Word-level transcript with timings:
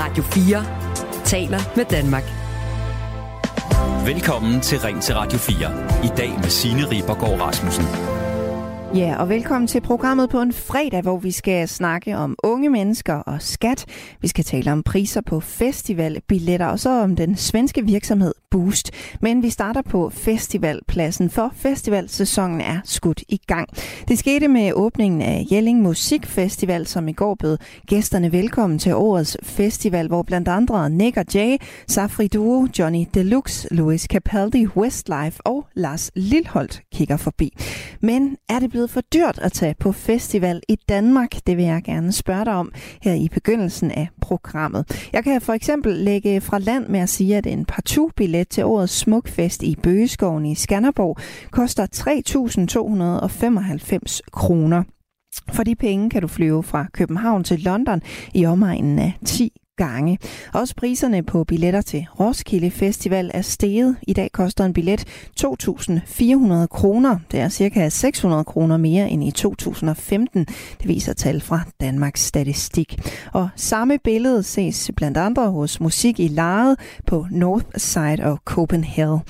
Radio 0.00 0.22
4 0.22 0.64
taler 1.24 1.76
med 1.76 1.84
Danmark. 1.84 2.22
Velkommen 4.06 4.60
til 4.60 4.78
Ring 4.80 5.02
til 5.02 5.14
Radio 5.14 5.38
4. 5.38 6.04
I 6.04 6.10
dag 6.16 6.30
med 6.30 6.48
Signe 6.48 6.90
Ribergaard 6.90 7.40
Rasmussen. 7.40 7.84
Ja, 8.94 9.16
og 9.20 9.28
velkommen 9.28 9.66
til 9.66 9.80
programmet 9.80 10.30
på 10.30 10.40
en 10.40 10.52
fredag, 10.52 11.02
hvor 11.02 11.18
vi 11.18 11.30
skal 11.30 11.68
snakke 11.68 12.16
om 12.16 12.36
unge 12.42 12.70
mennesker 12.70 13.14
og 13.14 13.42
skat. 13.42 13.84
Vi 14.20 14.28
skal 14.28 14.44
tale 14.44 14.72
om 14.72 14.82
priser 14.82 15.20
på 15.20 15.40
festivalbilletter, 15.40 16.66
og 16.66 16.78
så 16.78 16.90
om 16.90 17.16
den 17.16 17.36
svenske 17.36 17.84
virksomhed 17.84 18.34
Boost. 18.50 18.90
Men 19.20 19.42
vi 19.42 19.50
starter 19.50 19.82
på 19.82 20.10
festivalpladsen, 20.10 21.30
for 21.30 21.52
festivalsæsonen 21.56 22.60
er 22.60 22.80
skudt 22.84 23.22
i 23.28 23.40
gang. 23.46 23.68
Det 24.08 24.18
skete 24.18 24.48
med 24.48 24.72
åbningen 24.72 25.22
af 25.22 25.46
Jelling 25.52 25.82
Musikfestival, 25.82 26.86
som 26.86 27.08
i 27.08 27.12
går 27.12 27.34
bød 27.34 27.58
gæsterne 27.86 28.32
velkommen 28.32 28.78
til 28.78 28.94
årets 28.94 29.36
festival, 29.42 30.08
hvor 30.08 30.22
blandt 30.22 30.48
andre 30.48 30.90
Nick 30.90 31.16
og 31.16 31.24
Jay, 31.34 31.56
Safri 31.88 32.26
Duo, 32.26 32.66
Johnny 32.78 33.06
Deluxe, 33.14 33.68
Louis 33.70 34.02
Capaldi, 34.02 34.66
Westlife 34.66 35.46
og 35.46 35.66
Lars 35.74 36.10
Lilholdt 36.16 36.82
kigger 36.92 37.16
forbi. 37.16 37.52
Men 38.00 38.36
er 38.48 38.58
det 38.58 38.70
blevet 38.70 38.90
for 38.90 39.00
dyrt 39.00 39.38
at 39.42 39.52
tage 39.52 39.74
på 39.80 39.92
festival 39.92 40.62
i 40.68 40.76
Danmark? 40.88 41.36
Det 41.46 41.56
vil 41.56 41.64
jeg 41.64 41.82
gerne 41.84 42.12
spørge 42.12 42.44
dig 42.44 42.54
om 42.54 42.72
her 43.02 43.12
i 43.12 43.28
begyndelsen 43.28 43.90
af 43.90 44.08
programmet. 44.20 45.08
Jeg 45.12 45.24
kan 45.24 45.40
for 45.40 45.52
eksempel 45.52 45.94
lægge 45.94 46.40
fra 46.40 46.58
land 46.58 46.86
med 46.88 47.00
at 47.00 47.08
sige, 47.08 47.36
at 47.36 47.46
en 47.46 47.64
partout-billet 47.64 48.37
til 48.44 48.64
årets 48.64 48.98
smukfest 48.98 49.62
i 49.62 49.76
Bøgeskoven 49.82 50.46
i 50.46 50.54
Skanderborg 50.54 51.16
koster 51.50 51.86
3.295 51.94 54.20
kroner. 54.32 54.82
For 55.52 55.62
de 55.62 55.74
penge 55.74 56.10
kan 56.10 56.22
du 56.22 56.28
flyve 56.28 56.62
fra 56.62 56.86
København 56.92 57.44
til 57.44 57.60
London 57.60 58.02
i 58.34 58.46
omegnen 58.46 58.98
af 58.98 59.12
10 59.24 59.52
gange. 59.78 60.18
Også 60.54 60.74
priserne 60.74 61.22
på 61.22 61.44
billetter 61.44 61.80
til 61.80 62.06
Roskilde 62.20 62.70
Festival 62.70 63.30
er 63.34 63.42
steget. 63.42 63.96
I 64.02 64.12
dag 64.12 64.32
koster 64.32 64.64
en 64.64 64.72
billet 64.72 65.04
2.400 65.40 66.66
kroner. 66.66 67.18
Det 67.30 67.40
er 67.40 67.48
cirka 67.48 67.88
600 67.88 68.44
kroner 68.44 68.76
mere 68.76 69.10
end 69.10 69.24
i 69.24 69.30
2015. 69.30 70.46
Det 70.80 70.88
viser 70.88 71.12
tal 71.12 71.40
fra 71.40 71.60
Danmarks 71.80 72.24
Statistik. 72.24 72.98
Og 73.32 73.48
samme 73.56 73.98
billede 74.04 74.42
ses 74.42 74.90
blandt 74.96 75.16
andre 75.16 75.50
hos 75.50 75.80
Musik 75.80 76.20
i 76.20 76.28
Laret 76.28 76.78
på 77.06 77.26
Northside 77.30 78.24
og 78.24 78.38
Copenhagen. 78.44 79.20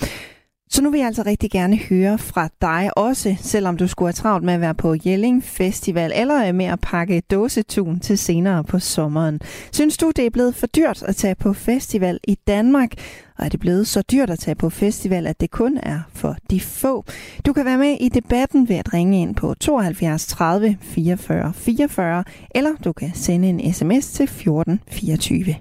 Så 0.70 0.83
nu 0.83 0.91
vil 0.91 0.98
jeg 0.98 1.06
altså 1.06 1.22
rigtig 1.27 1.50
gerne 1.50 1.77
høre 1.77 2.19
fra 2.19 2.48
dig 2.62 2.91
også, 2.97 3.36
selvom 3.41 3.77
du 3.77 3.88
skulle 3.88 4.06
have 4.06 4.12
travlt 4.12 4.44
med 4.44 4.55
at 4.55 4.61
være 4.61 4.75
på 4.75 4.97
Jelling 5.06 5.44
Festival, 5.44 6.12
eller 6.14 6.48
øh, 6.48 6.55
med 6.55 6.66
at 6.66 6.80
pakke 6.80 7.22
dåsetun 7.30 8.00
til 8.00 8.19
senere 8.19 8.64
på 8.64 8.78
sommeren. 8.78 9.41
Synes 9.72 9.97
du, 9.97 10.12
det 10.16 10.27
er 10.27 10.30
blevet 10.30 10.55
for 10.55 10.66
dyrt 10.66 11.02
at 11.02 11.16
tage 11.16 11.34
på 11.34 11.52
festival 11.52 12.20
i 12.25 12.38
Danmark? 12.47 12.91
Og 13.38 13.44
er 13.44 13.48
det 13.48 13.60
blevet 13.60 13.88
så 13.88 14.02
dyrt 14.02 14.30
at 14.30 14.38
tage 14.38 14.55
på 14.55 14.70
festival, 14.70 15.27
at 15.27 15.41
det 15.41 15.50
kun 15.50 15.78
er 15.83 16.00
for 16.14 16.36
de 16.50 16.60
få? 16.60 17.05
Du 17.47 17.53
kan 17.53 17.64
være 17.64 17.78
med 17.78 17.97
i 18.00 18.08
debatten 18.08 18.69
ved 18.69 18.77
at 18.77 18.94
ringe 18.94 19.20
ind 19.20 19.34
på 19.34 19.55
72 19.55 20.27
30 20.27 20.78
44 20.80 21.53
44, 21.55 22.25
eller 22.55 22.70
du 22.84 22.92
kan 22.92 23.10
sende 23.14 23.48
en 23.48 23.75
sms 23.75 24.06
til 24.06 24.28
14 24.28 24.80
24. 24.88 25.55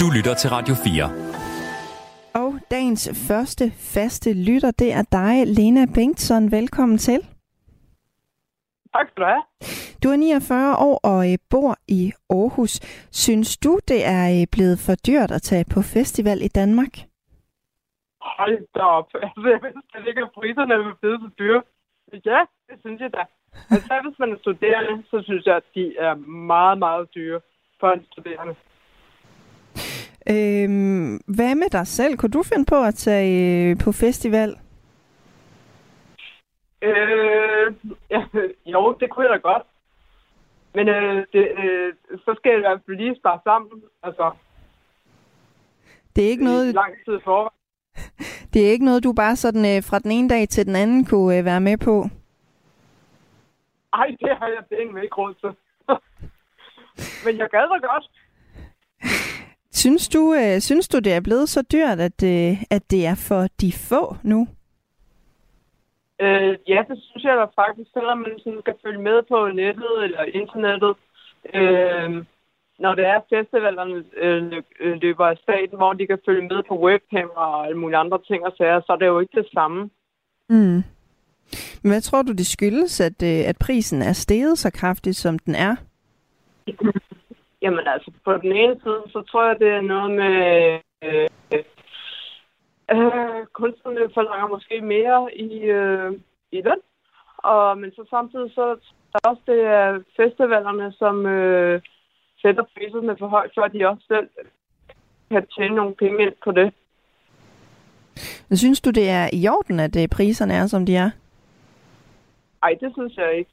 Du 0.00 0.10
lytter 0.10 0.34
til 0.34 0.50
Radio 0.50 0.74
4. 0.74 1.27
Og 2.34 2.50
dagens 2.70 3.28
første 3.28 3.64
faste 3.94 4.30
lytter, 4.32 4.70
det 4.70 4.92
er 4.92 5.02
dig, 5.12 5.46
Lena 5.46 5.86
Bengtsson. 5.94 6.52
Velkommen 6.52 6.98
til. 6.98 7.20
Tak 8.94 9.06
skal 9.10 9.22
du 9.22 9.28
have. 9.28 9.44
Du 10.02 10.08
er 10.08 10.16
49 10.16 10.76
år 10.76 11.00
og 11.04 11.32
øh, 11.32 11.38
bor 11.50 11.76
i 11.88 12.12
Aarhus. 12.30 12.74
Synes 13.12 13.58
du, 13.58 13.78
det 13.88 14.00
er 14.06 14.24
øh, 14.34 14.46
blevet 14.52 14.78
for 14.86 14.94
dyrt 15.08 15.30
at 15.30 15.42
tage 15.42 15.64
på 15.74 15.80
festival 15.82 16.38
i 16.42 16.48
Danmark? 16.48 16.94
Hold 18.20 18.58
da 18.74 18.80
op. 18.80 19.08
Altså, 19.24 19.48
jeg 19.54 19.60
ved 19.62 19.72
slet 19.92 20.08
ikke, 20.08 20.22
at 20.22 20.32
priserne 20.34 20.74
er 20.74 20.96
blevet 21.00 21.20
så 21.20 21.30
dyre. 21.38 21.62
Ja, 22.24 22.40
det 22.68 22.76
synes 22.80 23.00
jeg 23.00 23.12
da. 23.12 23.24
Altså, 23.70 23.94
hvis 24.04 24.18
man 24.18 24.32
er 24.32 24.38
studerende, 24.38 24.94
så 25.10 25.22
synes 25.22 25.44
jeg, 25.46 25.56
at 25.56 25.68
de 25.74 25.96
er 25.98 26.14
meget, 26.54 26.78
meget 26.78 27.14
dyre 27.14 27.40
for 27.80 27.88
en 27.92 28.06
studerende. 28.12 28.54
Øhm, 30.30 31.20
hvad 31.36 31.54
med 31.54 31.70
dig 31.70 31.86
selv? 31.86 32.16
Kunne 32.16 32.30
du 32.30 32.42
finde 32.42 32.64
på 32.64 32.82
at 32.84 32.94
tage 32.94 33.30
øh, 33.70 33.76
på 33.84 33.92
festival? 33.92 34.50
Øh, 36.82 37.74
ja, 38.10 38.22
jo, 38.72 38.96
det 39.00 39.10
kunne 39.10 39.26
jeg 39.26 39.32
da 39.32 39.48
godt. 39.48 39.66
Men 40.74 40.88
øh, 40.88 41.26
det, 41.32 41.44
øh, 41.64 41.94
så 42.24 42.34
skal 42.36 42.50
jeg 42.50 42.58
i 42.58 42.60
hvert 42.60 42.80
fald 42.86 42.96
lige 42.96 43.16
spare 43.16 43.40
sammen. 43.44 43.82
Altså, 44.02 44.30
det 46.16 46.24
er 46.24 46.28
ikke 46.28 46.44
noget... 46.44 46.74
Lang 46.74 46.94
tid 47.04 47.20
for. 47.24 47.54
Det 48.52 48.66
er 48.66 48.70
ikke 48.70 48.84
noget, 48.84 49.04
du 49.04 49.12
bare 49.12 49.36
sådan 49.36 49.76
øh, 49.76 49.82
fra 49.82 49.98
den 49.98 50.10
ene 50.10 50.28
dag 50.28 50.48
til 50.48 50.66
den 50.66 50.76
anden 50.76 51.04
kunne 51.04 51.38
øh, 51.38 51.44
være 51.44 51.60
med 51.60 51.76
på? 51.78 52.06
Ej, 53.92 54.16
det 54.20 54.36
har 54.38 54.48
jeg 54.48 54.64
penge 54.68 55.02
ikke 55.02 55.14
råd 55.14 55.34
til. 55.34 55.52
Men 57.24 57.38
jeg 57.38 57.48
gad 57.50 57.60
da 57.60 57.86
godt. 57.86 58.04
Synes 59.82 60.08
du, 60.08 60.34
øh, 60.34 60.60
synes 60.60 60.88
du, 60.88 60.98
det 60.98 61.12
er 61.12 61.20
blevet 61.20 61.48
så 61.48 61.62
dyrt, 61.72 62.00
at, 62.08 62.22
øh, 62.24 62.62
at 62.70 62.90
det 62.90 63.06
er 63.06 63.14
for 63.28 63.46
de 63.60 63.72
få 63.72 64.16
nu? 64.22 64.48
Øh, 66.20 66.52
ja, 66.68 66.80
det 66.88 66.98
synes 67.02 67.24
jeg 67.24 67.36
da 67.36 67.62
faktisk, 67.62 67.90
selvom 67.92 68.18
man 68.18 68.34
sådan 68.44 68.60
skal 68.60 68.74
følge 68.84 69.02
med 69.08 69.22
på 69.30 69.48
nettet 69.48 69.94
eller 70.04 70.22
internettet. 70.40 70.94
Øh, 71.54 72.24
når 72.78 72.94
det 72.94 73.04
er 73.06 73.20
festivalerne 73.34 74.04
øh, 74.16 74.42
løber 75.02 75.26
af 75.26 75.36
staten, 75.42 75.76
hvor 75.76 75.92
de 75.92 76.06
kan 76.06 76.18
følge 76.26 76.48
med 76.48 76.62
på 76.68 76.74
webcam 76.84 77.30
og 77.36 77.66
alle 77.66 77.78
mulige 77.78 77.98
andre 77.98 78.18
ting 78.26 78.44
og 78.44 78.52
sager, 78.58 78.80
så 78.80 78.92
er 78.92 78.96
det 78.96 79.06
jo 79.06 79.20
ikke 79.20 79.40
det 79.40 79.48
samme. 79.52 79.90
Mm. 80.48 80.82
Men 81.82 81.90
hvad 81.92 82.00
tror 82.00 82.22
du, 82.22 82.32
det 82.32 82.46
skyldes, 82.46 83.00
at, 83.00 83.22
øh, 83.22 83.48
at 83.50 83.56
prisen 83.60 84.02
er 84.02 84.12
steget 84.12 84.58
så 84.58 84.70
kraftigt, 84.70 85.16
som 85.16 85.38
den 85.38 85.54
er? 85.54 85.76
Jamen 87.62 87.86
altså, 87.86 88.10
på 88.24 88.36
den 88.36 88.52
ene 88.52 88.80
side, 88.82 89.02
så 89.08 89.22
tror 89.30 89.46
jeg, 89.46 89.58
det 89.58 89.68
er 89.68 89.80
noget 89.80 90.10
med... 90.10 90.34
Øh, 91.04 91.28
øh, 92.90 93.46
kunstnerne 93.52 94.10
forlanger 94.14 94.48
måske 94.48 94.80
mere 94.80 95.36
i, 95.36 95.58
øh, 95.62 96.12
i 96.52 96.62
løn. 96.62 96.80
Og, 97.38 97.78
men 97.78 97.90
så 97.92 98.04
samtidig 98.10 98.50
så 98.54 98.76
er 99.14 99.28
også 99.28 99.42
det 99.46 99.60
er 99.60 100.02
festivalerne, 100.16 100.92
som 100.92 101.26
øh, 101.26 101.82
sætter 102.42 102.64
priserne 102.76 103.16
for 103.18 103.26
højt, 103.26 103.50
for 103.54 103.62
at 103.62 103.72
de 103.72 103.88
også 103.88 104.04
selv 104.08 104.28
kan 105.30 105.46
tjene 105.46 105.74
nogle 105.74 105.94
penge 105.94 106.22
ind 106.22 106.34
på 106.44 106.52
det. 106.52 106.72
Synes 108.52 108.80
du, 108.80 108.90
det 108.90 109.08
er 109.10 109.30
i 109.32 109.48
orden, 109.48 109.80
at 109.80 109.96
øh, 110.02 110.08
priserne 110.08 110.54
er, 110.54 110.66
som 110.66 110.86
de 110.86 110.96
er? 110.96 111.10
Nej, 112.62 112.76
det 112.80 112.92
synes 112.92 113.16
jeg 113.16 113.38
ikke. 113.38 113.50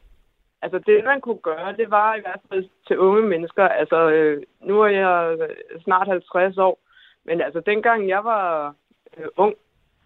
Altså 0.66 0.80
det, 0.80 1.04
man 1.04 1.22
kunne 1.22 1.44
gøre, 1.50 1.78
det 1.82 1.92
var 1.92 2.16
i 2.16 2.20
hvert 2.26 2.44
fald 2.50 2.66
til 2.88 3.00
unge 3.00 3.22
mennesker. 3.22 3.68
Altså 3.68 4.10
øh, 4.10 4.44
nu 4.62 4.82
er 4.82 4.88
jeg 4.88 5.38
snart 5.84 6.08
50 6.08 6.58
år, 6.58 6.80
men 7.26 7.42
altså 7.42 7.60
dengang 7.60 8.10
jeg 8.10 8.24
var 8.24 8.76
øh, 9.18 9.28
ung, 9.38 9.56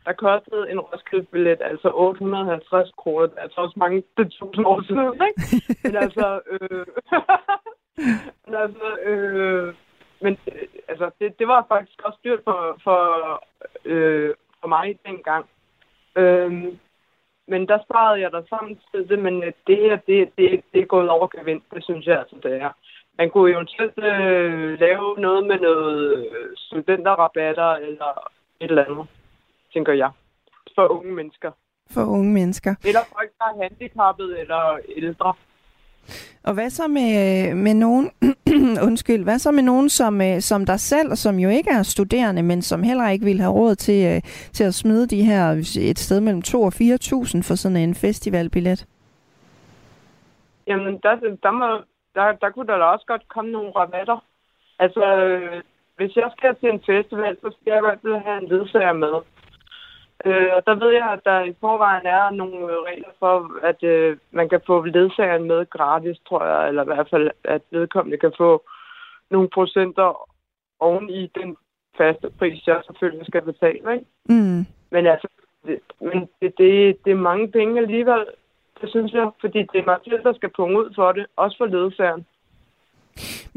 der 0.06 0.14
kostede 0.14 0.72
en 0.72 0.80
Roskilde-billet 0.80 1.62
altså 1.62 1.92
850 1.94 2.92
kroner. 2.98 3.26
Det 3.26 3.38
er 3.38 3.42
altså 3.42 3.62
også 3.62 3.74
mange 3.80 4.04
tusind 4.40 4.66
år 4.66 4.82
siden, 4.82 5.22
ikke? 5.28 5.42
Men 5.84 5.96
altså, 5.96 6.42
øh, 6.52 6.86
men 8.46 8.56
altså, 8.56 8.98
øh, 9.04 9.74
men 10.22 10.38
øh, 10.52 10.68
altså 10.88 11.12
det, 11.20 11.40
det 11.40 11.48
var 11.48 11.66
faktisk 11.68 12.02
også 12.04 12.20
dyrt 12.24 12.40
for, 12.44 12.80
for, 12.84 13.02
øh, 13.86 14.34
for 14.62 14.68
mig 14.68 15.00
dengang. 15.06 15.46
Øh, 16.16 16.74
men 17.50 17.68
der 17.68 17.80
sparede 17.86 18.22
jeg 18.22 18.32
der 18.32 18.42
samtidig, 18.50 19.20
men 19.20 19.44
øh, 19.44 19.52
det 19.68 19.78
her, 19.78 19.98
det, 20.08 20.30
det, 20.38 20.64
det 20.74 20.82
er 20.82 20.86
gået 20.86 21.10
over 21.10 21.28
gevind, 21.28 21.62
det 21.74 21.84
synes 21.84 22.06
jeg 22.06 22.20
altså, 22.20 22.36
det 22.44 22.54
er. 22.62 22.72
Man 23.18 23.30
kunne 23.30 23.52
jo 23.52 23.66
selv 23.78 23.94
øh, 23.98 24.80
lave 24.80 25.16
noget 25.18 25.48
med 25.48 25.60
noget 25.60 26.18
øh, 26.18 26.50
studenterrabatter 26.58 27.72
eller 27.88 28.12
et 28.60 28.70
eller 28.70 28.86
andet, 28.86 29.08
tænker 29.74 29.94
jeg, 29.94 30.12
for 30.76 30.88
unge 30.88 31.12
mennesker. 31.12 31.52
For 31.92 32.06
unge 32.06 32.34
mennesker. 32.34 32.76
Eller 32.86 33.04
folk, 33.16 33.32
der 33.40 33.46
er 33.46 33.62
handicappet 33.64 34.40
eller 34.40 34.80
ældre. 34.96 35.34
Og 36.44 36.54
hvad 36.54 36.70
så 36.70 36.88
med, 36.88 37.54
med 37.56 37.74
nogen, 37.74 38.12
undskyld, 38.88 39.24
hvad 39.24 39.40
så 39.40 39.52
med 39.52 39.64
nogen 39.64 39.90
som, 39.90 40.22
øh, 40.22 40.40
som 40.40 40.66
dig 40.66 40.80
selv, 40.80 41.16
som 41.16 41.36
jo 41.40 41.50
ikke 41.50 41.70
er 41.70 41.84
studerende, 41.84 42.44
men 42.44 42.62
som 42.62 42.84
heller 42.84 43.10
ikke 43.10 43.26
vil 43.26 43.40
have 43.40 43.54
råd 43.54 43.76
til, 43.76 44.16
øh, 44.16 44.22
til 44.54 44.64
at 44.64 44.74
smide 44.74 45.08
de 45.08 45.24
her 45.24 45.44
et 45.92 46.00
sted 46.00 46.20
mellem 46.22 46.42
2 46.42 46.62
og 46.62 46.74
4.000 46.74 47.44
for 47.48 47.56
sådan 47.56 47.78
en 47.78 47.96
festivalbillet? 47.96 48.86
Jamen, 50.68 51.00
der, 51.04 51.16
der, 51.44 51.52
må, 51.52 51.68
der, 52.16 52.32
der 52.42 52.50
kunne 52.50 52.68
der 52.68 52.78
da 52.78 52.84
også 52.84 53.06
godt 53.06 53.28
komme 53.28 53.52
nogle 53.52 53.72
rabatter. 53.72 54.24
Altså, 54.80 55.16
øh, 55.16 55.62
hvis 55.98 56.16
jeg 56.16 56.30
skal 56.38 56.56
til 56.56 56.70
en 56.70 56.82
festival, 56.86 57.38
så 57.42 57.52
skal 57.52 57.72
jeg 57.72 57.78
i 57.78 57.86
hvert 57.86 58.00
fald 58.02 58.24
have 58.28 58.38
en 58.42 58.48
ledsager 58.48 58.94
med. 58.94 59.16
Øh, 60.26 60.50
og 60.56 60.66
der 60.66 60.76
ved 60.76 60.92
jeg, 60.92 61.10
at 61.12 61.20
der 61.26 61.40
i 61.44 61.54
forvejen 61.60 62.06
er 62.06 62.30
nogle 62.30 62.58
regler 62.90 63.14
for, 63.20 63.52
at 63.64 63.84
øh, 63.84 64.18
man 64.32 64.50
kan 64.50 64.62
få 64.68 64.86
ledsageren 64.86 65.44
med 65.44 65.70
gratis, 65.70 66.18
tror 66.28 66.46
jeg, 66.46 66.68
eller 66.68 66.82
i 66.84 66.86
hvert 66.86 67.10
fald, 67.10 67.32
at 67.44 67.62
vedkommende 67.72 68.18
kan 68.18 68.34
få 68.38 68.64
nogle 69.30 69.50
procenter 69.50 70.30
oven 70.80 71.10
i 71.10 71.32
den 71.36 71.58
faste 71.98 72.30
pris, 72.40 72.68
jeg 72.68 72.82
selvfølgelig 72.86 73.26
skal 73.28 73.42
betale. 73.42 73.94
Ikke? 73.94 74.06
Mm. 74.30 74.66
Men 74.92 75.06
altså, 75.08 75.28
det, 75.66 75.80
men 76.00 76.30
det, 76.42 76.54
det, 76.58 76.98
det 77.06 77.12
er 77.12 77.26
mange 77.30 77.52
penge 77.52 77.82
alligevel, 77.82 78.26
det 78.82 78.90
synes 78.90 79.14
jeg, 79.14 79.32
fordi 79.42 79.60
det 79.60 79.80
er 79.80 79.86
mig 79.86 80.00
selv, 80.04 80.24
der 80.24 80.34
skal 80.34 80.50
punge 80.50 80.80
ud 80.80 80.94
for 80.96 81.12
det, 81.12 81.26
også 81.36 81.58
for 81.58 81.66
ledsagen. 81.66 82.26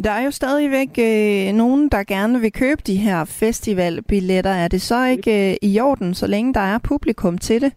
Der 0.05 0.11
er 0.11 0.25
jo 0.25 0.31
stadigvæk 0.31 0.93
øh, 1.09 1.53
nogen, 1.62 1.88
der 1.88 2.05
gerne 2.14 2.41
vil 2.41 2.53
købe 2.53 2.82
de 2.87 2.97
her 2.97 3.25
festivalbilletter. 3.41 4.50
Er 4.50 4.69
det 4.69 4.82
så 4.82 5.06
ikke 5.14 5.50
øh, 5.50 5.56
i 5.62 5.81
orden, 5.81 6.14
så 6.14 6.26
længe 6.26 6.55
der 6.55 6.67
er 6.75 6.79
publikum 6.88 7.38
til 7.38 7.61
det? 7.61 7.73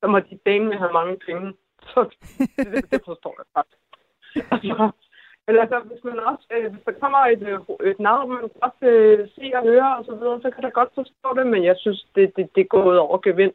Så 0.00 0.06
må 0.06 0.18
de 0.18 0.60
med 0.60 0.78
have 0.78 0.92
mange 0.92 1.16
penge. 1.26 1.52
Så 1.88 2.00
det, 2.56 2.90
det, 2.92 3.00
forstår 3.04 3.34
jeg 3.38 3.46
faktisk. 3.56 3.82
Altså, 4.52 4.90
eller 5.48 5.60
altså, 5.62 5.78
hvis, 5.90 6.04
man 6.04 6.18
også, 6.18 6.46
øh, 6.56 6.72
hvis 6.72 6.84
der 6.86 6.92
kommer 7.02 7.18
et, 7.18 7.42
øh, 7.42 7.88
et 7.90 8.00
navn, 8.00 8.30
man 8.30 8.50
godt 8.62 8.78
øh, 8.92 9.28
se 9.34 9.44
og 9.54 9.62
høre 9.62 9.96
og 9.98 10.04
så 10.04 10.14
videre, 10.14 10.40
så 10.42 10.50
kan 10.50 10.62
der 10.62 10.70
godt 10.70 10.92
forstå 10.94 11.28
det, 11.38 11.46
men 11.46 11.64
jeg 11.64 11.76
synes, 11.78 12.06
det, 12.14 12.36
det, 12.36 12.46
det 12.56 12.68
går 12.68 12.82
gået 12.82 12.98
over 12.98 13.18
gevind. 13.18 13.52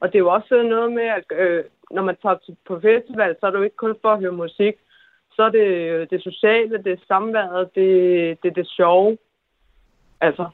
Og 0.00 0.08
det 0.08 0.14
er 0.14 0.26
jo 0.26 0.32
også 0.38 0.62
noget 0.62 0.92
med, 0.92 1.08
at 1.18 1.24
øh, 1.42 1.64
når 1.90 2.02
man 2.02 2.16
tager 2.22 2.36
på 2.66 2.80
festival, 2.80 3.36
så 3.40 3.46
er 3.46 3.50
det 3.50 3.58
jo 3.58 3.68
ikke 3.68 3.82
kun 3.84 3.96
for 4.02 4.10
at 4.12 4.20
høre 4.20 4.40
musik. 4.44 4.74
Så 5.36 5.42
er 5.42 5.48
det 5.48 6.10
det 6.10 6.22
sociale, 6.22 6.82
det 6.82 6.92
er 6.92 7.06
samværet, 7.08 7.74
det, 7.74 8.42
det 8.42 8.56
det 8.56 8.68
sjove. 8.68 9.18
Altså. 10.20 10.50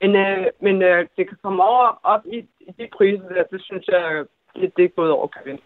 Men, 0.00 0.16
øh, 0.16 0.46
men 0.60 0.82
øh, 0.82 1.06
det 1.16 1.28
kan 1.28 1.38
komme 1.42 1.62
over 1.62 2.00
op 2.02 2.26
i, 2.26 2.38
i 2.60 2.70
de 2.78 2.88
priser 2.96 3.28
der, 3.28 3.42
det 3.52 3.62
synes 3.62 3.88
jeg, 3.88 4.24
det, 4.54 4.76
det 4.76 4.84
er 4.84 4.88
gået 4.88 5.10
over 5.10 5.28
gevind. 5.38 5.58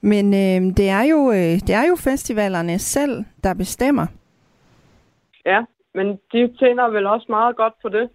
Men 0.00 0.34
øh, 0.34 0.76
det, 0.76 0.88
er 0.88 1.02
jo, 1.02 1.30
øh, 1.30 1.54
det 1.66 1.74
er 1.74 1.86
jo 1.88 1.96
festivalerne 1.96 2.78
selv, 2.78 3.24
der 3.44 3.54
bestemmer. 3.54 4.06
Ja, 5.44 5.64
men 5.94 6.06
de 6.32 6.56
tjener 6.58 6.88
vel 6.88 7.06
også 7.06 7.26
meget 7.28 7.56
godt 7.56 7.74
på 7.82 7.88
det. 7.88 8.10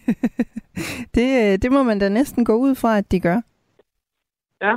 det, 1.16 1.28
øh, 1.42 1.58
det 1.62 1.72
må 1.72 1.82
man 1.82 1.98
da 1.98 2.08
næsten 2.08 2.44
gå 2.44 2.54
ud 2.54 2.74
fra, 2.74 2.98
at 2.98 3.12
de 3.12 3.20
gør. 3.20 3.40
Ja. 4.60 4.76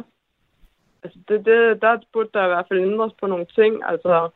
Altså, 1.04 1.20
det, 1.28 1.46
det, 1.46 1.82
der 1.82 1.98
burde 2.14 2.30
der 2.34 2.44
i 2.46 2.48
hvert 2.48 2.66
fald 2.68 2.80
ændres 2.80 3.14
på 3.20 3.28
nogle 3.28 3.46
ting. 3.46 3.84
Altså, 3.86 4.30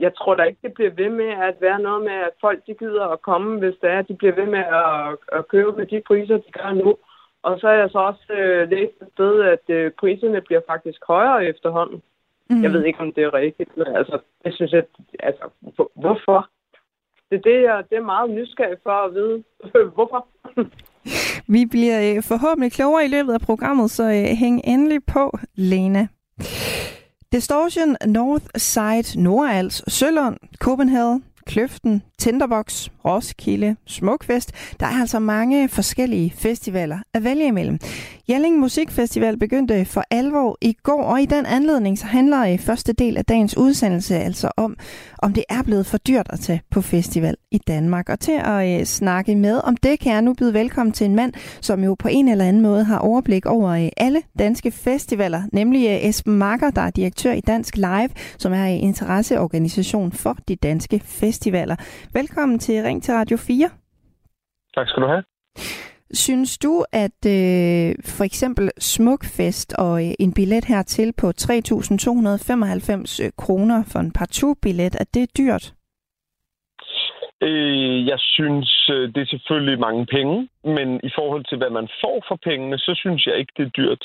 jeg 0.00 0.14
tror 0.14 0.34
da 0.34 0.42
ikke, 0.42 0.58
det 0.62 0.74
bliver 0.74 0.90
ved 0.90 1.08
med 1.08 1.28
at 1.28 1.56
være 1.60 1.80
noget 1.80 2.02
med, 2.04 2.12
at 2.12 2.34
folk 2.40 2.66
de 2.66 2.74
gider 2.74 3.06
at 3.06 3.22
komme, 3.22 3.58
hvis 3.58 3.74
det 3.82 3.90
er, 3.90 3.98
at 3.98 4.08
de 4.08 4.14
bliver 4.14 4.34
ved 4.34 4.46
med 4.46 4.64
at, 4.80 5.16
at 5.38 5.48
købe 5.48 5.72
med 5.72 5.86
de 5.86 6.02
priser, 6.06 6.36
de 6.36 6.52
gør 6.52 6.72
nu. 6.72 6.96
Og 7.42 7.60
så 7.60 7.66
har 7.66 7.74
jeg 7.74 7.90
så 7.90 7.98
også 7.98 8.32
øh, 8.32 8.70
læst 8.70 9.02
et 9.02 9.08
sted, 9.14 9.40
at 9.42 9.64
øh, 9.68 9.92
priserne 10.00 10.40
bliver 10.40 10.60
faktisk 10.66 11.00
højere 11.06 11.44
efterhånden. 11.44 12.02
Mm. 12.50 12.62
Jeg 12.62 12.72
ved 12.72 12.84
ikke, 12.84 13.00
om 13.00 13.12
det 13.12 13.24
er 13.24 13.34
rigtigt, 13.34 13.76
men 13.76 13.86
altså, 13.86 14.18
det 14.44 14.54
synes 14.54 14.72
jeg, 14.72 14.84
altså, 15.20 15.48
hvorfor? 15.94 16.48
Det 17.30 17.36
er 17.36 17.42
det, 17.50 17.62
jeg 17.62 17.84
det 17.90 17.98
er 17.98 18.02
meget 18.02 18.30
nysgerrig 18.30 18.78
for 18.82 18.90
at 18.90 19.14
vide. 19.14 19.44
hvorfor? 19.94 20.26
Vi 21.52 21.66
bliver 21.66 22.14
øh, 22.14 22.22
forhåbentlig 22.22 22.72
klogere 22.72 23.04
i 23.04 23.08
løbet 23.08 23.32
af 23.32 23.40
programmet, 23.40 23.90
så 23.90 24.02
øh, 24.02 24.36
hæng 24.36 24.60
endelig 24.64 25.04
på, 25.04 25.38
Lena. 25.54 26.06
Distortion 27.32 27.96
North 28.06 28.44
Side 28.56 29.22
Nordals, 29.22 29.92
Sølund, 29.92 30.36
Copenhagen, 30.58 31.24
Kløften, 31.46 32.02
Tinderbox, 32.18 32.88
Roskilde, 33.04 33.76
Smukfest. 33.86 34.52
Der 34.80 34.86
er 34.86 35.00
altså 35.00 35.18
mange 35.18 35.68
forskellige 35.68 36.32
festivaler 36.36 36.98
at 37.14 37.24
vælge 37.24 37.46
imellem. 37.46 37.78
Jelling 38.28 38.58
Musikfestival 38.58 39.38
begyndte 39.38 39.84
for 39.84 40.04
alvor 40.10 40.58
i 40.60 40.76
går, 40.82 41.02
og 41.02 41.20
i 41.20 41.26
den 41.26 41.46
anledning 41.46 41.98
så 41.98 42.06
handler 42.06 42.44
i 42.44 42.58
første 42.58 42.92
del 42.92 43.16
af 43.16 43.24
dagens 43.24 43.56
udsendelse 43.56 44.14
altså 44.16 44.50
om, 44.56 44.76
om 45.22 45.32
det 45.32 45.44
er 45.48 45.62
blevet 45.62 45.86
for 45.86 45.98
dyrt 45.98 46.26
at 46.30 46.40
tage 46.40 46.62
på 46.70 46.80
festival 46.80 47.36
i 47.50 47.58
Danmark. 47.58 48.08
Og 48.08 48.20
til 48.20 48.40
at 48.44 48.80
øh, 48.80 48.84
snakke 48.84 49.36
med 49.36 49.60
om 49.64 49.76
det, 49.76 50.00
kan 50.00 50.12
jeg 50.12 50.22
nu 50.22 50.34
byde 50.34 50.54
velkommen 50.54 50.92
til 50.92 51.04
en 51.04 51.14
mand, 51.14 51.32
som 51.62 51.84
jo 51.84 51.94
på 51.94 52.08
en 52.10 52.28
eller 52.28 52.44
anden 52.44 52.62
måde 52.62 52.84
har 52.84 52.98
overblik 52.98 53.46
over 53.46 53.70
øh, 53.70 53.88
alle 53.96 54.22
danske 54.38 54.70
festivaler, 54.70 55.42
nemlig 55.52 55.86
øh, 55.86 56.08
Esben 56.08 56.38
Marker, 56.38 56.70
der 56.70 56.82
er 56.82 56.90
direktør 56.90 57.32
i 57.32 57.40
Dansk 57.40 57.76
Live, 57.76 58.10
som 58.38 58.52
er 58.52 58.64
en 58.64 58.80
interesseorganisation 58.80 60.12
for 60.12 60.36
de 60.48 60.56
danske 60.56 61.00
festivaler. 61.04 61.76
Velkommen 62.12 62.58
til 62.58 62.82
Ring 62.82 63.02
til 63.02 63.14
Radio 63.14 63.36
4. 63.36 63.70
Tak 64.74 64.88
skal 64.88 65.02
du 65.02 65.08
have. 65.08 65.22
Synes 66.14 66.58
du, 66.58 66.84
at 66.92 67.26
øh, 67.26 67.94
for 68.04 68.24
eksempel 68.24 68.70
Smukfest 68.78 69.72
og 69.72 70.06
øh, 70.06 70.12
en 70.18 70.32
billet 70.32 70.64
hertil 70.64 71.12
på 71.12 71.32
3.295 71.40 73.22
øh, 73.22 73.30
kroner 73.36 73.82
for 73.82 73.98
en 73.98 74.10
partout-billet, 74.10 74.94
at 74.94 75.14
det 75.14 75.22
er 75.22 75.26
dyrt? 75.38 75.74
Øh, 77.42 78.06
jeg 78.06 78.18
synes, 78.18 78.90
øh, 78.94 79.08
det 79.14 79.20
er 79.22 79.32
selvfølgelig 79.34 79.80
mange 79.80 80.06
penge, 80.06 80.48
men 80.64 81.00
i 81.08 81.10
forhold 81.18 81.44
til, 81.44 81.58
hvad 81.58 81.70
man 81.70 81.88
får 82.02 82.24
for 82.28 82.38
pengene, 82.48 82.78
så 82.78 82.92
synes 83.02 83.26
jeg 83.26 83.36
ikke, 83.36 83.52
det 83.56 83.64
er 83.66 83.76
dyrt. 83.80 84.04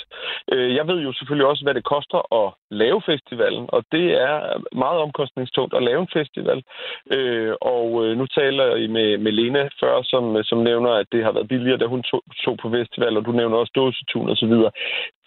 Øh, 0.53 0.75
jeg 0.75 0.87
ved 0.87 0.99
jo 1.01 1.13
selvfølgelig 1.13 1.47
også, 1.47 1.63
hvad 1.63 1.73
det 1.73 1.83
koster 1.93 2.19
at 2.41 2.53
lave 2.71 3.01
festivalen, 3.05 3.65
og 3.67 3.83
det 3.91 4.07
er 4.29 4.35
meget 4.83 4.99
omkostningstungt 5.05 5.73
at 5.73 5.83
lave 5.83 6.01
en 6.01 6.13
festival. 6.13 6.63
Øh, 7.11 7.53
og 7.61 7.87
øh, 8.05 8.17
nu 8.17 8.25
taler 8.27 8.75
I 8.75 8.87
med, 8.87 9.17
med 9.17 9.31
Lena 9.31 9.69
før, 9.79 10.01
som, 10.03 10.43
som 10.43 10.57
nævner, 10.57 10.91
at 10.91 11.07
det 11.11 11.23
har 11.23 11.31
været 11.31 11.47
billigere, 11.47 11.77
da 11.77 11.85
hun 11.85 12.03
tog, 12.03 12.23
tog 12.45 12.57
på 12.61 12.69
festival, 12.69 13.17
og 13.17 13.25
du 13.25 13.31
nævner 13.31 13.57
også 13.57 13.73
dåsetun 13.75 14.29
og 14.29 14.37
så 14.37 14.45
videre. 14.45 14.71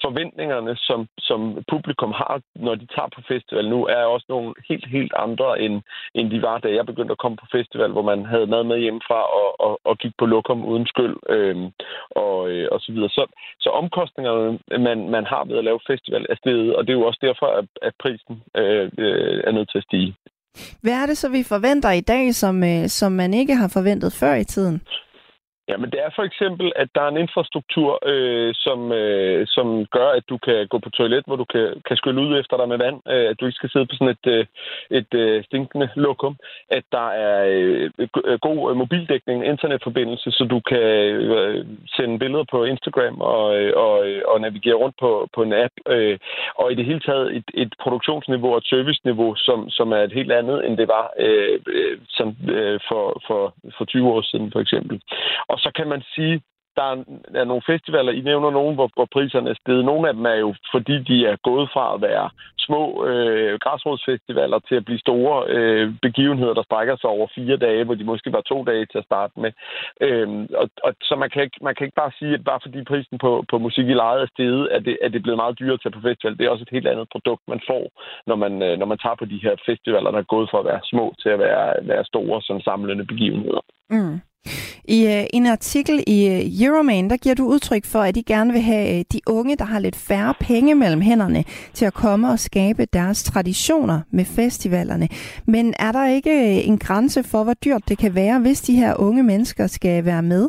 Forventningerne, 0.04 0.76
som, 0.76 1.00
som 1.18 1.40
publikum 1.72 2.12
har, 2.12 2.40
når 2.54 2.74
de 2.74 2.86
tager 2.94 3.10
på 3.16 3.20
festival 3.32 3.68
nu, 3.68 3.80
er 3.86 4.02
også 4.14 4.26
nogle 4.28 4.54
helt, 4.68 4.86
helt 4.96 5.12
andre, 5.26 5.60
end, 5.64 5.82
end 6.14 6.30
de 6.30 6.42
var, 6.42 6.58
da 6.58 6.68
jeg 6.68 6.86
begyndte 6.86 7.12
at 7.12 7.22
komme 7.22 7.36
på 7.36 7.46
festival, 7.56 7.90
hvor 7.92 8.02
man 8.12 8.24
havde 8.32 8.46
mad 8.46 8.64
med 8.64 8.78
hjemmefra 8.78 9.20
og, 9.40 9.48
og, 9.66 9.80
og 9.84 9.98
gik 9.98 10.14
på 10.18 10.26
lokum 10.26 10.64
uden 10.64 10.86
skyld 10.86 11.16
øh, 11.34 11.56
og, 12.10 12.50
øh, 12.50 12.68
og 12.72 12.80
så 12.80 12.92
videre. 12.92 13.08
Så, 13.08 13.24
så 13.60 13.68
omkostningerne, 13.70 14.58
man, 14.86 14.98
man 15.10 15.24
har 15.32 15.44
ved 15.44 15.58
at 15.58 15.64
lave 15.64 15.80
festival, 15.90 16.26
er 16.30 16.36
steget, 16.36 16.76
og 16.76 16.86
det 16.86 16.92
er 16.92 16.98
jo 17.00 17.06
også 17.06 17.20
derfor, 17.22 17.46
at, 17.60 17.68
at 17.82 17.92
prisen 18.02 18.42
øh, 18.56 18.90
øh, 18.98 19.42
er 19.46 19.52
nødt 19.52 19.70
til 19.70 19.78
at 19.78 19.84
stige. 19.84 20.14
Hvad 20.82 20.92
er 21.02 21.06
det 21.06 21.18
så, 21.18 21.28
vi 21.28 21.42
forventer 21.42 21.90
i 21.90 22.00
dag, 22.00 22.34
som, 22.34 22.64
øh, 22.64 22.88
som 22.88 23.12
man 23.12 23.34
ikke 23.34 23.54
har 23.54 23.68
forventet 23.68 24.12
før 24.12 24.34
i 24.34 24.44
tiden? 24.44 24.82
Jamen, 25.68 25.90
det 25.90 26.00
er 26.06 26.10
for 26.16 26.22
eksempel, 26.22 26.72
at 26.76 26.88
der 26.94 27.02
er 27.02 27.08
en 27.08 27.22
infrastruktur, 27.24 27.98
øh, 28.12 28.54
som, 28.54 28.92
øh, 28.92 29.46
som 29.46 29.86
gør, 29.86 30.08
at 30.18 30.24
du 30.28 30.36
kan 30.38 30.68
gå 30.68 30.78
på 30.78 30.90
toilet, 30.90 31.24
hvor 31.26 31.36
du 31.36 31.44
kan, 31.44 31.82
kan 31.88 31.96
skylle 31.96 32.20
ud 32.20 32.40
efter 32.40 32.56
dig 32.56 32.68
med 32.68 32.78
vand, 32.78 32.98
øh, 33.08 33.30
at 33.30 33.40
du 33.40 33.46
ikke 33.46 33.60
skal 33.60 33.70
sidde 33.70 33.86
på 33.86 33.94
sådan 33.94 34.14
et, 34.16 34.26
øh, 34.34 34.46
et 34.90 35.14
øh, 35.14 35.44
stinkende 35.44 35.88
lokum, 35.94 36.36
at 36.68 36.84
der 36.92 37.08
er 37.08 37.38
øh, 37.48 38.38
god 38.40 38.74
mobildækning, 38.74 39.46
internetforbindelse, 39.46 40.30
så 40.30 40.44
du 40.44 40.60
kan 40.60 40.86
øh, 41.32 41.66
sende 41.96 42.18
billeder 42.18 42.44
på 42.50 42.64
Instagram 42.64 43.20
og, 43.20 43.60
øh, 43.60 43.72
og, 43.76 44.08
øh, 44.08 44.22
og 44.26 44.40
navigere 44.40 44.74
rundt 44.74 44.96
på, 45.00 45.28
på 45.34 45.42
en 45.42 45.52
app, 45.52 45.74
øh, 45.88 46.18
og 46.54 46.72
i 46.72 46.74
det 46.74 46.84
hele 46.84 47.00
taget 47.00 47.36
et, 47.36 47.48
et 47.54 47.72
produktionsniveau 47.82 48.52
og 48.52 48.58
et 48.58 48.64
serviceniveau, 48.64 49.34
som, 49.34 49.70
som 49.70 49.92
er 49.92 50.02
et 50.02 50.12
helt 50.12 50.32
andet, 50.32 50.66
end 50.66 50.76
det 50.76 50.88
var 50.88 51.10
øh, 51.18 51.60
øh 51.66 51.98
som, 52.08 52.36
øh, 52.48 52.80
for, 52.88 53.22
for, 53.26 53.54
for 53.78 53.84
20 53.84 54.08
år 54.08 54.22
siden, 54.22 54.52
for 54.52 54.60
eksempel. 54.60 55.00
Og 55.48 55.57
og 55.58 55.62
så 55.62 55.70
kan 55.78 55.88
man 55.88 56.02
sige, 56.14 56.42
der 56.78 56.88
er, 57.40 57.44
nogle 57.44 57.68
festivaler, 57.72 58.12
I 58.12 58.20
nævner 58.20 58.50
nogen, 58.50 58.74
hvor, 58.74 58.88
hvor 58.96 59.08
priserne 59.14 59.50
er 59.50 59.58
steget. 59.62 59.84
Nogle 59.84 60.08
af 60.08 60.14
dem 60.14 60.26
er 60.34 60.38
jo, 60.44 60.54
fordi 60.74 60.96
de 61.10 61.16
er 61.26 61.36
gået 61.48 61.66
fra 61.74 61.84
at 61.94 62.00
være 62.08 62.30
små 62.66 62.82
øh, 63.08 63.58
græsrodsfestivaler 63.64 64.58
til 64.68 64.76
at 64.80 64.84
blive 64.84 65.04
store 65.06 65.36
øh, 65.56 65.86
begivenheder, 66.06 66.54
der 66.54 66.62
strækker 66.62 66.96
sig 66.96 67.10
over 67.10 67.26
fire 67.34 67.56
dage, 67.56 67.84
hvor 67.84 67.94
de 67.94 68.04
måske 68.04 68.32
var 68.32 68.40
to 68.40 68.58
dage 68.70 68.86
til 68.86 68.98
at 68.98 69.08
starte 69.10 69.34
med. 69.44 69.52
Øh, 70.06 70.28
og, 70.60 70.66
og, 70.86 70.90
så 71.08 71.14
man 71.22 71.30
kan, 71.30 71.42
ikke, 71.42 71.58
man 71.62 71.74
kan 71.74 71.84
ikke 71.84 72.00
bare 72.02 72.12
sige, 72.18 72.34
at 72.34 72.44
bare 72.44 72.60
fordi 72.62 72.84
prisen 72.84 73.18
på, 73.18 73.30
på 73.50 73.58
musik 73.58 73.86
i 73.88 73.96
lejet 74.02 74.22
er 74.22 74.30
steget, 74.34 74.68
at 74.68 74.84
det, 74.84 74.98
at 75.02 75.12
det 75.12 75.22
blevet 75.22 75.42
meget 75.42 75.58
dyrere 75.58 75.78
at 75.78 75.82
tage 75.82 75.96
på 75.96 76.06
festival. 76.08 76.38
Det 76.38 76.44
er 76.44 76.50
også 76.54 76.66
et 76.66 76.76
helt 76.76 76.88
andet 76.88 77.08
produkt, 77.14 77.42
man 77.48 77.60
får, 77.70 77.84
når 78.26 78.36
man, 78.44 78.52
øh, 78.66 78.78
når 78.78 78.86
man 78.86 78.98
tager 78.98 79.18
på 79.18 79.24
de 79.24 79.42
her 79.44 79.54
festivaler, 79.66 80.10
der 80.10 80.18
er 80.18 80.34
gået 80.34 80.50
fra 80.50 80.58
at 80.58 80.68
være 80.70 80.80
små 80.92 81.04
til 81.22 81.30
at 81.34 81.38
være, 81.38 81.66
være 81.92 82.04
store 82.04 82.42
som 82.42 82.60
samlende 82.60 83.04
begivenheder. 83.12 83.62
Mm. 83.90 84.20
I 84.88 85.06
øh, 85.06 85.24
en 85.32 85.46
artikel 85.46 86.04
i 86.06 86.26
øh, 86.26 86.62
Euroman, 86.62 87.10
der 87.10 87.16
giver 87.16 87.34
du 87.34 87.46
udtryk 87.46 87.84
for, 87.84 88.00
at 88.00 88.14
de 88.14 88.22
gerne 88.22 88.52
vil 88.52 88.62
have 88.62 88.98
øh, 88.98 89.04
de 89.12 89.20
unge, 89.26 89.56
der 89.56 89.64
har 89.64 89.78
lidt 89.78 89.96
færre 89.96 90.34
penge 90.40 90.74
mellem 90.74 91.00
hænderne, 91.00 91.44
til 91.74 91.84
at 91.84 91.94
komme 91.94 92.30
og 92.30 92.38
skabe 92.38 92.86
deres 92.92 93.22
traditioner 93.22 94.00
med 94.10 94.24
festivalerne. 94.24 95.08
Men 95.46 95.74
er 95.78 95.92
der 95.92 96.08
ikke 96.08 96.30
øh, 96.30 96.68
en 96.68 96.78
grænse 96.78 97.22
for, 97.22 97.44
hvor 97.44 97.54
dyrt 97.54 97.88
det 97.88 97.98
kan 97.98 98.14
være, 98.14 98.38
hvis 98.38 98.60
de 98.60 98.76
her 98.76 98.94
unge 99.00 99.22
mennesker 99.22 99.66
skal 99.66 100.04
være 100.04 100.22
med? 100.22 100.48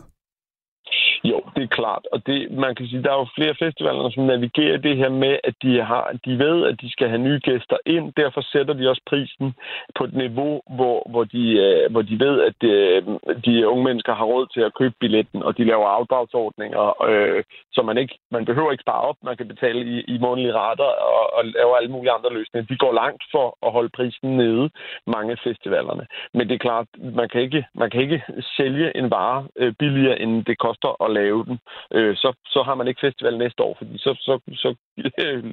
Jo, 1.23 1.41
det 1.55 1.63
er 1.63 1.67
klart. 1.67 2.07
Og 2.11 2.25
det, 2.25 2.51
man 2.51 2.75
kan 2.75 2.87
sige, 2.87 3.03
der 3.03 3.11
er 3.11 3.19
jo 3.19 3.27
flere 3.35 3.55
festivaler, 3.59 4.09
som 4.09 4.23
navigerer 4.23 4.77
det 4.77 4.97
her 4.97 5.09
med, 5.09 5.37
at 5.43 5.55
de, 5.61 5.81
har, 5.81 6.17
de 6.25 6.39
ved, 6.39 6.65
at 6.65 6.81
de 6.81 6.91
skal 6.91 7.09
have 7.09 7.21
nye 7.27 7.39
gæster 7.43 7.77
ind. 7.85 8.13
Derfor 8.17 8.41
sætter 8.41 8.73
de 8.73 8.89
også 8.89 9.01
prisen 9.05 9.53
på 9.97 10.03
et 10.03 10.13
niveau, 10.13 10.61
hvor, 10.75 11.07
hvor, 11.09 11.23
de, 11.23 11.43
øh, 11.65 11.91
hvor 11.91 12.01
de 12.01 12.19
ved, 12.19 12.41
at 12.41 12.53
de, 12.61 12.71
de 13.45 13.67
unge 13.67 13.83
mennesker 13.83 14.13
har 14.13 14.25
råd 14.25 14.47
til 14.53 14.61
at 14.61 14.73
købe 14.73 14.95
billetten, 14.99 15.43
og 15.43 15.57
de 15.57 15.63
laver 15.63 15.87
afdragsordninger, 15.87 17.03
øh, 17.09 17.43
så 17.71 17.81
man 17.81 17.97
ikke 17.97 18.19
man 18.31 18.45
behøver 18.45 18.71
ikke 18.71 18.81
spare 18.81 19.01
op. 19.01 19.15
Man 19.23 19.37
kan 19.37 19.47
betale 19.47 19.81
i, 19.93 20.01
i 20.13 20.17
månedlige 20.17 20.53
rater 20.53 20.83
og, 20.83 21.33
og 21.37 21.45
lave 21.45 21.77
alle 21.77 21.91
mulige 21.91 22.11
andre 22.11 22.33
løsninger. 22.33 22.67
De 22.67 22.77
går 22.77 22.93
langt 22.93 23.23
for 23.31 23.57
at 23.65 23.71
holde 23.71 23.89
prisen 23.89 24.37
nede, 24.37 24.69
mange 25.07 25.31
af 25.31 25.39
festivalerne. 25.43 26.05
Men 26.33 26.47
det 26.47 26.55
er 26.55 26.65
klart, 26.67 26.87
man 26.97 27.29
kan 27.29 27.41
ikke, 27.41 27.65
man 27.75 27.89
kan 27.89 28.01
ikke 28.01 28.23
sælge 28.57 28.97
en 28.97 29.11
vare 29.11 29.47
øh, 29.55 29.73
billigere, 29.79 30.19
end 30.19 30.45
det 30.45 30.57
koster 30.57 31.01
at 31.09 31.17
lave 31.21 31.41
den. 31.45 31.57
Øh, 31.97 32.15
så, 32.15 32.29
så 32.53 32.59
har 32.67 32.75
man 32.75 32.87
ikke 32.87 33.05
festival 33.07 33.37
næste 33.37 33.63
år, 33.63 33.75
fordi 33.77 33.97
så, 33.97 34.11
så, 34.27 34.33
så 34.63 34.69
øh, 35.23 35.43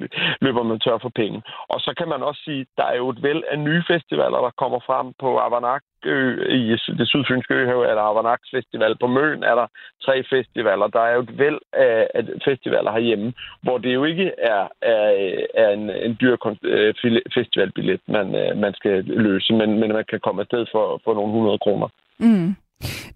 løber 0.41 0.63
man 0.63 0.79
tør 0.79 0.97
for 0.97 1.11
penge. 1.21 1.39
Og 1.73 1.79
så 1.85 1.93
kan 1.97 2.07
man 2.13 2.21
også 2.23 2.41
sige, 2.45 2.65
der 2.77 2.85
er 2.93 2.97
jo 3.01 3.09
et 3.09 3.23
væld 3.23 3.43
af 3.51 3.59
nye 3.59 3.83
festivaler, 3.87 4.39
der 4.45 4.59
kommer 4.61 4.79
frem 4.87 5.07
på 5.19 5.29
Avanak 5.39 5.83
øh, 6.05 6.37
i 6.59 6.77
det 6.99 7.07
sydfynske 7.07 7.53
øhav 7.53 7.81
er 7.81 7.95
der 7.95 8.01
Avanaks 8.01 8.49
Festival. 8.55 8.97
På 8.97 9.07
Møn 9.07 9.43
er 9.43 9.55
der 9.55 9.67
tre 10.05 10.23
festivaler. 10.29 10.87
Der 10.87 10.99
er 10.99 11.13
jo 11.13 11.21
et 11.21 11.37
væld 11.37 11.59
af, 11.73 12.07
af 12.13 12.23
festivaler 12.45 12.91
herhjemme, 12.91 13.33
hvor 13.61 13.77
det 13.77 13.93
jo 13.93 14.03
ikke 14.03 14.31
er, 14.37 14.67
er, 14.81 15.05
er 15.53 15.69
en, 15.69 15.89
en 15.89 16.17
dyr 16.21 16.35
øh, 16.63 16.93
festivalbillet, 17.33 18.01
man, 18.07 18.27
man 18.59 18.73
skal 18.73 19.03
løse, 19.03 19.53
men, 19.53 19.79
men 19.79 19.93
man 19.93 20.05
kan 20.09 20.19
komme 20.19 20.41
afsted 20.41 20.65
for, 20.71 21.01
for 21.03 21.13
nogle 21.13 21.31
hundrede 21.31 21.59
kroner. 21.59 21.87
Mm. 22.19 22.55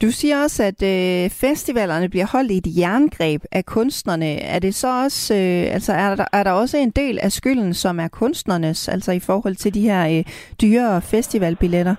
Du 0.01 0.11
siger 0.11 0.43
også, 0.43 0.63
at 0.63 0.83
øh, 0.83 1.29
festivalerne 1.29 2.09
bliver 2.09 2.25
holdt 2.25 2.51
i 2.51 2.57
et 2.57 2.77
jerngreb 2.77 3.43
af 3.51 3.65
kunstnerne. 3.65 4.39
Er 4.39 4.59
det 4.59 4.75
så 4.75 5.03
også, 5.03 5.33
øh, 5.33 5.73
altså 5.73 5.93
er 5.93 6.15
der, 6.15 6.25
er 6.33 6.43
der 6.43 6.51
også 6.51 6.77
en 6.77 6.89
del 6.89 7.19
af 7.21 7.31
skylden, 7.31 7.73
som 7.73 7.99
er 7.99 8.07
kunstnernes, 8.07 8.87
altså 8.87 9.11
i 9.11 9.19
forhold 9.19 9.55
til 9.55 9.73
de 9.73 9.81
her 9.81 10.17
øh, 10.17 10.23
dyre 10.61 11.01
festivalbilletter? 11.01 11.95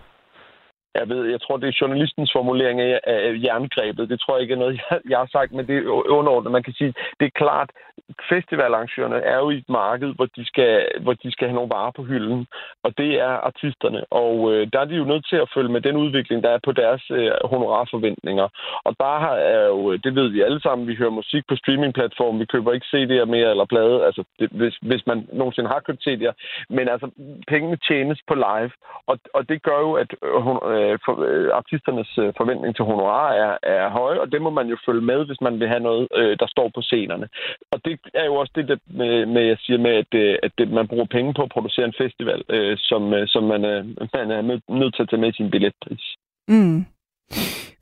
Jeg 0.95 1.09
ved, 1.09 1.31
jeg 1.31 1.41
tror, 1.41 1.57
det 1.57 1.69
er 1.69 1.79
journalistens 1.81 2.31
formulering 2.33 2.81
af, 2.81 3.01
af 3.05 3.41
jerngrebet. 3.45 4.09
Det 4.09 4.21
tror 4.21 4.35
jeg 4.35 4.43
ikke 4.43 4.55
er 4.55 4.59
noget, 4.59 4.81
jeg, 4.91 5.01
jeg 5.11 5.19
har 5.19 5.29
sagt, 5.33 5.53
men 5.53 5.67
det 5.67 5.77
er 5.77 6.11
underordnet. 6.19 6.53
Man 6.53 6.63
kan 6.63 6.73
sige, 6.73 6.95
det 7.21 7.27
er 7.27 7.39
klart, 7.45 7.71
festivalarrangørerne 8.29 9.17
er 9.17 9.39
jo 9.39 9.51
i 9.51 9.59
et 9.59 9.69
marked, 9.69 10.15
hvor 10.15 10.27
de 10.37 10.45
skal, 10.47 10.89
hvor 11.01 11.13
de 11.13 11.33
skal 11.33 11.49
have 11.49 11.55
nogle 11.55 11.75
varer 11.75 11.91
på 11.91 12.03
hylden, 12.03 12.47
og 12.83 12.99
det 12.99 13.21
er 13.21 13.33
artisterne. 13.51 14.05
Og 14.11 14.53
øh, 14.53 14.69
der 14.73 14.81
er 14.81 14.85
de 14.85 14.95
jo 14.95 15.05
nødt 15.05 15.27
til 15.29 15.37
at 15.37 15.51
følge 15.55 15.73
med 15.73 15.81
den 15.81 15.97
udvikling, 15.97 16.43
der 16.43 16.51
er 16.51 16.59
på 16.65 16.73
deres 16.73 17.03
øh, 17.11 17.31
honorarforventninger. 17.45 18.49
Og 18.85 18.93
der 19.01 19.19
har, 19.25 19.35
er 19.35 19.67
jo, 19.67 19.97
det 19.97 20.15
ved 20.15 20.29
vi 20.29 20.41
alle 20.41 20.61
sammen, 20.61 20.89
vi 20.89 20.95
hører 20.95 21.19
musik 21.21 21.45
på 21.49 21.57
streamingplatformen, 21.57 22.41
vi 22.41 22.53
køber 22.55 22.73
ikke 22.73 22.93
CD'er 22.93 23.25
mere 23.25 23.51
eller 23.51 23.65
plade, 23.65 24.05
altså 24.07 24.25
det, 24.39 24.49
hvis, 24.51 24.77
hvis 24.83 25.07
man 25.07 25.29
nogensinde 25.33 25.69
har 25.69 25.81
købt 25.81 26.07
CD'er. 26.09 26.33
Men 26.69 26.89
altså, 26.89 27.11
pengene 27.49 27.77
tjenes 27.89 28.21
på 28.29 28.35
live, 28.35 28.73
og, 29.07 29.19
og 29.35 29.49
det 29.49 29.63
gør 29.63 29.81
jo, 29.81 29.93
at 29.93 30.11
øh, 30.23 30.47
øh 30.73 30.82
øh, 30.83 30.99
for, 31.05 31.15
øh, 31.31 31.51
artisternes 31.61 32.19
øh, 32.19 32.33
forventning 32.41 32.77
til 32.77 32.85
honorar 32.85 33.29
er, 33.45 33.53
er 33.63 33.91
høje, 33.91 34.21
og 34.21 34.33
det 34.33 34.43
må 34.43 34.51
man 34.51 34.69
jo 34.69 34.77
følge 34.87 35.05
med, 35.11 35.27
hvis 35.27 35.41
man 35.41 35.61
vil 35.61 35.69
have 35.69 35.87
noget, 35.89 36.09
øh, 36.21 36.37
der 36.41 36.47
står 36.47 36.71
på 36.75 36.81
scenerne. 36.83 37.29
Og 37.73 37.79
det 37.85 38.01
er 38.15 38.25
jo 38.25 38.35
også 38.35 38.53
det, 38.55 38.69
der 38.69 38.77
med, 38.87 39.27
med 39.27 39.43
jeg 39.43 39.59
siger 39.61 39.79
med, 39.79 39.95
at, 40.03 40.15
øh, 40.15 40.39
at 40.43 40.53
det, 40.59 40.71
man 40.71 40.89
bruger 40.89 41.07
penge 41.17 41.35
på 41.35 41.43
at 41.43 41.55
producere 41.57 41.87
en 41.87 42.01
festival, 42.03 42.43
øh, 42.49 42.77
som, 42.81 43.15
øh, 43.15 43.29
som 43.29 43.43
man, 43.53 43.65
øh, 43.65 43.85
man 44.15 44.31
er 44.31 44.43
nødt 44.81 44.95
til 44.95 45.03
at 45.03 45.09
tage 45.09 45.21
med 45.21 45.33
i 45.33 45.37
sin 45.37 45.51
billetpris. 45.51 46.05
Mm. 46.49 46.85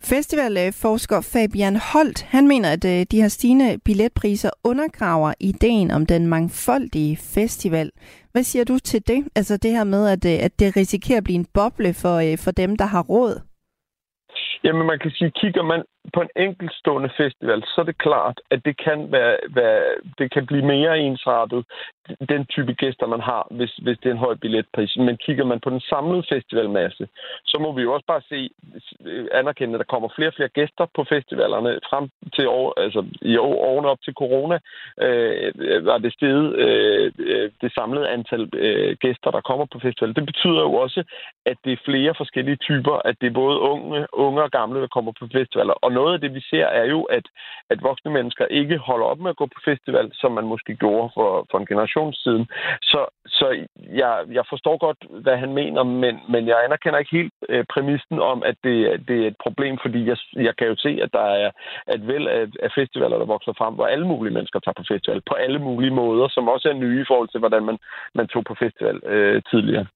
Festivalforsker 0.02 1.20
Fabian 1.32 1.76
Holt, 1.92 2.22
han 2.22 2.48
mener, 2.48 2.72
at 2.72 2.84
øh, 2.84 3.06
de 3.10 3.20
her 3.22 3.28
stigende 3.28 3.78
billetpriser 3.84 4.50
undergraver 4.64 5.32
ideen 5.40 5.90
om 5.90 6.06
den 6.06 6.26
mangfoldige 6.26 7.16
festival. 7.16 7.90
Hvad 8.32 8.42
siger 8.42 8.64
du 8.64 8.78
til 8.78 9.08
det? 9.08 9.28
Altså 9.36 9.56
det 9.56 9.70
her 9.70 9.84
med, 9.84 10.08
at, 10.08 10.24
øh, 10.24 10.44
at 10.44 10.60
det 10.60 10.76
risikerer 10.76 11.18
at 11.18 11.24
blive 11.24 11.38
en 11.38 11.46
boble 11.54 11.94
for, 11.94 12.16
øh, 12.26 12.38
for 12.44 12.50
dem, 12.50 12.76
der 12.76 12.84
har 12.84 13.02
råd? 13.02 13.40
Jamen 14.64 14.86
man 14.86 14.98
kan 14.98 15.10
sige, 15.10 15.30
kigger 15.30 15.62
man 15.62 15.82
på 16.14 16.20
en 16.20 16.28
enkeltstående 16.36 17.10
festival, 17.16 17.62
så 17.62 17.80
er 17.80 17.84
det 17.84 17.98
klart, 17.98 18.40
at 18.50 18.64
det 18.64 18.76
kan, 18.84 19.12
være, 19.12 19.36
være, 19.48 19.82
det 20.18 20.32
kan 20.32 20.46
blive 20.46 20.64
mere 20.64 20.98
ensrettet, 20.98 21.64
den 22.28 22.46
type 22.46 22.72
gæster, 22.72 23.06
man 23.06 23.20
har, 23.20 23.46
hvis, 23.50 23.72
hvis 23.76 23.98
det 23.98 24.08
er 24.08 24.14
en 24.14 24.26
høj 24.26 24.34
billetpris. 24.34 24.96
Men 24.96 25.16
kigger 25.16 25.44
man 25.44 25.60
på 25.60 25.70
den 25.70 25.80
samlede 25.80 26.24
festivalmasse, 26.28 27.08
så 27.44 27.58
må 27.58 27.72
vi 27.72 27.82
jo 27.82 27.92
også 27.92 28.06
bare 28.06 28.22
se, 28.28 28.50
anerkende, 29.32 29.74
at 29.74 29.78
der 29.78 29.92
kommer 29.92 30.08
flere 30.16 30.28
og 30.28 30.34
flere 30.34 30.48
gæster 30.48 30.86
på 30.96 31.04
festivalerne 31.04 31.80
frem 31.90 32.08
til 32.34 32.48
år, 32.48 32.80
altså 32.80 33.04
i 33.22 33.36
år, 33.36 33.54
årene 33.54 33.88
op 33.88 34.02
til 34.02 34.14
corona, 34.14 34.58
øh, 35.00 35.52
var 35.86 35.98
det 35.98 36.12
steget 36.12 36.54
øh, 36.54 37.12
øh 37.18 37.50
det 37.60 37.74
samlede 37.74 38.08
antal 38.08 38.48
øh, 38.54 38.96
gæster, 39.00 39.30
der 39.30 39.40
kommer 39.40 39.66
på 39.72 39.78
festivalen. 39.78 40.16
Det 40.16 40.26
betyder 40.26 40.60
jo 40.60 40.72
også, 40.74 41.04
at 41.46 41.56
det 41.64 41.72
er 41.72 41.84
flere 41.84 42.14
forskellige 42.16 42.56
typer, 42.56 42.94
at 43.04 43.16
det 43.20 43.26
er 43.26 43.40
både 43.42 43.58
unge, 43.58 44.06
unge 44.12 44.42
og 44.42 44.50
gamle, 44.50 44.80
der 44.80 44.86
kommer 44.86 45.12
på 45.20 45.28
festivaler. 45.32 45.72
Og 45.72 45.89
noget 45.90 46.14
af 46.14 46.20
det, 46.20 46.34
vi 46.34 46.40
ser, 46.40 46.66
er 46.66 46.84
jo, 46.84 47.02
at, 47.02 47.26
at 47.70 47.82
voksne 47.82 48.10
mennesker 48.10 48.44
ikke 48.46 48.78
holder 48.78 49.06
op 49.06 49.20
med 49.20 49.30
at 49.30 49.36
gå 49.36 49.46
på 49.46 49.60
festival, 49.64 50.10
som 50.14 50.32
man 50.32 50.44
måske 50.44 50.74
gjorde 50.74 51.10
for, 51.14 51.46
for 51.50 51.58
en 51.58 51.66
generation 51.66 52.12
siden. 52.14 52.46
Så, 52.82 53.00
så 53.26 53.66
jeg, 54.02 54.14
jeg 54.32 54.44
forstår 54.48 54.76
godt, 54.86 55.00
hvad 55.24 55.36
han 55.36 55.52
mener, 55.52 55.82
men, 55.82 56.14
men 56.28 56.46
jeg 56.46 56.64
anerkender 56.64 56.98
ikke 56.98 57.16
helt 57.16 57.32
øh, 57.48 57.64
præmissen 57.72 58.18
om, 58.20 58.42
at 58.42 58.56
det, 58.64 59.08
det 59.08 59.22
er 59.22 59.26
et 59.26 59.36
problem, 59.42 59.78
fordi 59.82 60.00
jeg, 60.08 60.16
jeg 60.34 60.56
kan 60.56 60.66
jo 60.66 60.76
se, 60.76 60.98
at 61.02 61.12
der 61.12 61.26
er 61.44 61.50
et 61.94 62.06
vel 62.06 62.28
af, 62.28 62.46
af 62.62 62.70
festivaler, 62.74 63.18
der 63.18 63.34
vokser 63.34 63.52
frem, 63.58 63.74
hvor 63.74 63.86
alle 63.86 64.06
mulige 64.06 64.34
mennesker 64.34 64.58
tager 64.60 64.78
på 64.80 64.84
festival, 64.92 65.22
på 65.28 65.34
alle 65.34 65.58
mulige 65.58 65.94
måder, 65.94 66.28
som 66.28 66.48
også 66.48 66.68
er 66.68 66.80
nye 66.84 67.00
i 67.00 67.08
forhold 67.08 67.28
til, 67.28 67.40
hvordan 67.40 67.64
man, 67.64 67.78
man 68.14 68.28
tog 68.28 68.44
på 68.44 68.54
festival 68.54 69.00
øh, 69.04 69.42
tidligere. 69.50 69.86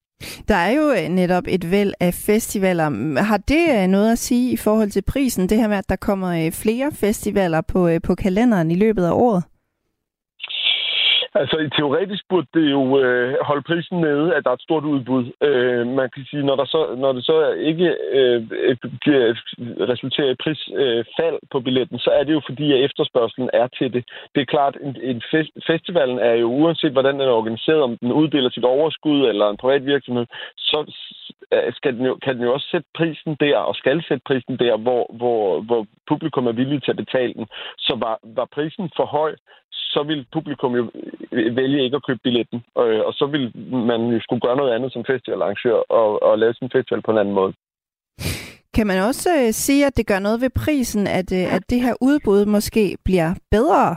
Der 0.47 0.55
er 0.55 0.71
jo 0.71 0.91
øh, 0.91 1.09
netop 1.09 1.43
et 1.47 1.71
væld 1.71 1.93
af 1.99 2.13
festivaler. 2.13 3.19
Har 3.21 3.37
det 3.37 3.69
øh, 3.69 3.87
noget 3.87 4.11
at 4.11 4.19
sige 4.19 4.51
i 4.51 4.57
forhold 4.57 4.91
til 4.91 5.01
prisen, 5.01 5.49
det 5.49 5.57
her 5.57 5.67
med, 5.67 5.77
at 5.77 5.89
der 5.89 5.95
kommer 5.95 6.45
øh, 6.45 6.51
flere 6.51 6.91
festivaler 6.91 7.61
på, 7.61 7.89
på 8.03 8.15
kalenderen 8.15 8.71
i 8.71 8.75
løbet 8.75 9.05
af 9.05 9.11
året? 9.11 9.43
Altså, 11.41 11.57
i 11.57 11.69
teoretisk 11.69 12.23
burde 12.29 12.47
det 12.53 12.71
jo 12.71 12.99
øh, 12.99 13.35
holde 13.41 13.63
prisen 13.69 13.97
nede, 14.01 14.35
at 14.35 14.43
der 14.43 14.49
er 14.49 14.53
et 14.59 14.67
stort 14.67 14.83
udbud. 14.83 15.23
Øh, 15.41 15.87
man 15.87 16.09
kan 16.13 16.25
sige, 16.29 16.43
når, 16.43 16.55
der 16.55 16.65
så, 16.65 16.95
når 16.97 17.11
det 17.13 17.25
så 17.25 17.51
ikke 17.51 17.87
øh, 18.19 18.39
resulterer 19.91 20.31
i 20.31 20.41
prisfald 20.43 21.37
øh, 21.41 21.49
på 21.51 21.59
billetten, 21.59 21.99
så 21.99 22.09
er 22.09 22.23
det 22.23 22.33
jo 22.33 22.41
fordi, 22.45 22.73
at 22.73 22.83
efterspørgselen 22.83 23.49
er 23.53 23.67
til 23.67 23.93
det. 23.93 24.03
Det 24.35 24.41
er 24.41 24.53
klart, 24.55 24.77
en, 24.81 24.95
en 25.01 25.21
fest, 25.31 25.51
festivalen 25.67 26.19
er 26.19 26.33
jo 26.33 26.47
uanset, 26.47 26.91
hvordan 26.91 27.19
den 27.19 27.27
er 27.27 27.39
organiseret, 27.41 27.81
om 27.81 27.97
den 27.97 28.11
uddeler 28.11 28.49
sit 28.49 28.65
overskud 28.65 29.29
eller 29.29 29.49
en 29.49 29.57
privat 29.57 29.85
virksomhed, 29.85 30.25
så 30.57 30.79
øh, 31.53 31.73
skal 31.73 31.93
den 31.97 32.05
jo, 32.05 32.17
kan 32.23 32.35
den 32.35 32.43
jo 32.43 32.53
også 32.53 32.67
sætte 32.71 32.87
prisen 32.95 33.35
der, 33.39 33.57
og 33.57 33.75
skal 33.75 34.03
sætte 34.07 34.23
prisen 34.25 34.57
der, 34.57 34.77
hvor, 34.77 35.11
hvor, 35.13 35.61
hvor 35.61 35.85
publikum 36.07 36.47
er 36.47 36.51
villige 36.51 36.79
til 36.79 36.91
at 36.91 37.03
betale 37.05 37.33
den. 37.33 37.45
Så 37.77 37.95
var, 37.99 38.19
var 38.23 38.47
prisen 38.55 38.89
for 38.95 39.05
høj, 39.05 39.35
så 39.95 40.01
vil 40.09 40.19
publikum 40.33 40.73
jo 40.79 40.83
øh, 40.95 41.45
øh, 41.45 41.55
vælge 41.59 41.83
ikke 41.83 41.97
at 41.99 42.05
købe 42.07 42.21
billetten. 42.23 42.59
Og, 42.75 42.85
og 43.07 43.13
så 43.19 43.25
vil 43.33 43.45
man 43.91 44.01
jo 44.13 44.19
skulle 44.21 44.41
gøre 44.45 44.59
noget 44.61 44.73
andet 44.75 44.89
som 44.93 45.03
festivalarrangør 45.11 45.79
og, 45.99 46.23
og 46.27 46.39
lave 46.39 46.53
sin 46.53 46.69
festival 46.75 47.01
på 47.01 47.11
en 47.11 47.21
anden 47.21 47.35
måde. 47.39 47.53
Kan 48.75 48.87
man 48.87 48.99
også 49.09 49.29
øh, 49.39 49.51
sige, 49.65 49.85
at 49.85 49.97
det 49.97 50.07
gør 50.07 50.19
noget 50.19 50.41
ved 50.41 50.49
prisen, 50.49 51.07
at, 51.07 51.29
øh, 51.39 51.55
at 51.55 51.63
det 51.69 51.79
her 51.81 51.95
udbud 52.01 52.45
måske 52.45 52.97
bliver 53.05 53.29
bedre? 53.51 53.95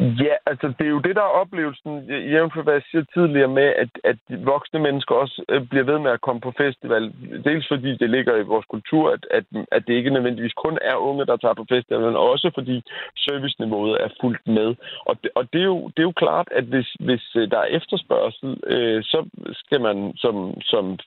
Ja, 0.00 0.34
altså 0.46 0.66
det 0.78 0.86
er 0.86 0.90
jo 0.90 0.98
det, 0.98 1.16
der 1.16 1.22
er 1.22 1.38
oplevelsen, 1.42 1.92
jævnført 2.08 2.64
hvad 2.64 2.74
jeg 2.74 2.82
siger 2.90 3.04
tidligere 3.14 3.48
med, 3.48 3.68
at, 3.82 3.88
at 4.04 4.18
voksne 4.28 4.80
mennesker 4.80 5.14
også 5.14 5.44
øh, 5.48 5.68
bliver 5.68 5.84
ved 5.84 5.98
med 5.98 6.10
at 6.10 6.20
komme 6.20 6.40
på 6.40 6.52
festival. 6.56 7.12
Dels 7.44 7.68
fordi 7.68 7.96
det 7.96 8.10
ligger 8.10 8.36
i 8.36 8.50
vores 8.52 8.66
kultur, 8.66 9.10
at, 9.10 9.26
at, 9.30 9.44
at 9.72 9.82
det 9.86 9.94
ikke 9.94 10.10
nødvendigvis 10.10 10.52
kun 10.52 10.78
er 10.82 10.96
unge, 10.96 11.26
der 11.26 11.36
tager 11.36 11.54
på 11.54 11.66
festival, 11.68 12.00
men 12.00 12.16
også 12.16 12.50
fordi 12.54 12.82
serviceniveauet 13.16 13.96
er 14.04 14.08
fuldt 14.20 14.46
med. 14.46 14.74
Og 15.06 15.16
det, 15.22 15.30
og 15.34 15.52
det, 15.52 15.60
er, 15.60 15.70
jo, 15.74 15.88
det 15.88 15.98
er 15.98 16.10
jo 16.10 16.20
klart, 16.24 16.48
at 16.50 16.64
hvis, 16.64 16.96
hvis 17.00 17.24
øh, 17.36 17.50
der 17.50 17.58
er 17.58 17.74
efterspørgsel, 17.78 18.56
øh, 18.66 19.02
så 19.04 19.18
skal 19.52 19.80
man 19.80 20.12
som, 20.16 20.60
som 20.60 20.98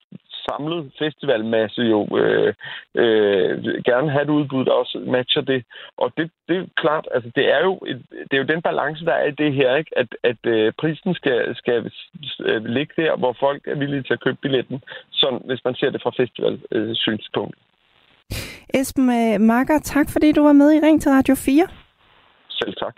samlet 0.50 0.92
festivalmasse 1.00 1.82
jo 1.82 2.18
øh, 2.18 2.54
øh, 2.96 3.54
gerne 3.90 4.10
have 4.12 4.24
et 4.24 4.30
udbud, 4.30 4.66
der 4.66 4.72
også 4.72 4.98
matcher 5.16 5.42
det. 5.42 5.64
Og 5.98 6.12
det, 6.18 6.32
det 6.48 6.58
er 6.58 6.66
klart, 6.78 7.08
altså 7.16 7.32
det 7.36 7.46
er 7.56 7.62
jo, 7.68 7.74
et, 7.88 8.02
det 8.28 8.34
er 8.34 8.44
jo 8.44 8.54
den 8.54 8.62
balance, 8.62 9.06
der 9.06 9.14
er 9.14 9.28
i 9.28 9.40
det 9.44 9.54
her, 9.54 9.76
ikke? 9.76 9.98
at, 9.98 10.10
at 10.24 10.42
øh, 10.44 10.74
prisen 10.80 11.14
skal, 11.14 11.56
skal 11.56 11.92
øh, 12.40 12.66
ligge 12.66 12.94
der, 13.02 13.18
hvor 13.18 13.36
folk 13.40 13.68
er 13.68 13.76
villige 13.76 14.04
til 14.04 14.14
at 14.14 14.24
købe 14.26 14.38
billetten, 14.42 14.82
sådan, 15.12 15.42
hvis 15.46 15.62
man 15.66 15.76
ser 15.76 15.90
det 15.90 16.02
fra 16.02 16.12
festivalsynspunkt. 16.22 17.58
Øh, 17.58 18.82
Esben 18.82 19.10
øh, 19.10 19.42
Marker, 19.42 19.80
tak 19.80 20.10
fordi 20.10 20.32
du 20.32 20.44
var 20.44 20.54
med 20.54 20.74
i 20.74 20.80
Ring 20.80 21.02
til 21.02 21.12
Radio 21.12 21.36
4. 21.36 21.68
Selv 22.50 22.74
tak. 22.76 22.96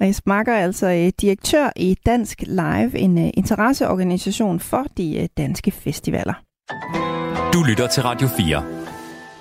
Og 0.00 0.08
Esben 0.08 0.30
Marker 0.30 0.52
er 0.52 0.64
altså 0.64 0.86
øh, 0.86 1.12
direktør 1.20 1.70
i 1.76 1.96
Dansk 2.06 2.42
Live, 2.46 2.98
en 2.98 3.18
interesseorganisation 3.18 4.60
for 4.60 4.84
de 4.96 5.28
danske 5.36 5.70
festivaler. 5.70 6.43
Du 7.52 7.62
lytter 7.62 7.86
til 7.86 8.02
Radio 8.02 8.28
4. 8.28 8.83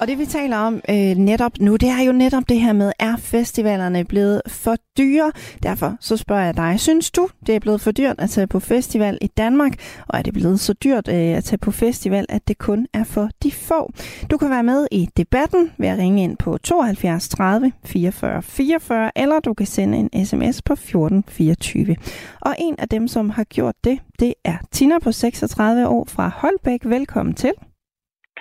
Og 0.03 0.07
det 0.07 0.17
vi 0.19 0.25
taler 0.25 0.57
om 0.57 0.81
øh, 0.89 1.15
netop 1.15 1.51
nu, 1.59 1.75
det 1.75 1.89
er 1.89 2.03
jo 2.03 2.11
netop 2.11 2.49
det 2.49 2.59
her 2.59 2.73
med, 2.73 2.91
er 2.99 3.15
festivalerne 3.17 4.05
blevet 4.05 4.41
for 4.47 4.75
dyre? 4.97 5.31
Derfor 5.63 5.95
så 5.99 6.17
spørger 6.17 6.43
jeg 6.43 6.57
dig, 6.57 6.79
synes 6.79 7.11
du, 7.11 7.29
det 7.47 7.55
er 7.55 7.59
blevet 7.59 7.81
for 7.81 7.91
dyrt 7.91 8.15
at 8.17 8.29
tage 8.29 8.47
på 8.47 8.59
festival 8.59 9.17
i 9.21 9.27
Danmark? 9.27 9.73
Og 10.07 10.19
er 10.19 10.23
det 10.23 10.33
blevet 10.33 10.59
så 10.59 10.73
dyrt 10.73 11.07
øh, 11.07 11.15
at 11.15 11.43
tage 11.43 11.57
på 11.57 11.71
festival, 11.71 12.25
at 12.29 12.47
det 12.47 12.57
kun 12.57 12.87
er 12.93 13.03
for 13.03 13.29
de 13.43 13.51
få? 13.51 13.91
Du 14.31 14.37
kan 14.37 14.49
være 14.49 14.63
med 14.63 14.87
i 14.91 15.09
debatten 15.17 15.71
ved 15.77 15.87
at 15.87 15.97
ringe 15.97 16.23
ind 16.23 16.37
på 16.37 16.57
72 16.57 17.29
30 17.29 17.71
44 17.85 18.41
44, 18.41 19.11
eller 19.15 19.39
du 19.39 19.53
kan 19.53 19.67
sende 19.67 19.97
en 19.97 20.25
sms 20.25 20.61
på 20.61 20.75
14 20.75 21.23
24. 21.27 21.95
Og 22.41 22.55
en 22.59 22.75
af 22.77 22.89
dem, 22.89 23.07
som 23.07 23.29
har 23.29 23.43
gjort 23.43 23.75
det, 23.83 23.99
det 24.19 24.33
er 24.43 24.57
Tina 24.71 24.99
på 24.99 25.11
36 25.11 25.87
år 25.87 26.05
fra 26.07 26.31
Holbæk. 26.35 26.79
Velkommen 26.85 27.35
til. 27.35 27.51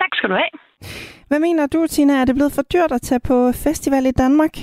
Tak 0.03 0.13
skal 0.17 0.29
du 0.29 0.35
have. 0.43 0.53
Hvad 1.29 1.39
mener 1.47 1.63
du, 1.75 1.79
Tina? 1.87 2.13
Er 2.21 2.25
det 2.25 2.35
blevet 2.39 2.55
for 2.57 2.65
dyrt 2.73 2.91
at 2.97 3.01
tage 3.09 3.23
på 3.29 3.37
festival 3.65 4.05
i 4.11 4.15
Danmark? 4.23 4.55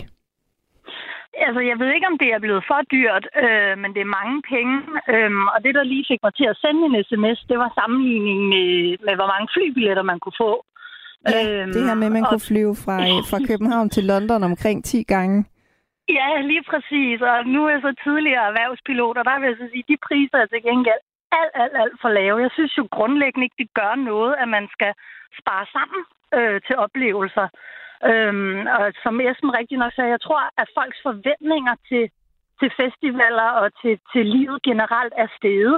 Altså, 1.47 1.61
jeg 1.71 1.77
ved 1.81 1.91
ikke, 1.93 2.11
om 2.13 2.19
det 2.23 2.31
er 2.33 2.41
blevet 2.47 2.65
for 2.71 2.81
dyrt, 2.95 3.25
øh, 3.45 3.75
men 3.83 3.91
det 3.95 4.03
er 4.03 4.17
mange 4.19 4.37
penge. 4.53 4.75
Øh, 5.13 5.31
og 5.55 5.59
det, 5.65 5.73
der 5.79 5.91
lige 5.93 6.05
fik 6.11 6.21
mig 6.27 6.35
til 6.37 6.47
at 6.53 6.61
sende 6.65 6.81
en 6.89 6.97
sms, 7.09 7.39
det 7.51 7.59
var 7.63 7.71
sammenligningen 7.81 8.47
med, 8.55 8.69
med 9.07 9.15
hvor 9.19 9.29
mange 9.33 9.49
flybilletter 9.55 10.05
man 10.11 10.19
kunne 10.21 10.41
få. 10.45 10.53
Ja, 11.29 11.41
øhm, 11.43 11.73
det 11.75 11.83
her 11.89 11.97
med, 12.01 12.09
at 12.11 12.17
man 12.19 12.27
og... 12.27 12.31
kunne 12.31 12.49
flyve 12.51 12.75
fra, 12.85 12.97
fra 13.31 13.39
København 13.51 13.89
til 13.91 14.05
London 14.13 14.43
omkring 14.51 14.79
10 14.85 15.03
gange. 15.15 15.39
Ja, 16.19 16.31
lige 16.51 16.65
præcis. 16.71 17.17
Og 17.31 17.37
nu 17.55 17.61
er 17.73 17.79
så 17.87 17.93
tidligere 18.05 18.45
erhvervspilot, 18.51 19.17
og 19.21 19.25
der 19.29 19.37
vil 19.39 19.49
jeg 19.51 19.59
så 19.63 19.67
sige, 19.73 19.85
at 19.87 19.91
de 19.93 19.97
priser 20.09 20.39
er 20.45 20.49
til 20.51 20.63
gengæld 20.69 21.03
alt, 21.39 21.53
alt, 21.63 21.77
alt 21.83 21.97
for 22.03 22.09
lave. 22.09 22.43
Jeg 22.45 22.51
synes 22.53 22.79
jo 22.79 22.89
grundlæggende 22.91 23.45
ikke, 23.45 23.63
det 23.63 23.75
gør 23.81 23.95
noget, 23.95 24.35
at 24.43 24.49
man 24.49 24.69
skal 24.75 24.93
spare 25.41 25.67
sammen 25.77 26.01
øh, 26.37 26.61
til 26.67 26.77
oplevelser. 26.77 27.49
Øhm, 28.11 28.67
og 28.79 28.93
som 29.03 29.21
Esben 29.21 29.57
rigtig 29.59 29.79
nok 29.79 29.93
sagde, 29.93 30.11
jeg 30.11 30.21
tror, 30.21 30.43
at 30.61 30.69
folks 30.79 30.99
forventninger 31.03 31.75
til, 31.89 32.05
til 32.61 32.71
festivaler 32.81 33.51
og 33.63 33.69
til, 33.83 33.95
til 34.13 34.25
livet 34.27 34.63
generelt 34.63 35.15
er 35.17 35.29
steget. 35.37 35.77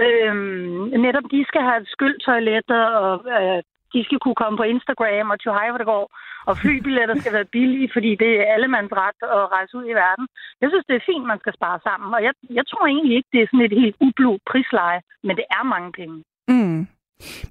Øhm, 0.00 0.80
netop 1.06 1.26
de 1.34 1.44
skal 1.50 1.62
have 1.70 1.84
skyldtoiletter, 1.94 2.84
og 2.84 3.14
øh, 3.36 3.62
de 3.94 4.00
skal 4.06 4.18
kunne 4.20 4.40
komme 4.42 4.56
på 4.58 4.66
Instagram 4.74 5.30
og 5.32 5.38
tjo 5.40 5.50
hej, 5.58 5.68
hvor 5.70 5.80
det 5.82 5.92
går. 5.94 6.06
Og 6.48 6.54
flybilletter 6.62 7.16
skal 7.18 7.32
være 7.38 7.52
billige, 7.56 7.88
fordi 7.94 8.10
det 8.22 8.32
er 8.40 8.52
allemands 8.54 8.92
ret 9.02 9.20
at 9.36 9.42
rejse 9.56 9.72
ud 9.78 9.86
i 9.92 9.98
verden. 10.04 10.26
Jeg 10.60 10.68
synes, 10.70 10.86
det 10.88 10.96
er 10.96 11.08
fint, 11.10 11.26
man 11.32 11.38
skal 11.42 11.54
spare 11.58 11.78
sammen. 11.86 12.08
Og 12.16 12.20
jeg, 12.26 12.32
jeg 12.58 12.64
tror 12.70 12.86
egentlig 12.86 13.14
ikke, 13.16 13.30
det 13.32 13.40
er 13.40 13.48
sådan 13.50 13.66
et 13.68 13.80
helt 13.82 13.96
ublu 14.06 14.32
prisleje, 14.50 15.00
men 15.26 15.34
det 15.36 15.46
er 15.56 15.62
mange 15.74 15.90
penge. 16.00 16.16
Mm. 16.48 16.80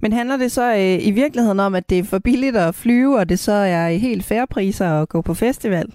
Men 0.02 0.12
handler 0.12 0.36
det 0.36 0.50
så 0.52 0.66
øh, 0.82 0.98
i 1.10 1.12
virkeligheden 1.22 1.60
om, 1.66 1.74
at 1.74 1.90
det 1.90 1.98
er 1.98 2.10
for 2.10 2.20
billigt 2.28 2.56
at 2.56 2.78
flyve, 2.82 3.18
og 3.20 3.28
det 3.28 3.38
så 3.38 3.56
er 3.76 4.04
helt 4.08 4.24
færre 4.30 4.46
priser 4.54 4.88
at 5.00 5.08
gå 5.08 5.18
på 5.28 5.34
festival? 5.34 5.88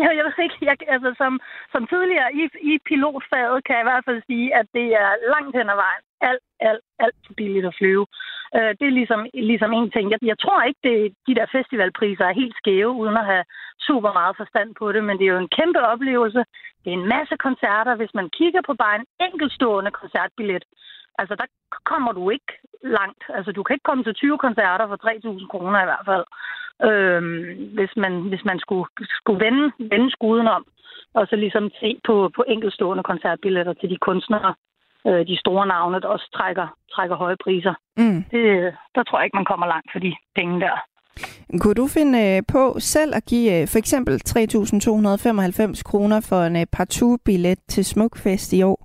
Ja, 0.00 0.08
jeg 0.16 0.24
ved 0.24 0.44
ikke. 0.46 0.58
Jeg, 0.68 0.76
altså, 0.94 1.10
som, 1.20 1.32
som 1.72 1.82
tidligere 1.92 2.28
i, 2.40 2.42
i 2.72 2.74
pilotfaget 2.88 3.64
kan 3.64 3.74
jeg 3.76 3.84
i 3.84 3.90
hvert 3.90 4.06
fald 4.08 4.20
sige, 4.30 4.46
at 4.60 4.66
det 4.78 4.86
er 5.02 5.10
langt 5.34 5.56
hen 5.58 5.68
ad 5.74 5.78
vejen 5.84 6.02
alt, 6.20 6.44
alt, 6.60 6.84
alt 7.04 7.16
for 7.26 7.34
billigt 7.40 7.66
at 7.66 7.76
flyve. 7.78 8.06
Øh, 8.56 8.72
det 8.78 8.86
er 8.86 8.98
ligesom, 9.00 9.20
ligesom 9.34 9.72
en 9.72 9.90
ting. 9.90 10.10
Jeg, 10.10 10.18
jeg 10.22 10.38
tror 10.38 10.62
ikke, 10.62 10.80
det, 10.88 11.14
de 11.26 11.34
der 11.38 11.46
festivalpriser 11.56 12.24
er 12.24 12.40
helt 12.40 12.56
skæve, 12.56 12.90
uden 13.02 13.16
at 13.16 13.28
have 13.32 13.44
super 13.88 14.12
meget 14.12 14.36
forstand 14.36 14.74
på 14.80 14.92
det, 14.92 15.04
men 15.04 15.18
det 15.18 15.24
er 15.24 15.34
jo 15.34 15.44
en 15.44 15.54
kæmpe 15.58 15.80
oplevelse. 15.92 16.44
Det 16.82 16.88
er 16.90 16.98
en 17.00 17.08
masse 17.16 17.36
koncerter. 17.46 17.94
Hvis 17.94 18.14
man 18.14 18.28
kigger 18.38 18.62
på 18.66 18.74
bare 18.74 18.96
en 19.00 19.06
enkeltstående 19.26 19.90
koncertbillet, 19.90 20.64
altså 21.18 21.34
der 21.40 21.46
kommer 21.84 22.12
du 22.12 22.30
ikke 22.30 22.52
langt. 22.82 23.22
Altså 23.28 23.52
du 23.52 23.62
kan 23.62 23.74
ikke 23.74 23.88
komme 23.90 24.04
til 24.04 24.14
20 24.14 24.38
koncerter 24.38 24.86
for 24.88 24.98
3.000 25.40 25.46
kroner 25.52 25.80
i 25.82 25.88
hvert 25.90 26.06
fald. 26.10 26.26
Øhm, 26.88 27.40
hvis 27.76 27.92
man, 27.96 28.12
hvis 28.30 28.44
man 28.44 28.58
skulle, 28.58 28.88
skulle 29.20 29.44
vende, 29.44 29.72
vende 29.78 30.10
skuden 30.10 30.48
om, 30.48 30.66
og 31.14 31.26
så 31.26 31.36
ligesom 31.36 31.70
se 31.80 32.00
på, 32.06 32.30
på 32.36 32.44
enkeltstående 32.48 33.02
koncertbilletter 33.02 33.72
til 33.72 33.90
de 33.90 33.96
kunstnere, 33.96 34.54
øh, 35.06 35.26
de 35.26 35.36
store 35.38 35.66
navne, 35.66 36.00
der 36.00 36.08
også 36.08 36.28
trækker, 36.36 36.66
trækker 36.94 37.16
høje 37.16 37.36
priser. 37.44 37.74
Mm. 37.96 38.24
Det, 38.32 38.74
der 38.94 39.02
tror 39.02 39.18
jeg 39.18 39.24
ikke, 39.24 39.36
man 39.40 39.50
kommer 39.50 39.66
langt 39.66 39.92
for 39.92 39.98
de 39.98 40.12
penge 40.34 40.60
der. 40.60 40.76
Kunne 41.60 41.74
du 41.74 41.86
finde 41.86 42.14
øh, 42.26 42.42
på 42.54 42.62
selv 42.78 43.12
at 43.14 43.24
give 43.24 43.48
øh, 43.56 43.68
for 43.72 43.78
eksempel 43.78 44.14
3.295 44.14 45.82
kroner 45.90 46.18
for 46.30 46.40
en 46.48 46.56
øh, 46.56 46.66
partout-billet 46.76 47.58
til 47.68 47.84
Smukfest 47.84 48.52
i 48.52 48.62
år? 48.62 48.78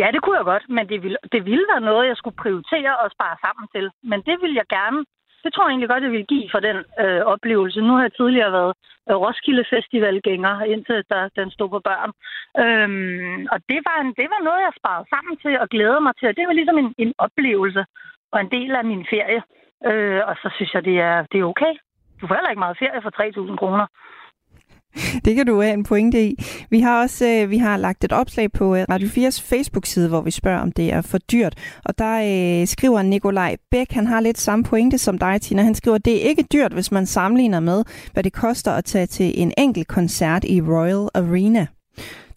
Ja, 0.00 0.06
det 0.14 0.20
kunne 0.22 0.36
jeg 0.38 0.44
godt, 0.44 0.64
men 0.76 0.84
det 0.88 0.98
ville, 1.02 1.18
det 1.32 1.44
ville 1.44 1.66
være 1.72 1.84
noget, 1.90 2.08
jeg 2.08 2.16
skulle 2.16 2.36
prioritere 2.42 2.92
og 3.02 3.10
spare 3.16 3.36
sammen 3.44 3.66
til. 3.74 3.84
Men 4.10 4.18
det 4.28 4.36
vil 4.42 4.54
jeg 4.60 4.66
gerne. 4.78 5.00
Det 5.44 5.50
tror 5.52 5.64
jeg 5.64 5.70
egentlig 5.70 5.88
godt, 5.88 6.02
det 6.02 6.12
vil 6.12 6.30
give 6.32 6.48
for 6.54 6.60
den 6.68 6.78
øh, 7.02 7.22
oplevelse. 7.34 7.80
Nu 7.80 7.92
har 7.94 8.02
jeg 8.02 8.14
tidligere 8.16 8.52
været 8.58 8.72
øh, 9.10 9.16
Roskilde 9.24 9.64
Festivalgænger, 9.72 10.54
indtil 10.72 11.04
der, 11.12 11.22
den 11.38 11.50
stod 11.50 11.68
på 11.68 11.80
børn. 11.88 12.10
Øhm, 12.62 13.40
og 13.52 13.58
det 13.70 13.80
var, 13.88 13.96
en, 14.02 14.10
det 14.20 14.28
var 14.34 14.40
noget, 14.48 14.60
jeg 14.66 14.78
sparede 14.80 15.08
sammen 15.14 15.34
til 15.42 15.54
og 15.62 15.68
glæder 15.74 16.00
mig 16.06 16.14
til. 16.16 16.28
Og 16.28 16.36
det 16.36 16.46
var 16.46 16.54
ligesom 16.58 16.78
en, 16.78 16.90
en 17.04 17.12
oplevelse 17.18 17.82
og 18.32 18.40
en 18.40 18.50
del 18.56 18.70
af 18.80 18.84
min 18.84 19.06
ferie. 19.12 19.42
Øh, 19.90 20.20
og 20.28 20.34
så 20.42 20.48
synes 20.56 20.74
jeg, 20.74 20.84
det 20.84 20.96
er, 21.10 21.16
det 21.32 21.38
er 21.40 21.50
okay. 21.52 21.74
Du 22.20 22.26
får 22.26 22.34
heller 22.34 22.50
ikke 22.50 22.64
meget 22.66 22.78
ferie 22.82 23.02
for 23.02 23.12
3.000 23.52 23.56
kroner. 23.56 23.86
Det 25.24 25.36
kan 25.36 25.46
du 25.46 25.60
have 25.60 25.74
en 25.74 25.84
pointe 25.84 26.26
i. 26.26 26.44
Vi 26.70 26.80
har 26.80 27.02
også 27.02 27.26
øh, 27.26 27.50
vi 27.50 27.58
har 27.58 27.76
lagt 27.76 28.04
et 28.04 28.12
opslag 28.12 28.52
på 28.52 28.74
øh, 28.74 28.84
Radio 28.90 29.08
4's 29.08 29.42
Facebook-side, 29.42 30.08
hvor 30.08 30.20
vi 30.20 30.30
spørger, 30.30 30.60
om 30.60 30.72
det 30.72 30.92
er 30.92 31.00
for 31.00 31.18
dyrt. 31.18 31.54
Og 31.84 31.98
der 31.98 32.14
øh, 32.60 32.66
skriver 32.66 33.02
Nikolaj 33.02 33.56
Bæk, 33.70 33.92
han 33.92 34.06
har 34.06 34.20
lidt 34.20 34.38
samme 34.38 34.64
pointe 34.64 34.98
som 34.98 35.18
dig, 35.18 35.40
Tina. 35.40 35.62
Han 35.62 35.74
skriver, 35.74 35.98
det 35.98 36.24
er 36.24 36.28
ikke 36.28 36.44
dyrt, 36.52 36.72
hvis 36.72 36.92
man 36.92 37.06
sammenligner 37.06 37.60
med, 37.60 37.84
hvad 38.12 38.22
det 38.22 38.32
koster 38.32 38.72
at 38.72 38.84
tage 38.84 39.06
til 39.06 39.42
en 39.42 39.52
enkelt 39.58 39.88
koncert 39.88 40.44
i 40.44 40.60
Royal 40.60 41.08
Arena. 41.14 41.66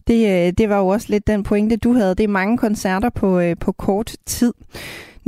Det, 0.06 0.46
øh, 0.46 0.52
det 0.58 0.68
var 0.68 0.78
jo 0.78 0.86
også 0.86 1.06
lidt 1.10 1.26
den 1.26 1.42
pointe, 1.42 1.76
du 1.76 1.92
havde. 1.92 2.14
Det 2.14 2.24
er 2.24 2.28
mange 2.28 2.58
koncerter 2.58 3.10
på, 3.10 3.38
øh, 3.38 3.56
på 3.60 3.72
kort 3.72 4.16
tid. 4.26 4.52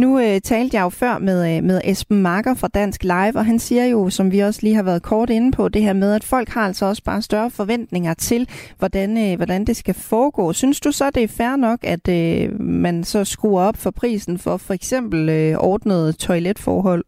Nu 0.03 0.19
øh, 0.19 0.41
talte 0.51 0.77
jeg 0.77 0.85
jo 0.85 0.91
før 1.03 1.19
med, 1.19 1.39
øh, 1.51 1.63
med 1.63 1.81
Esben 1.85 2.23
Marker 2.23 2.55
fra 2.61 2.69
Dansk 2.69 3.03
Live, 3.03 3.37
og 3.41 3.45
han 3.51 3.59
siger 3.59 3.87
jo, 3.95 4.11
som 4.11 4.33
vi 4.33 4.39
også 4.39 4.61
lige 4.63 4.75
har 4.75 4.83
været 4.91 5.03
kort 5.03 5.31
inde 5.31 5.51
på, 5.57 5.69
det 5.69 5.83
her 5.83 5.93
med, 5.93 6.15
at 6.15 6.25
folk 6.35 6.49
har 6.49 6.65
altså 6.67 6.85
også 6.87 7.03
bare 7.05 7.23
større 7.23 7.51
forventninger 7.51 8.15
til, 8.15 8.43
hvordan, 8.79 9.11
øh, 9.25 9.37
hvordan 9.37 9.65
det 9.65 9.77
skal 9.77 9.95
foregå. 10.11 10.53
Synes 10.53 10.81
du 10.81 10.91
så, 10.93 11.11
det 11.15 11.23
er 11.23 11.37
fair 11.39 11.57
nok, 11.57 11.81
at 11.95 12.05
øh, 12.19 12.61
man 12.61 13.05
så 13.05 13.25
skruer 13.25 13.63
op 13.69 13.79
for 13.85 13.93
prisen 14.01 14.39
for 14.39 14.57
for 14.67 14.75
eksempel 14.75 15.21
øh, 15.39 15.55
ordnede 15.71 16.13
toiletforhold? 16.13 17.05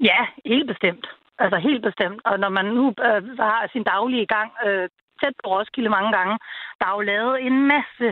Ja, 0.00 0.20
helt 0.44 0.68
bestemt. 0.72 1.06
Altså 1.38 1.58
helt 1.68 1.82
bestemt. 1.88 2.20
Og 2.24 2.38
når 2.38 2.48
man 2.48 2.64
nu 2.64 2.84
øh, 3.08 3.38
har 3.38 3.68
sin 3.72 3.84
daglige 3.92 4.26
gang 4.26 4.50
øh, 4.66 4.88
tæt 5.20 5.34
på 5.42 5.48
Roskilde 5.50 5.90
mange 5.96 6.12
gange, 6.16 6.34
der 6.78 6.86
er 6.86 6.94
jo 6.98 7.00
lavet 7.12 7.34
en 7.46 7.56
masse 7.72 8.06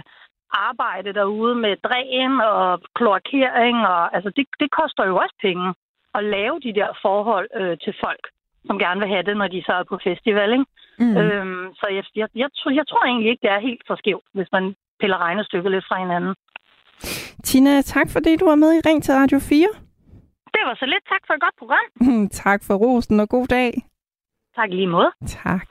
arbejde 0.51 1.13
derude 1.13 1.55
med 1.55 1.77
dræn 1.77 2.41
og 2.41 2.81
kloakering. 2.95 3.77
Og, 3.93 4.15
altså 4.17 4.31
det, 4.37 4.47
det 4.61 4.71
koster 4.71 5.05
jo 5.07 5.17
også 5.17 5.37
penge 5.47 5.75
at 6.15 6.25
lave 6.25 6.61
de 6.61 6.73
der 6.75 6.89
forhold 7.03 7.49
øh, 7.61 7.77
til 7.85 7.95
folk, 8.05 8.25
som 8.67 8.79
gerne 8.79 9.01
vil 9.01 9.09
have 9.09 9.23
det, 9.29 9.37
når 9.37 9.49
de 9.49 9.63
så 9.67 9.73
er 9.73 9.85
på 9.85 9.99
festival. 10.05 10.53
Ikke? 10.53 10.67
Mm. 10.99 11.17
Øhm, 11.17 11.75
så 11.75 11.87
jeg, 11.97 12.05
jeg, 12.21 12.29
jeg, 12.35 12.49
tror, 12.57 12.71
jeg 12.71 12.87
tror 12.89 13.05
egentlig 13.05 13.31
ikke, 13.31 13.43
det 13.47 13.51
er 13.51 13.67
helt 13.69 13.83
for 13.87 13.97
skævt, 13.97 14.27
hvis 14.33 14.49
man 14.53 14.75
piller 15.01 15.19
regnestykket 15.19 15.71
lidt 15.73 15.85
fra 15.89 15.99
hinanden. 16.05 16.35
Tina, 17.45 17.83
tak 17.83 18.09
fordi 18.11 18.37
du 18.37 18.45
var 18.45 18.55
med 18.55 18.71
i 18.75 18.81
Ring 18.89 19.03
til 19.03 19.15
Radio 19.15 19.39
4. 19.39 19.69
Det 20.55 20.63
var 20.69 20.75
så 20.75 20.87
lidt. 20.87 21.05
Tak 21.09 21.23
for 21.27 21.35
et 21.35 21.41
godt 21.41 21.57
program. 21.59 21.89
tak 22.45 22.61
for 22.67 22.75
rosen, 22.75 23.21
og 23.21 23.29
god 23.29 23.47
dag. 23.47 23.73
Tak 24.57 24.71
lige 24.71 24.87
måde. 24.87 25.11
Tak. 25.27 25.69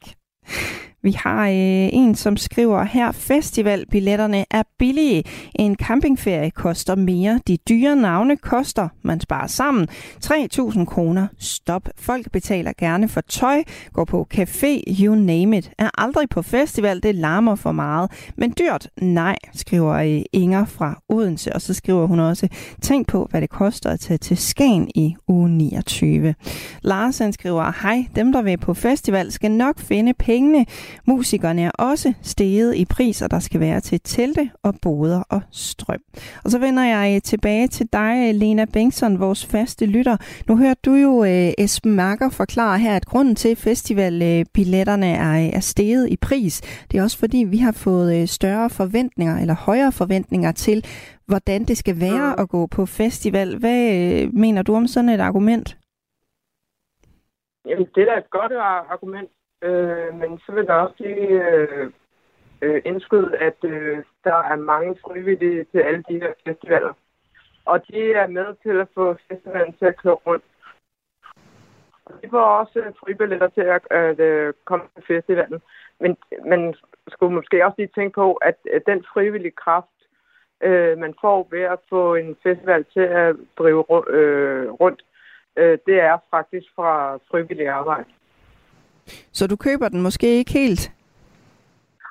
Vi 1.05 1.11
har 1.11 1.47
øh, 1.47 1.53
en, 1.93 2.15
som 2.15 2.37
skriver 2.37 2.83
her, 2.83 3.11
festivalbilletterne 3.11 4.45
er 4.51 4.63
billige. 4.79 5.23
En 5.55 5.75
campingferie 5.75 6.51
koster 6.51 6.95
mere. 6.95 7.39
De 7.47 7.57
dyre 7.57 7.95
navne 7.95 8.37
koster, 8.37 8.87
man 9.01 9.19
sparer 9.19 9.47
sammen, 9.47 9.87
3.000 10.25 10.85
kroner. 10.85 11.27
Stop. 11.39 11.89
Folk 11.97 12.31
betaler 12.31 12.71
gerne 12.77 13.07
for 13.07 13.21
tøj, 13.21 13.63
går 13.93 14.05
på 14.05 14.27
café, 14.33 14.81
you 15.03 15.15
name 15.15 15.57
it. 15.57 15.71
Er 15.77 15.89
aldrig 16.01 16.29
på 16.29 16.41
festival, 16.41 17.03
det 17.03 17.15
larmer 17.15 17.55
for 17.55 17.71
meget. 17.71 18.11
Men 18.37 18.53
dyrt? 18.59 18.89
Nej, 19.01 19.35
skriver 19.53 19.93
øh, 19.93 20.21
Inger 20.33 20.65
fra 20.65 21.01
Odense. 21.09 21.53
Og 21.53 21.61
så 21.61 21.73
skriver 21.73 22.07
hun 22.07 22.19
også, 22.19 22.47
tænk 22.81 23.07
på, 23.07 23.27
hvad 23.31 23.41
det 23.41 23.49
koster 23.49 23.89
at 23.89 23.99
tage 23.99 24.17
til 24.17 24.37
Skagen 24.37 24.89
i 24.95 25.15
uge 25.27 25.49
29. 25.49 26.35
Larsen 26.81 27.33
skriver, 27.33 27.81
hej, 27.81 28.05
dem 28.15 28.31
der 28.31 28.41
vil 28.41 28.57
på 28.57 28.73
festival 28.73 29.31
skal 29.31 29.51
nok 29.51 29.79
finde 29.79 30.13
pengene. 30.13 30.65
Musikerne 31.05 31.62
er 31.62 31.71
også 31.71 32.13
steget 32.21 32.75
i 32.75 32.86
priser, 32.86 33.27
der 33.27 33.39
skal 33.39 33.60
være 33.60 33.79
til 33.79 33.99
telte 34.03 34.51
og 34.63 34.73
boder 34.81 35.23
og 35.29 35.41
strøm. 35.51 36.01
Og 36.43 36.51
så 36.51 36.60
vender 36.60 36.84
jeg 36.84 37.23
tilbage 37.23 37.67
til 37.67 37.88
dig, 37.93 38.36
Lena 38.36 38.65
Bengtsson, 38.73 39.19
vores 39.19 39.45
faste 39.45 39.86
lytter. 39.86 40.17
Nu 40.47 40.58
hørte 40.58 40.79
du 40.86 40.93
jo 40.93 41.12
uh, 41.12 41.27
Esben 41.58 41.95
Marker 41.95 42.29
forklare 42.29 42.79
her, 42.79 42.95
at 42.95 43.05
grunden 43.05 43.36
til, 43.36 43.55
festivalbilletterne 43.55 45.08
er, 45.08 45.49
er 45.53 45.60
steget 45.60 46.10
i 46.10 46.17
pris, 46.17 46.62
det 46.91 46.99
er 46.99 47.03
også 47.03 47.19
fordi, 47.19 47.38
vi 47.38 47.58
har 47.58 47.71
fået 47.71 48.21
uh, 48.21 48.27
større 48.27 48.69
forventninger, 48.69 49.39
eller 49.41 49.55
højere 49.55 49.91
forventninger 49.91 50.51
til, 50.51 50.86
hvordan 51.25 51.63
det 51.63 51.77
skal 51.77 51.99
være 51.99 52.39
at 52.39 52.49
gå 52.49 52.67
på 52.67 52.86
festival. 52.86 53.58
Hvad 53.60 53.81
uh, 54.23 54.36
mener 54.36 54.62
du 54.62 54.75
om 54.75 54.88
sådan 54.88 55.10
et 55.10 55.19
argument? 55.19 55.77
Jamen, 57.65 57.88
det 57.95 58.01
er 58.01 58.05
da 58.05 58.17
et 58.17 58.29
godt 58.29 58.51
argument. 58.91 59.29
Øh, 59.61 60.13
men 60.15 60.39
så 60.39 60.51
vil 60.51 60.67
der 60.67 60.73
også 60.73 60.95
lige 60.99 61.49
øh, 61.49 61.91
øh, 62.61 62.81
indskyde, 62.85 63.37
at 63.37 63.57
øh, 63.63 64.03
der 64.23 64.35
er 64.35 64.55
mange 64.55 64.95
frivillige 65.05 65.65
til 65.71 65.79
alle 65.79 66.03
de 66.09 66.19
her 66.19 66.33
festivaler. 66.47 66.93
Og 67.65 67.87
de 67.87 68.13
er 68.13 68.27
med 68.27 68.55
til 68.63 68.79
at 68.79 68.87
få 68.93 69.17
festivalen 69.27 69.73
til 69.73 69.85
at 69.85 69.97
køre 69.97 70.13
rundt. 70.13 70.43
Og 72.05 72.13
de 72.23 72.29
får 72.29 72.45
også 72.45 72.79
øh, 72.79 72.93
fribilletter 72.99 73.47
til 73.47 73.61
at, 73.61 73.81
at, 73.91 74.19
at 74.19 74.55
komme 74.65 74.85
til 74.95 75.03
festivalen. 75.07 75.61
Men 75.99 76.17
man 76.45 76.75
skulle 77.07 77.35
måske 77.35 77.65
også 77.65 77.75
lige 77.77 77.95
tænke 77.95 78.15
på, 78.15 78.33
at, 78.33 78.57
at 78.73 78.81
den 78.85 79.05
frivillige 79.13 79.51
kraft, 79.51 79.97
øh, 80.61 80.97
man 80.97 81.13
får 81.21 81.47
ved 81.51 81.61
at 81.61 81.79
få 81.89 82.15
en 82.15 82.37
festival 82.43 82.85
til 82.93 82.99
at 82.99 83.35
drive 83.57 84.09
øh, 84.09 84.71
rundt, 84.71 85.05
øh, 85.55 85.77
det 85.85 85.99
er 85.99 86.17
faktisk 86.31 86.67
fra 86.75 87.17
frivillig 87.31 87.67
arbejde. 87.67 88.05
Så 89.31 89.47
du 89.47 89.55
køber 89.55 89.89
den 89.89 90.01
måske 90.01 90.37
ikke 90.37 90.53
helt? 90.53 90.91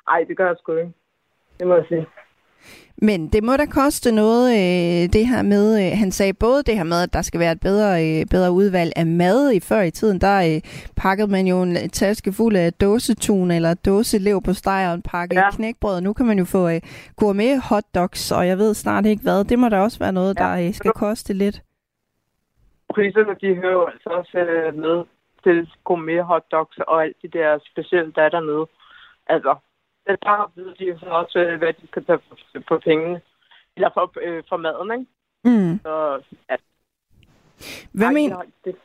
Nej, 0.09 0.23
det 0.27 0.37
gør 0.37 0.47
jeg 0.47 0.55
sgu 0.59 0.75
ikke. 0.75 0.93
Det 1.59 1.67
må 1.67 1.75
jeg 1.75 1.85
sige. 1.87 2.05
Men 2.97 3.27
det 3.27 3.43
må 3.43 3.57
da 3.57 3.65
koste 3.65 4.11
noget, 4.11 4.51
øh, 4.51 5.13
det 5.13 5.27
her 5.27 5.41
med, 5.41 5.65
øh, 5.85 5.99
han 5.99 6.11
sagde 6.11 6.33
både 6.33 6.63
det 6.63 6.77
her 6.77 6.83
med, 6.83 7.03
at 7.03 7.13
der 7.13 7.21
skal 7.21 7.39
være 7.39 7.51
et 7.51 7.59
bedre, 7.59 7.91
øh, 8.05 8.25
bedre 8.25 8.51
udvalg 8.51 8.91
af 8.95 9.05
mad. 9.05 9.51
I 9.51 9.59
før 9.59 9.81
i 9.81 9.91
tiden, 9.91 10.21
der 10.21 10.59
pakkede 10.95 11.31
man 11.31 11.47
jo 11.47 11.61
en 11.61 11.89
taske 11.89 12.33
fuld 12.33 12.55
af 12.55 12.73
dåsetun 12.73 13.51
eller 13.51 13.73
dåselev 13.73 14.41
på 14.41 14.53
steg 14.53 14.87
og 14.89 14.93
en 14.93 15.01
pakke 15.01 15.35
ja. 15.35 15.51
knækbrød. 15.51 16.01
Nu 16.01 16.13
kan 16.13 16.25
man 16.25 16.39
jo 16.39 16.45
få 16.45 16.69
gourmet 17.15 17.61
hotdogs, 17.69 18.31
og 18.31 18.47
jeg 18.47 18.57
ved 18.57 18.73
snart 18.73 19.05
ikke 19.05 19.23
hvad. 19.23 19.43
Det 19.43 19.59
må 19.59 19.69
da 19.69 19.79
også 19.79 19.99
være 19.99 20.11
noget, 20.11 20.39
ja. 20.39 20.43
der 20.43 20.71
skal 20.71 20.91
koste 20.91 21.33
lidt. 21.33 21.61
Priserne, 22.93 23.35
de 23.41 23.55
hører 23.55 23.85
altså 23.85 24.09
også 24.09 24.37
med 24.75 25.03
til 25.45 25.57
gourmet 25.83 26.23
hotdogs 26.23 26.77
og 26.77 27.03
alt 27.03 27.17
det 27.21 27.33
der 27.33 27.59
specielle, 27.71 28.11
der 28.15 28.21
er 28.21 28.29
dernede. 28.29 28.65
Altså, 29.27 29.55
der 30.07 30.51
ved 30.55 30.69
de 30.79 30.99
så 30.99 31.05
også, 31.05 31.39
øh, 31.39 31.57
hvad 31.57 31.73
de 31.73 31.87
skal 31.87 32.05
tage 32.05 32.19
på, 32.29 32.35
på 32.67 32.77
pengene. 32.77 33.21
Eller 33.75 33.89
for, 33.93 34.13
øh, 34.21 34.43
for 34.49 34.57
maden, 34.57 34.91
ikke? 34.91 35.05
Mm. 35.43 35.79
Så, 35.85 36.21
ja. 36.49 36.55
Hvad, 37.91 38.11
men... 38.13 38.33
det, 38.65 38.75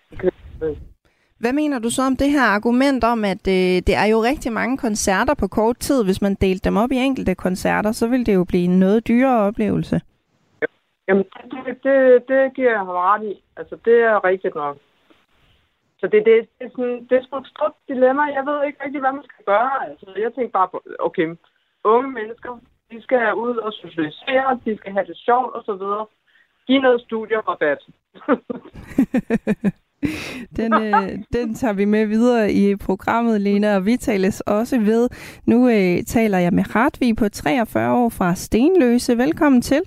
Hvad 1.38 1.52
mener 1.52 1.78
du 1.78 1.90
så 1.90 2.02
om 2.02 2.16
det 2.16 2.30
her 2.30 2.42
argument 2.42 3.04
om, 3.04 3.24
at 3.24 3.48
øh, 3.48 3.76
det 3.86 3.94
er 3.96 4.06
jo 4.06 4.22
rigtig 4.22 4.52
mange 4.52 4.78
koncerter 4.78 5.34
på 5.34 5.46
kort 5.48 5.78
tid. 5.78 6.04
Hvis 6.04 6.22
man 6.22 6.34
delte 6.34 6.68
dem 6.68 6.76
op 6.76 6.92
i 6.92 6.96
enkelte 6.96 7.34
koncerter, 7.34 7.92
så 7.92 8.06
vil 8.08 8.26
det 8.26 8.34
jo 8.34 8.44
blive 8.44 8.64
en 8.64 8.78
noget 8.78 9.08
dyrere 9.08 9.40
oplevelse. 9.48 10.00
Jamen, 11.08 11.24
det, 11.50 11.82
det, 11.82 12.28
det 12.28 12.54
giver 12.54 12.70
jeg 12.70 12.78
ham 12.78 12.88
ret 12.88 13.22
i. 13.22 13.42
Altså, 13.56 13.76
det 13.84 13.94
er 13.94 14.24
rigtigt 14.24 14.54
nok. 14.54 14.76
Så 16.00 16.04
det, 16.12 16.20
det, 16.26 16.34
det, 16.58 16.64
er 16.66 16.70
sådan, 16.76 16.98
det 17.08 17.14
er 17.16 17.24
sgu 17.24 17.36
et 17.36 17.52
stort 17.54 17.74
dilemma. 17.88 18.22
Jeg 18.38 18.44
ved 18.48 18.58
ikke 18.66 18.84
rigtig, 18.84 19.00
hvad 19.00 19.12
man 19.12 19.26
skal 19.28 19.44
gøre. 19.52 19.72
Altså, 19.88 20.06
jeg 20.24 20.32
tænkte 20.32 20.58
bare 20.58 20.68
på, 20.72 20.78
okay, 21.08 21.26
unge 21.84 22.10
mennesker, 22.18 22.50
de 22.90 23.02
skal 23.02 23.34
ud 23.34 23.56
og 23.56 23.72
socialisere, 23.72 24.60
de 24.64 24.76
skal 24.76 24.92
have 24.92 25.06
det 25.06 25.16
sjovt 25.16 25.54
og 25.56 25.62
så 25.68 25.74
videre. 25.82 26.06
Giv 26.66 26.80
noget 26.80 27.00
studierrabat. 27.00 27.80
den, 30.58 30.72
øh, 30.84 31.08
den 31.32 31.54
tager 31.54 31.72
vi 31.72 31.84
med 31.84 32.06
videre 32.06 32.52
i 32.52 32.76
programmet, 32.76 33.40
Lena, 33.40 33.76
og 33.76 33.86
vi 33.86 33.96
tales 33.96 34.40
også 34.40 34.80
ved. 34.80 35.08
Nu 35.46 35.68
øh, 35.68 36.04
taler 36.04 36.38
jeg 36.38 36.52
med 36.52 36.64
Hartvig 36.72 37.16
på 37.16 37.28
43 37.28 37.96
år 37.96 38.08
fra 38.08 38.34
Stenløse. 38.34 39.18
Velkommen 39.18 39.62
til. 39.62 39.82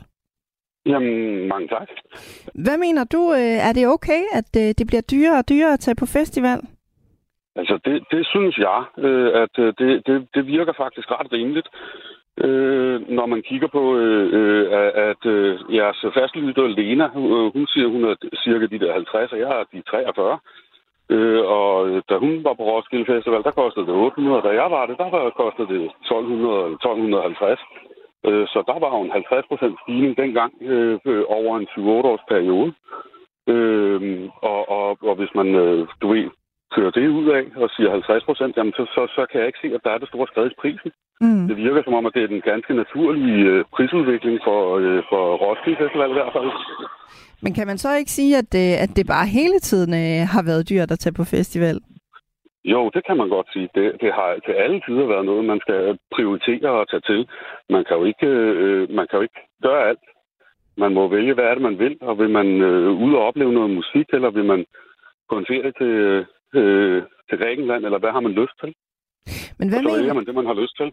Jamen, 0.86 1.48
mange 1.48 1.68
tak. 1.68 1.88
Hvad 2.66 2.78
mener 2.78 3.04
du, 3.04 3.34
øh, 3.34 3.58
er 3.68 3.74
det 3.74 3.88
okay, 3.88 4.22
at 4.40 4.50
øh, 4.62 4.70
det 4.78 4.86
bliver 4.88 5.02
dyrere 5.12 5.40
og 5.40 5.50
dyrere 5.50 5.74
at 5.74 5.80
tage 5.80 5.96
på 5.96 6.06
festival? 6.06 6.60
Altså, 7.56 7.80
det, 7.86 8.04
det 8.12 8.28
synes 8.28 8.58
jeg, 8.58 8.84
øh, 8.98 9.42
at 9.42 9.56
det, 9.80 10.08
det, 10.08 10.28
det 10.36 10.48
virker 10.48 10.74
faktisk 10.74 11.12
ret 11.12 11.32
rimeligt. 11.32 11.70
når 13.18 13.26
man 13.34 13.42
kigger 13.50 13.70
på, 13.78 13.84
at 15.10 15.24
jeres 15.78 16.00
fastlytter 16.18 16.68
Lena, 16.68 17.08
hun 17.56 17.66
siger, 17.68 17.88
hun 17.88 18.04
er 18.04 18.16
cirka 18.44 18.66
de 18.66 18.80
der 18.80 18.94
50, 18.94 19.32
og 19.32 19.40
jeg 19.40 19.50
er 19.60 19.64
de 19.74 19.82
43. 19.82 20.40
og 21.58 22.02
da 22.10 22.16
hun 22.24 22.44
var 22.44 22.54
på 22.54 22.64
Roskilde 22.72 23.06
Festival, 23.06 23.44
der 23.44 23.60
kostede 23.62 23.86
det 23.86 23.96
800. 23.96 24.42
Da 24.48 24.52
jeg 24.62 24.72
var 24.76 24.86
det, 24.86 24.98
der 24.98 25.10
var, 25.10 25.30
kostede 25.30 25.68
det 25.74 25.82
1200 25.86 26.74
1250. 26.74 27.60
Øh, 28.28 28.46
så 28.54 28.60
der 28.70 28.78
var 28.84 28.92
jo 28.98 29.02
en 29.04 29.12
50 29.12 29.46
procent 29.50 29.76
stigning 29.84 30.18
dengang 30.18 30.52
øh, 30.62 31.24
over 31.40 31.52
en 31.58 31.68
7-8 31.74 31.80
års 32.12 32.26
periode. 32.34 32.74
Øh, 33.54 34.02
og, 34.52 34.62
og, 34.78 34.88
og 35.10 35.16
hvis 35.20 35.32
man, 35.40 35.48
øh, 35.64 35.88
du 36.02 36.08
ved, 36.14 36.26
kører 36.76 36.92
det 36.98 37.08
ud 37.20 37.28
af 37.38 37.44
og 37.64 37.70
siger 37.76 37.90
50 37.92 38.24
procent, 38.30 38.58
jamen 38.58 38.74
så, 38.80 38.84
så, 38.96 39.02
så 39.16 39.22
kan 39.30 39.40
jeg 39.40 39.48
ikke 39.48 39.64
se, 39.64 39.70
at 39.78 39.84
der 39.86 39.92
er 39.94 40.00
det 40.02 40.08
store 40.08 40.28
skridt 40.32 40.54
i 40.54 40.62
prisen. 40.62 40.92
Mm. 41.22 41.48
Det 41.50 41.56
virker 41.66 41.82
som 41.84 41.98
om, 42.00 42.06
at 42.06 42.14
det 42.16 42.24
er 42.24 42.34
den 42.36 42.44
ganske 42.52 42.74
naturlige 42.82 43.42
øh, 43.52 43.66
prisudvikling 43.76 44.38
for, 44.48 44.60
øh, 44.82 45.00
for 45.10 45.24
Roskilde 45.44 45.82
Festival 45.84 46.10
i 46.10 46.18
hvert 46.20 46.34
fald. 46.36 46.50
Men 47.44 47.54
kan 47.54 47.68
man 47.68 47.78
så 47.78 47.90
ikke 48.00 48.12
sige, 48.12 48.38
at 48.38 48.48
det, 48.52 48.68
at 48.84 48.92
det 48.98 49.08
bare 49.08 49.28
hele 49.40 49.60
tiden 49.60 49.94
øh, 50.04 50.28
har 50.34 50.44
været 50.50 50.70
dyrt 50.70 50.92
at 50.92 51.00
tage 51.00 51.14
på 51.20 51.24
festival? 51.24 51.78
Jo, 52.66 52.92
det 52.94 53.06
kan 53.06 53.18
man 53.18 53.30
godt 53.30 53.48
sige. 53.54 53.70
Det, 53.76 54.02
det 54.02 54.14
har 54.14 54.40
til 54.46 54.52
alle 54.52 54.82
tider 54.86 55.06
været 55.06 55.26
noget, 55.26 55.46
man 55.46 55.60
skal 55.60 56.00
prioritere 56.16 56.70
og 56.70 56.90
tage 56.90 57.06
til. 57.12 57.30
Man 57.70 57.84
kan 57.86 57.98
jo 57.98 58.04
ikke, 58.06 58.28
øh, 58.28 58.90
man 58.90 59.08
kan 59.08 59.18
jo 59.18 59.24
ikke 59.28 59.42
gøre 59.62 59.88
alt. 59.90 60.06
Man 60.78 60.94
må 60.94 61.08
vælge, 61.08 61.34
hvad 61.34 61.44
er 61.44 61.54
det, 61.54 61.64
man 61.70 61.80
vil, 61.80 61.98
og 62.02 62.18
vil 62.20 62.30
man 62.30 62.48
øh, 62.62 62.92
ud 63.06 63.14
og 63.14 63.26
opleve 63.28 63.54
noget 63.54 63.70
musik, 63.70 64.08
eller 64.14 64.30
vil 64.32 64.46
man 64.46 64.66
på 65.30 65.38
en 65.38 65.46
ferie 65.50 65.72
til, 65.80 65.94
øh, 66.60 67.04
til 67.30 67.38
Grækenland, 67.38 67.86
eller 67.86 68.00
hvad 68.00 68.12
har 68.12 68.20
man 68.20 68.32
lyst 68.32 68.56
til? 68.62 68.74
Men 69.60 69.70
hvad 69.70 69.80
og 69.80 69.92
så 69.92 69.98
mener... 69.98 70.14
man 70.14 70.26
det, 70.26 70.36
man 70.36 70.46
har 70.46 70.62
lyst 70.62 70.78
til. 70.78 70.92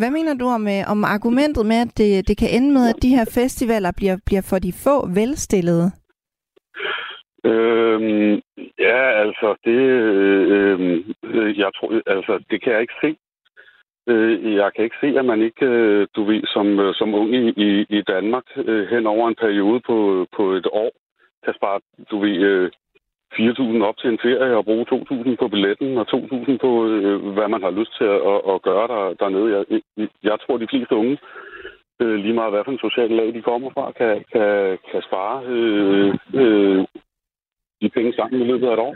Hvad 0.00 0.10
mener 0.10 0.34
du 0.34 0.46
om, 0.56 0.68
øh, 0.68 0.82
om 0.92 1.04
argumentet 1.04 1.66
med, 1.66 1.78
at 1.86 1.92
det, 1.98 2.28
det 2.28 2.36
kan 2.38 2.50
ende 2.56 2.72
med, 2.72 2.84
at 2.88 3.02
de 3.02 3.14
her 3.16 3.24
festivaler 3.38 3.92
bliver, 3.96 4.16
bliver 4.26 4.44
for 4.50 4.58
de 4.58 4.72
få 4.84 4.96
velstillede? 5.18 5.86
Øhm, 7.44 8.40
ja, 8.78 9.00
altså, 9.22 9.54
det, 9.64 9.80
øh, 9.80 11.04
øh, 11.24 11.58
jeg 11.58 11.70
tror, 11.76 12.00
altså, 12.06 12.44
det 12.50 12.62
kan 12.62 12.72
jeg 12.72 12.80
ikke 12.80 13.00
se. 13.00 13.16
Øh, 14.08 14.54
jeg 14.54 14.70
kan 14.74 14.84
ikke 14.84 14.96
se, 15.00 15.18
at 15.18 15.24
man 15.24 15.42
ikke, 15.42 15.66
øh, 15.66 16.06
du 16.16 16.24
ved, 16.24 16.42
som, 16.46 16.80
øh, 16.80 16.94
som 16.94 17.14
ung 17.14 17.34
i, 17.34 17.86
i 17.88 18.02
Danmark, 18.02 18.44
øh, 18.56 18.88
hen 18.88 19.06
over 19.06 19.28
en 19.28 19.34
periode 19.34 19.80
på, 19.80 20.26
på 20.36 20.52
et 20.52 20.66
år, 20.72 20.90
kan 21.44 21.54
spare, 21.54 21.80
du 22.10 22.18
ved, 22.18 22.36
øh, 22.36 22.70
4.000 23.32 23.82
op 23.82 23.96
til 23.98 24.10
en 24.10 24.18
ferie 24.22 24.56
og 24.56 24.64
bruge 24.64 24.86
2.000 24.92 25.36
på 25.36 25.48
billetten 25.48 25.98
og 25.98 26.06
2.000 26.14 26.56
på, 26.58 26.86
øh, 26.86 27.26
hvad 27.34 27.48
man 27.48 27.62
har 27.62 27.70
lyst 27.70 27.92
til 27.98 28.04
at, 28.04 28.40
at 28.52 28.62
gøre 28.62 28.88
der, 28.88 29.14
dernede. 29.20 29.48
Jeg, 29.56 29.80
jeg 30.22 30.36
tror, 30.40 30.56
de 30.56 30.68
fleste 30.70 30.94
unge, 30.94 31.18
øh, 32.00 32.14
lige 32.14 32.34
meget 32.34 32.52
hvad 32.52 32.64
for 32.64 32.72
en 32.72 32.86
social 32.86 33.10
lag 33.10 33.34
de 33.34 33.42
kommer 33.42 33.70
fra, 33.70 33.92
kan, 33.92 34.24
kan, 34.32 34.78
kan 34.90 35.02
spare 35.08 35.44
øh, 35.46 36.14
øh, 36.34 36.84
de 37.86 37.94
penge 37.96 38.12
sammen 38.12 38.40
i 38.42 38.44
løbet 38.50 38.66
af 38.68 38.72
et 38.72 38.78
år. 38.88 38.94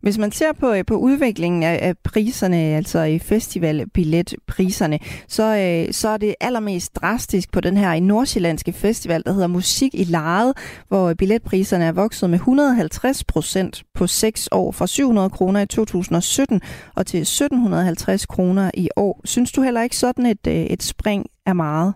Hvis 0.00 0.18
man 0.18 0.32
ser 0.32 0.52
på, 0.60 0.72
øh, 0.72 0.84
på 0.86 0.96
udviklingen 0.96 1.62
af, 1.62 1.94
priserne, 2.04 2.56
altså 2.56 3.02
i 3.02 3.18
festivalbilletpriserne, 3.18 4.98
så, 5.28 5.42
øh, 5.42 5.92
så 5.92 6.08
er 6.08 6.16
det 6.16 6.34
allermest 6.40 6.96
drastisk 6.96 7.52
på 7.52 7.60
den 7.60 7.76
her 7.76 7.92
i 7.92 8.00
nordsjællandske 8.00 8.72
festival, 8.72 9.22
der 9.26 9.32
hedder 9.32 9.46
Musik 9.46 9.94
i 9.94 10.04
Lejet, 10.04 10.52
hvor 10.88 11.14
billetpriserne 11.14 11.84
er 11.84 11.92
vokset 11.92 12.30
med 12.30 12.38
150 12.38 13.24
procent 13.24 13.82
på 13.94 14.06
6 14.06 14.48
år, 14.52 14.72
fra 14.72 14.86
700 14.86 15.30
kroner 15.30 15.60
i 15.60 15.66
2017 15.66 16.60
og 16.96 17.06
til 17.06 17.20
1750 17.20 18.26
kroner 18.26 18.70
i 18.74 18.88
år. 18.96 19.20
Synes 19.24 19.52
du 19.52 19.62
heller 19.62 19.82
ikke 19.82 19.96
sådan 19.96 20.26
et, 20.26 20.46
øh, 20.48 20.54
et 20.54 20.82
spring 20.82 21.26
er 21.46 21.52
meget? 21.52 21.94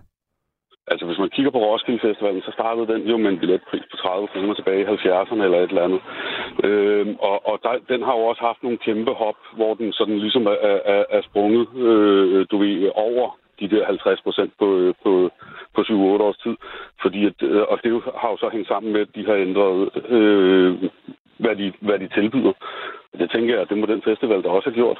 Altså, 0.91 1.05
hvis 1.05 1.19
man 1.19 1.29
kigger 1.29 1.51
på 1.51 1.59
Roskilde 1.59 1.99
Festivalen, 1.99 2.41
så 2.41 2.51
startede 2.51 2.87
den 2.93 3.01
jo 3.11 3.17
med 3.17 3.29
en 3.31 3.39
billetpris 3.39 3.83
på 3.91 3.97
30 3.97 4.27
kroner 4.27 4.53
tilbage 4.53 4.81
i 4.81 4.85
70'erne 4.85 5.43
eller 5.43 5.59
et 5.59 5.69
eller 5.69 5.87
andet. 5.87 6.01
Øhm, 6.63 7.15
og 7.19 7.47
og 7.49 7.59
der, 7.63 7.73
den 7.93 8.01
har 8.03 8.13
jo 8.17 8.23
også 8.31 8.41
haft 8.41 8.63
nogle 8.63 8.77
kæmpe 8.77 9.11
hop, 9.11 9.39
hvor 9.57 9.73
den 9.73 9.93
sådan 9.93 10.19
ligesom 10.19 10.45
er, 10.47 10.57
er, 10.95 11.03
er 11.09 11.21
sprunget, 11.21 11.67
øh, 11.75 12.45
du 12.51 12.57
ved, 12.57 12.91
over 12.95 13.37
de 13.59 13.69
der 13.69 13.85
50 13.85 14.21
procent 14.21 14.51
på, 14.59 14.77
øh, 14.77 14.93
på, 15.03 15.29
på 15.75 15.81
7-8 15.81 15.93
års 15.93 16.37
tid. 16.37 16.55
Fordi 17.01 17.25
at, 17.25 17.41
øh, 17.41 17.61
og 17.71 17.79
det 17.83 17.91
har 18.21 18.29
jo 18.29 18.37
så 18.37 18.49
hængt 18.53 18.67
sammen 18.67 18.93
med, 18.93 19.01
at 19.01 19.15
de 19.15 19.25
har 19.25 19.35
ændret, 19.35 19.89
øh, 20.09 20.71
hvad, 21.37 21.55
de, 21.55 21.73
hvad 21.79 21.99
de 21.99 22.07
tilbyder. 22.07 22.53
Det 23.19 23.31
tænker 23.31 23.53
jeg, 23.53 23.61
at 23.61 23.69
det 23.69 23.77
må 23.77 23.85
den 23.85 24.01
festival 24.01 24.43
der 24.43 24.49
også 24.49 24.69
har 24.69 24.75
gjort. 24.75 24.99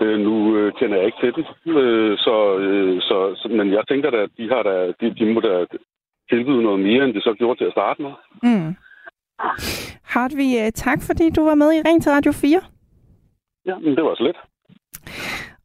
Øh, 0.00 0.18
nu 0.20 0.56
øh, 0.56 0.72
kender 0.78 0.96
jeg 0.96 1.06
ikke 1.06 1.20
til 1.20 1.32
den, 1.34 1.44
øh, 1.76 2.18
så, 2.18 2.58
øh, 2.58 3.00
så, 3.00 3.48
men 3.50 3.72
jeg 3.72 3.82
tænker 3.88 4.10
da, 4.10 4.16
at 4.16 4.30
de, 4.38 4.48
har 4.48 4.62
da, 4.62 4.92
de, 5.00 5.14
de 5.18 5.34
må 5.34 5.40
da 5.40 5.66
tilbyde 6.30 6.62
noget 6.62 6.80
mere, 6.80 7.04
end 7.04 7.14
de 7.14 7.20
så 7.20 7.34
gjorde 7.38 7.58
til 7.58 7.64
at 7.64 7.72
starte 7.72 8.02
med. 8.02 8.12
Mm. 8.42 8.74
Hartvig, 10.14 10.52
øh, 10.62 10.72
tak 10.72 10.98
fordi 11.06 11.30
du 11.30 11.44
var 11.44 11.54
med 11.54 11.72
i 11.72 11.82
Ring 11.88 12.02
til 12.02 12.12
Radio 12.12 12.32
4. 12.32 12.60
Ja, 13.66 13.78
men 13.78 13.96
det 13.96 14.04
var 14.04 14.14
så 14.14 14.22
lidt. 14.22 14.36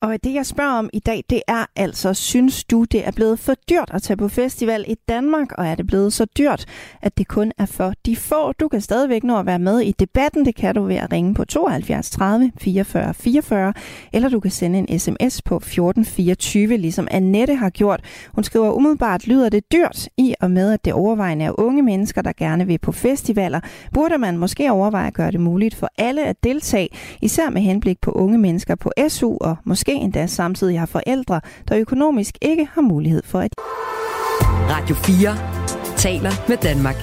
Og 0.03 0.23
det, 0.23 0.33
jeg 0.33 0.45
spørger 0.45 0.71
om 0.71 0.89
i 0.93 0.99
dag, 0.99 1.23
det 1.29 1.41
er 1.47 1.65
altså, 1.75 2.13
synes 2.13 2.63
du, 2.63 2.83
det 2.83 3.07
er 3.07 3.11
blevet 3.11 3.39
for 3.39 3.53
dyrt 3.69 3.89
at 3.93 4.01
tage 4.01 4.17
på 4.17 4.27
festival 4.27 4.85
i 4.87 4.95
Danmark? 5.09 5.51
Og 5.51 5.67
er 5.67 5.75
det 5.75 5.87
blevet 5.87 6.13
så 6.13 6.25
dyrt, 6.25 6.65
at 7.01 7.17
det 7.17 7.27
kun 7.27 7.51
er 7.57 7.65
for 7.65 7.93
de 8.05 8.15
få? 8.15 8.51
Du 8.51 8.67
kan 8.67 8.81
stadigvæk 8.81 9.23
nå 9.23 9.39
at 9.39 9.45
være 9.45 9.59
med 9.59 9.79
i 9.79 9.91
debatten. 9.91 10.45
Det 10.45 10.55
kan 10.55 10.75
du 10.75 10.83
ved 10.83 10.95
at 10.95 11.11
ringe 11.11 11.33
på 11.33 11.45
72 11.45 12.09
30 12.09 12.51
44 12.57 13.13
44, 13.13 13.73
eller 14.13 14.29
du 14.29 14.39
kan 14.39 14.51
sende 14.51 14.79
en 14.79 14.99
sms 14.99 15.41
på 15.41 15.55
1424, 15.55 16.77
ligesom 16.77 17.07
Annette 17.11 17.55
har 17.55 17.69
gjort. 17.69 18.01
Hun 18.35 18.43
skriver, 18.43 18.71
umiddelbart 18.71 19.27
lyder 19.27 19.49
det 19.49 19.71
dyrt 19.71 20.07
i 20.17 20.35
og 20.41 20.51
med, 20.51 20.73
at 20.73 20.85
det 20.85 20.93
overvejende 20.93 21.45
er 21.45 21.59
unge 21.59 21.83
mennesker, 21.83 22.21
der 22.21 22.31
gerne 22.37 22.67
vil 22.67 22.77
på 22.77 22.91
festivaler. 22.91 23.59
Burde 23.93 24.17
man 24.17 24.37
måske 24.37 24.71
overveje 24.71 25.07
at 25.07 25.13
gøre 25.13 25.31
det 25.31 25.39
muligt 25.39 25.75
for 25.75 25.89
alle 25.97 26.25
at 26.25 26.43
deltage, 26.43 26.89
især 27.21 27.49
med 27.49 27.61
henblik 27.61 28.01
på 28.01 28.11
unge 28.11 28.37
mennesker 28.37 28.75
på 28.75 28.91
SU 29.07 29.37
og 29.41 29.55
måske 29.65 29.90
måske 29.91 30.03
endda 30.03 30.27
samtidig 30.27 30.79
har 30.79 30.85
forældre, 30.85 31.41
der 31.69 31.77
økonomisk 31.77 32.37
ikke 32.41 32.67
har 32.73 32.81
mulighed 32.81 33.23
for 33.25 33.39
at... 33.39 33.49
Radio 34.69 34.95
4 34.95 35.97
taler 35.97 36.31
med 36.47 36.57
Danmark. 36.57 36.95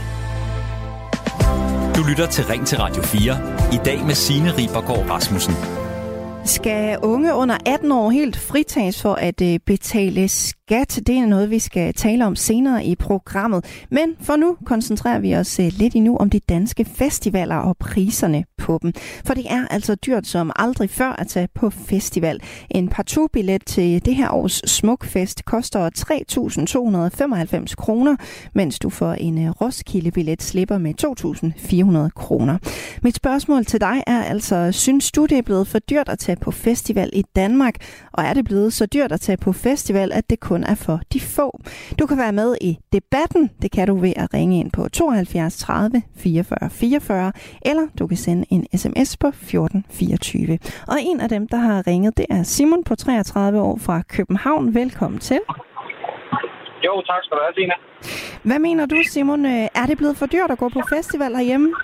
Du 1.97 2.03
lytter 2.09 2.27
til 2.27 2.45
Ring 2.45 2.67
til 2.67 2.79
Radio 2.79 3.03
4. 3.03 3.37
I 3.73 3.79
dag 3.85 4.07
med 4.07 4.15
Signe 4.15 4.51
Ribergaard 4.51 5.11
Rasmussen. 5.11 5.55
Skal 6.49 6.99
unge 7.03 7.35
under 7.35 7.57
18 7.67 7.93
år 7.93 8.11
helt 8.11 8.37
fritages 8.37 9.03
for 9.03 9.15
at 9.15 9.41
øh, 9.43 9.59
betale 9.67 10.29
skat? 10.29 11.01
Det 11.07 11.17
er 11.17 11.27
noget, 11.27 11.51
vi 11.51 11.59
skal 11.59 11.95
tale 11.95 12.27
om 12.27 12.37
senere 12.37 12.85
i 12.85 12.95
programmet. 12.97 13.87
Men 13.91 14.17
for 14.21 14.37
nu 14.37 14.57
koncentrerer 14.65 15.19
vi 15.19 15.35
os 15.35 15.61
øh, 15.61 15.67
lidt 15.73 15.95
endnu 15.95 16.17
om 16.17 16.31
de 16.31 16.41
danske 16.41 16.85
festivaler 16.85 17.57
og 17.57 17.77
priserne 17.77 18.45
på 18.59 18.79
dem. 18.83 18.93
For 19.25 19.35
det 19.35 19.47
er 19.51 19.67
altså 19.71 19.95
dyrt 19.95 20.27
som 20.27 20.53
aldrig 20.57 20.91
før 20.91 21.13
at 21.13 21.27
tage 21.27 21.49
på 21.55 21.71
festival. 21.71 22.41
En 22.71 22.89
partout-billet 22.89 23.67
til 23.67 24.05
det 24.05 24.17
her 24.17 24.31
års 24.31 24.63
Smukfest 24.71 25.45
koster 25.45 25.91
3.295 27.67 27.75
kroner, 27.75 28.17
mens 28.55 28.79
du 28.79 28.91
for 28.91 29.13
en 29.13 29.47
øh, 29.47 29.51
Roskilde-billet 29.51 30.43
slipper 30.43 30.79
med 30.79 30.95
2.400 32.07 32.09
kroner. 32.09 32.59
Mit 33.03 33.17
spørgsmål 33.17 33.65
til 33.65 33.81
dig 33.81 34.03
er 34.07 34.23
altså, 34.23 34.73
synes 34.73 35.13
du 35.13 35.27
det 35.27 35.39
er 35.39 35.43
blevet 35.43 35.69
for 35.69 35.79
dyrt 35.79 36.09
at 36.09 36.19
tage 36.19 36.38
på 36.41 36.51
festival 36.51 37.11
i 37.13 37.23
Danmark? 37.37 37.75
Og 38.13 38.25
er 38.25 38.35
det 38.35 38.45
blevet 38.45 38.73
så 38.73 38.87
dyrt 38.87 39.13
at 39.13 39.21
tage 39.21 39.37
på 39.37 39.53
festival, 39.53 40.13
at 40.13 40.31
det 40.31 40.41
kun 40.41 40.65
er 40.65 40.75
for 40.75 41.01
de 41.13 41.21
få? 41.21 41.61
Du 41.99 42.07
kan 42.07 42.19
være 42.19 42.33
med 42.33 42.57
i 42.61 42.79
debatten. 42.93 43.51
Det 43.63 43.71
kan 43.73 43.87
du 43.87 43.97
ved 43.97 44.13
at 44.17 44.35
ringe 44.35 44.61
ind 44.61 44.71
på 44.71 44.89
72 44.89 45.57
30 45.57 46.03
44 46.17 46.71
44, 46.71 47.33
eller 47.63 47.87
du 47.99 48.07
kan 48.07 48.17
sende 48.17 48.45
en 48.51 48.67
sms 48.79 49.17
på 49.17 49.29
1424. 49.29 50.59
Og 50.89 50.97
en 51.01 51.21
af 51.21 51.29
dem, 51.29 51.49
der 51.49 51.57
har 51.57 51.87
ringet, 51.87 52.17
det 52.17 52.27
er 52.31 52.43
Simon 52.43 52.85
på 52.85 52.95
33 52.95 53.61
år 53.61 53.79
fra 53.79 54.03
København. 54.03 54.75
Velkommen 54.75 55.21
til. 55.21 55.41
Jo, 56.85 57.03
tak 57.03 57.25
skal 57.25 57.37
du 57.37 57.43
have, 57.43 57.55
Tina. 57.55 57.75
Hvad 58.43 58.59
mener 58.59 58.87
du, 58.87 58.97
Simon? 59.07 59.45
Er 59.45 59.87
det 59.87 59.99
blevet 59.99 60.17
for 60.17 60.27
dyrt 60.27 60.51
at 60.51 60.59
gå 60.59 60.69
på 60.69 60.81
festival 60.95 61.35
herhjemme? 61.35 61.75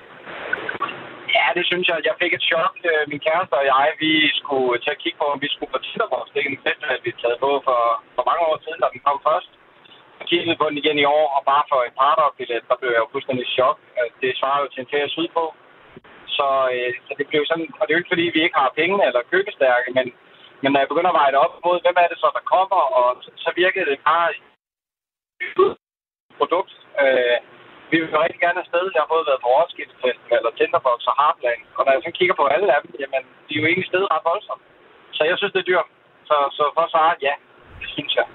Ja, 1.37 1.47
det 1.57 1.65
synes 1.71 1.87
jeg. 1.89 1.99
Jeg 2.09 2.17
fik 2.23 2.33
et 2.35 2.47
chok. 2.51 2.73
Øh, 2.91 3.03
min 3.11 3.25
kæreste 3.27 3.55
og 3.61 3.65
jeg, 3.73 3.87
vi 4.05 4.13
skulle 4.41 4.79
til 4.83 4.95
at 4.95 5.01
kigge 5.03 5.19
på, 5.21 5.27
om 5.35 5.41
vi 5.45 5.49
skulle 5.51 5.73
på 5.75 5.81
Tinderbox. 5.85 6.25
Det 6.33 6.41
er 6.41 6.49
en 6.49 6.65
festival, 6.67 6.99
vi 7.05 7.11
taget 7.23 7.39
på 7.45 7.51
for, 7.67 7.81
for 8.17 8.25
mange 8.29 8.43
år 8.49 8.57
siden, 8.65 8.81
da 8.81 8.87
den 8.95 9.05
kom 9.07 9.19
først. 9.29 9.51
Jeg 10.19 10.27
kiggede 10.29 10.61
på 10.61 10.67
den 10.71 10.81
igen 10.83 10.99
i 11.03 11.07
år, 11.19 11.27
og 11.37 11.41
bare 11.53 11.65
for 11.71 11.79
et 11.89 11.95
par 12.01 12.35
billet, 12.39 12.69
der 12.69 12.77
blev 12.81 12.91
jeg 12.93 13.03
jo 13.05 13.13
fuldstændig 13.13 13.47
chok. 13.57 13.77
Øh, 13.99 14.09
det 14.21 14.39
svarer 14.39 14.61
jo 14.63 14.69
til 14.71 14.81
en 14.81 14.91
ferie 14.93 15.15
sydpå. 15.17 15.45
Så, 16.37 16.49
øh, 16.75 16.93
så 17.07 17.13
det 17.19 17.27
blev 17.31 17.43
sådan, 17.51 17.69
og 17.79 17.83
det 17.83 17.91
er 17.91 17.97
jo 17.97 18.03
ikke 18.03 18.15
fordi, 18.15 18.27
vi 18.35 18.41
ikke 18.43 18.61
har 18.63 18.79
penge 18.81 18.97
eller 19.07 19.31
købestærke, 19.33 19.89
men, 19.99 20.07
men 20.63 20.69
når 20.73 20.81
jeg 20.81 20.91
begynder 20.91 21.11
at 21.13 21.19
veje 21.21 21.33
det 21.33 21.45
op 21.45 21.55
mod, 21.65 21.77
hvem 21.85 21.97
er 22.03 22.09
det 22.11 22.19
så, 22.23 22.29
der 22.39 22.51
kommer, 22.55 22.81
og 22.99 23.07
så, 23.25 23.31
så 23.45 23.51
virkede 23.63 23.87
det 23.91 23.99
bare 24.11 24.29
produkt. 26.39 26.73
Øh, 27.03 27.39
vi 27.95 27.99
vil 28.03 28.15
jo 28.15 28.21
rigtig 28.27 28.41
gerne 28.47 28.61
afsted. 28.65 28.85
Jeg 28.95 29.01
har 29.05 29.11
både 29.15 29.25
været 29.31 29.41
på 29.45 29.49
Roskilde 29.57 29.95
Festival 30.05 30.43
og 30.49 30.53
Tinderbox 30.59 30.99
og 31.11 31.15
Heartland. 31.21 31.61
Og 31.77 31.83
når 31.85 31.93
jeg 31.95 32.03
så 32.07 32.13
kigger 32.19 32.35
på 32.41 32.45
alle 32.55 32.69
af 32.75 32.79
dem, 32.83 32.91
jamen, 33.03 33.23
de 33.47 33.53
er 33.55 33.61
jo 33.61 33.67
egentlig 33.71 33.89
sted 33.93 34.03
ret 34.13 34.25
voldsomt. 34.31 34.65
Så 35.17 35.23
jeg 35.31 35.37
synes, 35.39 35.53
det 35.55 35.61
er 35.63 35.71
dyrt. 35.71 35.89
Så, 36.29 36.37
så 36.57 36.63
for 36.77 36.83
at 36.87 36.93
svare, 36.95 37.13
ja, 37.27 37.35
det 37.81 37.89
synes 37.97 38.13
jeg. 38.19 38.27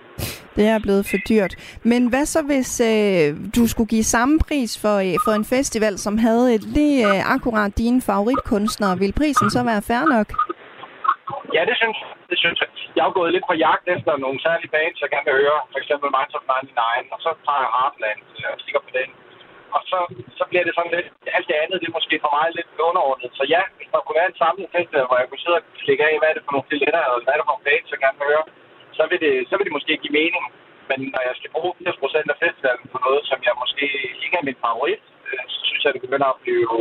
Det 0.57 0.65
er 0.73 0.79
blevet 0.85 1.03
for 1.11 1.19
dyrt. 1.31 1.53
Men 1.91 2.01
hvad 2.11 2.25
så, 2.33 2.39
hvis 2.51 2.71
øh, 2.91 3.27
du 3.57 3.63
skulle 3.71 3.89
give 3.95 4.07
samme 4.15 4.35
pris 4.47 4.71
for, 4.83 4.95
øh, 5.07 5.15
for 5.25 5.33
en 5.39 5.47
festival, 5.55 5.93
som 6.05 6.15
havde 6.25 6.45
lige 6.77 6.99
øh, 7.09 7.33
akkurat 7.35 7.71
dine 7.83 7.99
favoritkunstnere? 8.09 8.93
Vil 9.03 9.13
prisen 9.21 9.47
så 9.55 9.61
være 9.69 9.81
fair 9.89 10.03
nok? 10.15 10.27
Ja, 11.55 11.61
det 11.69 11.75
synes, 11.81 11.99
det 12.31 12.37
synes 12.43 12.57
jeg. 12.61 12.69
Jeg 12.97 13.03
har 13.07 13.13
gået 13.19 13.33
lidt 13.35 13.45
på 13.49 13.55
jagt 13.65 13.85
efter 13.95 14.11
nogle 14.25 14.37
særlige 14.45 14.71
bands, 14.75 15.01
jeg 15.01 15.09
gerne 15.13 15.27
vil 15.29 15.39
høre. 15.43 15.59
For 15.71 15.79
eksempel 15.83 16.07
Minds 16.15 16.35
of 16.37 16.43
99, 16.47 17.15
og 17.15 17.19
så 17.25 17.29
tager 17.45 17.61
jeg 17.65 17.71
Heartland 17.77 18.19
og 18.53 18.57
kigger 18.63 18.81
på 18.87 18.91
den 18.99 19.09
og 19.75 19.81
så, 19.91 19.99
så 20.39 20.43
bliver 20.49 20.63
det 20.65 20.73
sådan 20.75 20.93
lidt, 20.95 21.07
alt 21.37 21.47
det 21.49 21.57
andet, 21.63 21.81
det 21.81 21.87
er 21.87 21.97
måske 21.99 22.15
for 22.23 22.31
mig 22.35 22.47
lidt 22.57 22.69
underordnet. 22.89 23.29
Så 23.39 23.43
ja, 23.55 23.61
hvis 23.77 23.89
der 23.91 23.99
kunne 24.03 24.19
være 24.19 24.31
en 24.31 24.41
samlet 24.43 24.67
fest, 24.75 24.91
hvor 25.09 25.17
jeg 25.21 25.27
kunne 25.27 25.43
sidde 25.43 25.59
og 25.61 25.65
klikke 25.83 26.03
af, 26.09 26.13
hvad 26.19 26.29
er 26.29 26.35
det 26.35 26.45
for 26.45 26.53
nogle 26.53 26.69
filetter, 26.71 27.03
og 27.11 27.15
hvad 27.23 27.33
er 27.33 27.39
det 27.39 27.45
for 27.45 27.53
nogle 27.53 27.67
bands, 27.67 27.91
jeg 27.93 28.01
gerne 28.03 28.19
vil 28.19 28.31
høre, 28.33 28.45
så 28.97 29.03
vil 29.09 29.19
det, 29.25 29.33
så 29.49 29.53
vil 29.55 29.65
det 29.67 29.77
måske 29.77 30.01
give 30.03 30.17
mening. 30.21 30.45
Men 30.89 30.99
når 31.13 31.21
jeg 31.29 31.35
skal 31.39 31.53
bruge 31.55 31.71
80% 31.87 32.33
af 32.33 32.37
festivalen 32.45 32.87
på 32.93 32.97
noget, 33.05 33.21
som 33.29 33.39
jeg 33.47 33.55
måske 33.63 33.85
ikke 34.23 34.37
er 34.41 34.47
min 34.49 34.61
favorit, 34.65 35.03
øh, 35.27 35.43
så 35.53 35.59
synes 35.67 35.81
jeg, 35.83 35.93
det 35.95 36.05
begynder 36.05 36.29
at 36.31 36.41
blive... 36.43 36.71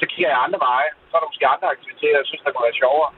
Så 0.00 0.06
kigger 0.12 0.30
jeg 0.32 0.44
andre 0.46 0.60
veje. 0.68 0.90
Så 1.08 1.12
er 1.14 1.20
der 1.20 1.30
måske 1.32 1.52
andre 1.54 1.68
aktiviteter, 1.74 2.18
jeg 2.20 2.28
synes, 2.28 2.42
der 2.44 2.52
kunne 2.52 2.68
være 2.68 2.82
sjovere. 2.82 3.10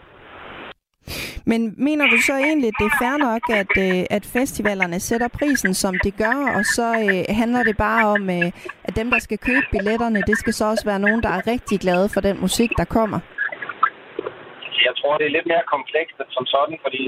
Men 1.46 1.74
mener 1.76 2.06
du 2.06 2.18
så 2.28 2.34
egentlig, 2.48 2.68
at 2.68 2.78
det 2.78 2.86
er 2.86 2.96
fair 3.04 3.16
nok, 3.28 3.44
at, 3.60 3.72
øh, 3.86 4.16
at 4.16 4.24
festivalerne 4.38 5.00
sætter 5.00 5.28
prisen, 5.28 5.74
som 5.74 5.94
de 6.04 6.10
gør, 6.24 6.38
og 6.56 6.64
så 6.76 6.88
øh, 7.06 7.36
handler 7.40 7.62
det 7.68 7.76
bare 7.76 8.04
om, 8.16 8.22
øh, 8.30 8.48
at 8.88 8.96
dem, 9.00 9.08
der 9.10 9.18
skal 9.26 9.38
købe 9.48 9.66
billetterne, 9.74 10.20
det 10.30 10.36
skal 10.38 10.52
så 10.52 10.64
også 10.72 10.84
være 10.90 11.04
nogen, 11.06 11.22
der 11.22 11.32
er 11.38 11.46
rigtig 11.52 11.78
glade 11.84 12.06
for 12.14 12.20
den 12.28 12.36
musik, 12.40 12.70
der 12.80 12.84
kommer? 12.96 13.20
Jeg 14.88 14.94
tror, 15.00 15.12
det 15.18 15.26
er 15.26 15.36
lidt 15.36 15.48
mere 15.52 15.64
komplekst 15.74 16.16
som 16.36 16.44
sådan, 16.54 16.78
fordi 16.84 17.02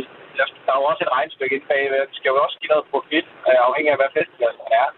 der 0.67 0.73
er 0.75 0.81
jo 0.81 0.87
også 0.91 1.03
et 1.07 1.15
regnstykke 1.19 1.55
inde 1.57 1.69
bagved. 1.73 2.01
Det 2.11 2.17
skal 2.19 2.33
jo 2.33 2.39
også 2.47 2.57
give 2.61 2.73
noget 2.75 2.87
profit, 2.93 3.27
øh, 3.49 3.59
afhængig 3.69 3.91
af, 3.93 3.99
hvad 4.01 4.13
festivalen 4.19 4.65
er. 4.83 4.89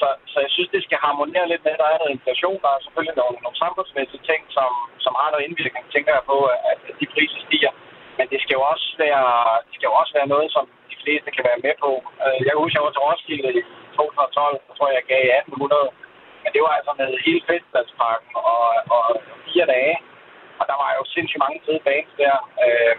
Så, 0.00 0.08
så 0.32 0.36
jeg 0.44 0.50
synes, 0.54 0.70
det 0.74 0.82
skal 0.86 0.98
harmonere 1.06 1.48
lidt 1.48 1.64
med, 1.64 1.72
at 1.74 1.80
der 1.82 1.88
er 1.90 2.00
noget 2.00 2.16
inflation. 2.16 2.58
Der 2.64 2.70
er 2.72 2.80
selvfølgelig 2.84 3.16
nogle, 3.22 3.36
nogle 3.44 3.58
samfundsmæssige 3.64 4.26
ting, 4.30 4.40
som, 4.56 4.70
som 5.04 5.12
har 5.20 5.28
noget 5.30 5.46
indvirkning, 5.48 5.84
tænker 5.94 6.12
jeg 6.16 6.24
på, 6.32 6.38
at 6.70 6.78
de 7.00 7.06
priser 7.14 7.40
stiger. 7.46 7.72
Men 8.18 8.26
det 8.32 8.38
skal 8.42 8.56
jo 8.58 8.62
også 8.72 8.88
være, 9.04 9.26
det 9.66 9.72
skal 9.76 9.88
jo 9.90 9.96
også 10.00 10.12
være 10.18 10.32
noget, 10.34 10.48
som 10.56 10.64
de 10.90 10.96
fleste 11.02 11.28
kan 11.36 11.44
være 11.50 11.64
med 11.66 11.74
på. 11.84 11.90
Øh, 12.24 12.38
jeg 12.46 12.54
husker, 12.60 12.78
jeg 12.78 12.86
var 12.86 12.94
til 12.94 13.06
Roskilde 13.06 13.50
i 13.60 13.62
2012, 13.96 14.60
så 14.66 14.72
tror 14.74 14.88
jeg, 14.88 14.98
jeg 15.00 15.06
gav 15.12 15.22
1800. 15.38 15.90
Men 16.42 16.50
det 16.54 16.62
var 16.66 16.72
altså 16.78 16.92
med 17.00 17.08
hele 17.26 17.42
festivalsparken 17.50 18.30
og, 18.52 18.64
og 18.96 19.04
fire 19.46 19.66
dage. 19.74 19.96
Og 20.60 20.64
der 20.70 20.76
var 20.82 20.90
jo 20.98 21.02
sindssygt 21.14 21.42
mange 21.44 21.58
fede 21.64 21.82
bands 21.88 22.12
der. 22.20 22.36
Øh, 22.64 22.94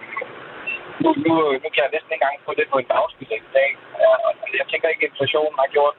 nu, 1.03 1.09
nu, 1.25 1.33
nu 1.63 1.67
kan 1.71 1.83
jeg 1.83 1.93
næsten 1.95 2.11
ikke 2.11 2.23
engang 2.23 2.45
få 2.47 2.51
det 2.59 2.67
på 2.71 2.77
en 2.79 2.89
dagsbillet 2.93 3.47
i 3.49 3.53
dag. 3.59 3.71
Og 4.25 4.31
jeg 4.59 4.67
tænker 4.71 4.87
ikke, 4.89 5.05
at 5.05 5.11
inflationen 5.11 5.57
har 5.61 5.69
gjort 5.75 5.95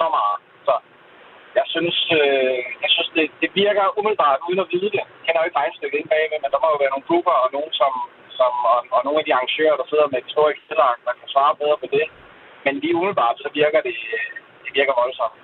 så 0.00 0.06
meget. 0.16 0.38
Så 0.66 0.74
jeg 1.58 1.66
synes, 1.74 1.96
øh, 2.20 2.58
jeg 2.84 2.90
synes 2.94 3.10
det, 3.16 3.24
det 3.42 3.50
virker 3.62 3.84
umiddelbart 3.98 4.38
uden 4.48 4.60
at 4.64 4.70
vide 4.74 4.90
det. 4.94 5.02
Jeg 5.04 5.22
kender 5.24 5.40
jo 5.40 5.48
ikke 5.48 5.60
regnstykket 5.62 5.98
ind 5.98 6.08
bagved, 6.12 6.38
men 6.42 6.50
der 6.52 6.60
må 6.62 6.66
jo 6.70 6.82
være 6.82 6.94
nogle 6.94 7.08
grupper 7.08 7.36
og 7.44 7.48
nogen, 7.56 7.72
som, 7.80 7.92
som, 8.38 8.52
og, 8.72 8.78
og 8.94 9.00
nogle 9.06 9.20
af 9.20 9.26
de 9.26 9.34
arrangører, 9.36 9.76
der 9.80 9.86
sidder 9.90 10.06
med 10.12 10.18
et 10.22 10.32
stort 10.32 10.52
Excel-ark, 10.54 10.98
der 11.06 11.14
kan 11.18 11.28
svare 11.34 11.58
bedre 11.60 11.78
på 11.82 11.88
det. 11.96 12.06
Men 12.64 12.72
lige 12.82 12.96
umiddelbart, 12.98 13.36
så 13.44 13.48
virker 13.60 13.80
det, 13.88 13.96
det 14.64 14.70
virker 14.78 14.94
voldsomt. 15.02 15.38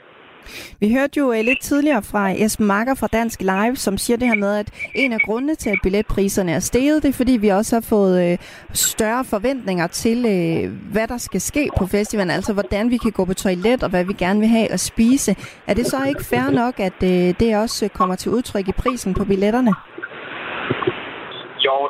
Vi 0.80 0.92
hørte 0.92 1.18
jo 1.18 1.32
øh, 1.32 1.44
lidt 1.44 1.60
tidligere 1.60 2.02
fra 2.02 2.30
Esben 2.30 2.66
Marker 2.66 2.94
fra 2.94 3.06
Dansk 3.06 3.40
Live, 3.40 3.76
som 3.76 3.98
siger 3.98 4.16
det 4.16 4.28
her 4.28 4.34
med, 4.34 4.56
at 4.56 4.90
en 4.94 5.12
af 5.12 5.20
grundene 5.20 5.54
til, 5.54 5.70
at 5.70 5.78
billetpriserne 5.82 6.52
er 6.52 6.58
steget, 6.58 7.02
det 7.02 7.08
er 7.08 7.12
fordi, 7.12 7.32
vi 7.32 7.48
også 7.48 7.76
har 7.76 7.80
fået 7.80 8.32
øh, 8.32 8.38
større 8.72 9.24
forventninger 9.24 9.86
til, 9.86 10.18
øh, 10.26 10.92
hvad 10.92 11.08
der 11.08 11.18
skal 11.18 11.40
ske 11.40 11.68
på 11.78 11.86
festivalen, 11.86 12.30
altså 12.30 12.52
hvordan 12.52 12.90
vi 12.90 12.96
kan 12.96 13.12
gå 13.12 13.24
på 13.24 13.34
toilet, 13.34 13.82
og 13.82 13.90
hvad 13.90 14.04
vi 14.04 14.12
gerne 14.12 14.40
vil 14.40 14.48
have 14.48 14.72
at 14.72 14.80
spise. 14.80 15.36
Er 15.66 15.74
det 15.74 15.86
så 15.86 15.96
ikke 16.08 16.24
fair 16.24 16.50
nok, 16.50 16.80
at 16.80 17.00
det 17.40 17.56
også 17.56 17.88
kommer 17.88 18.16
til 18.16 18.30
udtryk 18.30 18.68
i 18.68 18.72
prisen 18.72 19.14
på 19.14 19.24
billetterne? 19.24 19.72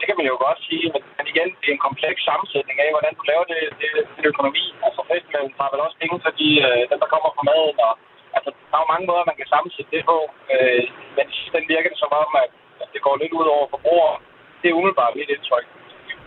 Det 0.00 0.06
kan 0.08 0.18
man 0.20 0.30
jo 0.32 0.36
godt 0.46 0.60
sige, 0.68 0.86
men, 0.94 1.02
men 1.16 1.26
igen, 1.32 1.48
det 1.60 1.66
er 1.68 1.76
en 1.76 1.86
kompleks 1.88 2.20
sammensætning 2.28 2.76
af, 2.84 2.90
hvordan 2.94 3.14
du 3.18 3.22
laver 3.30 3.46
det, 3.52 3.62
det, 3.80 3.90
det 4.16 4.24
økonomi. 4.32 4.64
Altså 4.86 5.00
festivalen 5.12 5.52
tager 5.56 5.72
vel 5.72 5.84
også 5.86 5.96
penge 6.02 6.16
for 6.24 6.32
de, 6.40 6.48
øh, 6.66 6.82
dem, 6.90 6.98
der 7.02 7.12
kommer 7.14 7.30
fra 7.36 7.44
maden, 7.50 7.76
og 7.88 7.92
altså, 8.36 8.50
der 8.68 8.76
er 8.76 8.82
jo 8.84 8.92
mange 8.94 9.08
måder, 9.10 9.30
man 9.30 9.38
kan 9.40 9.48
sammensætte 9.52 9.90
det 9.94 10.02
på, 10.10 10.18
øh, 10.54 10.84
men 11.16 11.26
den 11.54 11.64
virker 11.72 11.90
det 11.92 12.00
som 12.02 12.12
om, 12.22 12.30
at, 12.42 12.50
at 12.82 12.88
det 12.94 13.00
går 13.06 13.14
lidt 13.22 13.36
ud 13.38 13.46
over 13.54 13.66
forbrugere. 13.74 14.16
Det 14.60 14.66
er 14.68 14.78
umiddelbart 14.78 15.18
mit 15.18 15.34
indtryk. 15.34 15.66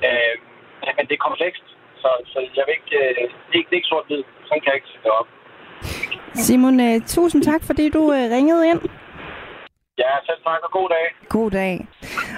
Øh, 0.07 0.35
men 0.97 1.03
det 1.07 1.15
er 1.15 1.27
komplekst, 1.27 1.65
så, 2.01 2.09
så 2.31 2.37
jeg 2.57 2.63
vil 2.67 2.75
ikke, 2.79 2.91
øh, 3.01 3.09
det, 3.49 3.55
er, 3.57 3.63
det 3.67 3.73
er 3.75 3.79
ikke 3.81 3.91
sort-hvid. 3.93 4.23
Sådan 4.47 4.61
kan 4.61 4.69
jeg 4.71 4.79
ikke 4.79 4.91
sætte 4.91 5.05
det 5.07 5.13
op. 5.19 5.27
Simon, 6.45 6.79
øh, 6.87 6.95
tusind 7.15 7.41
tak, 7.49 7.61
fordi 7.69 7.85
du 7.97 8.03
øh, 8.17 8.23
ringede 8.35 8.63
ind. 8.71 8.81
Ja, 10.03 10.11
selv 10.27 10.41
tak 10.43 10.61
og 10.67 10.71
god 10.71 10.89
dag. 10.89 11.05
God 11.29 11.51
dag. 11.51 11.73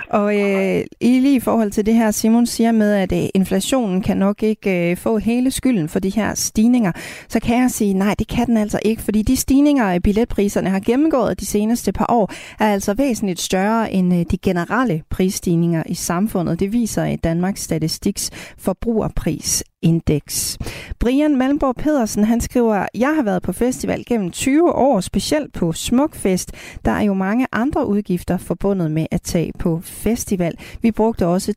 Og 0.10 0.40
øh, 0.40 0.84
lige 1.02 1.36
i 1.36 1.40
forhold 1.40 1.72
til 1.72 1.86
det 1.86 1.94
her, 1.94 2.12
Simon 2.12 2.46
siger 2.46 2.72
med, 2.72 2.94
at 2.94 3.12
øh, 3.12 3.30
inflationen 3.34 4.02
kan 4.02 4.18
nok 4.18 4.44
ikke 4.44 4.92
øh, 4.92 4.98
få 4.98 5.18
hele 5.18 5.52
skylden 5.52 5.90
for 5.90 6.00
de 6.00 6.10
her 6.10 6.36
stigninger, 6.36 6.92
så 7.30 7.40
kan 7.40 7.62
jeg 7.62 7.72
sige, 7.72 7.94
nej, 7.94 8.16
det 8.20 8.28
kan 8.28 8.48
den 8.48 8.58
altså 8.58 8.80
ikke, 8.86 9.02
fordi 9.02 9.22
de 9.22 9.38
stigninger 9.38 9.94
i 9.94 10.00
billetpriserne 10.00 10.70
har 10.70 10.80
gennemgået 10.80 11.40
de 11.40 11.46
seneste 11.46 11.92
par 11.92 12.06
år, 12.10 12.32
er 12.60 12.74
altså 12.74 12.94
væsentligt 12.94 13.42
større 13.42 13.92
end 13.94 14.14
øh, 14.14 14.26
de 14.32 14.38
generelle 14.38 15.02
prisstigninger 15.10 15.84
i 15.86 15.94
samfundet. 15.94 16.60
Det 16.60 16.74
viser 16.74 17.06
i 17.06 17.16
Danmarks 17.16 17.62
Statistiks 17.62 18.30
forbrugerpris 18.58 19.64
Index. 19.82 20.58
Brian 21.00 21.36
Malmborg 21.36 21.76
Pedersen, 21.76 22.24
han 22.24 22.42
skriver, 22.42 22.86
jeg 22.96 23.16
har 23.16 23.24
været 23.24 23.42
på 23.42 23.54
festival 23.54 24.04
gennem 24.06 24.32
20 24.32 24.76
år, 24.76 25.00
specielt 25.00 25.54
på 25.54 25.74
Smukfest. 25.74 26.52
Der 26.86 26.92
er 26.92 27.02
jo 27.02 27.14
mange 27.14 27.48
andre 27.52 27.88
udgifter 27.88 28.38
forbundet 28.38 28.92
med 28.92 29.06
at 29.12 29.22
tage 29.22 29.52
på 29.60 29.80
festival. 29.84 30.54
Vi 30.82 30.91
brugte 30.91 31.28
også 31.28 31.54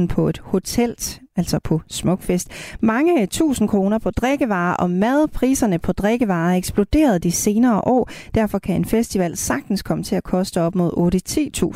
3.000 0.00 0.06
på 0.06 0.28
et 0.28 0.38
hotel 0.38 0.94
altså 1.38 1.58
på 1.64 1.80
Smukfest. 1.88 2.48
Mange 2.80 3.26
tusind 3.26 3.68
kroner 3.68 3.98
på 3.98 4.10
drikkevarer 4.10 4.74
og 4.74 4.90
mad. 4.90 5.28
Priserne 5.28 5.78
på 5.78 5.92
drikkevarer 5.92 6.52
er 6.52 6.56
eksploderet 6.56 7.22
de 7.22 7.32
senere 7.32 7.80
år. 7.80 8.10
Derfor 8.34 8.58
kan 8.58 8.76
en 8.76 8.84
festival 8.84 9.36
sagtens 9.36 9.82
komme 9.82 10.04
til 10.04 10.16
at 10.16 10.24
koste 10.24 10.60
op 10.60 10.74
mod 10.74 10.90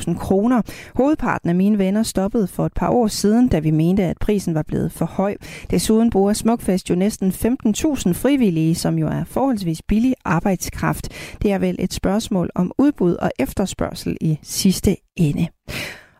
8-10.000 0.09 0.19
kroner. 0.19 0.63
Hovedparten 0.95 1.49
af 1.49 1.55
mine 1.55 1.79
venner 1.79 2.03
stoppede 2.03 2.47
for 2.47 2.67
et 2.67 2.73
par 2.73 2.89
år 2.89 3.07
siden, 3.07 3.49
da 3.49 3.59
vi 3.59 3.71
mente, 3.71 4.03
at 4.03 4.19
prisen 4.19 4.55
var 4.55 4.63
blevet 4.63 4.93
for 4.93 5.05
høj. 5.05 5.37
Desuden 5.71 6.11
bruger 6.11 6.33
Smukfest 6.33 6.91
jo 6.91 6.95
næsten 6.95 7.31
15.000 7.31 8.13
frivillige, 8.13 8.75
som 8.75 8.99
jo 8.99 9.07
er 9.07 9.25
forholdsvis 9.25 9.83
billig 9.83 10.15
arbejdskraft. 10.25 11.09
Det 11.43 11.53
er 11.53 11.59
vel 11.59 11.77
et 11.79 11.93
spørgsmål 11.93 12.51
om 12.55 12.73
udbud 12.79 13.15
og 13.15 13.31
efterspørgsel 13.39 14.17
i 14.21 14.39
sidste 14.43 14.97
ende. 15.17 15.49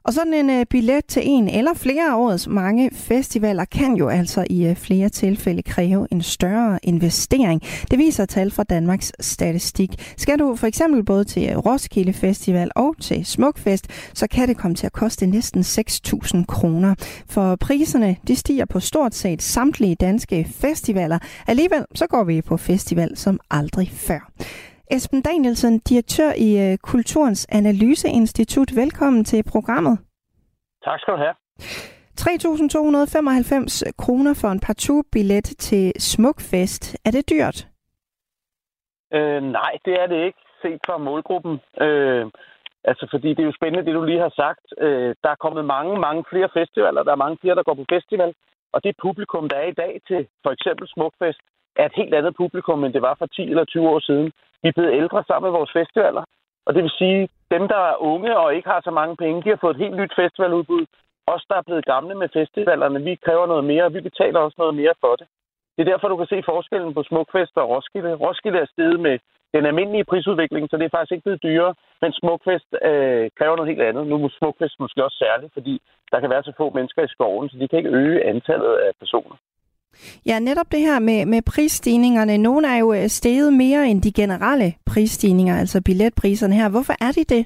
Og 0.05 0.13
sådan 0.13 0.35
en 0.35 0.51
øh, 0.51 0.67
billet 0.67 1.07
til 1.07 1.23
en 1.25 1.49
eller 1.49 1.75
flere 1.75 2.11
af 2.11 2.17
årets 2.17 2.49
mange 2.49 2.91
festivaler 2.93 3.65
kan 3.65 3.97
jo 3.97 4.09
altså 4.09 4.45
i 4.51 4.67
øh, 4.67 4.77
flere 4.77 5.09
tilfælde 5.09 5.63
kræve 5.63 6.07
en 6.11 6.23
større 6.23 6.79
investering. 6.83 7.63
Det 7.91 7.99
viser 7.99 8.25
tal 8.25 8.51
fra 8.51 8.63
Danmarks 8.63 9.13
Statistik. 9.21 10.15
Skal 10.17 10.39
du 10.39 10.57
for 10.57 10.67
eksempel 10.67 11.05
både 11.05 11.25
til 11.25 11.57
Roskilde 11.57 12.13
Festival 12.13 12.71
og 12.77 12.95
til 13.01 13.27
Smukfest, 13.27 13.87
så 14.15 14.27
kan 14.27 14.49
det 14.49 14.57
komme 14.57 14.75
til 14.75 14.87
at 14.87 14.93
koste 14.93 15.27
næsten 15.27 15.61
6.000 15.61 16.45
kroner. 16.45 16.95
For 17.29 17.57
priserne 17.57 18.17
de 18.29 18.37
stiger 18.37 18.65
på 18.65 18.81
stort 18.81 19.15
set 19.15 19.43
samtlige 19.43 19.95
danske 19.95 20.49
festivaler. 20.51 21.19
Alligevel 21.47 21.85
så 21.95 22.07
går 22.07 22.25
vi 22.25 22.43
på 22.43 22.57
festival 22.57 23.17
som 23.17 23.41
aldrig 23.51 23.91
før. 23.95 24.33
Esben 24.97 25.23
Danielsen, 25.23 25.79
direktør 25.79 26.31
i 26.47 26.51
øh, 26.65 26.79
Kulturens 26.91 27.47
Analyseinstitut. 27.59 28.71
Velkommen 28.83 29.25
til 29.25 29.45
programmet. 29.53 29.99
Tak 30.85 31.01
skal 31.01 31.15
du 31.15 31.19
have. 31.19 31.35
3.295 32.21 33.93
kroner 34.03 34.35
for 34.41 34.49
en 34.49 34.61
partout-billet 34.61 35.45
til 35.67 35.93
Smukfest. 35.99 36.83
Er 37.07 37.11
det 37.11 37.31
dyrt? 37.31 37.59
Øh, 39.17 39.43
nej, 39.43 39.73
det 39.85 39.95
er 40.03 40.07
det 40.07 40.21
ikke, 40.27 40.39
set 40.63 40.81
fra 40.87 40.99
målgruppen. 40.99 41.55
Øh, 41.87 42.25
altså, 42.85 43.05
fordi 43.11 43.29
det 43.29 43.43
er 43.43 43.51
jo 43.51 43.59
spændende, 43.59 43.87
det 43.87 43.95
du 43.95 44.05
lige 44.05 44.25
har 44.27 44.35
sagt. 44.43 44.67
Øh, 44.79 45.15
der 45.23 45.31
er 45.31 45.43
kommet 45.45 45.65
mange, 45.65 46.01
mange 46.07 46.25
flere 46.31 46.49
festivaler. 46.59 47.03
Der 47.03 47.13
er 47.13 47.25
mange 47.25 47.39
flere, 47.41 47.55
der 47.55 47.63
går 47.63 47.75
på 47.75 47.85
festival. 47.95 48.35
Og 48.73 48.85
det 48.85 49.03
publikum, 49.03 49.49
der 49.49 49.57
er 49.57 49.69
i 49.69 49.79
dag 49.83 50.01
til 50.09 50.27
for 50.43 50.51
eksempel 50.51 50.89
Smukfest, 50.89 51.41
er 51.77 51.87
et 51.87 51.99
helt 52.01 52.15
andet 52.15 52.37
publikum, 52.37 52.85
end 52.85 52.93
det 52.93 53.03
var 53.03 53.15
for 53.19 53.27
10 53.27 53.43
eller 53.43 53.65
20 53.65 53.89
år 53.89 54.01
siden. 54.01 54.33
Vi 54.63 54.69
er 54.69 54.77
blevet 54.77 54.99
ældre 55.01 55.25
sammen 55.27 55.47
med 55.47 55.59
vores 55.59 55.73
festivaler. 55.79 56.25
Og 56.67 56.75
det 56.75 56.83
vil 56.83 56.99
sige, 57.03 57.29
dem, 57.55 57.69
der 57.69 57.81
er 57.91 58.03
unge 58.13 58.39
og 58.39 58.55
ikke 58.55 58.69
har 58.69 58.81
så 58.85 58.91
mange 58.91 59.17
penge, 59.17 59.43
de 59.43 59.49
har 59.49 59.61
fået 59.61 59.75
et 59.75 59.83
helt 59.85 59.97
nyt 59.97 60.13
festivaludbud. 60.21 60.85
Os, 61.27 61.45
der 61.49 61.57
er 61.57 61.67
blevet 61.69 61.85
gamle 61.85 62.15
med 62.15 62.29
festivalerne, 62.39 63.03
vi 63.03 63.15
kræver 63.15 63.47
noget 63.47 63.65
mere, 63.65 63.85
og 63.85 63.95
vi 63.95 64.01
betaler 64.01 64.41
også 64.41 64.57
noget 64.59 64.75
mere 64.75 64.95
for 65.01 65.17
det. 65.17 65.27
Det 65.75 65.81
er 65.83 65.91
derfor, 65.93 66.09
du 66.09 66.17
kan 66.17 66.33
se 66.33 66.43
forskellen 66.53 66.95
på 66.95 67.03
Smukfest 67.03 67.57
og 67.57 67.69
Roskilde. 67.69 68.15
Roskilde 68.15 68.59
er 68.59 68.73
steget 68.73 69.01
med 69.01 69.19
den 69.55 69.67
almindelige 69.67 70.05
prisudvikling, 70.05 70.71
så 70.71 70.77
det 70.77 70.85
er 70.85 70.97
faktisk 70.97 71.13
ikke 71.13 71.25
blevet 71.25 71.43
dyrere. 71.43 71.75
Men 72.03 72.13
Smukfest 72.13 72.69
øh, 72.91 73.31
kræver 73.39 73.57
noget 73.57 73.71
helt 73.73 73.83
andet. 73.89 74.07
Nu 74.07 74.25
er 74.25 74.29
Smukfest 74.39 74.81
måske 74.81 75.05
også 75.05 75.19
særligt, 75.25 75.53
fordi 75.53 75.75
der 76.13 76.21
kan 76.21 76.31
være 76.31 76.43
så 76.43 76.53
få 76.57 76.71
mennesker 76.71 77.03
i 77.05 77.15
skoven, 77.15 77.49
så 77.49 77.57
de 77.59 77.69
kan 77.69 77.79
ikke 77.79 77.97
øge 78.03 78.25
antallet 78.25 78.73
af 78.87 78.91
personer. 78.99 79.37
Ja, 80.27 80.37
netop 80.39 80.69
det 80.75 80.81
her 80.89 80.99
med, 81.09 81.27
med 81.27 81.41
prisstigningerne. 81.53 82.39
Nogle 82.39 82.65
er 82.75 82.79
jo 82.85 82.93
øh, 82.93 83.07
steget 83.19 83.53
mere 83.53 83.83
end 83.91 84.03
de 84.03 84.13
generelle 84.21 84.69
prisstigninger, 84.93 85.55
altså 85.63 85.83
billetpriserne 85.89 86.55
her. 86.55 86.69
Hvorfor 86.71 86.95
er 87.07 87.13
de 87.19 87.25
det? 87.35 87.43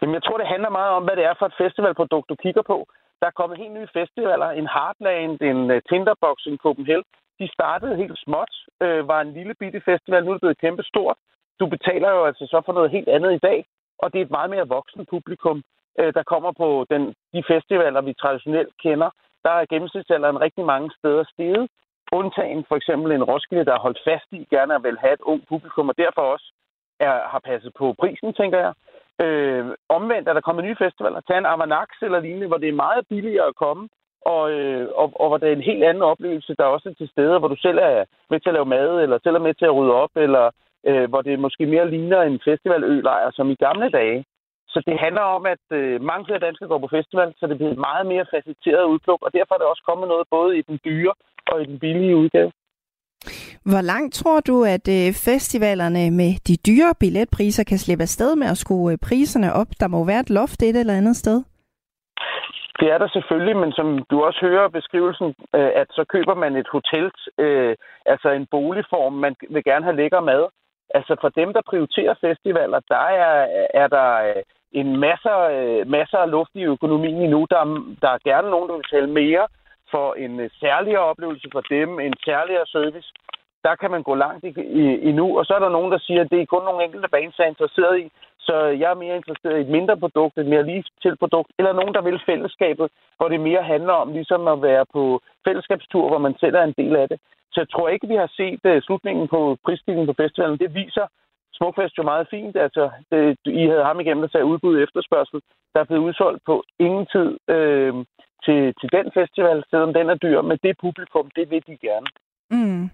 Jamen, 0.00 0.14
jeg 0.14 0.24
tror, 0.24 0.38
det 0.38 0.52
handler 0.54 0.70
meget 0.80 0.92
om, 0.98 1.04
hvad 1.04 1.16
det 1.16 1.24
er 1.24 1.34
for 1.38 1.46
et 1.46 1.60
festivalprodukt, 1.62 2.28
du 2.28 2.36
kigger 2.44 2.62
på. 2.72 2.78
Der 3.20 3.26
er 3.26 3.38
kommet 3.40 3.58
helt 3.58 3.74
nye 3.78 3.94
festivaler. 3.98 4.48
En 4.50 4.68
Heartland, 4.74 5.40
en 5.50 5.60
uh, 5.74 5.78
Tinderbox, 5.88 6.36
en 6.46 6.58
Copenhagen. 6.64 7.04
De 7.40 7.46
startede 7.56 7.96
helt 8.02 8.18
småt, 8.24 8.52
øh, 8.84 9.08
var 9.08 9.20
en 9.20 9.32
lille 9.38 9.54
bitte 9.60 9.80
festival. 9.90 10.24
Nu 10.24 10.30
er 10.30 10.34
det 10.34 10.44
blevet 10.44 10.64
kæmpe 10.64 10.82
stort. 10.82 11.16
Du 11.60 11.66
betaler 11.66 12.10
jo 12.10 12.24
altså 12.24 12.44
så 12.52 12.58
for 12.66 12.72
noget 12.72 12.90
helt 12.90 13.08
andet 13.08 13.32
i 13.34 13.44
dag. 13.48 13.58
Og 14.02 14.12
det 14.12 14.18
er 14.18 14.24
et 14.24 14.36
meget 14.38 14.50
mere 14.50 14.68
voksen 14.68 15.06
publikum, 15.14 15.62
øh, 16.00 16.14
der 16.14 16.22
kommer 16.32 16.52
på 16.52 16.86
den, 16.90 17.02
de 17.34 17.42
festivaler, 17.52 18.00
vi 18.00 18.14
traditionelt 18.22 18.72
kender 18.82 19.10
der 19.44 19.50
er 19.50 19.70
gennemsnitsalderen 19.72 20.40
rigtig 20.40 20.64
mange 20.64 20.90
steder 20.98 21.24
steget. 21.32 21.68
Undtagen 22.12 22.64
for 22.68 22.76
eksempel 22.76 23.12
en 23.12 23.24
Roskilde, 23.24 23.64
der 23.64 23.72
har 23.72 23.86
holdt 23.86 24.00
fast 24.08 24.28
i 24.32 24.46
gerne 24.50 24.82
vil 24.82 24.98
have 24.98 25.14
et 25.14 25.20
ung 25.20 25.40
publikum, 25.48 25.88
og 25.88 25.98
derfor 25.98 26.22
også 26.34 26.52
er, 27.00 27.14
har 27.32 27.42
passet 27.44 27.72
på 27.78 27.94
prisen, 28.00 28.32
tænker 28.34 28.58
jeg. 28.58 28.72
Øh, 29.24 29.66
omvendt 29.88 30.28
er 30.28 30.32
der 30.32 30.40
kommet 30.40 30.64
nye 30.64 30.80
festivaler. 30.84 31.20
Tag 31.20 31.38
en 31.38 31.46
Avanax 31.46 31.88
eller 32.02 32.20
lignende, 32.20 32.46
hvor 32.46 32.58
det 32.58 32.68
er 32.68 32.82
meget 32.86 33.08
billigere 33.08 33.46
at 33.46 33.56
komme, 33.56 33.88
og, 34.34 34.50
øh, 34.50 34.88
og, 34.94 35.06
og 35.20 35.28
hvor 35.28 35.38
det 35.38 35.48
er 35.48 35.56
en 35.56 35.70
helt 35.70 35.84
anden 35.84 36.02
oplevelse, 36.02 36.54
der 36.58 36.64
også 36.64 36.88
er 36.88 36.94
til 36.94 37.08
stede, 37.08 37.38
hvor 37.38 37.48
du 37.48 37.56
selv 37.56 37.78
er 37.78 38.04
med 38.30 38.40
til 38.40 38.48
at 38.48 38.54
lave 38.54 38.72
mad, 38.76 39.02
eller 39.02 39.18
selv 39.22 39.36
er 39.36 39.46
med 39.48 39.54
til 39.54 39.64
at 39.64 39.76
rydde 39.76 39.94
op, 39.94 40.10
eller 40.16 40.50
øh, 40.86 41.08
hvor 41.08 41.22
det 41.22 41.38
måske 41.38 41.66
mere 41.66 41.90
ligner 41.90 42.22
en 42.22 42.40
festivalølejr, 42.44 43.30
som 43.30 43.50
i 43.50 43.54
gamle 43.54 43.90
dage. 43.90 44.24
Så 44.78 44.82
det 44.86 44.98
handler 45.06 45.26
om, 45.36 45.46
at 45.46 45.64
øh, 45.78 46.00
mange 46.10 46.24
flere 46.26 46.44
danskere 46.46 46.68
går 46.68 46.78
på 46.78 46.94
festival, 46.96 47.34
så 47.36 47.46
det 47.46 47.56
bliver 47.56 47.72
et 47.72 47.86
meget 47.88 48.06
mere 48.06 48.26
faciliteret 48.34 48.84
udpluk, 48.92 49.20
og 49.22 49.30
derfor 49.32 49.54
er 49.54 49.58
der 49.58 49.72
også 49.72 49.84
kommet 49.88 50.08
noget 50.08 50.26
både 50.30 50.58
i 50.58 50.62
den 50.62 50.78
dyre 50.84 51.12
og 51.52 51.62
i 51.62 51.66
den 51.70 51.78
billige 51.78 52.16
udgave. 52.16 52.50
Hvor 53.70 53.82
langt 53.92 54.14
tror 54.14 54.40
du, 54.40 54.56
at 54.64 54.86
øh, 54.98 55.08
festivalerne 55.28 56.10
med 56.20 56.32
de 56.48 56.56
dyre 56.68 56.92
billetpriser 57.00 57.64
kan 57.64 57.78
slippe 57.78 58.02
afsted 58.02 58.36
med 58.36 58.46
at 58.50 58.56
skrue 58.64 58.92
øh, 58.92 58.98
priserne 59.08 59.52
op? 59.60 59.70
Der 59.80 59.88
må 59.88 60.04
være 60.04 60.20
et 60.20 60.30
loft 60.30 60.62
et 60.62 60.76
eller 60.76 61.00
andet 61.00 61.16
sted. 61.16 61.38
Det 62.80 62.88
er 62.94 62.98
der 62.98 63.08
selvfølgelig, 63.08 63.56
men 63.56 63.72
som 63.72 63.88
du 64.10 64.16
også 64.22 64.40
hører 64.40 64.68
beskrivelsen, 64.68 65.28
øh, 65.54 65.70
at 65.80 65.88
så 65.90 66.04
køber 66.14 66.34
man 66.34 66.56
et 66.56 66.68
hotel, 66.76 67.10
altså 68.06 68.28
en 68.30 68.46
boligform, 68.50 69.12
man 69.12 69.34
vil 69.50 69.64
gerne 69.64 69.84
have 69.84 69.96
lækker 69.96 70.20
mad. 70.20 70.44
Altså 70.94 71.16
for 71.20 71.28
dem, 71.28 71.52
der 71.52 71.62
prioriterer 71.70 72.14
festivaler, 72.20 72.80
der 72.88 73.04
er, 73.24 73.46
er 73.82 73.88
der 73.96 74.08
en 74.72 75.00
masse, 75.00 75.30
øh, 75.50 75.86
masser 75.86 76.18
af 76.18 76.30
luft 76.30 76.50
i 76.54 76.64
økonomien 76.64 77.22
endnu. 77.22 77.46
Der, 77.50 77.62
der 78.02 78.08
er 78.08 78.18
gerne 78.24 78.50
nogen, 78.50 78.68
der 78.68 78.76
vil 78.76 78.90
tale 78.92 79.10
mere 79.10 79.46
for 79.90 80.14
en 80.14 80.40
øh, 80.40 80.50
særligere 80.60 81.04
oplevelse 81.10 81.48
for 81.52 81.60
dem, 81.60 82.00
en 82.00 82.14
særligere 82.24 82.66
service. 82.66 83.08
Der 83.64 83.74
kan 83.74 83.90
man 83.90 84.02
gå 84.02 84.14
langt 84.14 84.44
i, 84.44 84.50
i, 84.80 85.08
endnu. 85.08 85.38
Og 85.38 85.44
så 85.46 85.54
er 85.54 85.58
der 85.58 85.68
nogen, 85.68 85.92
der 85.92 85.98
siger, 85.98 86.20
at 86.20 86.30
det 86.30 86.40
er 86.40 86.46
kun 86.46 86.64
nogle 86.64 86.84
enkelte 86.84 87.08
baner, 87.08 87.32
der 87.36 87.44
er 87.44 87.48
interesseret 87.48 87.98
i. 88.00 88.10
Så 88.38 88.54
jeg 88.82 88.90
er 88.90 89.02
mere 89.04 89.16
interesseret 89.16 89.58
i 89.58 89.60
et 89.60 89.74
mindre 89.76 89.96
produkt, 89.96 90.38
et 90.38 90.46
mere 90.46 90.66
lige 90.66 90.84
til 91.02 91.16
produkt, 91.16 91.50
eller 91.58 91.72
nogen, 91.72 91.94
der 91.94 92.02
vil 92.02 92.20
fællesskabet, 92.26 92.88
hvor 93.16 93.28
det 93.28 93.40
mere 93.40 93.62
handler 93.62 93.92
om 93.92 94.12
ligesom 94.12 94.48
at 94.48 94.62
være 94.62 94.84
på 94.92 95.20
fællesskabstur, 95.46 96.08
hvor 96.08 96.18
man 96.18 96.34
selv 96.40 96.54
er 96.54 96.62
en 96.62 96.78
del 96.78 96.96
af 96.96 97.08
det. 97.08 97.18
Så 97.52 97.60
jeg 97.60 97.70
tror 97.70 97.88
ikke, 97.88 98.08
vi 98.08 98.14
har 98.14 98.30
set 98.36 98.60
uh, 98.64 98.82
slutningen 98.82 99.28
på 99.28 99.56
prisstigningen 99.64 100.06
på 100.06 100.22
festivalen. 100.22 100.58
Det 100.58 100.74
viser 100.74 101.06
Smukfest 101.58 101.98
jo 101.98 102.02
meget 102.02 102.26
fint. 102.30 102.56
Altså, 102.56 102.90
det, 103.10 103.22
I 103.62 103.66
havde 103.66 103.84
ham 103.84 104.00
igennem, 104.00 104.22
der 104.22 104.28
sagde 104.30 104.50
udbud 104.52 104.82
efterspørgsel. 104.82 105.40
Der 105.72 105.80
er 105.80 105.84
blevet 105.84 106.06
udsolgt 106.08 106.42
på 106.46 106.54
ingen 106.78 107.06
tid 107.14 107.28
øh, 107.56 107.94
til, 108.44 108.60
til 108.80 108.88
den 108.96 109.06
festival, 109.18 109.58
selvom 109.70 109.92
den 109.98 110.06
er 110.10 110.14
dyr. 110.14 110.40
Men 110.42 110.58
det 110.62 110.82
publikum, 110.86 111.30
det 111.36 111.50
vil 111.50 111.62
de 111.66 111.76
gerne. 111.86 112.08
Mm. 112.50 112.90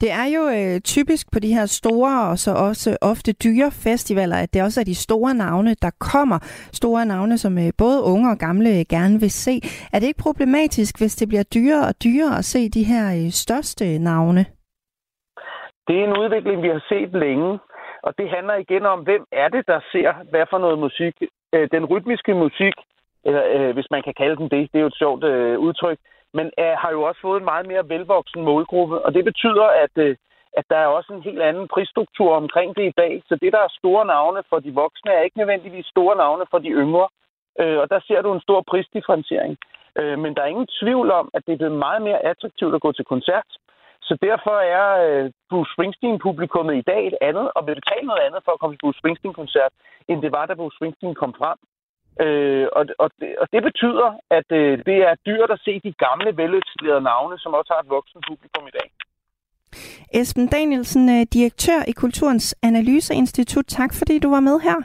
Det 0.00 0.10
er 0.22 0.26
jo 0.36 0.42
øh, 0.58 0.80
typisk 0.80 1.32
på 1.32 1.38
de 1.38 1.54
her 1.56 1.66
store 1.66 2.30
og 2.30 2.38
så 2.38 2.50
også 2.68 2.96
ofte 3.02 3.32
dyre 3.32 3.70
festivaler, 3.70 4.36
at 4.36 4.54
det 4.54 4.62
også 4.62 4.80
er 4.80 4.84
de 4.84 4.94
store 4.94 5.34
navne, 5.34 5.74
der 5.82 5.90
kommer. 6.12 6.38
Store 6.72 7.06
navne, 7.06 7.38
som 7.38 7.58
øh, 7.58 7.70
både 7.78 8.02
unge 8.12 8.30
og 8.30 8.38
gamle 8.38 8.84
gerne 8.84 9.20
vil 9.20 9.30
se. 9.30 9.54
Er 9.92 9.98
det 9.98 10.06
ikke 10.06 10.22
problematisk, 10.28 11.00
hvis 11.00 11.16
det 11.16 11.28
bliver 11.28 11.46
dyrere 11.54 11.88
og 11.88 11.94
dyrere 12.04 12.38
at 12.38 12.44
se 12.44 12.68
de 12.68 12.84
her 12.92 13.04
øh, 13.18 13.30
største 13.30 13.98
navne? 13.98 14.44
Det 15.88 15.96
er 16.00 16.04
en 16.04 16.18
udvikling, 16.22 16.62
vi 16.62 16.68
har 16.68 16.82
set 16.88 17.12
længe. 17.24 17.58
Og 18.06 18.12
det 18.18 18.30
handler 18.36 18.54
igen 18.54 18.86
om, 18.86 19.00
hvem 19.00 19.24
er 19.32 19.48
det, 19.48 19.66
der 19.66 19.80
ser 19.92 20.10
hvad 20.30 20.46
for 20.50 20.58
noget 20.58 20.78
musik. 20.78 21.14
Øh, 21.54 21.68
den 21.72 21.84
rytmiske 21.84 22.34
musik, 22.34 22.76
eller 23.24 23.42
øh, 23.54 23.70
hvis 23.74 23.90
man 23.90 24.02
kan 24.02 24.14
kalde 24.14 24.36
den 24.36 24.48
det, 24.54 24.72
det 24.72 24.78
er 24.78 24.86
jo 24.86 24.92
et 24.94 25.02
sjovt 25.02 25.24
øh, 25.24 25.58
udtryk, 25.58 25.98
men 26.36 26.46
øh, 26.62 26.74
har 26.82 26.90
jo 26.90 27.02
også 27.02 27.20
fået 27.20 27.38
en 27.38 27.50
meget 27.52 27.66
mere 27.66 27.88
velvoksen 27.88 28.42
målgruppe. 28.42 28.96
Og 29.04 29.14
det 29.14 29.24
betyder, 29.24 29.66
at, 29.84 29.94
øh, 29.96 30.16
at 30.58 30.64
der 30.70 30.76
er 30.76 30.86
også 30.86 31.12
en 31.12 31.22
helt 31.22 31.42
anden 31.42 31.68
prisstruktur 31.68 32.30
omkring 32.42 32.76
det 32.76 32.84
i 32.86 32.96
dag. 33.02 33.22
Så 33.28 33.34
det, 33.42 33.52
der 33.52 33.58
er 33.58 33.78
store 33.78 34.06
navne 34.06 34.42
for 34.48 34.58
de 34.58 34.74
voksne, 34.74 35.12
er 35.12 35.22
ikke 35.22 35.38
nødvendigvis 35.38 35.86
store 35.86 36.16
navne 36.16 36.44
for 36.50 36.58
de 36.58 36.70
yngre. 36.70 37.08
øh, 37.60 37.78
og 37.78 37.90
der 37.90 38.00
ser 38.06 38.22
du 38.22 38.32
en 38.32 38.46
stor 38.46 38.60
prisdifferentiering. 38.70 39.56
Øh, 39.98 40.18
men 40.18 40.34
der 40.34 40.42
er 40.42 40.46
ingen 40.54 40.68
tvivl 40.82 41.10
om, 41.10 41.30
at 41.34 41.42
det 41.46 41.52
er 41.52 41.56
blevet 41.56 41.78
meget 41.86 42.02
mere 42.02 42.24
attraktivt 42.24 42.74
at 42.74 42.80
gå 42.80 42.92
til 42.92 43.04
koncert. 43.04 43.48
Så 44.08 44.14
derfor 44.28 44.56
er 44.78 44.88
øh, 45.06 45.30
Bruce 45.50 45.72
Springsteen-publikummet 45.74 46.74
i 46.76 46.88
dag 46.92 47.02
et 47.06 47.18
andet, 47.28 47.46
og 47.56 47.66
vil 47.66 47.80
betale 47.80 48.06
noget 48.06 48.22
andet 48.26 48.40
for 48.44 48.52
at 48.52 48.60
komme 48.60 48.74
til 48.74 48.82
Bruce 48.82 48.98
Springsteen-koncert, 48.98 49.72
end 50.08 50.18
det 50.24 50.32
var, 50.36 50.46
da 50.46 50.54
Bruce 50.54 50.76
Springsteen 50.76 51.14
kom 51.22 51.34
frem. 51.40 51.58
Øh, 52.24 52.66
og, 52.78 52.84
og, 53.02 53.08
det, 53.20 53.30
og 53.42 53.46
det 53.52 53.62
betyder, 53.68 54.08
at 54.38 54.48
øh, 54.60 54.72
det 54.88 54.98
er 55.08 55.14
dyrt 55.28 55.50
at 55.56 55.60
se 55.66 55.72
de 55.86 55.92
gamle, 56.04 56.30
veletablerede 56.42 57.08
navne, 57.12 57.38
som 57.38 57.54
også 57.58 57.70
har 57.74 57.80
et 57.82 57.94
voksen 57.96 58.20
publikum 58.28 58.66
i 58.66 58.76
dag. 58.78 58.88
Esben 60.20 60.46
Danielsen, 60.48 61.04
øh, 61.16 61.26
direktør 61.36 61.80
i 61.88 61.92
Kulturens 61.92 62.56
Analyseinstitut. 62.62 63.66
Tak 63.66 63.90
fordi 63.98 64.18
du 64.18 64.30
var 64.30 64.40
med 64.40 64.60
her. 64.60 64.78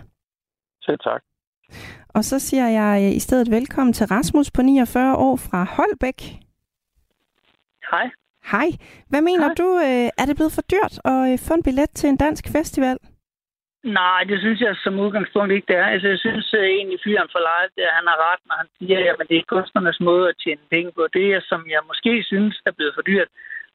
Selv 0.81 0.99
tak. 0.99 1.21
Og 2.09 2.23
så 2.23 2.39
siger 2.39 2.67
jeg 2.67 2.93
øh, 3.03 3.15
i 3.15 3.19
stedet 3.19 3.51
velkommen 3.51 3.93
til 3.93 4.07
Rasmus 4.07 4.51
på 4.51 4.61
49 4.61 5.15
år 5.15 5.35
fra 5.35 5.63
Holbæk. 5.63 6.19
Hej. 7.91 8.09
Hej. 8.53 8.69
Hvad 9.09 9.21
mener 9.29 9.49
Hej. 9.49 9.61
du, 9.61 9.69
øh, 9.87 10.07
er 10.21 10.25
det 10.27 10.35
blevet 10.39 10.57
for 10.57 10.65
dyrt 10.73 10.95
at 11.13 11.23
få 11.47 11.53
en 11.53 11.63
billet 11.67 11.89
til 11.99 12.07
en 12.09 12.17
dansk 12.25 12.45
festival? 12.57 12.97
Nej, 13.83 14.21
det 14.29 14.37
synes 14.39 14.59
jeg 14.61 14.75
som 14.83 14.99
udgangspunkt 14.99 15.51
ikke, 15.53 15.67
det 15.71 15.75
er. 15.75 15.85
Altså, 15.93 16.07
jeg 16.07 16.19
synes 16.19 16.53
uh, 16.53 16.65
egentlig, 16.75 16.99
fyren 17.03 17.29
for 17.31 17.41
det 17.75 17.83
er, 17.87 17.97
han 17.99 18.07
har 18.11 18.19
ret, 18.27 18.41
når 18.47 18.55
han 18.61 18.69
siger, 18.77 18.97
at 19.13 19.29
det 19.29 19.37
er 19.37 19.51
kunstnernes 19.55 19.99
måde 19.99 20.29
at 20.29 20.39
tjene 20.43 20.65
penge 20.69 20.91
på. 20.95 21.07
Det, 21.13 21.43
som 21.49 21.61
jeg 21.75 21.81
måske 21.91 22.23
synes 22.31 22.61
er 22.65 22.71
blevet 22.77 22.95
for 22.95 23.01
dyrt 23.01 23.29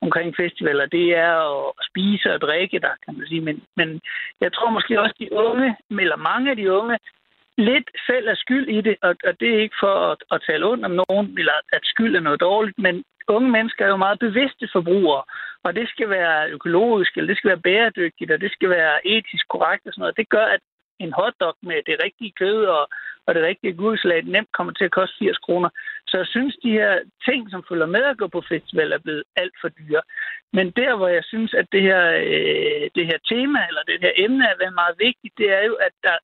omkring 0.05 0.37
festivaler, 0.37 0.87
det 0.87 1.07
er 1.27 1.35
at 1.79 1.87
spise 1.91 2.29
og 2.35 2.41
drikke 2.41 2.79
der, 2.87 2.95
kan 3.05 3.15
man 3.19 3.27
sige. 3.27 3.41
Men, 3.41 3.57
men 3.77 3.89
jeg 4.41 4.53
tror 4.53 4.71
måske 4.71 5.01
også, 5.01 5.17
de 5.19 5.33
unge, 5.33 5.77
eller 5.91 6.17
mange 6.31 6.51
af 6.51 6.57
de 6.57 6.73
unge, 6.73 6.97
lidt 7.59 7.89
selv 8.09 8.27
er 8.29 8.35
skyld 8.35 8.69
i 8.69 8.81
det, 8.81 8.97
og, 9.03 9.15
og 9.29 9.33
det 9.41 9.49
er 9.55 9.63
ikke 9.63 9.81
for 9.85 9.95
at, 10.13 10.19
at 10.33 10.43
tale 10.49 10.67
ondt 10.67 10.85
om 10.85 10.99
nogen, 11.03 11.39
eller 11.39 11.53
at 11.73 11.85
skyld 11.93 12.17
er 12.17 12.21
noget 12.21 12.41
dårligt, 12.41 12.79
men 12.79 13.05
unge 13.29 13.51
mennesker 13.51 13.85
er 13.85 13.89
jo 13.89 13.97
meget 13.97 14.19
bevidste 14.19 14.69
forbrugere, 14.73 15.23
og 15.65 15.75
det 15.75 15.89
skal 15.89 16.09
være 16.11 16.51
økologisk, 16.51 17.17
eller 17.17 17.29
det 17.29 17.39
skal 17.39 17.49
være 17.49 17.67
bæredygtigt, 17.69 18.31
og 18.31 18.41
det 18.41 18.53
skal 18.53 18.71
være 18.71 19.07
etisk 19.07 19.49
korrekt 19.49 19.87
og 19.87 19.93
sådan 19.93 20.03
noget. 20.03 20.17
Det 20.17 20.29
gør, 20.29 20.47
at 20.47 20.61
en 21.01 21.13
hotdog 21.13 21.57
med 21.63 21.79
det 21.87 21.97
rigtige 22.05 22.33
kød 22.41 22.65
og, 22.65 22.89
og 23.27 23.35
det 23.35 23.43
rigtige 23.43 23.75
gudslag 23.83 24.23
nemt 24.23 24.53
kommer 24.53 24.73
til 24.73 24.85
at 24.85 24.97
koste 24.99 25.17
80 25.19 25.39
kroner. 25.39 25.71
Så 26.09 26.17
jeg 26.17 26.27
synes, 26.27 26.57
de 26.63 26.71
her 26.71 26.93
ting, 27.29 27.51
som 27.51 27.65
følger 27.69 27.87
med 27.87 28.05
at 28.05 28.19
gå 28.19 28.27
på 28.29 28.43
festival, 28.49 28.93
er 28.93 28.99
blevet 28.99 29.25
alt 29.37 29.55
for 29.61 29.69
dyre. 29.69 30.03
Men 30.53 30.71
der, 30.71 30.97
hvor 30.97 31.09
jeg 31.09 31.25
synes, 31.25 31.55
at 31.55 31.67
det 31.73 31.83
her, 31.83 32.03
øh, 32.11 32.85
det 32.97 33.07
her 33.07 33.19
tema 33.33 33.61
eller 33.69 33.83
det 33.91 33.99
her 34.01 34.13
emne 34.17 34.45
er 34.45 34.57
været 34.59 34.75
meget 34.75 34.97
vigtigt, 34.99 35.35
det 35.39 35.49
er 35.59 35.65
jo, 35.71 35.75
at 35.75 35.95
der 36.03 36.17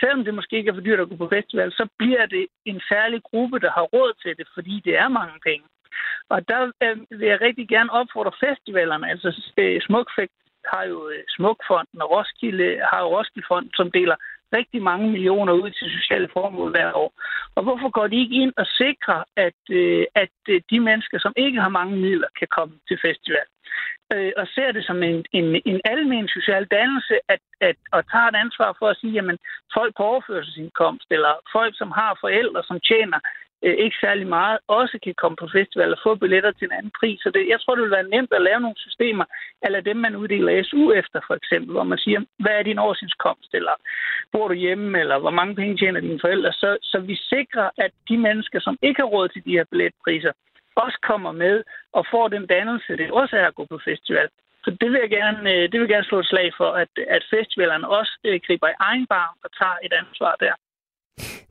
selvom 0.00 0.24
det 0.24 0.34
måske 0.34 0.56
ikke 0.56 0.70
er 0.70 0.74
for 0.74 0.86
dyrt 0.86 1.00
at 1.00 1.08
gå 1.08 1.16
på 1.16 1.28
festival, 1.28 1.72
så 1.72 1.88
bliver 1.98 2.26
det 2.26 2.46
en 2.64 2.80
særlig 2.88 3.22
gruppe, 3.22 3.58
der 3.58 3.70
har 3.70 3.82
råd 3.82 4.12
til 4.22 4.36
det, 4.38 4.48
fordi 4.54 4.82
det 4.84 4.94
er 4.98 5.08
mange 5.08 5.38
penge. 5.48 5.66
Og 6.28 6.48
der 6.48 6.60
øh, 6.82 6.96
vil 7.20 7.28
jeg 7.28 7.40
rigtig 7.40 7.68
gerne 7.68 7.92
opfordre 7.92 8.32
festivalerne, 8.46 9.10
altså 9.10 9.28
øh, 9.58 9.80
Smukfest 9.86 10.38
har 10.72 10.84
jo 10.84 11.08
øh, 11.08 11.22
Smukfonden, 11.28 12.02
og 12.02 12.10
Roskilde 12.10 12.80
har 12.90 13.00
jo 13.00 13.08
Roskildefonden, 13.16 13.72
som 13.74 13.90
deler 13.90 14.16
rigtig 14.58 14.82
mange 14.82 15.10
millioner 15.10 15.52
ud 15.52 15.70
til 15.70 15.86
sociale 15.98 16.28
formål 16.32 16.70
hver 16.70 16.92
år. 16.92 17.12
Og 17.54 17.62
hvorfor 17.62 17.90
går 17.90 18.06
de 18.06 18.20
ikke 18.22 18.36
ind 18.42 18.52
og 18.56 18.66
sikrer, 18.66 19.20
at, 19.36 19.60
øh, 19.70 20.04
at 20.14 20.36
øh, 20.48 20.60
de 20.70 20.80
mennesker, 20.80 21.18
som 21.18 21.32
ikke 21.36 21.60
har 21.60 21.68
mange 21.68 21.96
midler, 21.96 22.28
kan 22.38 22.48
komme 22.56 22.74
til 22.88 22.98
festival? 23.06 23.48
Øh, 24.12 24.32
og 24.36 24.46
ser 24.54 24.72
det 24.72 24.84
som 24.86 25.02
en, 25.02 25.24
en, 25.32 25.62
en 25.64 25.80
almen 25.84 26.28
social 26.28 26.64
dannelse, 26.76 27.14
at, 27.28 27.42
at, 27.60 27.76
at 27.92 28.04
tage 28.12 28.28
et 28.28 28.36
ansvar 28.44 28.76
for 28.78 28.88
at 28.88 28.96
sige, 29.00 29.18
at 29.18 29.38
folk 29.74 29.92
på 29.96 30.02
overførselsindkomst, 30.02 31.06
eller 31.10 31.32
folk, 31.52 31.72
som 31.78 31.90
har 31.90 32.18
forældre, 32.20 32.62
som 32.62 32.80
tjener 32.80 33.18
øh, 33.64 33.76
ikke 33.84 33.96
særlig 34.00 34.26
meget, 34.26 34.58
også 34.68 34.98
kan 35.04 35.14
komme 35.14 35.36
på 35.36 35.48
festival 35.58 35.92
og 35.92 36.00
få 36.02 36.14
billetter 36.14 36.52
til 36.52 36.64
en 36.64 36.76
anden 36.78 36.92
pris. 37.00 37.20
Så 37.20 37.30
det, 37.34 37.48
jeg 37.48 37.60
tror, 37.60 37.74
det 37.74 37.84
vil 37.84 37.98
være 37.98 38.12
nemt 38.14 38.32
at 38.32 38.42
lave 38.42 38.60
nogle 38.60 38.78
systemer, 38.86 39.24
eller 39.62 39.80
dem, 39.80 39.96
man 39.96 40.16
uddeler 40.16 40.62
SU 40.62 40.92
efter, 40.92 41.20
for 41.26 41.34
eksempel, 41.34 41.72
hvor 41.72 41.88
man 41.92 41.98
siger, 41.98 42.20
hvad 42.38 42.54
er 42.58 42.62
din 42.62 42.78
årsindkomst, 42.78 43.50
eller 43.54 43.74
bor 44.32 44.48
du 44.48 44.54
hjemme, 44.54 45.00
eller 45.00 45.18
hvor 45.18 45.30
mange 45.30 45.54
penge 45.54 45.76
tjener 45.76 46.00
dine 46.00 46.20
forældre, 46.20 46.52
så, 46.52 46.78
så 46.82 46.98
vi 47.00 47.16
sikrer, 47.16 47.70
at 47.78 47.92
de 48.08 48.16
mennesker, 48.18 48.60
som 48.60 48.78
ikke 48.82 49.00
har 49.02 49.08
råd 49.14 49.28
til 49.28 49.44
de 49.44 49.56
her 49.56 49.64
billetpriser, 49.70 50.32
også 50.76 50.98
kommer 51.10 51.32
med 51.32 51.64
og 51.92 52.06
får 52.10 52.28
den 52.28 52.46
dannelse, 52.46 52.96
det 52.96 53.10
også 53.10 53.36
er 53.36 53.46
at 53.46 53.54
gå 53.54 53.64
på 53.70 53.78
festival. 53.84 54.28
Så 54.64 54.70
det 54.80 54.88
vil 54.90 55.00
jeg 55.00 55.10
gerne, 55.10 55.40
øh, 55.52 55.62
det 55.62 55.72
vil 55.72 55.86
jeg 55.86 55.94
gerne 55.96 56.10
slå 56.10 56.18
et 56.20 56.32
slag 56.32 56.48
for, 56.56 56.70
at, 56.82 56.92
at 57.16 57.22
festivalerne 57.30 57.88
også 57.88 58.12
øh, 58.24 58.40
griber 58.46 58.68
i 58.68 58.80
egen 58.80 59.06
bar 59.06 59.28
og 59.44 59.50
tager 59.58 59.78
et 59.86 59.92
ansvar 59.92 60.34
der. 60.40 60.54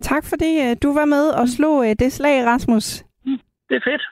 Tak 0.01 0.23
fordi 0.25 0.51
øh, 0.69 0.75
du 0.83 0.93
var 0.93 1.05
med 1.05 1.29
og 1.29 1.47
slog 1.47 1.89
øh, 1.89 1.95
det 1.99 2.11
slag, 2.13 2.45
Rasmus. 2.45 3.03
Mm, 3.25 3.39
det 3.69 3.75
er 3.75 3.81
fedt. 3.89 4.03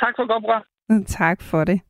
Tak 0.00 0.14
for 0.16 0.46
godt. 0.46 0.64
Mm, 0.88 1.04
tak 1.04 1.42
for 1.42 1.64
det. 1.64 1.80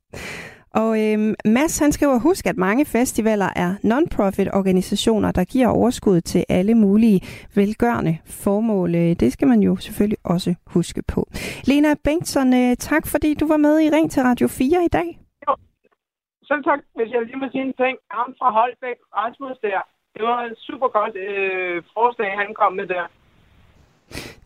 Og 0.74 0.90
øhm, 1.05 1.34
Mads 1.44 1.78
han 1.78 1.92
skriver, 1.92 2.18
husk 2.18 2.46
at 2.46 2.57
mange 2.57 2.84
festivaler 2.86 3.50
er 3.57 3.70
non-profit 3.84 4.48
organisationer, 4.53 5.32
der 5.32 5.44
giver 5.44 5.68
overskud 5.68 6.20
til 6.20 6.44
alle 6.48 6.74
mulige 6.74 7.20
velgørende 7.55 8.18
formål. 8.44 8.94
Øh, 8.94 9.12
det 9.22 9.32
skal 9.32 9.48
man 9.48 9.61
jo 9.61 9.76
selvfølgelig 9.76 10.18
også 10.24 10.55
huske 10.66 11.03
på. 11.14 11.20
Lena 11.64 11.94
Bengtsson, 12.05 12.76
tak 12.76 13.05
fordi 13.07 13.34
du 13.34 13.46
var 13.48 13.57
med 13.57 13.80
i 13.80 13.90
Ring 13.90 14.11
til 14.11 14.22
Radio 14.22 14.48
4 14.48 14.84
i 14.84 14.88
dag. 14.88 15.09
Jo, 15.48 15.57
selv 16.48 16.64
tak. 16.64 16.80
Hvis 16.96 17.11
jeg 17.12 17.22
lige 17.22 17.36
må 17.36 17.46
sige 17.53 17.64
en 17.64 17.74
ting. 17.82 17.96
Ham 18.11 18.34
fra 18.38 18.50
Holbæk, 18.59 18.98
Rasmus 19.20 19.57
der, 19.62 19.80
det 20.14 20.22
var 20.22 20.38
et 20.44 20.57
super 20.59 20.88
godt 20.98 21.16
øh, 21.16 21.82
forslag, 21.94 22.30
han 22.42 22.55
kom 22.55 22.72
med 22.72 22.86
der. 22.86 23.05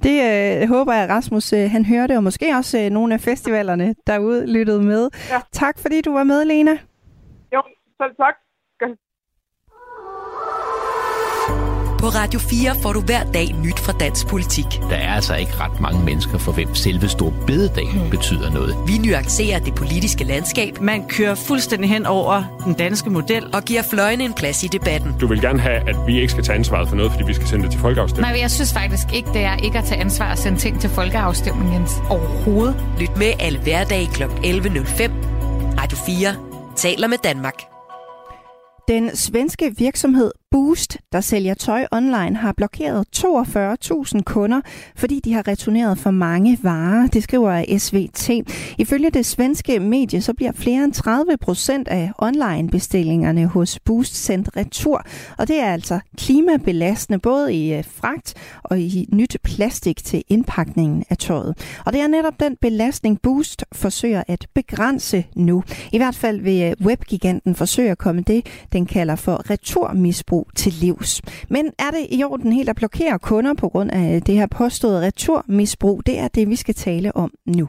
Det 0.06 0.16
øh, 0.62 0.68
håber 0.68 0.92
jeg, 0.92 1.08
Rasmus 1.08 1.52
øh, 1.52 1.70
han 1.70 1.84
hørte, 1.84 2.16
og 2.16 2.22
måske 2.22 2.46
også 2.58 2.78
øh, 2.78 2.90
nogle 2.90 3.14
af 3.14 3.20
festivalerne 3.20 3.94
derude 4.06 4.52
lyttede 4.52 4.82
med. 4.82 5.10
Ja. 5.30 5.40
Tak 5.52 5.78
fordi 5.78 6.00
du 6.00 6.12
var 6.12 6.24
med, 6.24 6.44
Lena. 6.44 6.78
Jo, 7.54 7.62
selv 8.00 8.14
tak. 8.16 8.34
På 11.98 12.06
Radio 12.06 12.40
4 12.40 12.74
får 12.82 12.92
du 12.92 13.00
hver 13.00 13.24
dag 13.24 13.54
nyt 13.62 13.78
fra 13.78 13.92
dansk 13.92 14.26
politik. 14.26 14.66
Der 14.90 14.96
er 14.96 15.14
altså 15.14 15.34
ikke 15.34 15.52
ret 15.60 15.80
mange 15.80 16.04
mennesker, 16.04 16.38
for 16.38 16.52
hvem 16.52 16.74
selve 16.74 17.08
stor 17.08 17.32
bededag 17.46 17.88
hmm. 17.92 18.10
betyder 18.10 18.50
noget. 18.50 18.76
Vi 18.86 18.98
nuancerer 18.98 19.58
det 19.58 19.74
politiske 19.74 20.24
landskab. 20.24 20.80
Man 20.80 21.08
kører 21.08 21.34
fuldstændig 21.34 21.90
hen 21.90 22.06
over 22.06 22.60
den 22.64 22.74
danske 22.74 23.10
model. 23.10 23.44
Og 23.54 23.62
giver 23.62 23.82
fløjene 23.90 24.24
en 24.24 24.34
plads 24.34 24.64
i 24.64 24.66
debatten. 24.66 25.14
Du 25.20 25.26
vil 25.26 25.40
gerne 25.40 25.60
have, 25.60 25.88
at 25.88 25.96
vi 26.06 26.20
ikke 26.20 26.32
skal 26.32 26.44
tage 26.44 26.58
ansvaret 26.58 26.88
for 26.88 26.96
noget, 26.96 27.12
fordi 27.12 27.24
vi 27.24 27.34
skal 27.34 27.46
sende 27.46 27.64
det 27.64 27.72
til 27.72 27.80
folkeafstemning. 27.80 28.32
Nej, 28.32 28.40
jeg 28.40 28.50
synes 28.50 28.72
faktisk 28.72 29.06
ikke, 29.14 29.28
det 29.32 29.42
er 29.42 29.56
ikke 29.56 29.78
at 29.78 29.84
tage 29.84 30.00
ansvar 30.00 30.32
at 30.32 30.38
sende 30.38 30.58
ting 30.58 30.80
til 30.80 30.90
folkeafstemning, 30.90 31.74
Jens. 31.74 31.92
Overhovedet. 32.10 32.76
Lyt 33.00 33.16
med 33.16 33.32
alle 33.40 33.58
hverdage 33.58 34.06
kl. 34.06 34.22
11.05. 34.22 35.10
Radio 35.80 35.98
4 36.06 36.34
taler 36.76 37.08
med 37.08 37.18
Danmark. 37.24 37.54
Den 38.88 39.16
svenske 39.16 39.74
virksomhed 39.78 40.30
Boost, 40.50 40.98
der 41.12 41.20
sælger 41.20 41.54
tøj 41.54 41.86
online, 41.92 42.36
har 42.36 42.52
blokeret 42.52 43.04
42.000 43.16 44.22
kunder, 44.22 44.60
fordi 44.96 45.20
de 45.24 45.32
har 45.32 45.48
returneret 45.48 45.98
for 45.98 46.10
mange 46.10 46.58
varer, 46.62 47.06
det 47.06 47.22
skriver 47.22 47.78
SVT. 47.78 48.30
Ifølge 48.78 49.10
det 49.10 49.26
svenske 49.26 49.80
medie, 49.80 50.22
så 50.22 50.34
bliver 50.34 50.52
flere 50.52 50.84
end 50.84 50.92
30 50.92 51.36
procent 51.40 51.88
af 51.88 52.12
online-bestillingerne 52.18 53.46
hos 53.46 53.78
Boost 53.78 54.14
sendt 54.14 54.56
retur, 54.56 55.06
og 55.38 55.48
det 55.48 55.60
er 55.60 55.72
altså 55.72 56.00
klimabelastende 56.18 57.18
både 57.18 57.54
i 57.54 57.74
øh, 57.74 57.84
fragt 57.84 58.34
og 58.62 58.80
i 58.80 59.08
nyt 59.12 59.36
plastik 59.42 60.04
til 60.04 60.24
indpakningen 60.28 61.04
af 61.10 61.18
tøjet. 61.18 61.54
Og 61.86 61.92
det 61.92 62.00
er 62.00 62.06
netop 62.06 62.40
den 62.40 62.56
belastning, 62.60 63.22
Boost 63.22 63.64
forsøger 63.72 64.22
at 64.28 64.46
begrænse 64.54 65.24
nu. 65.36 65.64
I 65.92 65.96
hvert 65.96 66.14
fald 66.14 66.40
vil 66.40 66.62
øh, 66.62 66.86
webgiganten 66.86 67.54
forsøge 67.54 67.90
at 67.90 67.98
komme 67.98 68.22
det, 68.22 68.46
den 68.72 68.86
kalder 68.86 69.16
for 69.16 69.50
returmisbrug 69.50 70.45
til 70.54 70.72
livs. 70.72 71.22
Men 71.48 71.66
er 71.78 71.90
det 71.90 72.06
i 72.10 72.24
orden 72.24 72.52
helt 72.52 72.68
at 72.68 72.76
blokere 72.76 73.18
kunder 73.18 73.54
på 73.54 73.68
grund 73.68 73.90
af 73.90 74.22
det 74.22 74.34
her 74.34 74.46
påståede 74.46 75.00
returmisbrug? 75.00 76.02
Det 76.06 76.18
er 76.18 76.28
det, 76.28 76.48
vi 76.48 76.56
skal 76.56 76.74
tale 76.74 77.16
om 77.16 77.30
nu. 77.46 77.68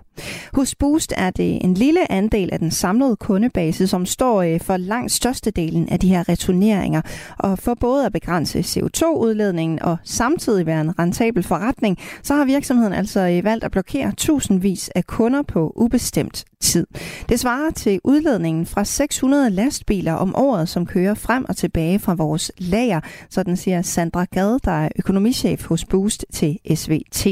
Hos 0.53 0.75
Boost 0.75 1.13
er 1.17 1.29
det 1.29 1.63
en 1.63 1.73
lille 1.73 2.11
andel 2.11 2.49
af 2.51 2.59
den 2.59 2.71
samlede 2.71 3.15
kundebase, 3.15 3.87
som 3.87 4.05
står 4.05 4.41
øh, 4.41 4.61
for 4.61 4.77
langt 4.77 5.11
størstedelen 5.11 5.89
af 5.89 5.99
de 5.99 6.07
her 6.07 6.29
returneringer. 6.29 7.01
Og 7.39 7.59
for 7.59 7.73
både 7.73 8.05
at 8.05 8.13
begrænse 8.13 8.59
CO2-udledningen 8.59 9.81
og 9.81 9.97
samtidig 10.03 10.65
være 10.65 10.81
en 10.81 10.99
rentabel 10.99 11.43
forretning, 11.43 11.97
så 12.23 12.35
har 12.35 12.45
virksomheden 12.45 12.93
altså 12.93 13.19
øh, 13.19 13.43
valgt 13.43 13.63
at 13.63 13.71
blokere 13.71 14.11
tusindvis 14.17 14.89
af 14.95 15.07
kunder 15.07 15.41
på 15.41 15.73
ubestemt 15.75 16.45
tid. 16.61 16.87
Det 17.29 17.39
svarer 17.39 17.71
til 17.71 17.99
udledningen 18.03 18.65
fra 18.65 18.83
600 18.83 19.49
lastbiler 19.49 20.13
om 20.13 20.35
året, 20.35 20.69
som 20.69 20.85
kører 20.85 21.13
frem 21.13 21.45
og 21.49 21.57
tilbage 21.57 21.99
fra 21.99 22.13
vores 22.13 22.51
lager, 22.57 22.99
sådan 23.29 23.57
siger 23.57 23.81
Sandra 23.81 24.25
Gade, 24.25 24.59
der 24.65 24.71
er 24.71 24.89
økonomichef 24.99 25.65
hos 25.65 25.85
Boost 25.85 26.25
til 26.33 26.59
SVT. 26.75 27.27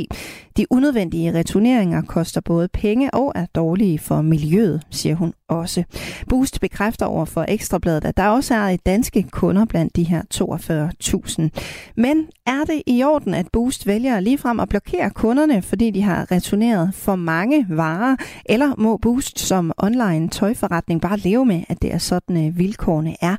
De 0.58 0.66
unødvendige 0.72 1.34
returneringer 1.34 2.01
koster 2.01 2.41
både 2.41 2.68
penge 2.68 3.14
og 3.14 3.32
er 3.36 3.45
dårlige 3.56 3.99
for 3.99 4.22
miljøet, 4.22 4.82
siger 4.91 5.16
hun 5.16 5.34
også. 5.50 5.84
Boost 6.30 6.62
bekræfter 6.62 7.06
over 7.06 7.26
for 7.26 7.46
Ekstrabladet, 7.48 8.06
at 8.06 8.18
der 8.18 8.28
også 8.28 8.54
er 8.54 8.60
et 8.60 8.86
danske 8.86 9.24
kunder 9.32 9.66
blandt 9.66 9.96
de 9.96 10.04
her 10.04 10.22
42.000. 10.34 11.50
Men 11.98 12.28
er 12.46 12.64
det 12.64 12.82
i 12.88 13.04
orden, 13.04 13.34
at 13.34 13.48
Boost 13.54 13.88
vælger 13.88 14.20
ligefrem 14.20 14.60
at 14.60 14.70
blokere 14.70 15.10
kunderne, 15.10 15.62
fordi 15.62 15.91
de 15.91 16.02
har 16.02 16.32
returneret 16.32 16.93
for 16.93 17.16
mange 17.16 17.66
varer? 17.70 18.16
Eller 18.46 18.76
må 18.78 18.98
Boost 18.98 19.39
som 19.39 19.72
online 19.78 20.30
tøjforretning 20.30 21.02
bare 21.02 21.18
leve 21.18 21.46
med, 21.46 21.64
at 21.70 21.82
det 21.82 21.93
er 21.93 21.98
sådan 21.98 22.48
øh, 22.48 22.58
vilkårene 22.58 23.16
er? 23.22 23.36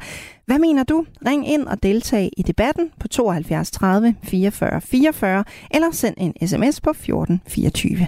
Hvad 0.47 0.59
mener 0.59 0.85
du? 0.85 1.05
Ring 1.27 1.49
ind 1.49 1.67
og 1.67 1.83
deltag 1.83 2.31
i 2.37 2.43
debatten 2.43 2.91
på 3.01 3.09
72 3.09 3.71
30 3.71 4.15
44 4.23 4.81
44 4.81 5.45
eller 5.71 5.91
send 5.91 6.15
en 6.19 6.49
sms 6.49 6.81
på 6.81 6.93
14 6.93 7.41
24. 7.49 8.07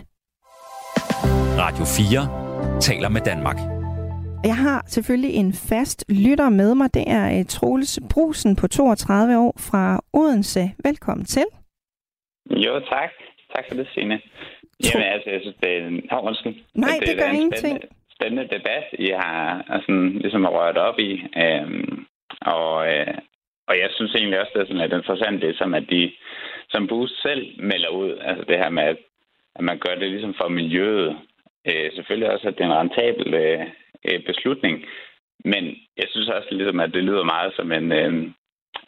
Radio 1.59 1.85
4 1.85 2.81
taler 2.81 3.09
med 3.09 3.21
Danmark. 3.21 3.78
Jeg 4.45 4.57
har 4.57 4.82
selvfølgelig 4.86 5.34
en 5.34 5.53
fast 5.70 6.05
lytter 6.09 6.49
med 6.49 6.74
mig. 6.74 6.95
Det 6.95 7.05
er 7.07 7.39
øh, 7.39 7.45
Troels 7.45 8.01
Brusen 8.12 8.57
på 8.57 8.66
32 8.68 9.39
år 9.39 9.55
fra 9.70 10.01
Odense. 10.12 10.61
Velkommen 10.84 11.24
til. 11.26 11.47
Jo, 12.51 12.80
tak. 12.80 13.11
Tak 13.55 13.64
for 13.68 13.74
det, 13.74 13.89
Signe. 13.95 14.20
Jamen, 14.84 15.09
altså, 15.14 15.30
jeg 15.30 15.41
synes, 15.41 15.57
det 15.62 15.72
er 15.72 15.86
en... 15.86 16.03
Oh, 16.12 16.24
undskyld. 16.24 16.57
Nej, 16.74 16.97
det, 17.01 17.09
det 17.09 17.18
gør 17.18 17.30
ingenting. 17.41 17.76
Spændende, 17.76 17.89
spændende 18.16 18.49
debat, 18.57 18.86
I 18.93 19.09
har 19.22 19.80
sådan, 19.86 20.09
ligesom 20.24 20.45
har 20.45 20.51
rørt 20.51 20.78
op 20.89 20.99
i. 20.99 21.12
Øhm, 21.45 22.07
og, 22.41 22.72
øh, 22.93 23.14
og 23.68 23.74
jeg 23.82 23.89
synes 23.97 24.14
egentlig 24.14 24.41
også, 24.41 24.53
det 24.55 24.61
er 24.61 24.66
sådan 24.66 24.82
lidt 24.82 24.93
interessant, 24.93 25.43
det 25.43 25.59
som 25.59 25.74
at 25.74 25.86
de 25.91 26.12
som 26.70 26.86
Boost 26.89 27.22
selv 27.22 27.62
melder 27.62 27.89
ud, 27.89 28.11
altså 28.20 28.45
det 28.49 28.59
her 28.59 28.70
med, 28.70 28.82
at, 28.82 28.99
at 29.57 29.64
man 29.64 29.78
gør 29.78 29.95
det 29.95 30.11
ligesom 30.11 30.34
for 30.41 30.49
miljøet. 30.49 31.18
Øh, 31.68 31.93
selvfølgelig 31.95 32.30
også, 32.32 32.49
at 32.49 32.55
det 32.55 32.62
er 32.64 32.70
en 32.70 32.80
rentabel 32.82 33.34
øh, 33.34 33.66
øh, 34.07 34.25
beslutning, 34.27 34.85
men 35.45 35.65
jeg 35.97 36.07
synes 36.11 36.29
også 36.29 36.49
ligesom, 36.51 36.81
at 36.81 36.95
det 36.95 37.05
lyder 37.05 37.25
meget 37.25 37.53
som 37.57 37.73
en, 37.73 37.93
øh, 37.93 38.13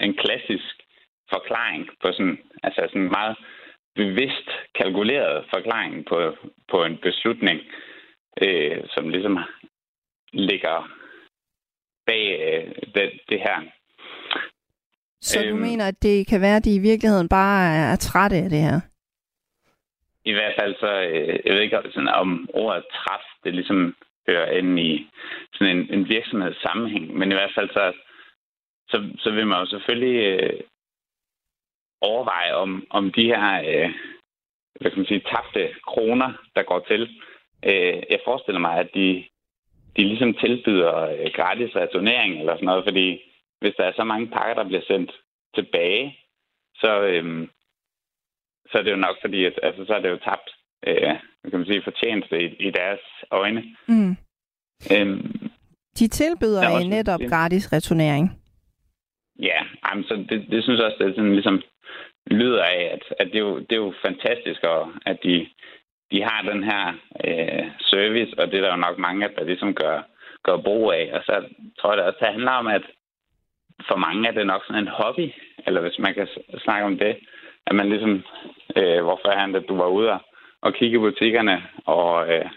en 0.00 0.14
klassisk 0.14 0.74
forklaring 1.32 1.88
på 2.02 2.12
sådan, 2.12 2.38
altså 2.62 2.80
sådan 2.88 3.02
en 3.02 3.10
meget 3.18 3.36
bevidst 3.94 4.48
kalkuleret 4.74 5.44
forklaring 5.54 6.06
på, 6.06 6.36
på 6.70 6.84
en 6.84 6.98
beslutning, 7.02 7.60
øh, 8.42 8.78
som 8.94 9.08
ligesom 9.08 9.38
ligger 10.32 10.90
bag 12.06 12.24
øh, 12.48 12.74
det, 12.94 13.20
det 13.28 13.40
her. 13.40 13.58
Så 15.20 15.38
øhm, 15.40 15.50
du 15.50 15.56
mener, 15.56 15.86
at 15.88 16.02
det 16.02 16.26
kan 16.26 16.40
være, 16.40 16.56
at 16.56 16.64
de 16.64 16.74
i 16.74 16.86
virkeligheden 16.90 17.28
bare 17.28 17.74
er 17.92 17.96
trætte 17.96 18.36
af 18.36 18.50
det 18.50 18.58
her? 18.58 18.80
I 20.24 20.32
hvert 20.32 20.54
fald 20.60 20.74
så, 20.80 20.92
øh, 21.02 21.38
jeg 21.44 21.54
ved 21.54 21.62
ikke 21.62 21.76
sådan, 21.94 22.08
om 22.08 22.48
ordet 22.54 22.84
træt, 22.92 23.24
det 23.44 23.54
ligesom 23.54 23.94
hører 24.30 24.50
ind 24.58 24.78
i 24.80 25.10
sådan 25.54 25.76
en, 25.76 25.94
en 25.94 26.08
virksomhedssammenhæng, 26.08 27.18
men 27.18 27.30
i 27.30 27.34
hvert 27.34 27.54
fald 27.54 27.70
så, 27.70 27.92
så, 28.90 28.96
så 29.18 29.30
vil 29.30 29.46
man 29.46 29.58
jo 29.60 29.66
selvfølgelig 29.66 30.16
øh, 30.32 30.60
overveje, 32.00 32.52
om, 32.54 32.86
om 32.90 33.12
de 33.12 33.24
her 33.24 33.62
øh, 33.68 33.90
hvad 34.80 34.90
kan 34.90 34.98
man 34.98 35.06
sige, 35.06 35.28
tabte 35.32 35.74
kroner, 35.86 36.32
der 36.56 36.62
går 36.62 36.80
til. 36.88 37.02
Øh, 37.64 38.02
jeg 38.10 38.20
forestiller 38.24 38.60
mig, 38.60 38.74
at 38.78 38.90
de 38.94 39.24
de 39.96 40.02
ligesom 40.04 40.34
tilbyder 40.34 40.94
øh, 40.96 41.30
gratis 41.34 41.76
returnering 41.76 42.40
eller 42.40 42.54
sådan 42.54 42.66
noget, 42.66 42.84
fordi 42.84 43.22
hvis 43.60 43.74
der 43.76 43.84
er 43.84 43.92
så 43.96 44.04
mange 44.04 44.26
pakker, 44.28 44.54
der 44.54 44.68
bliver 44.68 44.82
sendt 44.86 45.12
tilbage, 45.54 46.18
så, 46.74 47.00
øh, 47.00 47.48
så 48.70 48.78
er 48.78 48.82
det 48.82 48.90
jo 48.90 48.96
nok 48.96 49.16
fordi, 49.20 49.44
at 49.44 49.60
altså, 49.62 49.84
så 49.84 49.94
er 49.94 50.00
det 50.00 50.10
jo 50.10 50.16
tabt 50.16 50.50
øh, 50.86 51.14
kan 51.50 51.58
man 51.58 51.66
sige, 51.66 51.82
fortjeneste 51.84 52.42
i, 52.42 52.46
i 52.68 52.70
deres 52.70 53.00
øjne. 53.30 53.64
Mm. 53.88 54.16
Øhm, 54.92 55.50
de 55.98 56.08
tilbyder 56.08 56.62
en 56.68 56.90
netop 56.90 57.20
gratis 57.28 57.72
returnering. 57.72 58.42
Ja, 59.38 59.60
jamen, 59.84 60.04
så 60.04 60.14
det, 60.30 60.46
det 60.50 60.64
synes 60.64 60.78
jeg 60.78 60.86
også, 60.86 61.04
det 61.04 61.14
sådan, 61.14 61.32
ligesom 61.32 61.62
lyder 62.26 62.62
af, 62.64 62.90
at, 62.94 63.02
at 63.20 63.26
det, 63.26 63.34
er 63.34 63.46
jo, 63.48 63.58
det 63.58 63.72
er 63.72 63.76
jo 63.86 63.94
fantastisk, 64.04 64.62
og 64.62 64.92
at 65.06 65.18
de 65.24 65.46
de 66.12 66.22
har 66.22 66.42
den 66.42 66.64
her 66.64 66.84
øh, 67.24 67.64
service, 67.80 68.32
og 68.38 68.46
det 68.46 68.56
er 68.56 68.60
der 68.60 68.70
jo 68.70 68.86
nok 68.86 68.98
mange, 68.98 69.28
der 69.36 69.44
ligesom 69.44 69.74
gør, 69.74 70.02
gør 70.42 70.56
brug 70.56 70.92
af. 70.92 71.10
Og 71.12 71.22
så 71.26 71.44
tror 71.78 71.90
jeg 71.90 71.98
det 71.98 72.06
også, 72.06 72.18
det 72.20 72.28
handler 72.28 72.52
om, 72.52 72.66
at 72.66 72.82
for 73.88 73.96
mange 73.96 74.28
er 74.28 74.32
det 74.32 74.46
nok 74.46 74.62
sådan 74.66 74.82
en 74.82 74.94
hobby, 74.98 75.32
eller 75.66 75.80
hvis 75.80 75.98
man 75.98 76.14
kan 76.14 76.28
snakke 76.58 76.86
om 76.86 76.98
det, 76.98 77.16
at 77.66 77.74
man 77.74 77.88
ligesom, 77.88 78.22
øh, 78.76 79.02
hvorfor 79.02 79.28
er 79.28 79.46
det, 79.46 79.68
du 79.68 79.76
var 79.76 79.86
ude 79.86 80.10
og, 80.10 80.20
og 80.62 80.74
kigge 80.74 80.96
i 80.96 80.98
butikkerne 80.98 81.62
og, 81.86 82.28
øh, 82.32 82.50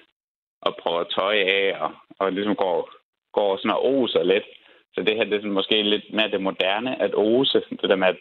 og 0.62 0.76
prøve 0.82 1.06
tøj 1.06 1.36
af, 1.38 1.78
og, 1.80 1.92
og 2.20 2.32
ligesom 2.32 2.56
går, 2.56 2.90
går 3.34 3.58
sådan 3.58 3.72
og 3.72 3.86
oser 3.86 4.24
lidt. 4.24 4.44
Så 4.94 5.04
det 5.04 5.16
her 5.16 5.24
det 5.24 5.34
er 5.34 5.38
sådan 5.38 5.52
måske 5.52 5.84
lidt 5.84 6.14
mere 6.14 6.32
det 6.32 6.42
moderne, 6.42 7.02
at 7.02 7.16
ose, 7.16 7.64
det 7.82 7.90
der 7.90 7.96
med, 7.96 8.08
at 8.08 8.18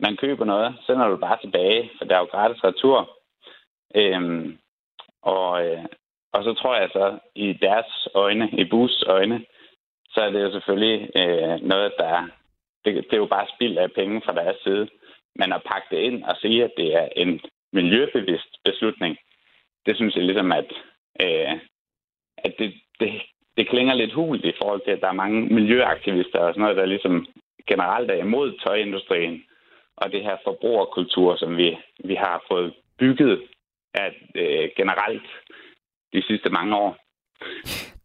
man 0.00 0.16
køber 0.16 0.44
noget, 0.44 0.74
sender 0.86 1.08
du 1.08 1.16
bare 1.16 1.38
tilbage, 1.40 1.90
for 1.98 2.04
der 2.04 2.14
er 2.14 2.20
jo 2.20 2.24
gratis 2.24 2.64
retur. 2.64 3.10
Øhm, 3.94 4.58
og, 5.22 5.66
øh, 5.66 5.84
og 6.32 6.44
så 6.44 6.54
tror 6.54 6.76
jeg 6.76 6.88
så, 6.92 7.18
i 7.34 7.52
deres 7.52 8.08
øjne, 8.14 8.50
i 8.50 8.64
Bus 8.64 9.04
øjne, 9.06 9.44
så 10.10 10.20
er 10.20 10.30
det 10.30 10.42
jo 10.42 10.52
selvfølgelig 10.52 11.10
øh, 11.16 11.60
noget, 11.62 11.92
der... 11.98 12.28
Det, 12.84 12.94
det 12.94 13.12
er 13.12 13.16
jo 13.16 13.26
bare 13.26 13.46
spild 13.54 13.78
af 13.78 13.92
penge 13.92 14.22
fra 14.24 14.32
deres 14.32 14.56
side. 14.62 14.88
Men 15.34 15.52
at 15.52 15.62
pakke 15.66 15.86
det 15.90 16.02
ind 16.02 16.24
og 16.24 16.36
sige, 16.36 16.64
at 16.64 16.70
det 16.76 16.94
er 16.94 17.08
en 17.16 17.40
miljøbevidst 17.78 18.52
beslutning, 18.64 19.16
det 19.86 19.96
synes 19.96 20.14
jeg 20.16 20.24
ligesom, 20.24 20.52
at, 20.52 20.70
øh, 21.24 21.52
at 22.46 22.52
det, 22.58 22.74
det, 23.00 23.10
det 23.56 23.68
klinger 23.68 23.94
lidt 23.94 24.12
hult 24.12 24.44
i 24.44 24.58
forhold 24.60 24.80
til, 24.84 24.90
at 24.90 25.00
der 25.00 25.08
er 25.08 25.22
mange 25.22 25.40
miljøaktivister 25.54 26.38
og 26.38 26.52
sådan 26.52 26.62
noget, 26.62 26.76
der 26.76 26.86
ligesom 26.86 27.26
generelt 27.70 28.10
er 28.10 28.14
imod 28.26 28.48
tøjindustrien 28.64 29.44
og 29.96 30.12
det 30.12 30.22
her 30.22 30.36
forbrugerkultur, 30.44 31.36
som 31.36 31.56
vi, 31.56 31.78
vi 32.04 32.14
har 32.14 32.44
fået 32.50 32.74
bygget 32.98 33.42
at 33.94 34.14
øh, 34.34 34.68
generelt 34.76 35.26
de 36.12 36.22
sidste 36.22 36.50
mange 36.50 36.76
år. 36.76 36.96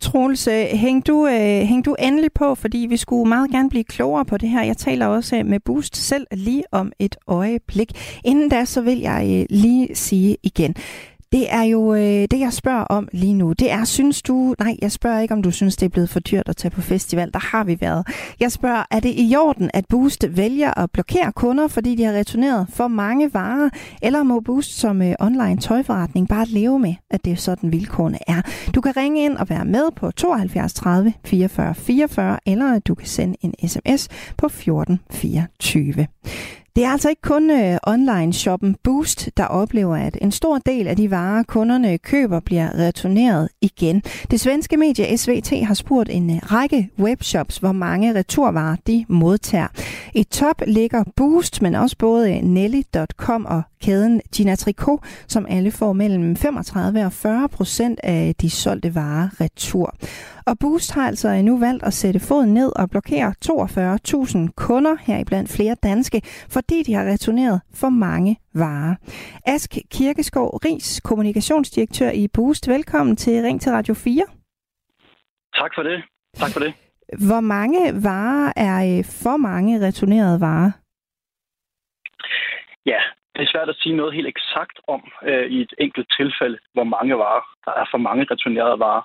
Troels, 0.02 0.47
øh, 0.47 0.66
hæng 0.66 1.08
du, 1.08 1.28
øh, 1.28 1.62
hæng 1.62 1.86
du 1.86 1.95
endelig 1.99 2.34
på, 2.34 2.56
fordi 2.56 2.78
vi 2.78 2.97
skulle 2.97 3.30
meget 3.30 3.52
gerne 3.52 3.70
blive 3.70 3.84
klogere 3.84 4.26
på 4.26 4.38
det 4.38 4.49
her. 4.49 4.64
Jeg 4.64 4.78
taler 4.78 5.06
også 5.06 5.36
øh, 5.36 5.45
med 5.45 5.60
Boost 5.60 5.97
selv 5.97 6.28
lige 6.32 6.64
om 6.72 6.91
et 6.99 7.16
øjeblik. 7.28 8.20
Inden 8.26 8.49
da, 8.49 8.66
så 8.66 8.82
vil 8.82 8.99
jeg 8.99 9.39
øh, 9.39 9.45
lige 9.49 9.95
sige 9.95 10.38
igen. 10.43 10.76
Det 11.32 11.54
er 11.54 11.62
jo 11.62 11.94
øh, 11.94 12.28
det, 12.32 12.40
jeg 12.40 12.54
spørger 12.54 12.84
om 12.84 13.08
lige 13.14 13.34
nu. 13.34 13.54
Det 13.54 13.72
er, 13.72 13.84
synes 13.86 14.22
du... 14.22 14.56
Nej, 14.60 14.78
jeg 14.82 14.92
spørger 14.92 15.20
ikke, 15.20 15.34
om 15.34 15.44
du 15.44 15.52
synes, 15.52 15.76
det 15.76 15.86
er 15.86 15.90
blevet 15.90 16.10
for 16.10 16.20
dyrt 16.20 16.50
at 16.50 16.58
tage 16.58 16.72
på 16.72 16.82
festival. 16.82 17.34
Der 17.34 17.40
har 17.40 17.64
vi 17.64 17.82
været. 17.82 18.08
Jeg 18.40 18.52
spørger, 18.52 18.84
er 18.92 19.00
det 19.00 19.14
i 19.18 19.36
orden, 19.36 19.72
at 19.74 19.86
Boost 19.90 20.26
vælger 20.30 20.80
at 20.80 20.92
blokere 20.92 21.32
kunder, 21.32 21.68
fordi 21.68 21.96
de 21.96 22.04
har 22.04 22.14
returneret 22.14 22.68
for 22.70 22.88
mange 22.88 23.34
varer? 23.34 23.70
Eller 24.02 24.24
må 24.24 24.40
Boost 24.40 24.80
som 24.80 25.02
øh, 25.02 25.14
online 25.20 25.58
tøjforretning 25.58 26.28
bare 26.28 26.46
leve 26.46 26.80
med, 26.80 26.96
at 27.10 27.26
det 27.26 27.34
er 27.34 27.38
sådan 27.38 27.72
vilkårene 27.72 28.20
er? 28.28 28.42
Du 28.76 28.82
kan 28.82 28.98
ringe 28.98 29.26
ind 29.26 29.38
og 29.38 29.50
være 29.50 29.66
med 29.66 29.92
på 29.96 30.12
72 30.12 30.74
30 30.74 31.14
44 31.26 31.76
44, 31.76 32.40
eller 32.46 32.80
du 32.80 32.96
kan 32.96 33.08
sende 33.08 33.36
en 33.42 33.70
sms 33.70 34.08
på 34.38 34.50
14 34.50 35.00
24. 35.12 36.08
Det 36.76 36.84
er 36.84 36.90
altså 36.90 37.10
ikke 37.10 37.22
kun 37.22 37.52
øh, 37.52 37.78
online-shoppen 37.88 38.76
Boost, 38.84 39.30
der 39.38 39.46
oplever, 39.46 39.96
at 39.96 40.18
en 40.22 40.32
stor 40.32 40.58
del 40.58 40.88
af 40.88 40.96
de 40.96 41.12
varer, 41.12 41.44
kunderne 41.44 41.98
køber, 41.98 42.40
bliver 42.40 42.70
returneret 42.78 43.50
igen. 43.62 44.04
Det 44.32 44.40
svenske 44.40 44.78
medie 44.78 45.18
SVT 45.18 45.66
har 45.66 45.74
spurgt 45.74 46.10
en 46.10 46.30
øh, 46.30 46.38
række 46.38 46.90
webshops, 47.00 47.58
hvor 47.58 47.72
mange 47.72 48.16
returvarer 48.16 48.76
de 48.88 49.06
modtager. 49.10 49.68
I 50.16 50.24
top 50.24 50.62
ligger 50.68 51.04
Boost, 51.16 51.62
men 51.62 51.76
også 51.76 51.98
både 51.98 52.42
Nelly.com 52.42 53.46
og 53.46 53.62
kæden 53.82 54.22
Gina 54.36 54.56
Tricot, 54.56 55.00
som 55.28 55.46
alle 55.50 55.72
får 55.72 55.94
mellem 55.94 56.36
35 56.36 57.06
og 57.06 57.14
40 57.14 57.50
procent 57.50 58.00
af 58.04 58.36
de 58.42 58.50
solgte 58.50 58.96
varer 58.96 59.42
retur. 59.42 59.96
Og 60.46 60.60
Boost 60.60 60.92
har 60.94 61.08
altså 61.08 61.42
nu 61.42 61.60
valgt 61.60 61.84
at 61.84 61.94
sætte 61.94 62.20
foden 62.20 62.54
ned 62.54 62.72
og 62.76 62.90
blokere 62.90 63.34
42.000 63.46 64.54
kunder, 64.56 64.96
heriblandt 65.02 65.50
flere 65.52 65.76
danske, 65.84 66.22
fordi 66.50 66.84
de 66.84 66.94
har 66.94 67.06
returneret 67.06 67.62
for 67.74 67.90
mange 67.90 68.38
varer. 68.54 68.96
Ask 69.46 69.78
Kirkeskov 69.92 70.60
Ries, 70.66 71.02
kommunikationsdirektør 71.04 72.12
i 72.12 72.28
Boost. 72.28 72.68
Velkommen 72.68 73.16
til 73.16 73.42
Ring 73.42 73.62
til 73.62 73.72
Radio 73.72 73.94
4. 73.94 74.26
Tak 75.56 75.72
for 75.76 75.84
det. 75.84 76.04
Tak 76.36 76.52
for 76.52 76.60
det. 76.60 76.74
Hvor 77.28 77.40
mange 77.40 78.04
varer 78.04 78.54
er 78.56 78.98
øh, 78.98 79.06
for 79.06 79.38
mange 79.38 79.88
returnerede 79.88 80.42
varer? 80.42 80.72
Ja, 82.86 83.02
det 83.36 83.42
er 83.42 83.52
svært 83.52 83.70
at 83.70 83.80
sige 83.80 83.96
noget 83.96 84.14
helt 84.14 84.28
eksakt 84.28 84.80
om 84.88 85.12
øh, 85.24 85.46
i 85.46 85.62
et 85.62 85.74
enkelt 85.78 86.08
tilfælde, 86.20 86.58
hvor 86.74 86.84
mange 86.84 87.18
varer. 87.18 87.46
Der 87.66 87.72
er 87.72 87.86
for 87.92 87.98
mange 87.98 88.28
returnerede 88.32 88.80
varer. 88.80 89.04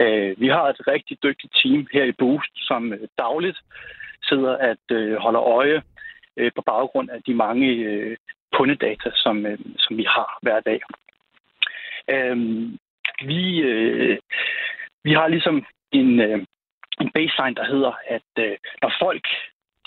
Øh, 0.00 0.40
vi 0.40 0.48
har 0.48 0.64
et 0.68 0.80
rigtig 0.86 1.22
dygtigt 1.22 1.54
team 1.62 1.86
her 1.92 2.04
i 2.04 2.12
Boost, 2.12 2.52
som 2.54 2.92
øh, 2.92 3.08
dagligt 3.18 3.58
sidder 4.22 4.56
at 4.56 4.84
øh, 4.90 5.16
holder 5.16 5.42
øje 5.42 5.82
øh, 6.36 6.50
på 6.56 6.62
baggrund 6.62 7.10
af 7.10 7.22
de 7.22 7.34
mange 7.34 7.66
øh, 7.66 8.16
kundedata, 8.52 9.10
som, 9.14 9.46
øh, 9.46 9.58
som 9.78 9.96
vi 9.96 10.04
har 10.04 10.38
hver 10.42 10.60
dag. 10.60 10.80
Øh, 12.10 12.36
vi, 13.22 13.60
øh, 13.60 14.18
vi 15.04 15.12
har 15.12 15.28
ligesom 15.28 15.66
en, 15.92 16.20
øh, 16.20 16.38
en 17.00 17.10
baseline, 17.10 17.54
der 17.54 17.64
hedder, 17.64 17.92
at 18.06 18.30
øh, 18.38 18.56
når 18.82 18.92
folk 19.00 19.26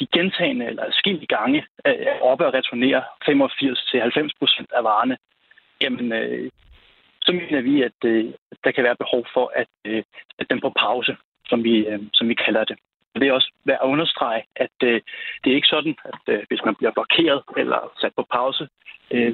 de 0.02 0.08
gentagende 0.18 0.66
eller 0.66 0.86
skilte 0.92 1.28
gange 1.36 1.60
øh, 1.88 2.00
er 2.12 2.20
oppe 2.30 2.48
og 2.48 2.54
returnerer 2.54 3.02
85-90 3.02 4.40
procent 4.40 4.70
af 4.78 4.84
varerne, 4.84 5.18
jamen, 5.82 6.08
øh, 6.14 6.50
så 7.26 7.32
mener 7.32 7.62
vi, 7.62 7.84
at 7.90 8.00
øh, 8.06 8.34
der 8.64 8.72
kan 8.72 8.84
være 8.84 9.02
behov 9.04 9.24
for 9.34 9.52
at 9.56 9.72
øh, 9.86 10.04
at 10.40 10.50
den 10.50 10.62
på 10.62 10.72
pause, 10.86 11.14
som 11.50 11.64
vi, 11.64 11.74
øh, 11.92 12.00
som 12.14 12.28
vi 12.30 12.34
kalder 12.46 12.64
det. 12.64 12.78
Det 13.16 13.28
er 13.28 13.34
også 13.34 13.52
værd 13.66 13.80
at 13.84 13.88
understrege, 13.94 14.44
at 14.56 14.78
øh, 14.84 15.02
det 15.42 15.50
er 15.52 15.56
ikke 15.56 15.74
sådan, 15.76 15.96
at 16.06 16.22
øh, 16.34 16.40
hvis 16.50 16.62
man 16.66 16.76
bliver 16.76 16.92
blokeret 16.92 17.42
eller 17.58 17.80
sat 18.02 18.14
på 18.16 18.26
pause, 18.32 18.68
øh, 19.12 19.34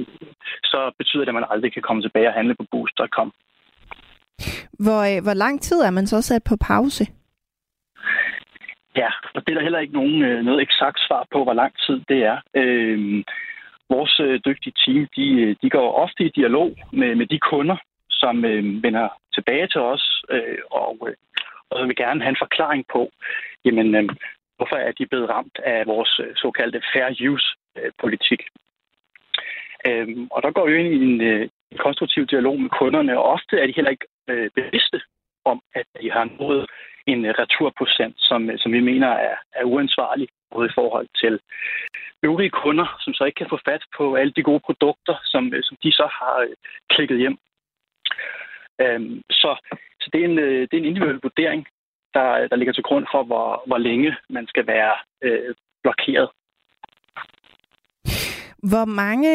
så 0.63 0.91
betyder 0.97 1.24
det, 1.24 1.28
at 1.34 1.39
man 1.39 1.51
aldrig 1.53 1.74
kan 1.74 1.82
komme 1.82 2.01
tilbage 2.01 2.28
og 2.28 2.34
handle 2.34 2.55
på 2.55 2.65
boost.com. 2.72 3.34
Hvor, 4.86 5.01
øh, 5.11 5.24
hvor 5.24 5.34
lang 5.34 5.61
tid 5.61 5.80
er 5.82 5.91
man 5.91 6.07
så 6.07 6.22
sat 6.22 6.43
på 6.43 6.55
pause? 6.61 7.05
Ja, 8.98 9.10
og 9.36 9.41
det 9.41 9.50
er 9.50 9.54
der 9.54 9.68
heller 9.68 9.80
ikke 9.80 9.93
nogen, 9.93 10.24
øh, 10.24 10.43
noget 10.43 10.62
eksakt 10.62 11.00
svar 11.08 11.28
på, 11.32 11.43
hvor 11.43 11.54
lang 11.54 11.74
tid 11.86 12.02
det 12.10 12.20
er. 12.24 12.38
Øh, 12.54 13.24
vores 13.89 14.20
øh, 14.20 14.39
dygtige 14.45 14.74
team, 14.86 15.08
de, 15.16 15.41
øh, 15.41 15.56
de 15.62 15.70
går 15.70 15.93
ofte 15.93 16.24
i 16.24 16.36
dialog 16.39 16.76
med, 16.93 17.16
med 17.16 17.28
de 17.28 17.39
kunder, 17.39 17.78
som 18.10 18.45
øh, 18.45 18.84
vender 18.84 19.08
tilbage 19.34 19.68
til 19.68 19.82
os, 19.82 20.24
øh, 20.30 20.58
og, 20.72 20.98
øh, 21.08 21.16
og 21.70 21.88
vil 21.88 21.95
gerne 21.95 22.22
have 22.22 22.30
en 22.30 22.43
forklaring 22.45 22.86
på, 22.93 23.12
jamen, 23.66 23.95
øh, 23.95 24.10
hvorfor 24.58 24.76
er 24.76 24.91
de 24.91 25.06
blevet 25.06 25.30
ramt 25.30 25.60
af 25.64 25.88
vores 25.88 26.20
øh, 26.24 26.36
såkaldte 26.36 26.82
fair 26.93 27.30
use-politik. 27.30 28.41
Øh, 29.88 30.08
og 30.32 30.43
der 30.43 30.52
går 30.52 30.66
vi 30.68 30.80
ind 30.80 30.93
i 30.93 31.06
en, 31.06 31.22
øh, 31.22 31.50
konstruktiv 31.80 32.26
dialog 32.28 32.62
med 32.62 32.70
kunderne, 32.70 33.20
og 33.20 33.24
ofte 33.24 33.60
er 33.60 33.68
de 33.68 33.74
heller 33.76 33.91
ikke 33.91 34.08
øh, 34.28 34.50
bevidste 34.56 35.02
om, 35.45 35.62
at 35.76 35.86
de 36.02 36.12
har 36.12 36.30
nået 36.39 36.66
en 37.08 37.26
øh, 37.26 37.34
returprocent, 37.41 38.16
som, 38.18 38.49
øh, 38.49 38.60
som 38.60 38.72
vi 38.72 38.80
mener 38.80 39.08
er, 39.08 39.36
er 39.60 39.64
uansvarlig, 39.64 40.28
både 40.53 40.68
i 40.68 40.76
forhold 40.76 41.08
til 41.22 41.39
øvrige 42.24 42.49
kunder, 42.49 42.88
som 42.99 43.14
så 43.14 43.24
ikke 43.24 43.39
kan 43.41 43.49
få 43.49 43.60
fat 43.66 43.84
på 43.97 44.16
alle 44.16 44.34
de 44.36 44.43
gode 44.43 44.60
produkter, 44.66 45.16
som, 45.24 45.53
øh, 45.53 45.64
som 45.64 45.78
de 45.84 45.91
så 45.91 46.08
har 46.20 46.47
klikket 46.89 47.18
hjem. 47.18 47.38
Øhm, 48.82 49.22
så, 49.32 49.51
så 50.01 50.10
det, 50.14 50.22
er 50.22 50.26
en, 50.26 50.38
det 50.38 50.74
er 50.74 50.78
en 50.78 50.91
individuel 50.91 51.20
vurdering, 51.24 51.68
der, 52.14 52.47
der 52.47 52.55
ligger 52.55 52.74
til 52.74 52.84
grund 52.84 53.05
for, 53.12 53.24
hvor, 53.24 53.64
hvor 53.68 53.78
længe 53.78 54.16
man 54.30 54.47
skal 54.47 54.68
være 54.68 54.93
øh, 55.24 55.55
blokeret. 55.84 56.30
Hvor 58.72 58.86
mange, 58.86 59.34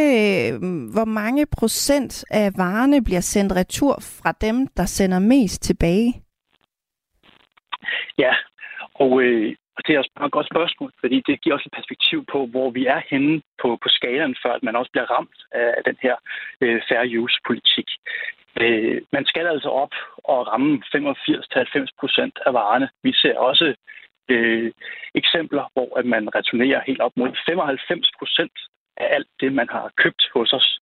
hvor 0.95 1.05
mange 1.05 1.47
procent 1.59 2.25
af 2.31 2.51
varerne 2.57 3.05
bliver 3.05 3.21
sendt 3.21 3.53
retur 3.57 3.95
fra 4.01 4.33
dem, 4.41 4.67
der 4.77 4.85
sender 4.85 5.19
mest 5.19 5.63
tilbage? 5.63 6.23
Ja, 8.19 8.35
og, 8.95 9.23
øh, 9.23 9.55
og 9.77 9.87
det 9.87 9.95
er 9.95 9.99
også 9.99 10.11
et 10.27 10.33
godt 10.33 10.47
spørgsmål, 10.47 10.93
fordi 11.01 11.23
det 11.27 11.41
giver 11.41 11.55
også 11.55 11.69
et 11.69 11.79
perspektiv 11.79 12.25
på, 12.33 12.47
hvor 12.47 12.71
vi 12.71 12.87
er 12.87 13.01
henne 13.11 13.43
på, 13.63 13.79
på 13.83 13.89
skalaen, 13.89 14.37
før 14.43 14.53
at 14.53 14.63
man 14.63 14.77
også 14.77 14.91
bliver 14.93 15.11
ramt 15.11 15.39
af 15.79 15.83
den 15.85 15.97
her 16.03 16.17
øh, 16.61 16.83
fair 16.89 17.05
use-politik. 17.21 17.89
Øh, 18.61 19.03
man 19.13 19.25
skal 19.27 19.47
altså 19.47 19.69
op 19.69 19.95
og 20.25 20.49
ramme 20.49 20.83
85-90 20.97 21.87
procent 22.01 22.39
af 22.47 22.53
varerne. 22.55 22.89
Vi 23.03 23.13
ser 23.13 23.39
også 23.39 23.75
øh, 24.29 24.73
eksempler, 25.15 25.65
hvor 25.75 25.99
at 25.99 26.07
man 26.07 26.35
returnerer 26.35 26.81
helt 26.87 27.01
op 27.01 27.13
mod 27.17 27.31
95 27.47 28.11
procent 28.19 28.57
af 28.97 29.07
alt 29.17 29.29
det, 29.41 29.53
man 29.53 29.69
har 29.71 29.93
købt 29.97 30.23
hos 30.35 30.53
os. 30.53 30.79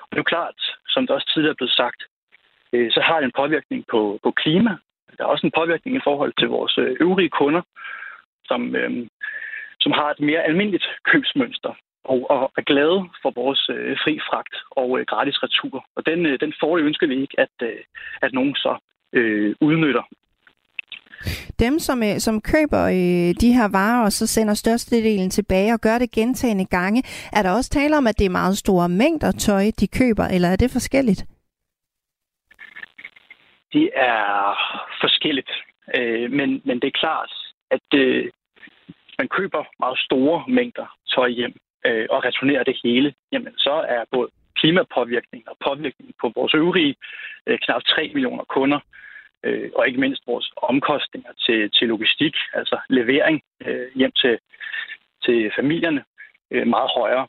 Og 0.00 0.10
det 0.10 0.16
er 0.16 0.24
jo 0.24 0.32
klart, 0.34 0.58
som 0.88 1.06
der 1.06 1.14
også 1.14 1.30
tidligere 1.32 1.52
er 1.52 1.60
blevet 1.60 1.78
sagt, 1.82 2.00
øh, 2.72 2.90
så 2.90 3.00
har 3.00 3.16
det 3.16 3.24
en 3.24 3.38
påvirkning 3.42 3.84
på, 3.90 4.18
på 4.22 4.30
klima, 4.30 4.76
der 5.16 5.24
er 5.24 5.28
også 5.28 5.46
en 5.46 5.56
påvirkning 5.58 5.96
i 5.96 6.04
forhold 6.04 6.32
til 6.38 6.48
vores 6.48 6.78
øh, 6.78 6.96
øvrige 7.00 7.34
kunder, 7.40 7.62
som, 8.44 8.76
øh, 8.76 9.06
som 9.80 9.92
har 9.92 10.10
et 10.10 10.20
mere 10.20 10.42
almindeligt 10.42 10.86
købsmønster 11.10 11.72
og, 12.04 12.30
og 12.30 12.52
er 12.56 12.62
glade 12.62 13.00
for 13.22 13.30
vores 13.40 13.62
øh, 13.70 13.96
fri 14.04 14.18
fragt 14.28 14.54
og 14.70 14.98
øh, 14.98 15.06
gratis 15.06 15.42
retur. 15.42 15.84
Og 15.96 16.06
den, 16.06 16.26
øh, 16.26 16.40
den 16.40 16.52
fordel 16.60 16.86
ønsker 16.86 17.06
vi 17.06 17.20
ikke, 17.20 17.40
at, 17.40 17.54
øh, 17.62 17.80
at 18.22 18.32
nogen 18.32 18.54
så 18.54 18.72
øh, 19.12 19.54
udnytter. 19.60 20.02
Dem, 21.58 21.78
som, 21.78 22.02
øh, 22.02 22.18
som 22.18 22.40
køber 22.40 22.82
øh, 22.84 23.30
de 23.42 23.52
her 23.58 23.68
varer 23.72 24.04
og 24.04 24.12
så 24.12 24.26
sender 24.26 24.54
størstedelen 24.54 25.30
tilbage 25.30 25.72
og 25.72 25.80
gør 25.80 25.98
det 25.98 26.10
gentagende 26.10 26.64
gange, 26.64 27.02
er 27.32 27.42
der 27.42 27.50
også 27.50 27.70
tale 27.70 27.96
om, 27.96 28.06
at 28.06 28.18
det 28.18 28.26
er 28.26 28.30
meget 28.30 28.58
store 28.58 28.88
mængder 28.88 29.32
tøj, 29.32 29.64
de 29.80 29.86
køber, 29.86 30.24
eller 30.24 30.48
er 30.48 30.56
det 30.56 30.70
forskelligt? 30.70 31.24
Det 33.74 33.90
er 33.94 34.24
forskelligt. 35.00 35.50
Øh, 35.96 36.30
men, 36.30 36.62
men 36.64 36.80
det 36.80 36.88
er 36.88 37.00
klart, 37.04 37.32
at 37.70 37.88
øh, 37.94 38.30
man 39.18 39.28
køber 39.28 39.64
meget 39.78 39.98
store 39.98 40.44
mængder 40.48 40.86
tøj 41.14 41.28
hjem 41.28 41.54
øh, 41.86 42.06
og 42.10 42.24
returnerer 42.24 42.64
det 42.64 42.76
hele, 42.84 43.14
jamen 43.32 43.54
så 43.58 43.74
er 43.88 44.04
både 44.10 44.28
klimapåvirkning 44.56 45.48
og 45.48 45.56
påvirkning 45.64 46.14
på 46.20 46.32
vores 46.34 46.54
øvrige 46.54 46.94
øh, 47.46 47.58
knap 47.58 47.82
3 47.84 48.10
millioner 48.14 48.44
kunder, 48.44 48.80
øh, 49.44 49.70
og 49.74 49.86
ikke 49.88 50.00
mindst 50.00 50.22
vores 50.26 50.52
omkostninger 50.56 51.32
til, 51.46 51.70
til 51.70 51.88
logistik, 51.88 52.34
altså 52.54 52.76
levering 52.88 53.42
øh, 53.66 53.88
hjem 53.94 54.12
til, 54.12 54.38
til 55.24 55.52
familierne, 55.56 56.04
øh, 56.50 56.66
meget 56.66 56.90
højere. 56.98 57.26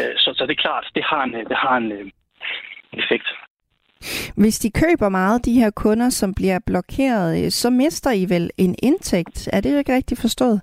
Øh, 0.00 0.16
så, 0.16 0.34
så 0.36 0.46
det 0.46 0.52
er 0.52 0.62
klart, 0.66 0.90
det 0.94 1.04
har 1.04 1.22
en, 1.24 1.32
det 1.32 1.56
har 1.56 1.76
en 1.76 1.92
øh, 1.92 2.10
effekt. 2.92 3.28
Hvis 4.36 4.58
de 4.58 4.70
køber 4.82 5.08
meget, 5.08 5.44
de 5.44 5.60
her 5.60 5.70
kunder, 5.70 6.10
som 6.10 6.34
bliver 6.34 6.58
blokeret, 6.66 7.44
øh, 7.44 7.50
så 7.50 7.70
mister 7.70 8.10
I 8.12 8.24
vel 8.34 8.50
en 8.58 8.74
indtægt. 8.82 9.48
Er 9.52 9.60
det 9.60 9.78
ikke 9.78 9.94
rigtigt 9.94 10.20
forstået? 10.20 10.60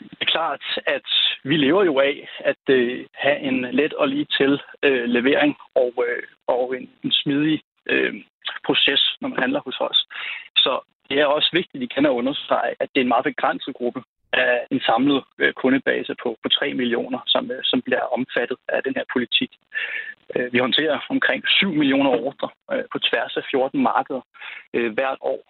Det 0.00 0.26
er 0.26 0.32
klart, 0.36 0.64
at 0.86 1.08
vi 1.44 1.56
lever 1.56 1.84
jo 1.84 1.98
af 2.00 2.28
at 2.44 2.64
øh, 2.68 3.06
have 3.14 3.38
en 3.38 3.60
let 3.72 3.92
og 3.92 4.08
lige 4.08 4.26
til 4.38 4.60
øh, 4.82 5.04
levering 5.04 5.56
og, 5.74 5.92
øh, 6.08 6.22
og 6.46 6.76
en, 6.76 6.90
en 7.04 7.12
smidig 7.12 7.60
øh, 7.86 8.14
proces, 8.66 9.16
når 9.20 9.28
man 9.28 9.38
handler 9.38 9.60
hos 9.64 9.78
os. 9.80 10.06
Så 10.56 10.80
det 11.08 11.20
er 11.20 11.26
også 11.26 11.50
vigtigt, 11.52 11.82
at 11.82 11.82
I 11.82 11.94
kan 11.94 12.06
understrege, 12.06 12.74
at 12.80 12.88
det 12.92 13.00
er 13.00 13.04
en 13.04 13.14
meget 13.14 13.24
begrænset 13.24 13.74
gruppe 13.74 14.02
af 14.32 14.66
en 14.70 14.80
samlet 14.80 15.24
øh, 15.38 15.52
kundebase 15.52 16.14
på, 16.22 16.36
på 16.42 16.48
3 16.48 16.74
millioner, 16.74 17.20
som, 17.26 17.50
øh, 17.50 17.60
som 17.64 17.82
bliver 17.82 18.00
omfattet 18.16 18.56
af 18.68 18.82
den 18.82 18.94
her 18.96 19.04
politik. 19.12 19.50
Øh, 20.36 20.52
vi 20.52 20.58
håndterer 20.58 21.06
omkring 21.08 21.48
7 21.48 21.72
millioner 21.72 22.10
ordre 22.10 22.48
på 22.92 22.98
tværs 22.98 23.36
af 23.36 23.42
14 23.50 23.82
markeder 23.82 24.20
hvert 24.72 25.18
år. 25.20 25.40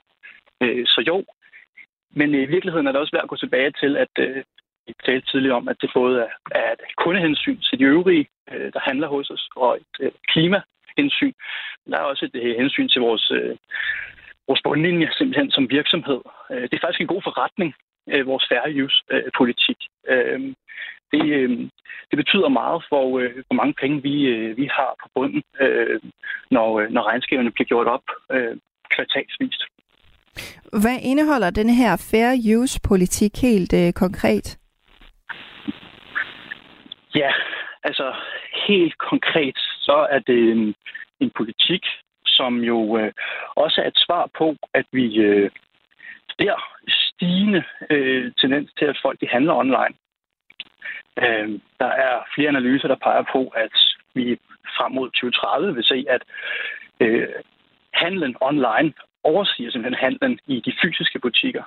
Så 0.92 1.04
jo, 1.06 1.24
men 2.10 2.34
i 2.34 2.46
virkeligheden 2.46 2.86
er 2.86 2.92
det 2.92 3.00
også 3.00 3.16
værd 3.16 3.22
at 3.22 3.28
gå 3.28 3.36
tilbage 3.36 3.72
til, 3.80 3.96
at 3.96 4.14
vi 4.86 4.92
talte 5.04 5.30
tidligere 5.30 5.56
om, 5.56 5.68
at 5.68 5.76
det 5.80 5.90
både 5.94 6.28
er 6.50 6.72
et 6.72 6.96
kundehensyn 6.96 7.60
til 7.60 7.78
de 7.78 7.84
øvrige, 7.84 8.28
der 8.74 8.80
handler 8.88 9.08
hos 9.08 9.30
os, 9.30 9.48
og 9.56 9.78
et 10.00 10.12
klimahensyn. 10.32 11.32
Der 11.90 11.96
er 11.98 12.10
også 12.12 12.24
et 12.34 12.56
hensyn 12.56 12.88
til 12.88 13.00
vores, 13.00 13.32
vores 14.48 14.60
bundlinje 14.64 15.08
simpelthen 15.12 15.50
som 15.50 15.70
virksomhed. 15.70 16.20
Det 16.50 16.74
er 16.74 16.84
faktisk 16.84 17.00
en 17.00 17.14
god 17.14 17.22
forretning 17.22 17.74
øh, 18.12 18.26
vores 18.26 18.44
fair 18.48 18.84
use-politik. 18.84 19.78
Øh, 20.08 20.40
det, 21.12 21.24
øh, 21.38 21.50
det 22.10 22.16
betyder 22.16 22.48
meget 22.48 22.84
for, 22.88 23.18
øh, 23.18 23.34
hvor 23.46 23.54
mange 23.54 23.74
penge 23.80 24.02
vi, 24.02 24.14
øh, 24.22 24.56
vi 24.56 24.66
har 24.76 24.94
på 25.02 25.08
bunden, 25.14 25.42
øh, 25.60 26.00
når, 26.50 26.80
øh, 26.80 26.90
når 26.90 27.02
regnskaberne 27.02 27.50
bliver 27.50 27.66
gjort 27.66 27.86
op 27.86 28.06
øh, 28.32 28.56
kvartalsvist. 28.94 29.62
Hvad 30.82 30.98
indeholder 31.02 31.50
den 31.50 31.70
her 31.70 31.92
fair 32.10 32.32
use-politik 32.56 33.32
helt 33.42 33.72
øh, 33.72 33.92
konkret? 33.92 34.58
Ja, 37.14 37.32
altså 37.84 38.14
helt 38.68 38.98
konkret, 38.98 39.58
så 39.80 40.06
er 40.10 40.18
det 40.18 40.52
en, 40.52 40.74
en 41.20 41.30
politik, 41.36 41.82
som 42.26 42.58
jo 42.58 42.98
øh, 42.98 43.12
også 43.56 43.80
er 43.80 43.88
et 43.88 44.02
svar 44.06 44.30
på, 44.38 44.56
at 44.74 44.86
vi 44.92 45.16
øh, 45.16 45.50
ser 46.40 46.56
stigende 46.88 47.64
øh, 47.90 48.32
tendens 48.40 48.70
til, 48.78 48.84
at 48.84 48.98
folk 49.02 49.20
de 49.20 49.28
handler 49.28 49.54
online. 49.54 49.94
Øh, 51.22 51.48
der 51.80 51.90
er 52.06 52.14
flere 52.34 52.48
analyser, 52.48 52.88
der 52.88 53.04
peger 53.06 53.24
på, 53.32 53.48
at 53.48 53.72
vi 54.14 54.38
frem 54.76 54.92
mod 54.92 55.08
2030 55.10 55.74
vil 55.74 55.84
se, 55.84 56.04
at 56.08 56.22
øh, 57.00 57.28
handlen 57.94 58.36
online 58.40 58.92
oversiger 59.24 59.70
simpelthen 59.70 60.04
handlen 60.04 60.38
i 60.46 60.60
de 60.66 60.72
fysiske 60.82 61.18
butikker. 61.18 61.64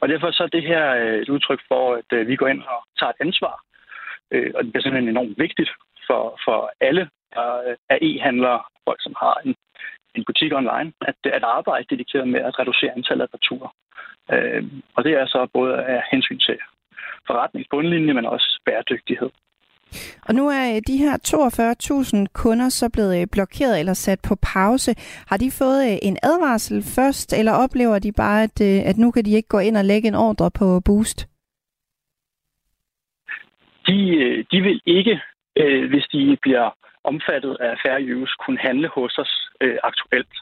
Og 0.00 0.08
derfor 0.08 0.30
så 0.30 0.42
er 0.42 0.46
det 0.46 0.62
her 0.62 0.94
øh, 0.94 1.18
et 1.22 1.28
udtryk 1.28 1.60
for, 1.68 1.94
at 1.94 2.10
øh, 2.12 2.28
vi 2.28 2.36
går 2.36 2.46
ind 2.46 2.62
og 2.62 2.80
tager 2.98 3.10
et 3.10 3.26
ansvar. 3.26 3.64
Øh, 4.30 4.50
og 4.54 4.64
det 4.64 4.76
er 4.76 4.80
simpelthen 4.80 5.08
enormt 5.08 5.38
vigtigt 5.38 5.70
for, 6.06 6.40
for 6.44 6.72
alle, 6.80 7.08
der 7.34 7.76
er 7.90 7.98
e-handlere, 8.02 8.60
folk 8.84 9.02
som 9.02 9.14
har 9.18 9.40
en, 9.44 9.54
en 10.18 10.24
butik 10.24 10.52
online, 10.52 10.92
at, 11.00 11.18
at 11.38 11.44
arbejde 11.56 11.86
dedikeret 11.90 12.28
med 12.28 12.40
at 12.40 12.58
reducere 12.58 12.96
antallet 12.96 13.24
af 13.24 13.34
returer. 13.34 13.70
Øh, 14.32 14.62
og 14.96 15.04
det 15.04 15.12
er 15.20 15.26
så 15.26 15.40
både 15.52 15.74
af 15.94 16.02
hensyn 16.12 16.38
til 16.38 16.58
forretningsbundlinje, 17.26 18.12
men 18.14 18.26
også 18.26 18.60
bæredygtighed. 18.66 19.30
Og 20.28 20.34
nu 20.34 20.48
er 20.48 20.80
de 20.86 20.96
her 20.96 21.14
42.000 21.26 22.26
kunder 22.42 22.68
så 22.68 22.90
blevet 22.92 23.30
blokeret 23.30 23.80
eller 23.80 23.92
sat 23.94 24.20
på 24.28 24.34
pause. 24.54 24.94
Har 25.30 25.36
de 25.36 25.50
fået 25.58 25.98
en 26.08 26.16
advarsel 26.22 26.82
først, 26.96 27.32
eller 27.38 27.52
oplever 27.52 27.98
de 27.98 28.12
bare, 28.12 28.42
at, 28.42 28.60
at 28.60 28.96
nu 28.98 29.10
kan 29.10 29.24
de 29.24 29.36
ikke 29.36 29.48
gå 29.48 29.58
ind 29.58 29.76
og 29.76 29.84
lægge 29.84 30.08
en 30.08 30.14
ordre 30.14 30.50
på 30.58 30.80
Boost? 30.84 31.28
De, 33.86 33.98
de 34.50 34.60
vil 34.60 34.80
ikke, 34.86 35.20
hvis 35.90 36.06
de 36.12 36.36
bliver 36.42 36.70
omfattet 37.04 37.56
af 37.60 37.72
fair 37.82 37.98
use, 38.16 38.34
kunne 38.44 38.58
handle 38.58 38.88
hos 38.88 39.18
os 39.18 39.47
Øh, 39.60 39.78
aktuelt. 39.82 40.34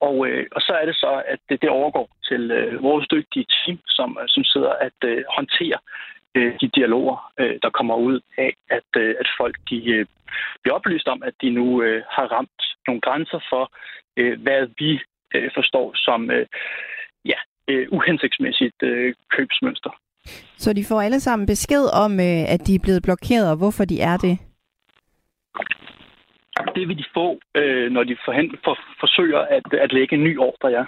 Og, 0.00 0.26
øh, 0.28 0.46
og 0.56 0.60
så 0.60 0.72
er 0.80 0.86
det 0.86 0.96
så, 0.96 1.22
at 1.32 1.40
det, 1.48 1.62
det 1.62 1.70
overgår 1.70 2.08
til 2.28 2.50
øh, 2.50 2.82
vores 2.82 3.08
dygtige 3.08 3.46
team, 3.58 3.78
som, 3.86 4.18
øh, 4.20 4.28
som 4.28 4.44
sidder 4.44 4.72
at 4.86 4.98
øh, 5.04 5.24
håndtere 5.36 5.78
øh, 6.34 6.52
de 6.60 6.68
dialoger, 6.68 7.32
øh, 7.40 7.58
der 7.62 7.70
kommer 7.70 7.94
ud 7.94 8.20
af, 8.38 8.52
at, 8.70 8.90
øh, 8.96 9.14
at 9.20 9.28
folk 9.40 9.56
de, 9.70 9.78
øh, 9.96 10.06
bliver 10.62 10.74
oplyst 10.74 11.08
om, 11.08 11.22
at 11.22 11.34
de 11.42 11.50
nu 11.50 11.82
øh, 11.82 12.02
har 12.10 12.26
ramt 12.26 12.62
nogle 12.86 13.00
grænser 13.00 13.40
for, 13.50 13.72
øh, 14.16 14.42
hvad 14.42 14.68
vi 14.78 15.00
øh, 15.34 15.50
forstår 15.54 15.92
som 15.94 16.30
øh, 16.30 16.46
ja, 17.24 17.38
øh, 17.68 17.86
uhensigtsmæssigt 17.92 18.82
øh, 18.82 19.14
købsmønster. 19.30 19.90
Så 20.56 20.72
de 20.72 20.84
får 20.84 21.00
alle 21.02 21.20
sammen 21.20 21.46
besked 21.46 21.84
om, 22.04 22.12
øh, 22.20 22.42
at 22.54 22.60
de 22.66 22.74
er 22.74 22.82
blevet 22.82 23.02
blokeret, 23.02 23.50
og 23.50 23.56
hvorfor 23.56 23.84
de 23.84 24.00
er 24.00 24.16
det? 24.16 24.38
Det 26.74 26.88
vil 26.88 26.98
de 26.98 27.04
få, 27.14 27.40
øh, 27.54 27.90
når 27.92 28.04
de 28.04 28.16
forhen, 28.24 28.56
for, 28.64 28.78
forsøger 29.00 29.38
at, 29.38 29.74
at 29.74 29.92
lægge 29.92 30.16
en 30.16 30.24
ny 30.24 30.38
ordre, 30.38 30.68
ja. 30.68 30.84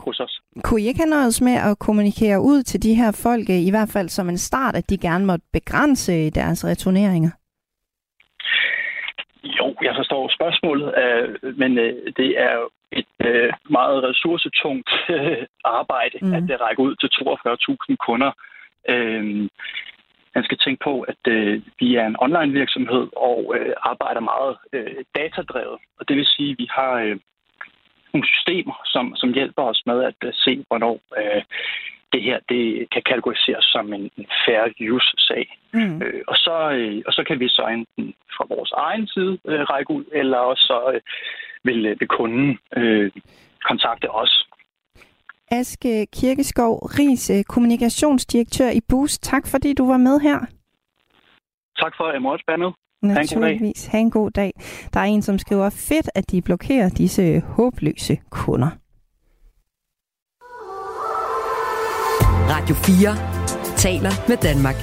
Hos 0.00 0.20
os. 0.20 0.40
Kunne 0.64 0.82
I 0.82 0.86
ikke 0.86 1.00
have 1.00 1.16
noget 1.16 1.42
med 1.42 1.56
at 1.70 1.78
kommunikere 1.78 2.40
ud 2.40 2.62
til 2.62 2.82
de 2.82 2.94
her 2.94 3.20
folk, 3.24 3.48
i 3.48 3.70
hvert 3.70 3.90
fald 3.92 4.08
som 4.08 4.28
en 4.28 4.38
start, 4.38 4.74
at 4.76 4.90
de 4.90 4.98
gerne 4.98 5.26
måtte 5.26 5.44
begrænse 5.52 6.30
deres 6.30 6.64
returneringer? 6.64 7.30
Jo, 9.58 9.74
jeg 9.82 9.94
forstår 9.96 10.34
spørgsmålet, 10.38 10.94
øh, 11.02 11.56
men 11.58 11.78
øh, 11.78 11.94
det 12.16 12.30
er 12.46 12.56
et 12.92 13.14
øh, 13.28 13.52
meget 13.70 14.02
ressourcetungt 14.02 14.90
øh, 15.16 15.46
arbejde, 15.64 16.18
mm. 16.22 16.34
at 16.34 16.42
det 16.42 16.60
rækker 16.60 16.82
ud 16.82 16.94
til 17.00 17.10
42.000 17.92 17.96
kunder. 18.06 18.32
Øh, 18.88 19.48
man 20.36 20.44
skal 20.44 20.58
tænke 20.58 20.80
på, 20.84 20.94
at 21.12 21.22
øh, 21.28 21.62
vi 21.80 21.88
er 22.00 22.06
en 22.06 22.20
online 22.24 22.52
virksomhed 22.60 23.06
og 23.16 23.40
øh, 23.56 23.74
arbejder 23.92 24.20
meget 24.32 24.56
øh, 24.72 25.04
datadrevet. 25.16 25.78
Og 25.98 26.08
det 26.08 26.16
vil 26.16 26.26
sige, 26.26 26.50
at 26.50 26.58
vi 26.58 26.68
har 26.78 26.92
øh, 27.04 27.16
nogle 28.12 28.26
systemer, 28.32 28.76
som, 28.84 29.04
som 29.20 29.32
hjælper 29.32 29.62
os 29.62 29.82
med 29.86 29.98
at 30.10 30.20
øh, 30.24 30.32
se, 30.34 30.64
hvornår 30.68 30.96
øh, 31.20 31.42
det 32.12 32.22
her 32.22 32.38
det 32.48 32.90
kan 32.92 33.02
kategoriseres 33.02 33.64
som 33.64 33.92
en, 33.92 34.10
en 34.16 34.26
fair 34.44 34.64
use-sag. 34.92 35.46
Mm. 35.72 36.02
Øh, 36.02 36.22
og, 36.26 36.36
så, 36.36 36.56
øh, 36.78 37.02
og 37.06 37.12
så 37.12 37.22
kan 37.28 37.40
vi 37.40 37.48
så 37.48 37.64
enten 37.66 38.14
fra 38.36 38.44
vores 38.48 38.72
egen 38.72 39.06
side 39.06 39.38
øh, 39.48 39.60
række 39.60 39.90
ud, 39.90 40.04
eller 40.12 40.38
også 40.38 40.64
så 40.72 40.78
øh, 40.94 41.00
vil, 41.64 41.86
øh, 41.86 42.00
vil 42.00 42.08
kunden 42.08 42.58
øh, 42.76 43.10
kontakte 43.68 44.10
os 44.10 44.46
Aske 45.50 46.06
Kirkeskov 46.12 46.78
Ries, 46.78 47.30
øh, 47.30 47.44
kommunikationsdirektør 47.44 48.70
i 48.70 48.80
Boost. 48.88 49.22
Tak 49.22 49.46
fordi 49.46 49.74
du 49.74 49.86
var 49.86 49.96
med 49.96 50.20
her. 50.20 50.38
Tak 51.78 51.92
for, 51.96 52.04
at 52.04 52.14
jeg 52.14 52.22
måtte 52.22 52.44
være 52.48 52.58
med. 52.58 52.70
Naturligvis. 53.02 53.86
Ha' 53.86 53.98
en 53.98 54.10
god 54.10 54.30
dag. 54.30 54.52
Der 54.94 55.00
er 55.00 55.04
en, 55.04 55.22
som 55.22 55.38
skriver, 55.38 55.70
fedt, 55.70 56.10
at 56.14 56.30
de 56.30 56.42
blokerer 56.42 56.88
disse 56.88 57.40
håbløse 57.40 58.16
kunder. 58.30 58.70
Radio 62.54 62.74
4 62.74 63.76
taler 63.76 64.28
med 64.28 64.36
Danmark. 64.36 64.78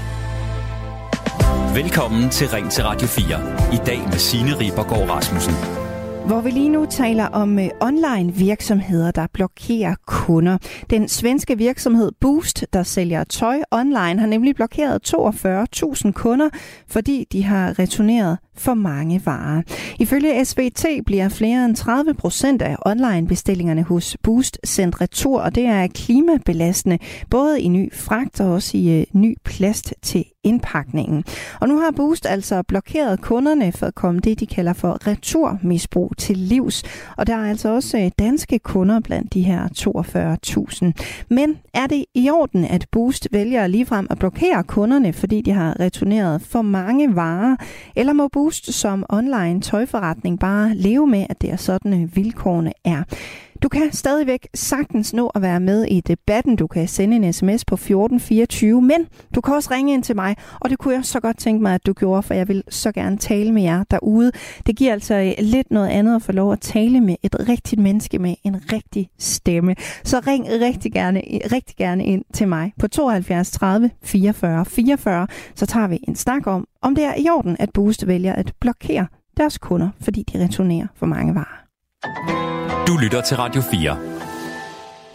Velkommen 1.76 2.30
til 2.30 2.47
Ring 2.47 2.72
til 2.72 2.84
Radio 2.84 3.07
4. 3.07 3.74
I 3.74 3.80
dag 3.86 3.99
med 3.99 4.20
Signe 4.28 4.51
Ribergaard 4.59 5.09
Rasmussen. 5.09 5.83
Hvor 6.28 6.41
vi 6.41 6.49
lige 6.49 6.69
nu 6.69 6.86
taler 6.86 7.26
om 7.26 7.59
øh, 7.59 7.69
online 7.82 8.34
virksomheder, 8.34 9.11
der 9.11 9.28
blokerer 9.34 9.95
kunder. 10.05 10.57
Den 10.89 11.07
svenske 11.07 11.57
virksomhed 11.57 12.11
Boost, 12.21 12.65
der 12.74 12.84
sælger 12.84 13.24
tøj 13.24 13.57
online, 13.71 14.19
har 14.19 14.26
nemlig 14.26 14.55
blokeret 14.55 15.13
42.000 15.15 16.11
kunder, 16.11 16.49
fordi 16.88 17.28
de 17.32 17.43
har 17.43 17.80
returneret 17.80 18.38
for 18.55 18.74
mange 18.74 19.21
varer. 19.26 19.61
Ifølge 19.99 20.45
SVT 20.45 20.86
bliver 21.05 21.30
flere 21.30 21.65
end 21.65 21.76
30 21.76 22.13
procent 22.13 22.61
af 22.61 22.76
online-bestillingerne 22.86 23.84
hos 23.84 24.17
Boost 24.24 24.59
sendt 24.63 25.01
retur, 25.01 25.41
og 25.41 25.55
det 25.55 25.65
er 25.65 25.88
klimabelastende, 25.88 26.97
både 27.30 27.61
i 27.61 27.67
ny 27.67 27.93
fragt 27.93 28.41
og 28.41 28.51
også 28.51 28.78
i 28.78 28.99
øh, 28.99 29.05
ny 29.13 29.38
plast 29.45 29.93
til 30.01 30.26
indpakningen. 30.44 31.24
Og 31.62 31.68
nu 31.68 31.80
har 31.80 31.91
Boost 31.91 32.26
altså 32.26 32.64
blokeret 32.64 33.22
kunderne 33.22 33.72
for 33.72 33.86
at 33.86 33.96
komme 33.96 34.20
det, 34.20 34.39
de 34.39 34.46
kalder 34.46 34.74
for 34.74 35.08
returmisbrug 35.08 36.14
til 36.18 36.38
livs. 36.38 36.84
Og 37.18 37.28
der 37.28 37.36
er 37.36 37.50
altså 37.50 37.70
også 37.70 37.98
øh, 37.98 38.12
danske 38.20 38.60
kunder 38.60 39.00
blandt 39.00 39.34
de 39.34 39.41
her 39.41 39.68
42.000. 39.68 41.26
Men 41.30 41.58
er 41.74 41.88
det 41.88 42.06
i 42.16 42.30
orden, 42.30 42.66
at 42.66 42.88
Boost 42.91 43.28
vælger 43.32 43.68
ligefrem 43.68 44.08
at 44.10 44.20
blokere 44.20 44.64
kunderne, 44.64 45.14
fordi 45.14 45.41
de 45.41 45.52
har 45.52 45.80
returneret 45.80 46.41
for 46.41 46.62
mange 46.62 47.16
varer? 47.16 47.56
Eller 47.96 48.14
må 48.14 48.28
Boost 48.28 48.74
som 48.74 49.06
online 49.10 49.62
tøjforretning 49.62 50.39
bare 50.39 50.76
leve 50.76 51.08
med, 51.08 51.26
at 51.30 51.41
det 51.41 51.52
er 51.52 51.56
sådan 51.56 52.04
øh, 52.04 52.16
vilkårene 52.16 52.74
er? 52.86 53.04
Du 53.64 53.70
kan 53.70 53.91
stadigvæk 53.91 54.47
sagtens 54.53 55.14
nå 55.14 55.28
at 55.28 55.41
være 55.41 55.59
med 55.59 55.86
i 55.86 56.01
debatten. 56.01 56.55
Du 56.55 56.68
kan 56.68 56.88
sende 56.88 57.16
en 57.16 57.34
sms 57.34 57.66
på 57.66 57.76
1424, 57.76 58.82
men 58.82 59.07
du 59.36 59.41
kan 59.41 59.53
også 59.53 59.70
ringe 59.72 59.93
ind 59.93 60.03
til 60.03 60.16
mig, 60.16 60.36
og 60.61 60.70
det 60.70 60.78
kunne 60.78 60.93
jeg 60.93 61.05
så 61.05 61.20
godt 61.20 61.38
tænke 61.38 61.61
mig, 61.61 61.74
at 61.74 61.86
du 61.86 61.93
gjorde, 61.93 62.24
for 62.24 62.34
jeg 62.34 62.47
vil 62.47 62.64
så 62.70 62.91
gerne 62.91 63.18
tale 63.18 63.51
med 63.51 63.64
jer 63.64 63.84
derude. 63.91 64.32
Det 64.66 64.76
giver 64.76 64.93
altså 64.93 65.16
øh, 65.16 65.45
lidt 65.45 65.72
noget 65.72 65.88
andet 65.88 66.16
at 66.16 66.22
få 66.22 66.32
lov 66.32 66.53
at 66.53 66.59
tale 66.61 67.01
med 67.01 67.16
et 67.24 67.49
rigtigt 67.49 67.82
menneske 67.82 68.20
med 68.20 68.36
en 68.43 68.72
rigtig 68.74 69.09
stemme. 69.20 69.76
Så 70.03 70.22
ring 70.28 70.45
rigtig 70.49 70.91
gerne, 70.91 71.34
øh, 71.34 71.39
rigtig 71.51 71.76
gerne 71.76 72.05
ind 72.05 72.26
til 72.34 72.47
mig 72.47 72.74
på 72.80 72.88
72 72.88 73.51
30 73.51 73.91
44 74.03 74.66
44, 74.66 75.28
så 75.55 75.66
tager 75.66 75.88
vi 75.88 75.99
en 76.07 76.16
snak 76.16 76.47
om, 76.47 76.68
om 76.82 76.95
det 76.95 77.03
er 77.03 77.14
i 77.18 77.30
orden, 77.30 77.55
at 77.59 77.70
Boost 77.74 78.07
vælger 78.07 78.34
at 78.34 78.53
blokere 78.59 79.07
deres 79.38 79.57
kunder, 79.57 79.89
fordi 80.01 80.24
de 80.34 80.43
returnerer 80.43 80.88
for 80.95 81.05
mange 81.05 81.36
varer. 81.36 82.62
Du 82.88 82.98
lytter 82.98 83.22
til 83.22 83.38
Radio 83.38 83.62
4. 83.62 83.98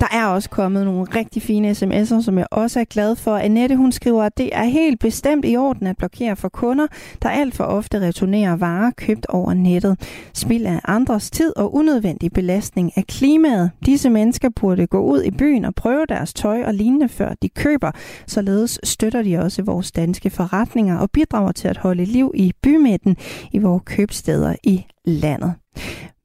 Der 0.01 0.07
er 0.13 0.27
også 0.27 0.51
kommet 0.51 0.85
nogle 0.85 1.07
rigtig 1.15 1.43
fine 1.43 1.71
sms'er, 1.71 2.23
som 2.23 2.39
jeg 2.39 2.47
også 2.51 2.81
er 2.81 2.85
glad 2.85 3.17
for. 3.17 3.37
Annette, 3.37 3.77
hun 3.77 3.93
skriver, 3.93 4.25
at 4.25 4.39
det 4.39 4.51
er 4.53 4.65
helt 4.65 5.01
bestemt 5.01 5.45
i 5.49 5.57
orden 5.57 5.87
at 5.87 5.97
blokere 5.97 6.37
for 6.37 6.49
kunder, 6.49 6.87
der 7.23 7.29
alt 7.29 7.55
for 7.55 7.65
ofte 7.65 8.01
returnerer 8.01 8.57
varer 8.57 8.91
købt 8.91 9.27
over 9.27 9.55
nettet. 9.55 10.01
Spil 10.35 10.67
af 10.67 10.81
andres 10.85 11.31
tid 11.31 11.57
og 11.57 11.75
unødvendig 11.75 12.33
belastning 12.33 12.93
af 12.97 13.05
klimaet. 13.07 13.71
Disse 13.87 14.11
mennesker 14.11 14.49
burde 14.57 14.87
gå 14.87 15.01
ud 15.01 15.23
i 15.23 15.31
byen 15.31 15.65
og 15.65 15.75
prøve 15.75 16.07
deres 16.07 16.35
tøj 16.35 16.65
og 16.65 16.75
lignende, 16.75 17.09
før 17.09 17.35
de 17.43 17.49
køber. 17.49 17.91
Således 18.27 18.81
støtter 18.85 19.23
de 19.23 19.39
også 19.39 19.63
vores 19.63 19.93
danske 19.93 20.31
forretninger 20.31 20.99
og 20.99 21.11
bidrager 21.11 21.53
til 21.53 21.69
at 21.69 21.77
holde 21.77 22.05
liv 22.05 22.33
i 22.35 22.53
bymidten 22.63 23.17
i 23.53 23.59
vores 23.59 23.83
købsteder 23.87 24.55
i 24.65 24.87
landet. 25.05 25.55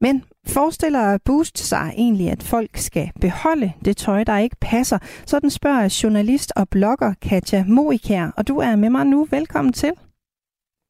Men 0.02 0.24
forestiller 0.48 1.18
Boost 1.26 1.58
sig 1.58 1.94
egentlig, 1.98 2.30
at 2.32 2.44
folk 2.44 2.70
skal 2.78 3.12
beholde 3.22 3.74
det 3.86 3.98
tøj, 3.98 4.24
der 4.24 4.38
ikke 4.38 4.56
passer? 4.62 4.98
Sådan 5.26 5.50
spørger 5.50 6.00
journalist 6.04 6.54
og 6.56 6.70
blogger 6.70 7.14
Katja 7.22 7.64
Moikær, 7.68 8.34
og 8.38 8.48
du 8.48 8.58
er 8.58 8.76
med 8.76 8.90
mig 8.90 9.06
nu. 9.06 9.28
Velkommen 9.32 9.74
til. 9.74 9.92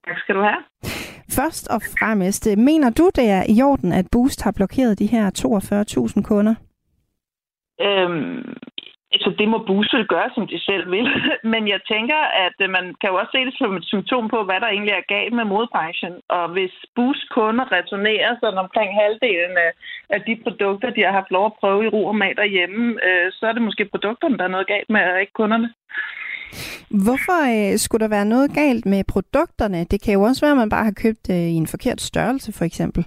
Tak 0.07 0.17
skal 0.17 0.35
du 0.35 0.41
have. 0.41 0.63
Først 1.29 1.67
og 1.67 1.81
fremmest, 1.81 2.47
mener 2.57 2.89
du, 2.89 3.11
det 3.15 3.29
er 3.29 3.43
i 3.49 3.61
orden, 3.61 3.91
at 3.91 4.05
Boost 4.11 4.41
har 4.41 4.51
blokeret 4.51 4.99
de 4.99 5.05
her 5.05 5.25
42.000 6.17 6.21
kunder? 6.23 6.55
Øhm, 7.81 8.55
Altså, 9.13 9.29
det 9.39 9.47
må 9.53 9.57
Boost 9.67 9.93
gøre, 10.13 10.29
som 10.35 10.45
de 10.51 10.59
selv 10.69 10.85
vil. 10.95 11.07
Men 11.53 11.63
jeg 11.73 11.79
tænker, 11.93 12.21
at 12.45 12.57
øh, 12.63 12.69
man 12.77 12.85
kan 12.99 13.09
jo 13.11 13.15
også 13.21 13.33
se 13.35 13.45
det 13.47 13.55
som 13.57 13.75
et 13.79 13.85
symptom 13.93 14.25
på, 14.33 14.37
hvad 14.47 14.59
der 14.63 14.69
egentlig 14.71 14.95
er 14.95 15.11
galt 15.15 15.33
med 15.39 15.45
modbranchen. 15.53 16.13
Og 16.37 16.45
hvis 16.55 16.73
Bus 16.95 17.19
kunder 17.35 17.65
returnerer 17.77 18.31
sådan 18.41 18.63
omkring 18.65 18.89
halvdelen 19.01 19.55
af, 19.65 19.71
af 20.15 20.19
de 20.27 20.33
produkter, 20.43 20.89
de 20.89 21.05
har 21.05 21.13
haft 21.19 21.31
lov 21.37 21.45
at 21.45 21.57
prøve 21.59 21.85
i 21.85 21.91
ro 21.95 22.01
og 22.11 22.15
mag 22.23 22.33
derhjemme, 22.41 22.81
øh, 23.07 23.27
så 23.37 23.43
er 23.49 23.53
det 23.53 23.67
måske 23.67 23.91
produkterne, 23.93 24.37
der 24.37 24.45
er 24.45 24.55
noget 24.55 24.67
galt 24.73 24.89
med, 24.95 25.03
og 25.13 25.21
ikke 25.21 25.39
kunderne. 25.41 25.69
Hvorfor 27.05 27.39
øh, 27.53 27.77
skulle 27.77 28.03
der 28.03 28.15
være 28.17 28.25
noget 28.25 28.53
galt 28.53 28.85
med 28.85 29.03
produkterne? 29.13 29.83
Det 29.91 30.01
kan 30.03 30.13
jo 30.13 30.21
også 30.21 30.41
være, 30.45 30.51
at 30.51 30.57
man 30.63 30.69
bare 30.69 30.83
har 30.89 31.01
købt 31.05 31.29
øh, 31.29 31.35
i 31.35 31.57
en 31.63 31.67
forkert 31.67 32.01
størrelse, 32.01 32.53
for 32.53 32.65
eksempel. 32.65 33.05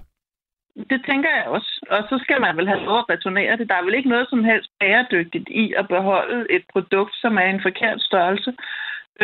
Det 0.89 0.99
tænker 1.05 1.29
jeg 1.29 1.45
også. 1.47 1.71
Og 1.89 2.03
så 2.09 2.19
skal 2.23 2.41
man 2.41 2.57
vel 2.57 2.67
have 2.67 2.83
lov 2.83 2.97
at 2.99 3.09
returnere 3.09 3.57
det. 3.57 3.69
Der 3.69 3.75
er 3.75 3.83
vel 3.83 3.93
ikke 3.93 4.09
noget 4.09 4.29
som 4.29 4.43
helst 4.43 4.69
bæredygtigt 4.79 5.49
i 5.49 5.73
at 5.77 5.87
beholde 5.87 6.51
et 6.51 6.63
produkt, 6.73 7.15
som 7.15 7.37
er 7.37 7.47
en 7.49 7.61
forkert 7.61 8.01
størrelse. 8.01 8.53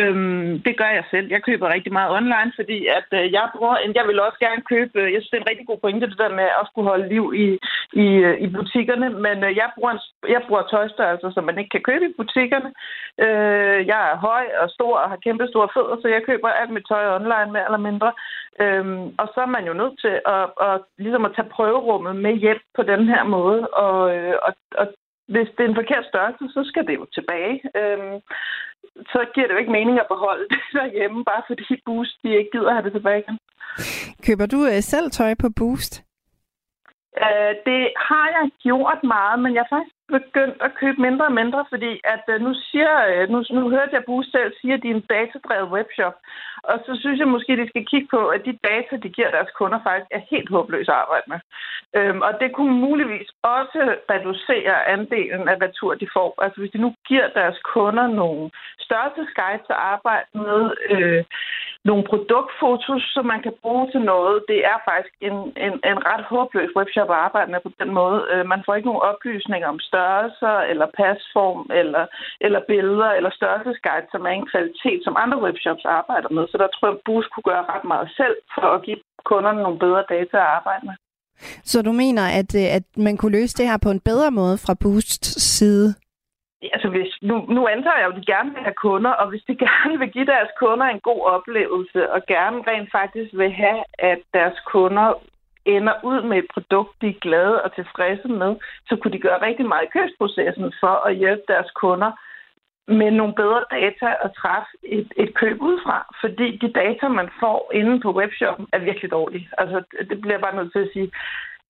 Øhm, 0.02 0.62
det 0.66 0.74
gør 0.80 0.90
jeg 0.98 1.04
selv. 1.10 1.26
Jeg 1.30 1.42
køber 1.42 1.74
rigtig 1.74 1.92
meget 1.92 2.10
online, 2.18 2.52
fordi 2.58 2.78
at 2.98 3.08
øh, 3.18 3.32
jeg 3.32 3.46
bruger, 3.56 3.76
jeg 3.98 4.04
vil 4.08 4.20
også 4.20 4.38
gerne 4.46 4.62
købe, 4.72 5.00
øh, 5.00 5.12
jeg 5.12 5.20
synes, 5.20 5.30
det 5.30 5.36
er 5.38 5.44
en 5.44 5.50
rigtig 5.50 5.66
god 5.66 5.78
pointe, 5.80 6.10
det 6.10 6.18
der 6.18 6.38
med 6.40 6.48
at 6.60 6.68
skulle 6.68 6.90
holde 6.92 7.08
liv 7.14 7.24
i, 7.44 7.46
i, 8.04 8.06
øh, 8.26 8.36
i 8.44 8.46
butikkerne, 8.58 9.08
men 9.26 9.36
øh, 9.46 9.56
jeg, 9.60 9.68
bruger 9.74 9.92
en, 9.92 10.02
jeg 10.34 10.42
bruger 10.46 10.62
tøjstørrelser, 10.62 11.30
som 11.30 11.44
man 11.44 11.58
ikke 11.58 11.74
kan 11.74 11.86
købe 11.88 12.04
i 12.06 12.16
butikkerne. 12.20 12.70
Øh, 13.24 13.78
jeg 13.92 14.00
er 14.10 14.16
høj 14.28 14.44
og 14.62 14.68
stor 14.76 14.94
og 15.02 15.10
har 15.10 15.20
kæmpe 15.26 15.46
store 15.52 15.68
fødder, 15.74 15.96
så 16.02 16.08
jeg 16.08 16.22
køber 16.28 16.48
alt 16.48 16.70
mit 16.70 16.86
tøj 16.88 17.04
online 17.18 17.50
mere 17.52 17.68
eller 17.68 17.82
mindre. 17.88 18.12
Øhm, 18.62 19.04
og 19.20 19.26
så 19.34 19.38
er 19.46 19.50
man 19.56 19.64
jo 19.66 19.72
nødt 19.72 19.96
til 20.04 20.14
at, 20.36 20.46
at, 20.68 20.80
ligesom 20.98 21.24
at 21.24 21.34
tage 21.36 21.52
prøverummet 21.56 22.16
med 22.16 22.34
hjem 22.44 22.60
på 22.76 22.82
den 22.82 23.08
her 23.12 23.24
måde, 23.24 23.68
og, 23.68 24.16
øh, 24.16 24.34
og, 24.46 24.52
og 24.80 24.86
hvis 25.28 25.48
det 25.56 25.64
er 25.64 25.68
en 25.68 25.80
forkert 25.82 26.04
størrelse, 26.10 26.44
så 26.56 26.60
skal 26.70 26.86
det 26.86 26.94
jo 26.94 27.06
tilbage. 27.14 27.56
Øhm, 27.80 28.16
så 29.12 29.20
giver 29.34 29.46
det 29.46 29.54
jo 29.54 29.62
ikke 29.62 29.76
mening 29.78 30.00
at 30.00 30.12
beholde 30.14 30.46
det 30.50 30.60
derhjemme, 30.78 31.24
bare 31.24 31.42
fordi 31.46 31.82
Boost 31.86 32.16
de 32.22 32.28
ikke 32.38 32.50
gider 32.52 32.72
have 32.72 32.84
det 32.84 32.92
tilbage 32.92 33.20
igen. 33.22 33.38
Køber 34.26 34.46
du 34.46 34.58
øh, 34.70 34.80
selv 34.92 35.10
tøj 35.10 35.34
på 35.42 35.48
Boost? 35.58 35.94
Øh, 37.24 37.52
det 37.68 37.82
har 38.08 38.26
jeg 38.36 38.46
gjort 38.66 39.00
meget, 39.14 39.36
men 39.42 39.54
jeg 39.54 39.62
er 39.66 39.74
faktisk 39.76 39.96
begyndt 40.08 40.58
at 40.66 40.74
købe 40.80 41.00
mindre 41.00 41.26
og 41.26 41.32
mindre, 41.32 41.64
fordi 41.68 42.00
at 42.04 42.24
øh, 42.28 42.40
nu 42.40 42.54
siger, 42.54 42.92
øh, 43.10 43.28
nu, 43.32 43.44
nu 43.50 43.70
hørte 43.70 43.94
jeg 43.96 44.04
Boost 44.06 44.30
selv 44.30 44.52
sige, 44.60 44.74
at 44.74 44.82
de 44.82 44.90
er 44.90 44.94
en 44.94 45.08
datadrevet 45.14 45.72
webshop. 45.76 46.16
Og 46.70 46.76
så 46.86 46.92
synes 47.00 47.18
jeg 47.18 47.28
måske, 47.28 47.52
at 47.52 47.58
de 47.58 47.68
skal 47.68 47.86
kigge 47.86 48.08
på, 48.10 48.20
at 48.28 48.44
de 48.44 48.58
data, 48.70 48.96
de 48.96 49.08
giver 49.16 49.30
deres 49.30 49.50
kunder, 49.58 49.78
faktisk 49.82 50.10
er 50.10 50.20
helt 50.30 50.50
håbløse 50.50 50.92
at 50.92 50.98
arbejde 51.04 51.26
med. 51.32 51.40
Øhm, 51.96 52.20
og 52.20 52.32
det 52.40 52.48
kunne 52.52 52.76
muligvis 52.86 53.28
også 53.42 53.80
reducere 54.10 54.86
andelen 54.94 55.48
af 55.48 55.56
retur, 55.64 55.94
de 55.94 56.08
får. 56.16 56.34
Altså 56.42 56.60
hvis 56.60 56.72
de 56.72 56.78
nu 56.78 56.94
giver 57.08 57.28
deres 57.28 57.58
kunder 57.74 58.06
nogle 58.06 58.50
størrelsesguides 58.78 59.66
at 59.70 59.82
arbejde 59.94 60.28
med, 60.34 60.62
øh, 60.90 61.24
nogle 61.88 62.04
produktfotos, 62.10 63.02
som 63.14 63.24
man 63.32 63.42
kan 63.42 63.54
bruge 63.62 63.90
til 63.92 64.00
noget, 64.00 64.44
det 64.48 64.60
er 64.72 64.78
faktisk 64.90 65.14
en, 65.28 65.36
en, 65.66 65.74
en 65.90 65.98
ret 66.10 66.24
håbløs 66.30 66.76
webshop 66.76 67.10
at 67.10 67.22
arbejde 67.26 67.50
med 67.50 67.60
på 67.64 67.70
den 67.80 67.90
måde. 68.00 68.18
Øh, 68.32 68.46
man 68.52 68.62
får 68.64 68.74
ikke 68.74 68.90
nogen 68.90 69.08
oplysninger 69.10 69.68
om 69.68 69.78
størrelser, 69.94 70.56
eller 70.70 70.86
pasform, 71.00 71.62
eller, 71.80 72.04
eller 72.46 72.60
billeder, 72.72 73.10
eller 73.18 73.30
størrelsesguide, 73.38 74.06
som 74.12 74.22
er 74.28 74.34
en 74.34 74.50
kvalitet, 74.52 75.00
som 75.04 75.14
andre 75.22 75.38
webshops 75.46 75.84
arbejder 75.98 76.30
med. 76.36 76.44
Så 76.48 76.56
der 76.62 76.68
tror 76.70 76.88
jeg, 76.88 76.96
at 76.96 77.04
Boost 77.06 77.28
kunne 77.30 77.48
gøre 77.52 77.64
ret 77.72 77.86
meget 77.92 78.08
selv 78.20 78.36
for 78.54 78.68
at 78.76 78.82
give 78.86 79.00
kunderne 79.30 79.60
nogle 79.62 79.78
bedre 79.84 80.04
data 80.14 80.36
at 80.42 80.52
arbejde 80.58 80.84
med. 80.88 80.96
Så 81.72 81.82
du 81.82 81.92
mener, 81.92 82.24
at, 82.40 82.50
øh, 82.62 82.66
at 82.78 82.86
man 83.06 83.16
kunne 83.16 83.36
løse 83.38 83.56
det 83.58 83.66
her 83.70 83.78
på 83.82 83.90
en 83.90 84.06
bedre 84.10 84.30
måde 84.40 84.56
fra 84.64 84.74
Boosts 84.82 85.28
side? 85.58 85.88
Altså, 86.74 86.88
hvis, 86.94 87.12
nu, 87.22 87.36
nu 87.56 87.60
antager 87.74 87.98
jeg 87.98 88.06
jo, 88.06 88.12
at 88.12 88.20
de 88.20 88.32
gerne 88.34 88.50
vil 88.54 88.62
have 88.68 88.80
kunder, 88.86 89.10
og 89.20 89.26
hvis 89.30 89.44
de 89.48 89.54
gerne 89.66 89.98
vil 89.98 90.10
give 90.16 90.26
deres 90.34 90.52
kunder 90.62 90.86
en 90.86 91.00
god 91.10 91.22
oplevelse, 91.36 92.00
og 92.14 92.20
gerne 92.34 92.58
rent 92.70 92.88
faktisk 92.98 93.30
vil 93.40 93.52
have, 93.52 93.80
at 93.98 94.20
deres 94.34 94.58
kunder 94.72 95.08
ender 95.66 95.94
ud 96.02 96.22
med 96.22 96.38
et 96.38 96.48
produkt, 96.54 96.90
de 97.00 97.08
er 97.08 97.20
glade 97.20 97.62
og 97.62 97.74
tilfredse 97.74 98.28
med, 98.28 98.56
så 98.88 98.96
kunne 98.96 99.12
de 99.12 99.24
gøre 99.26 99.46
rigtig 99.46 99.66
meget 99.66 99.84
i 99.84 99.94
købsprocessen 99.98 100.72
for 100.80 101.06
at 101.08 101.16
hjælpe 101.16 101.42
deres 101.48 101.70
kunder 101.70 102.10
med 102.88 103.10
nogle 103.10 103.34
bedre 103.34 103.64
data 103.70 104.08
at 104.24 104.30
træffe 104.40 104.70
et, 104.82 105.12
et 105.16 105.34
køb 105.34 105.62
ud 105.62 105.80
fra. 105.84 105.98
Fordi 106.20 106.56
de 106.56 106.72
data, 106.72 107.08
man 107.08 107.28
får 107.40 107.70
inde 107.74 108.00
på 108.00 108.10
webshoppen, 108.12 108.66
er 108.72 108.78
virkelig 108.78 109.10
dårlige. 109.10 109.48
Altså, 109.58 109.82
det 110.10 110.20
bliver 110.20 110.38
bare 110.38 110.56
nødt 110.56 110.72
til 110.72 110.78
at 110.86 110.90
sige, 110.92 111.10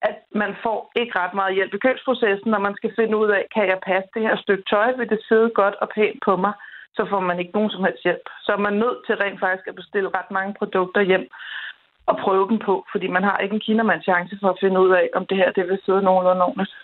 at 0.03 0.16
man 0.34 0.53
får 0.62 0.92
ikke 0.97 1.18
ret 1.18 1.34
meget 1.34 1.55
hjælp 1.55 1.74
i 1.74 1.84
købsprocessen, 1.86 2.51
når 2.51 2.59
man 2.59 2.74
skal 2.74 2.92
finde 2.99 3.16
ud 3.16 3.28
af, 3.28 3.42
kan 3.55 3.66
jeg 3.66 3.78
passe 3.86 4.09
det 4.14 4.22
her 4.22 4.36
stykke 4.36 4.64
tøj, 4.70 4.92
vil 4.92 5.09
det 5.11 5.20
sidde 5.28 5.51
godt 5.61 5.74
og 5.74 5.88
pænt 5.95 6.18
på 6.24 6.36
mig, 6.36 6.53
så 6.97 7.07
får 7.11 7.20
man 7.20 7.38
ikke 7.38 7.57
nogen 7.57 7.70
som 7.70 7.84
helst 7.84 8.03
hjælp. 8.05 8.26
Så 8.45 8.53
er 8.53 8.62
man 8.66 8.72
nødt 8.72 8.99
til 9.07 9.14
rent 9.16 9.40
faktisk 9.40 9.66
at 9.68 9.74
bestille 9.74 10.14
ret 10.18 10.30
mange 10.30 10.55
produkter 10.59 11.01
hjem 11.01 11.28
og 12.07 12.15
prøve 12.25 12.49
dem 12.51 12.59
på, 12.67 12.75
fordi 12.93 13.07
man 13.07 13.23
har 13.23 13.39
ikke 13.39 13.55
en 13.55 13.67
kindermands 13.67 14.05
chance 14.05 14.39
for 14.41 14.49
at 14.51 14.61
finde 14.63 14.81
ud 14.81 14.91
af, 14.91 15.07
om 15.15 15.27
det 15.27 15.37
her 15.37 15.51
det 15.53 15.65
vil 15.69 15.79
sidde 15.85 16.03
nogenlunde 16.03 16.43
ordentligt. 16.43 16.75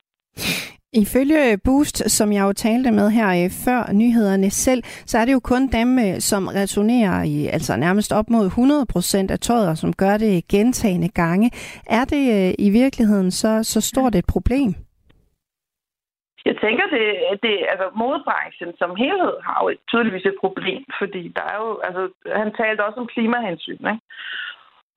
Ifølge 0.93 1.59
Boost, 1.65 2.11
som 2.11 2.33
jeg 2.33 2.43
jo 2.43 2.53
talte 2.53 2.91
med 2.91 3.11
her 3.11 3.29
øh, 3.45 3.51
før 3.65 3.93
nyhederne 3.93 4.51
selv, 4.51 4.83
så 4.85 5.19
er 5.19 5.25
det 5.25 5.33
jo 5.33 5.41
kun 5.41 5.69
dem, 5.79 5.99
øh, 5.99 6.15
som 6.31 6.47
returnerer 6.47 7.23
i 7.23 7.47
altså 7.47 7.77
nærmest 7.77 8.13
op 8.13 8.31
mod 8.31 8.47
100% 9.27 9.33
af 9.33 9.39
tøjet, 9.39 9.79
som 9.79 9.93
gør 9.93 10.17
det 10.17 10.49
gentagende 10.49 11.09
gange. 11.09 11.51
Er 11.87 12.05
det 12.05 12.25
øh, 12.37 12.55
i 12.67 12.71
virkeligheden 12.71 13.31
så, 13.31 13.63
så 13.63 13.81
stort 13.81 14.15
et 14.15 14.25
problem? 14.29 14.71
Jeg 16.45 16.57
tænker, 16.65 16.87
det, 16.97 17.07
det 17.43 17.55
altså 17.73 17.87
modebranchen 18.03 18.73
som 18.79 18.97
helhed 18.97 19.35
har 19.47 19.59
jo 19.63 19.77
tydeligvis 19.91 20.27
et 20.27 20.41
problem, 20.45 20.83
fordi 21.01 21.23
der 21.37 21.45
er 21.53 21.57
jo, 21.65 21.81
altså, 21.87 22.03
han 22.41 22.53
talte 22.61 22.85
også 22.85 23.01
om 23.01 23.07
klimahensyn, 23.15 23.85
ikke? 23.93 24.01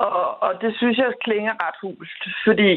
Og, 0.07 0.43
og 0.43 0.61
det 0.61 0.71
synes 0.77 0.97
jeg 0.97 1.21
klinger 1.25 1.53
ret 1.63 1.77
hulst, 1.81 2.21
fordi 2.45 2.73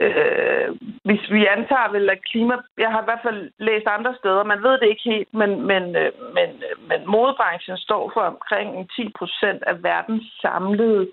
øh, 0.00 0.68
hvis 1.04 1.24
vi 1.30 1.46
antager 1.56 1.88
vel, 1.92 2.10
at 2.10 2.24
klima... 2.30 2.54
Jeg 2.78 2.90
har 2.92 3.00
i 3.02 3.08
hvert 3.08 3.24
fald 3.26 3.50
læst 3.58 3.86
andre 3.86 4.14
steder, 4.20 4.44
man 4.44 4.62
ved 4.62 4.74
det 4.78 4.88
ikke 4.88 5.10
helt, 5.12 5.34
men, 5.34 5.50
men, 5.70 5.82
øh, 6.02 6.12
men, 6.36 6.48
øh, 6.68 6.74
men 6.88 7.00
modebranchen 7.06 7.76
står 7.76 8.10
for 8.14 8.20
omkring 8.20 8.90
10 8.90 9.12
procent 9.18 9.62
af 9.70 9.82
verdens 9.82 10.26
samlede 10.42 11.08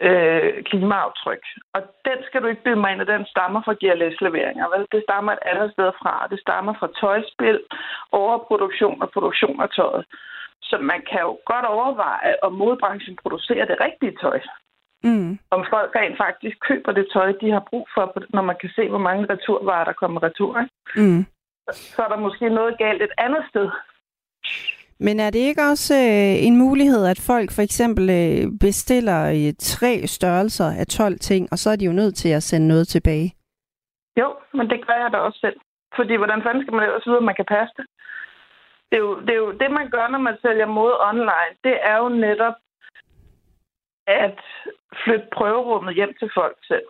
øh, 0.00 0.64
klimaaftryk. 0.64 1.44
Og 1.74 1.82
den 2.04 2.18
skal 2.26 2.42
du 2.42 2.46
ikke 2.46 2.62
bilde 2.62 2.80
mig 2.80 2.92
ind, 2.92 3.00
at 3.00 3.06
den 3.06 3.26
stammer 3.26 3.60
fra 3.64 3.78
GLS-leveringer. 3.80 4.66
Vel? 4.72 4.86
Det 4.92 5.02
stammer 5.08 5.32
et 5.32 5.44
andet 5.50 5.72
sted 5.72 5.90
fra. 6.00 6.28
Det 6.30 6.40
stammer 6.40 6.74
fra 6.78 6.88
tøjspil, 7.00 7.60
overproduktion 8.12 9.02
og 9.02 9.10
produktion 9.10 9.60
af 9.60 9.68
tøjet. 9.70 10.04
Så 10.62 10.78
man 10.78 11.00
kan 11.10 11.20
jo 11.20 11.38
godt 11.50 11.66
overveje, 11.74 12.34
om 12.42 12.52
modebranchen 12.52 13.16
producerer 13.22 13.64
det 13.64 13.80
rigtige 13.80 14.16
tøj. 14.22 14.40
Mm. 15.08 15.38
Om 15.50 15.62
folk 15.74 15.90
rent 15.96 16.16
faktisk 16.24 16.56
køber 16.68 16.92
det 16.92 17.06
tøj, 17.12 17.32
de 17.40 17.50
har 17.50 17.64
brug 17.70 17.86
for, 17.94 18.04
når 18.36 18.42
man 18.42 18.56
kan 18.60 18.70
se, 18.76 18.88
hvor 18.88 18.98
mange 19.08 19.26
returvarer, 19.32 19.84
der 19.84 19.92
kommer 19.92 20.22
retur. 20.22 20.60
Ikke? 20.60 20.72
Mm. 20.96 21.26
Så 21.72 22.02
er 22.04 22.08
der 22.08 22.24
måske 22.26 22.48
noget 22.48 22.78
galt 22.78 23.02
et 23.02 23.14
andet 23.18 23.44
sted. 23.50 23.68
Men 25.00 25.20
er 25.20 25.30
det 25.30 25.38
ikke 25.38 25.62
også 25.62 25.94
øh, 25.94 26.46
en 26.46 26.56
mulighed, 26.56 27.06
at 27.06 27.20
folk 27.26 27.48
for 27.52 27.62
eksempel 27.62 28.04
øh, 28.10 28.44
bestiller 28.60 29.20
øh, 29.36 29.52
tre 29.58 30.06
størrelser 30.06 30.70
af 30.80 30.86
12 30.86 31.18
ting, 31.18 31.48
og 31.52 31.58
så 31.58 31.70
er 31.70 31.76
de 31.76 31.84
jo 31.84 31.92
nødt 31.92 32.14
til 32.16 32.28
at 32.28 32.42
sende 32.42 32.68
noget 32.68 32.88
tilbage? 32.88 33.34
Jo, 34.20 34.28
men 34.54 34.70
det 34.70 34.86
gør 34.86 34.98
jeg 35.02 35.10
da 35.12 35.18
også 35.18 35.38
selv. 35.38 35.60
Fordi 35.96 36.14
hvordan 36.16 36.42
fanden 36.42 36.62
skal 36.62 36.74
man 36.74 36.84
ellers 36.84 37.06
vide, 37.06 37.16
at 37.16 37.28
man 37.30 37.34
kan 37.34 37.44
passe 37.44 37.74
det? 37.76 37.86
Det 38.90 38.96
er, 38.96 39.04
jo, 39.06 39.20
det 39.20 39.30
er 39.30 39.42
jo 39.46 39.52
det, 39.52 39.70
man 39.70 39.90
gør, 39.90 40.08
når 40.08 40.18
man 40.18 40.36
sælger 40.42 40.66
mode 40.66 40.96
online. 41.10 41.52
Det 41.64 41.76
er 41.82 41.96
jo 41.96 42.08
netop 42.08 42.54
at 44.06 44.38
flytte 45.04 45.28
prøverummet 45.32 45.94
hjem 45.94 46.14
til 46.18 46.30
folk 46.34 46.58
selv. 46.70 46.88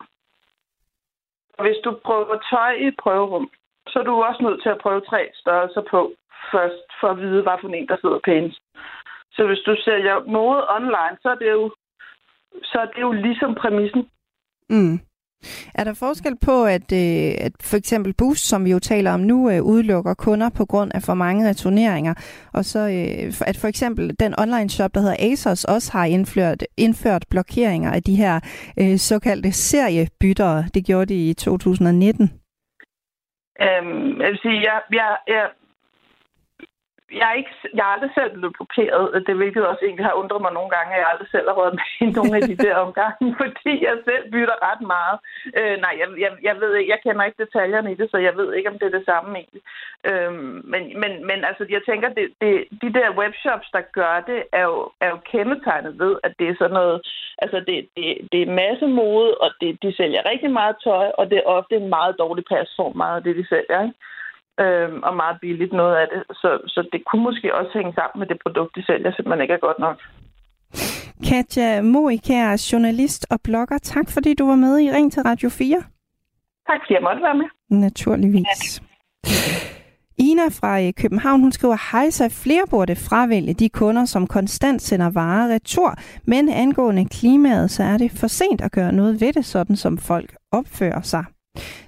Og 1.59 1.65
hvis 1.67 1.81
du 1.85 1.91
prøver 2.05 2.39
tøj 2.51 2.73
i 2.73 2.87
et 2.87 2.97
prøverum, 3.03 3.51
så 3.89 3.99
er 3.99 4.03
du 4.03 4.23
også 4.23 4.43
nødt 4.43 4.63
til 4.63 4.69
at 4.69 4.83
prøve 4.85 5.01
tre 5.01 5.31
størrelser 5.35 5.83
på 5.91 6.13
først, 6.53 6.89
for 7.01 7.09
at 7.09 7.19
vide, 7.19 7.43
hvad 7.43 7.59
for 7.61 7.69
en, 7.69 7.89
der 7.89 7.97
sidder 8.01 8.21
pænt. 8.25 8.55
Så 9.33 9.47
hvis 9.47 9.63
du 9.67 9.77
sælger 9.85 10.25
mode 10.25 10.67
online, 10.77 11.17
så 11.23 11.29
er 11.29 11.35
det 11.35 11.51
jo, 11.51 11.75
så 12.63 12.79
er 12.79 12.87
det 12.87 13.01
jo 13.01 13.13
ligesom 13.13 13.55
præmissen. 13.55 14.11
Mm. 14.71 14.99
Er 15.74 15.84
der 15.84 15.95
forskel 15.95 16.37
på, 16.47 16.64
at, 16.64 16.93
øh, 16.93 17.47
at 17.47 17.53
for 17.70 17.76
eksempel 17.76 18.14
Boost, 18.18 18.49
som 18.49 18.64
vi 18.64 18.70
jo 18.70 18.78
taler 18.78 19.12
om 19.12 19.20
nu, 19.20 19.51
øh, 19.51 19.62
udelukker 19.62 20.14
kunder 20.14 20.51
på 20.51 20.64
grund 20.64 20.91
af 20.95 21.03
for 21.03 21.14
mange 21.14 21.49
returneringer, 21.49 22.14
og 22.53 22.64
så 22.64 22.78
øh, 22.78 23.49
at 23.51 23.57
for 23.61 23.68
eksempel 23.68 24.16
den 24.20 24.34
online 24.39 24.70
shop, 24.70 24.95
der 24.95 25.01
hedder 25.01 25.32
Asos, 25.32 25.64
også 25.64 25.93
har 25.93 26.05
indført, 26.05 26.64
indført 26.76 27.24
blokeringer 27.30 27.91
af 27.93 28.03
de 28.03 28.16
her 28.16 28.41
øh, 28.80 28.97
såkaldte 28.97 29.53
seriebyttere. 29.53 30.64
Det 30.74 30.87
gjorde 30.87 31.14
de 31.14 31.30
i 31.30 31.34
2019. 31.34 32.30
Øhm, 33.61 34.20
jeg 34.20 34.30
vil 34.30 34.39
sige, 34.43 34.61
jeg, 34.61 34.80
jeg, 34.93 35.16
jeg, 35.26 35.47
jeg, 37.13 37.27
er 37.31 37.37
ikke, 37.41 37.55
jeg 37.75 37.85
er 37.87 37.93
aldrig 37.95 38.13
selv 38.15 38.31
blevet 38.33 38.57
blokeret, 38.59 39.05
øh, 39.15 39.21
det 39.27 39.37
hvilket 39.37 39.67
også 39.67 39.83
egentlig 39.85 40.07
har 40.07 40.21
undret 40.23 40.43
mig 40.43 40.53
nogle 40.53 40.71
gange, 40.77 40.91
at 40.93 41.01
jeg 41.01 41.09
aldrig 41.13 41.31
selv 41.31 41.47
har 41.49 41.59
været 41.63 41.79
med 41.79 41.89
i 42.05 42.07
nogle 42.17 42.37
af 42.39 42.43
de 42.51 42.57
der 42.65 42.75
omgange, 42.85 43.25
fordi 43.43 43.73
jeg 43.89 43.97
selv 44.09 44.25
bytter 44.33 44.59
ret 44.69 44.83
meget. 44.95 45.17
Øh, 45.59 45.77
nej, 45.85 45.95
jeg, 46.01 46.09
jeg, 46.25 46.33
jeg 46.49 46.55
ved 46.61 46.71
ikke, 46.75 46.93
jeg 46.95 47.01
kender 47.03 47.25
ikke 47.25 47.45
detaljerne 47.45 47.93
i 47.93 47.99
det, 48.01 48.09
så 48.11 48.19
jeg 48.29 48.37
ved 48.37 48.49
ikke, 48.55 48.71
om 48.71 48.79
det 48.79 48.87
er 48.87 48.99
det 48.99 49.09
samme 49.11 49.29
egentlig. 49.41 49.63
Øh, 50.09 50.33
men, 50.73 50.83
men, 51.03 51.13
men 51.29 51.39
altså, 51.49 51.63
jeg 51.77 51.83
tænker, 51.89 52.09
det, 52.19 52.27
det, 52.43 52.55
de 52.83 52.91
der 52.99 53.19
webshops, 53.21 53.69
der 53.77 53.83
gør 53.99 54.15
det, 54.31 54.41
er 54.53 54.65
jo, 54.71 54.79
er 55.05 55.09
jo 55.15 55.19
kendetegnet 55.33 55.99
ved, 55.99 56.13
at 56.27 56.33
det 56.39 56.49
er 56.49 56.57
sådan 56.59 56.79
noget, 56.81 56.99
altså 57.43 57.59
det, 57.69 57.77
det, 57.97 58.09
det 58.33 58.41
er 58.43 58.59
masse 58.65 58.87
mode, 58.87 59.31
og 59.45 59.51
det, 59.61 59.83
de 59.83 59.97
sælger 59.97 60.31
rigtig 60.31 60.51
meget 60.51 60.77
tøj, 60.85 61.07
og 61.19 61.31
det 61.31 61.39
er 61.39 61.53
ofte 61.59 61.75
en 61.77 61.89
meget 61.89 62.15
dårlig 62.19 62.45
pasform, 62.53 62.97
meget 62.97 63.17
af 63.17 63.23
det, 63.23 63.37
de 63.37 63.47
sælger, 63.49 63.83
ikke? 63.83 63.95
Øh, 64.65 64.89
og 65.09 65.17
meget 65.17 65.37
billigt 65.41 65.73
noget 65.73 65.97
af 65.97 66.07
det. 66.13 66.37
Så, 66.37 66.51
så 66.67 66.89
det 66.93 67.01
kunne 67.07 67.23
måske 67.23 67.55
også 67.55 67.71
hænge 67.75 67.93
sammen 67.95 68.19
med 68.21 68.27
det 68.27 68.39
produkt, 68.45 68.77
de 68.77 68.87
sælger, 68.87 69.13
simpelthen 69.13 69.43
ikke 69.43 69.55
er 69.55 69.67
godt 69.69 69.79
nok. 69.79 69.97
Katja 71.29 71.83
Moikær, 71.83 72.69
journalist 72.73 73.27
og 73.31 73.39
blogger. 73.45 73.79
Tak 73.79 74.07
fordi 74.11 74.35
du 74.35 74.47
var 74.47 74.55
med 74.55 74.79
i 74.79 74.91
Ring 74.91 75.13
til 75.13 75.23
Radio 75.23 75.49
4. 75.49 75.77
Tak 76.69 76.81
fordi 76.83 76.95
jeg 76.95 77.03
måtte 77.03 77.23
være 77.23 77.37
med. 77.37 77.49
Naturligvis. 77.71 78.81
Ja. 78.81 79.67
I 80.19 80.23
Tina 80.23 80.49
fra 80.49 80.81
øh, 80.83 80.93
København, 80.93 81.41
hun 81.41 81.53
skriver, 81.53 81.93
hej 81.93 82.11
så 82.11 82.29
flere 82.45 82.63
burde 82.71 82.97
fravælge 82.97 83.55
de 83.55 83.69
kunder, 83.69 84.05
som 84.05 84.27
konstant 84.27 84.83
sender 84.83 85.11
varer 85.11 85.55
retur. 85.55 85.95
Men 86.25 86.49
angående 86.49 87.05
klimaet, 87.05 87.71
så 87.71 87.83
er 87.83 87.99
det 87.99 88.11
for 88.21 88.27
sent 88.27 88.61
at 88.61 88.73
gøre 88.73 88.93
noget 88.93 89.21
ved 89.21 89.33
det, 89.33 89.45
sådan 89.45 89.77
som 89.77 89.99
folk 89.99 90.37
opfører 90.53 91.01
sig. 91.01 91.25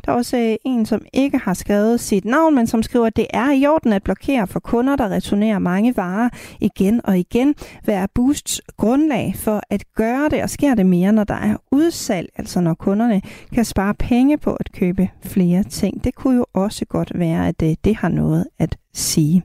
Der 0.08 0.14
er 0.14 0.18
også 0.18 0.36
øh, 0.36 0.56
en, 0.64 0.86
som 0.86 1.00
ikke 1.12 1.38
har 1.38 1.54
skrevet 1.54 2.00
sit 2.00 2.24
navn, 2.24 2.54
men 2.54 2.66
som 2.66 2.82
skriver, 2.82 3.06
at 3.06 3.16
det 3.16 3.26
er 3.30 3.50
i 3.50 3.66
orden 3.66 3.92
at 3.92 4.02
blokere 4.02 4.46
for 4.46 4.60
kunder, 4.60 4.96
der 4.96 5.08
returnerer 5.08 5.58
mange 5.58 5.96
varer 5.96 6.28
igen 6.60 7.00
og 7.04 7.18
igen. 7.18 7.54
Hvad 7.84 7.94
er 7.94 8.06
Boosts 8.14 8.60
grundlag 8.76 9.34
for 9.36 9.62
at 9.70 9.84
gøre 9.94 10.28
det, 10.28 10.42
og 10.42 10.50
sker 10.50 10.74
det 10.74 10.86
mere, 10.86 11.12
når 11.12 11.24
der 11.24 11.34
er 11.34 11.56
udsalg, 11.72 12.28
altså 12.36 12.60
når 12.60 12.74
kunderne 12.74 13.22
kan 13.54 13.64
spare 13.64 13.94
penge 13.94 14.38
på 14.38 14.54
at 14.54 14.72
købe 14.72 15.08
flere 15.24 15.62
ting? 15.62 16.04
Det 16.04 16.14
kunne 16.14 16.36
jo 16.36 16.46
også 16.54 16.84
godt 16.84 17.18
være, 17.18 17.48
at 17.48 17.60
det, 17.60 17.70
øh, 17.70 17.76
det 17.84 17.96
har 17.96 18.08
noget 18.08 18.46
at 18.58 18.76
sige. 18.98 19.42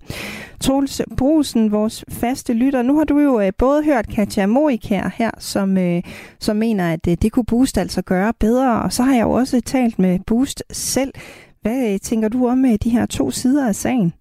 Troels 0.59 1.01
Brusen, 1.17 1.71
vores 1.71 2.05
faste 2.09 2.53
lytter, 2.53 2.81
nu 2.81 2.97
har 2.97 3.03
du 3.03 3.19
jo 3.19 3.39
øh, 3.39 3.51
både 3.57 3.83
hørt 3.83 4.07
Katja 4.07 4.45
Moikær 4.45 5.09
her, 5.15 5.31
som, 5.39 5.77
øh, 5.77 6.01
som 6.39 6.55
mener, 6.55 6.93
at 6.93 7.07
øh, 7.07 7.17
det 7.21 7.31
kunne 7.31 7.45
Boost 7.45 7.77
altså 7.77 8.01
gøre 8.01 8.33
bedre, 8.39 8.81
og 8.81 8.93
så 8.93 9.03
har 9.03 9.15
jeg 9.15 9.23
jo 9.23 9.31
også 9.31 9.61
talt 9.65 9.99
med 9.99 10.19
Boost 10.27 10.52
selv. 10.71 11.13
Hvad 11.61 11.99
tænker 11.99 12.29
du 12.29 12.47
om 12.47 12.65
de 12.83 12.89
her 12.89 13.05
to 13.05 13.31
sider 13.31 13.67
af 13.67 13.75
sagen? 13.75 14.13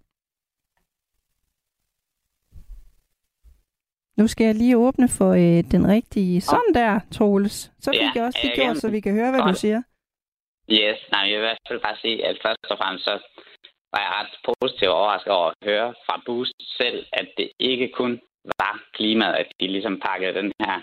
Nu 4.17 4.27
skal 4.29 4.45
jeg 4.45 4.55
lige 4.55 4.77
åbne 4.77 5.09
for 5.09 5.31
øh, 5.33 5.61
den 5.75 5.89
rigtige. 5.89 6.41
Sådan 6.41 6.75
der, 6.75 7.01
Troels. 7.13 7.73
Så 7.81 7.91
fik 7.91 8.01
ja, 8.01 8.13
jeg 8.15 8.25
også 8.25 8.39
lige 8.43 8.55
gjort, 8.55 8.77
så 8.77 8.91
vi 8.91 9.01
kan 9.01 9.15
høre, 9.15 9.31
hvad 9.31 9.43
du 9.53 9.55
siger. 9.55 9.83
Yes, 10.71 10.99
nej, 11.13 11.21
jeg 11.21 11.39
vil 11.39 11.45
i 11.45 11.49
hvert 11.49 11.67
fald 11.69 11.81
bare 11.81 11.97
sige, 11.97 12.27
at 12.27 12.37
først 12.45 12.65
og 12.71 12.79
fremmest 12.79 13.05
så 13.05 13.15
var 13.93 14.01
jeg 14.05 14.11
ret 14.19 14.33
positivt 14.49 14.91
overrasket 14.91 15.33
over 15.33 15.49
at 15.49 15.55
høre 15.69 15.95
fra 16.07 16.23
Boost 16.27 16.59
selv, 16.81 17.07
at 17.13 17.29
det 17.39 17.51
ikke 17.59 17.89
kun 17.89 18.21
var 18.45 18.75
klimaet, 18.95 19.35
at 19.35 19.49
de 19.61 19.67
ligesom 19.67 20.01
pakkede 20.01 20.35
den 20.35 20.53
her 20.61 20.81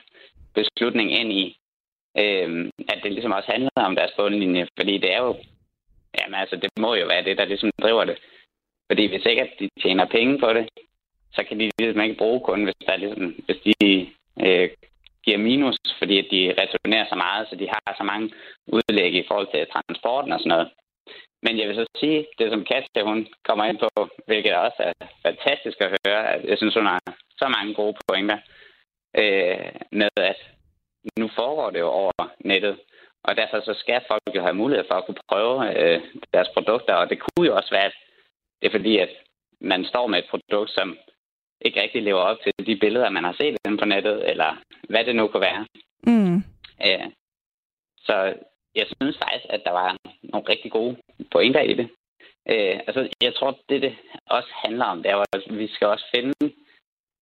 beslutning 0.54 1.12
ind 1.12 1.32
i 1.32 1.59
øh, 2.18 2.72
at 2.90 3.00
det 3.04 3.12
ligesom 3.12 3.32
også 3.32 3.52
handler 3.52 3.70
om 3.76 3.96
deres 3.96 4.12
bundlinje, 4.18 4.68
fordi 4.80 4.98
det 4.98 5.14
er 5.14 5.18
jo, 5.18 5.36
jamen 6.18 6.36
altså, 6.36 6.56
det 6.56 6.70
må 6.80 6.96
jo 6.96 7.06
være 7.08 7.24
det, 7.24 7.38
der 7.38 7.46
ligesom 7.46 7.72
driver 7.82 8.04
det. 8.04 8.18
Fordi 8.92 9.08
hvis 9.08 9.26
ikke 9.26 9.42
at 9.42 9.54
de 9.60 9.70
tjener 9.82 10.06
penge 10.06 10.40
på 10.40 10.54
det, 10.54 10.70
så 11.32 11.44
kan 11.44 11.60
de 11.60 11.70
ligesom 11.80 12.02
ikke 12.02 12.18
bruge 12.18 12.40
kunden, 12.40 12.66
hvis, 12.66 12.76
der 12.88 12.98
ligesom, 12.98 13.36
hvis 13.46 13.58
de 13.66 14.10
øh, 14.46 14.70
giver 15.26 15.38
minus, 15.38 15.78
fordi 16.00 16.16
de 16.34 16.42
returnerer 16.62 17.06
så 17.10 17.16
meget, 17.16 17.48
så 17.50 17.56
de 17.56 17.68
har 17.68 17.96
så 17.98 18.04
mange 18.04 18.32
udlæg 18.68 19.14
i 19.14 19.28
forhold 19.28 19.48
til 19.52 19.68
transporten 19.74 20.32
og 20.32 20.40
sådan 20.40 20.50
noget. 20.50 20.70
Men 21.44 21.60
jeg 21.60 21.68
vil 21.68 21.76
så 21.76 21.86
sige, 22.00 22.26
det 22.38 22.52
som 22.52 22.66
Katja 22.66 23.02
hun 23.04 23.28
kommer 23.48 23.66
ind 23.66 23.78
på, 23.78 24.10
hvilket 24.28 24.56
også 24.56 24.80
er 24.80 24.94
fantastisk 25.28 25.78
at 25.82 25.94
høre, 26.06 26.22
at 26.34 26.46
jeg 26.50 26.58
synes, 26.58 26.74
hun 26.74 26.86
har 26.86 27.02
så 27.38 27.48
mange 27.48 27.74
gode 27.74 27.96
pointer 28.08 28.38
øh, 29.22 29.72
med, 29.92 30.10
at 30.18 30.40
nu 31.20 31.30
foregår 31.36 31.70
det 31.70 31.80
jo 31.80 31.88
over 31.88 32.36
nettet, 32.40 32.80
og 33.24 33.36
derfor 33.36 33.60
så 33.60 33.74
skal 33.74 34.02
folk 34.08 34.36
jo 34.36 34.42
have 34.42 34.54
mulighed 34.54 34.86
for 34.88 34.96
at 34.96 35.06
kunne 35.06 35.22
prøve 35.32 35.56
øh, 35.80 36.02
deres 36.34 36.50
produkter, 36.54 36.94
og 36.94 37.10
det 37.10 37.20
kunne 37.20 37.48
jo 37.48 37.56
også 37.56 37.72
være, 37.72 37.86
at 37.86 37.96
det 38.62 38.68
er 38.68 38.78
fordi, 38.78 38.98
at 38.98 39.10
man 39.62 39.86
står 39.86 40.08
med 40.08 40.20
et 40.20 40.30
produkt, 40.30 40.72
som 40.72 40.98
ikke 41.62 41.82
rigtig 41.82 42.04
lever 42.04 42.20
op 42.20 42.38
til 42.44 42.68
de 42.68 42.76
billeder, 42.76 43.10
man 43.10 43.24
har 43.24 43.36
set 43.42 43.58
på 43.80 43.86
nettet, 43.86 44.30
eller 44.30 44.58
hvad 44.90 45.06
det 45.06 45.16
nu 45.16 45.28
kunne 45.28 45.42
være. 45.42 45.66
Mm. 46.04 46.36
Øh, 46.86 47.08
så 47.98 48.34
jeg 48.76 48.88
synes 48.88 49.18
faktisk, 49.18 49.46
at 49.50 49.62
der 49.66 49.72
var 49.72 49.98
nogle 50.24 50.50
rigtig 50.50 50.72
gode 50.72 50.98
pointer 51.32 51.62
i 51.62 51.74
det. 51.74 51.90
Øh, 52.50 52.80
altså, 52.88 53.10
jeg 53.22 53.36
tror, 53.36 53.58
det 53.70 53.82
det 53.82 53.96
også 54.26 54.50
handler 54.54 54.86
om, 54.86 55.04
det 55.04 55.12
er 55.12 55.26
at 55.34 55.44
vi 55.50 55.68
skal 55.68 55.88
også 55.88 56.06
finde 56.16 56.34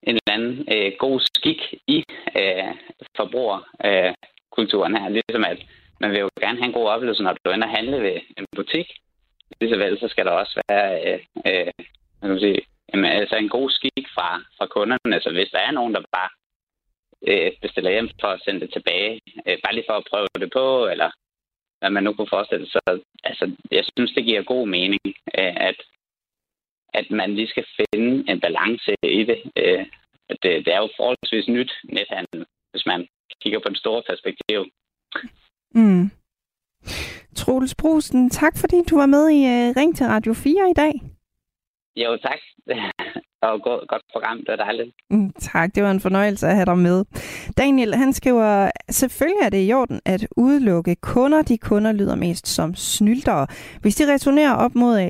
en 0.07 0.15
eller 0.15 0.33
anden 0.37 0.53
øh, 0.73 0.91
god 0.99 1.19
skik 1.19 1.61
i 1.87 2.03
øh, 2.41 2.73
forbrugerkulturen 3.17 4.95
øh, 4.95 5.01
her. 5.01 5.09
Ligesom 5.09 5.43
at 5.43 5.59
man 6.01 6.11
vil 6.11 6.19
jo 6.19 6.29
gerne 6.39 6.57
have 6.57 6.67
en 6.67 6.79
god 6.79 6.87
oplevelse, 6.87 7.23
når 7.23 7.37
du 7.45 7.51
ender 7.51 7.67
og 7.67 7.75
handle 7.77 7.97
ved 8.07 8.17
en 8.37 8.45
butik. 8.55 8.87
Ligeså 9.61 9.77
vel, 9.77 9.99
så 9.99 10.07
skal 10.07 10.25
der 10.25 10.31
også 10.31 10.61
være 10.69 10.89
øh, 11.07 11.19
øh, 11.47 11.71
man 12.21 12.31
kan 12.31 12.39
sige, 12.39 12.61
jamen, 12.93 13.11
altså 13.11 13.35
en 13.35 13.49
god 13.49 13.69
skik 13.69 14.07
fra, 14.15 14.29
fra 14.57 14.65
kunderne. 14.65 15.15
Altså, 15.15 15.31
hvis 15.31 15.49
der 15.51 15.59
er 15.59 15.71
nogen, 15.71 15.93
der 15.93 16.01
bare 16.11 16.29
øh, 17.29 17.51
bestiller 17.61 17.91
hjem 17.91 18.09
for 18.21 18.27
at 18.27 18.41
sende 18.45 18.59
det 18.59 18.73
tilbage, 18.73 19.21
øh, 19.47 19.57
bare 19.63 19.75
lige 19.75 19.89
for 19.89 19.97
at 19.97 20.07
prøve 20.11 20.27
det 20.39 20.51
på, 20.53 20.87
eller 20.87 21.09
hvad 21.79 21.89
man 21.89 22.03
nu 22.03 22.13
kunne 22.13 22.35
forestille 22.35 22.67
sig. 22.69 22.81
Altså, 23.23 23.51
jeg 23.71 23.83
synes, 23.97 24.11
det 24.11 24.23
giver 24.25 24.51
god 24.53 24.67
mening, 24.67 25.01
øh, 25.39 25.55
at, 25.69 25.77
at 26.93 27.11
man 27.11 27.35
lige 27.35 27.47
skal 27.47 27.65
finde 27.77 28.31
en 28.31 28.39
balance 28.39 28.95
i 29.03 29.23
det. 29.23 29.39
Øh, 29.57 29.85
det, 30.29 30.65
det 30.65 30.73
er 30.73 30.77
jo 30.77 30.89
forholdsvis 30.97 31.47
nyt 31.47 31.71
nethandel, 31.83 32.45
hvis 32.71 32.85
man 32.85 33.07
kigger 33.41 33.59
på 33.59 33.69
den 33.69 33.75
store 33.75 34.03
perspektiv. 34.09 34.59
Mm. 35.71 36.11
Troels 37.35 37.75
Brusen, 37.75 38.29
tak 38.29 38.53
fordi 38.57 38.83
du 38.89 38.97
var 38.97 39.05
med 39.05 39.29
i 39.29 39.41
uh, 39.53 39.75
Ring 39.79 39.97
til 39.97 40.05
Radio 40.05 40.33
4 40.33 40.69
i 40.69 40.73
dag. 40.73 40.93
Jo, 41.95 42.17
tak 42.17 42.39
og 43.41 43.61
godt, 43.61 43.87
godt 43.87 44.01
program. 44.13 44.37
Det 44.37 44.47
var 44.47 44.55
dejligt. 44.55 44.95
Mm, 45.09 45.31
tak, 45.39 45.75
det 45.75 45.83
var 45.83 45.91
en 45.91 45.99
fornøjelse 45.99 46.47
at 46.47 46.55
have 46.55 46.65
dig 46.65 46.77
med. 46.77 47.05
Daniel, 47.57 47.95
han 47.95 48.13
skriver, 48.13 48.71
selvfølgelig 48.89 49.45
er 49.45 49.49
det 49.49 49.67
i 49.67 49.73
orden 49.73 49.99
at 50.05 50.27
udelukke 50.37 50.95
kunder. 50.95 51.41
De 51.41 51.57
kunder 51.57 51.91
lyder 51.91 52.15
mest 52.15 52.47
som 52.47 52.75
snyldere. 52.75 53.47
Hvis 53.81 53.95
de 53.95 54.13
returnerer 54.13 54.53
op 54.53 54.75
mod 54.75 55.01
øh, 55.01 55.09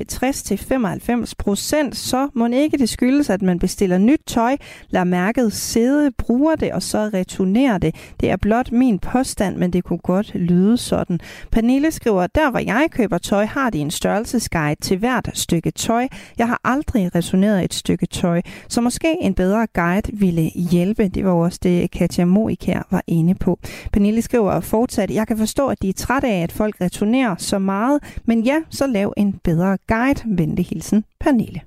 60-95 1.20 1.32
procent, 1.38 1.96
så 1.96 2.28
må 2.34 2.46
ikke 2.46 2.78
det 2.78 2.88
skyldes, 2.88 3.30
at 3.30 3.42
man 3.42 3.58
bestiller 3.58 3.98
nyt 3.98 4.20
tøj, 4.26 4.56
lader 4.88 5.04
mærket 5.04 5.52
sidde, 5.52 6.12
bruger 6.18 6.56
det 6.56 6.72
og 6.72 6.82
så 6.82 7.10
returnerer 7.14 7.78
det. 7.78 8.14
Det 8.20 8.30
er 8.30 8.36
blot 8.36 8.72
min 8.72 8.98
påstand, 8.98 9.56
men 9.56 9.72
det 9.72 9.84
kunne 9.84 9.98
godt 9.98 10.34
lyde 10.34 10.76
sådan. 10.76 11.20
Pernille 11.52 11.90
skriver, 11.90 12.26
der 12.26 12.50
hvor 12.50 12.60
jeg 12.60 12.88
køber 12.90 13.18
tøj, 13.18 13.44
har 13.44 13.70
de 13.70 13.78
en 13.78 13.90
størrelsesguide 13.90 14.80
til 14.80 14.98
hvert 14.98 15.30
stykke 15.34 15.70
tøj. 15.70 16.08
Jeg 16.38 16.48
har 16.48 16.60
aldrig 16.64 17.14
returneret 17.14 17.64
et 17.64 17.74
stykke 17.74 18.06
tøj 18.06 18.17
tøj. 18.20 18.42
Så 18.68 18.80
måske 18.80 19.16
en 19.20 19.34
bedre 19.34 19.66
guide 19.74 20.10
ville 20.12 20.42
hjælpe. 20.42 21.08
Det 21.08 21.24
var 21.24 21.30
også 21.30 21.58
det, 21.62 21.90
Katja 21.90 22.24
Moikær 22.24 22.86
var 22.90 23.02
inde 23.06 23.34
på. 23.34 23.58
Pernille 23.92 24.22
skriver 24.22 24.60
fortsat, 24.60 25.10
jeg 25.10 25.26
kan 25.26 25.38
forstå, 25.38 25.68
at 25.68 25.82
de 25.82 25.88
er 25.88 25.92
trætte 25.92 26.28
af, 26.28 26.42
at 26.42 26.52
folk 26.52 26.80
returnerer 26.80 27.34
så 27.38 27.58
meget, 27.58 28.02
men 28.24 28.40
ja, 28.40 28.56
så 28.70 28.86
lav 28.86 29.14
en 29.16 29.32
bedre 29.44 29.78
guide. 29.88 30.22
Venlig 30.26 30.66
hilsen, 30.66 31.04
Pernille. 31.20 31.60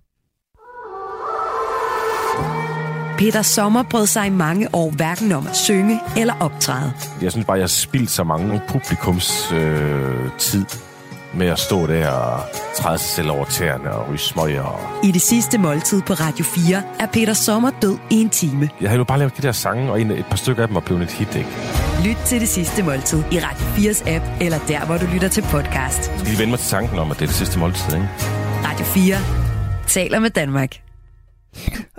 Peter 3.17 3.41
Sommer 3.41 3.83
brød 3.83 4.05
sig 4.05 4.27
i 4.27 4.29
mange 4.29 4.67
år 4.73 4.91
hverken 4.91 5.31
om 5.31 5.47
at 5.47 5.55
synge 5.55 5.99
eller 6.17 6.33
optræde. 6.39 6.91
Jeg 7.21 7.31
synes 7.31 7.45
bare, 7.45 7.57
jeg 7.57 7.63
har 7.63 7.67
spildt 7.67 8.09
så 8.09 8.23
mange 8.23 8.61
publikums 8.67 9.51
øh, 9.51 10.29
tid 10.37 10.65
med 11.33 11.47
at 11.47 11.59
stå 11.59 11.87
der 11.87 12.09
og 12.09 12.43
træde 12.77 12.97
sig 12.97 13.09
selv 13.09 13.31
over 13.31 13.45
tæerne 13.45 13.91
og 13.91 14.09
ryge 14.09 14.17
smøger. 14.17 14.61
Og... 14.61 15.05
I 15.05 15.11
det 15.11 15.21
sidste 15.21 15.57
måltid 15.57 16.01
på 16.01 16.13
Radio 16.13 16.45
4 16.45 16.83
er 16.99 17.05
Peter 17.05 17.33
Sommer 17.33 17.71
død 17.81 17.97
i 18.09 18.15
en 18.15 18.29
time. 18.29 18.69
Jeg 18.81 18.89
har 18.89 18.97
jo 18.97 19.03
bare 19.03 19.19
lavet 19.19 19.37
de 19.37 19.41
der 19.41 19.51
sange, 19.51 19.91
og 19.91 20.01
et 20.01 20.25
par 20.29 20.37
stykker 20.37 20.61
af 20.61 20.67
dem 20.67 20.77
er 20.77 20.81
blevet 20.81 21.01
et 21.03 21.11
hit, 21.11 21.35
ikke? 21.35 21.49
Lyt 22.05 22.17
til 22.25 22.41
det 22.41 22.49
sidste 22.49 22.83
måltid 22.83 23.23
i 23.31 23.39
Radio 23.39 23.91
4's 23.91 24.09
app, 24.09 24.25
eller 24.41 24.59
der, 24.67 24.85
hvor 24.85 24.97
du 24.97 25.05
lytter 25.13 25.27
til 25.27 25.41
podcast. 25.41 26.03
Skal 26.03 26.19
lige 26.25 26.39
vende 26.39 26.49
mig 26.49 26.59
til 26.59 26.69
tanken 26.69 26.99
om, 26.99 27.11
at 27.11 27.17
det 27.17 27.23
er 27.23 27.27
det 27.27 27.35
sidste 27.35 27.59
måltid, 27.59 27.95
ikke? 27.95 28.09
Radio 28.65 28.85
4 28.85 29.17
taler 29.87 30.19
med 30.19 30.29
Danmark. 30.29 30.75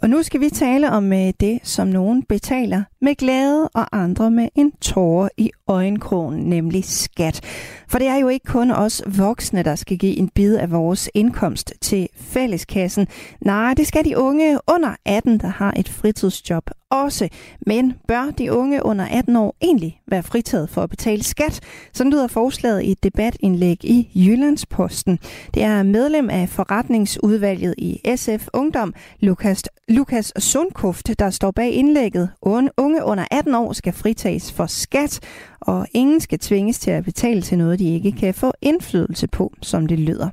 Og 0.03 0.11
nu 0.11 0.23
skal 0.23 0.41
vi 0.41 0.49
tale 0.49 0.91
om 0.91 1.13
øh, 1.13 1.33
det, 1.41 1.61
som 1.63 1.89
nogen 1.89 2.23
betaler 2.23 2.83
med 3.01 3.15
glæde 3.15 3.69
og 3.69 3.87
andre 3.93 4.31
med 4.31 4.49
en 4.55 4.73
tårer 4.81 5.29
i 5.37 5.51
øjenkrogen, 5.69 6.39
nemlig 6.39 6.85
skat. 6.85 7.41
For 7.89 7.99
det 7.99 8.09
er 8.09 8.17
jo 8.17 8.29
ikke 8.29 8.47
kun 8.47 8.71
os 8.71 9.03
voksne, 9.07 9.63
der 9.63 9.75
skal 9.75 9.99
give 9.99 10.17
en 10.17 10.29
bid 10.29 10.57
af 10.57 10.71
vores 10.71 11.11
indkomst 11.15 11.73
til 11.81 12.09
fælleskassen. 12.17 13.07
Nej, 13.41 13.75
det 13.75 13.87
skal 13.87 14.05
de 14.05 14.19
unge 14.19 14.59
under 14.67 14.95
18, 15.05 15.39
der 15.39 15.49
har 15.49 15.75
et 15.77 15.89
fritidsjob 15.89 16.71
også. 16.93 17.29
Men 17.67 17.95
bør 18.09 18.31
de 18.39 18.53
unge 18.53 18.87
under 18.87 19.07
18 19.11 19.37
år 19.37 19.57
egentlig 19.63 20.01
være 20.07 20.23
fritaget 20.23 20.71
for 20.71 20.83
at 20.83 20.91
betale 20.91 21.23
skat? 21.23 21.61
Sådan 21.93 22.13
lyder 22.13 22.27
forslaget 22.27 22.83
i 22.83 22.93
et 22.93 23.03
debatindlæg 23.03 23.85
i 23.85 24.09
Jyllandsposten. 24.15 25.19
Det 25.55 25.63
er 25.63 25.83
medlem 25.83 26.31
af 26.31 26.49
forretningsudvalget 26.49 27.75
i 27.79 28.01
SF 28.17 28.47
Ungdom, 28.53 28.95
Lukas, 29.21 29.63
Lukas 29.93 30.33
Sundkuft, 30.39 31.19
der 31.19 31.31
står 31.31 31.51
bag 31.51 31.73
indlægget. 31.73 32.31
Unge 32.43 33.05
under 33.05 33.25
18 33.31 33.55
år 33.55 33.73
skal 33.73 33.93
fritages 33.93 34.53
for 34.53 34.67
skat, 34.67 35.21
og 35.61 35.87
ingen 35.95 36.21
skal 36.21 36.39
tvinges 36.39 36.79
til 36.79 36.91
at 36.91 37.05
betale 37.05 37.43
til 37.43 37.59
noget, 37.59 37.79
de 37.79 37.95
ikke 37.95 38.13
kan 38.13 38.35
få 38.35 38.53
indflydelse 38.63 39.29
på, 39.29 39.53
som 39.63 39.87
det 39.87 39.99
lyder. 39.99 40.29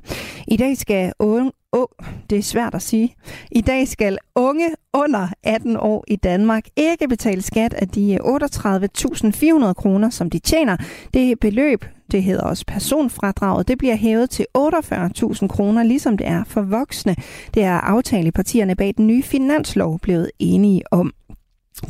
I 0.48 0.56
dag 0.56 0.76
skal 0.76 1.12
unge, 1.18 1.52
oh, 1.72 1.86
det 2.30 2.38
er 2.38 2.42
svært 2.42 2.74
at 2.74 2.82
sige. 2.82 3.14
I 3.50 3.60
dag 3.60 3.88
skal 3.88 4.18
unge 4.34 4.68
under 4.94 5.28
18 5.42 5.76
år 5.76 6.04
i 6.08 6.16
Danmark 6.16 6.64
ikke 6.76 7.08
betale 7.08 7.42
skat 7.42 7.74
af 7.74 7.88
de 7.88 8.18
38.400 8.22 9.72
kroner, 9.72 10.10
som 10.10 10.30
de 10.30 10.38
tjener. 10.38 10.76
Det 11.14 11.40
beløb, 11.40 11.84
det 12.12 12.22
hedder 12.22 12.42
også 12.42 12.64
personfradraget, 12.66 13.68
det 13.68 13.78
bliver 13.78 13.96
hævet 13.96 14.30
til 14.30 14.46
48.000 14.58 15.46
kroner, 15.46 15.82
ligesom 15.82 16.16
det 16.16 16.26
er 16.26 16.44
for 16.44 16.62
voksne. 16.62 17.16
Det 17.54 17.62
er 17.62 17.80
aftalepartierne 17.80 18.76
bag 18.76 18.94
den 18.96 19.06
nye 19.06 19.22
finanslov 19.22 19.98
blevet 19.98 20.30
enige 20.38 20.82
om. 20.90 21.12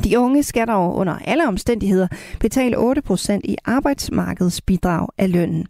De 0.03 0.19
unge 0.19 0.43
skal 0.43 0.67
dog 0.67 0.95
under 0.95 1.17
alle 1.25 1.47
omstændigheder 1.47 2.07
betale 2.39 2.77
8% 2.77 3.39
i 3.43 3.55
arbejdsmarkedsbidrag 3.65 5.07
af 5.17 5.31
lønnen. 5.31 5.65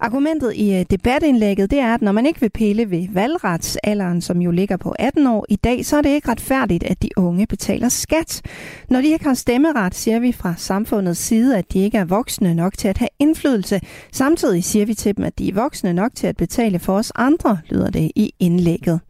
Argumentet 0.00 0.52
i 0.54 0.74
øh, 0.74 0.84
debatindlægget 0.90 1.70
det 1.70 1.78
er, 1.78 1.94
at 1.94 2.02
når 2.02 2.12
man 2.12 2.26
ikke 2.26 2.40
vil 2.40 2.50
pille 2.50 2.90
ved 2.90 3.06
valgretsalderen, 3.10 4.20
som 4.20 4.42
jo 4.42 4.50
ligger 4.50 4.76
på 4.76 4.94
18 4.98 5.26
år 5.26 5.46
i 5.48 5.56
dag, 5.56 5.86
så 5.86 5.96
er 5.96 6.02
det 6.02 6.10
ikke 6.10 6.28
retfærdigt, 6.28 6.84
at 6.84 7.02
de 7.02 7.08
unge 7.16 7.46
betaler 7.46 7.88
skat. 7.88 8.42
Når 8.88 9.00
de 9.00 9.08
ikke 9.12 9.24
har 9.24 9.34
stemmeret, 9.34 9.94
siger 9.94 10.18
vi 10.18 10.32
fra 10.32 10.54
samfundets 10.56 11.20
side, 11.20 11.58
at 11.58 11.72
de 11.72 11.78
ikke 11.78 11.98
er 11.98 12.04
voksne 12.04 12.54
nok 12.54 12.78
til 12.78 12.88
at 12.88 12.98
have 12.98 13.08
indflydelse. 13.18 13.80
Samtidig 14.12 14.64
siger 14.64 14.86
vi 14.86 14.94
til 14.94 15.16
dem, 15.16 15.24
at 15.24 15.38
de 15.38 15.48
er 15.48 15.54
voksne 15.54 15.92
nok 15.92 16.14
til 16.14 16.26
at 16.26 16.36
betale 16.36 16.78
for 16.78 16.96
os 16.96 17.12
andre, 17.14 17.58
lyder 17.70 17.90
det 17.90 18.12
i 18.16 18.34
indlægget. 18.38 19.00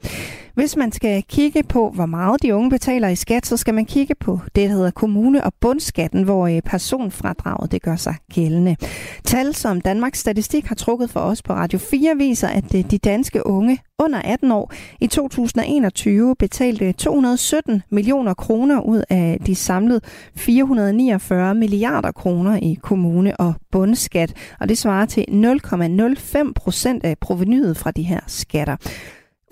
Hvis 0.54 0.76
man 0.76 0.92
skal 0.92 1.22
kigge 1.22 1.62
på, 1.62 1.90
hvor 1.90 2.06
meget 2.06 2.42
de 2.42 2.54
unge 2.54 2.70
betaler 2.70 3.08
i 3.08 3.16
skat, 3.16 3.46
så 3.46 3.56
skal 3.56 3.74
man 3.74 3.86
kigge 3.86 4.14
på 4.14 4.40
det, 4.44 4.68
der 4.68 4.76
hedder 4.76 4.90
kommune- 4.90 5.44
og 5.44 5.52
bundskatten, 5.60 6.22
hvor 6.22 6.46
øh, 6.46 6.62
personfradraget 6.62 7.72
det 7.72 7.82
gør 7.82 7.96
sig 7.96 8.14
gældende. 8.32 8.76
Tal, 9.24 9.54
som 9.54 9.80
Danmarks 9.80 10.18
Statistik 10.18 10.66
har 10.66 10.74
trukket 10.74 11.10
for 11.10 11.20
os 11.20 11.42
på 11.42 11.52
Radio 11.52 11.78
4, 11.78 12.16
viser, 12.16 12.48
at 12.48 12.74
øh, 12.74 12.90
de 12.90 12.98
danske 12.98 13.46
unge 13.46 13.78
under 13.98 14.18
18 14.24 14.52
år 14.52 14.72
i 15.00 15.06
2021 15.06 16.36
betalte 16.38 16.92
217 16.92 17.82
millioner 17.90 18.34
kroner 18.34 18.80
ud 18.80 19.02
af 19.10 19.38
de 19.46 19.54
samlede 19.54 20.00
449 20.36 21.54
milliarder 21.54 22.12
kroner 22.12 22.56
i 22.56 22.78
kommune- 22.82 23.36
og 23.40 23.54
bundskat, 23.70 24.34
og 24.60 24.68
det 24.68 24.78
svarer 24.78 25.06
til 25.06 25.24
0,05 25.28 26.52
procent 26.56 27.04
af 27.04 27.16
provenyet 27.20 27.76
fra 27.76 27.90
de 27.90 28.02
her 28.02 28.20
skatter. 28.26 28.76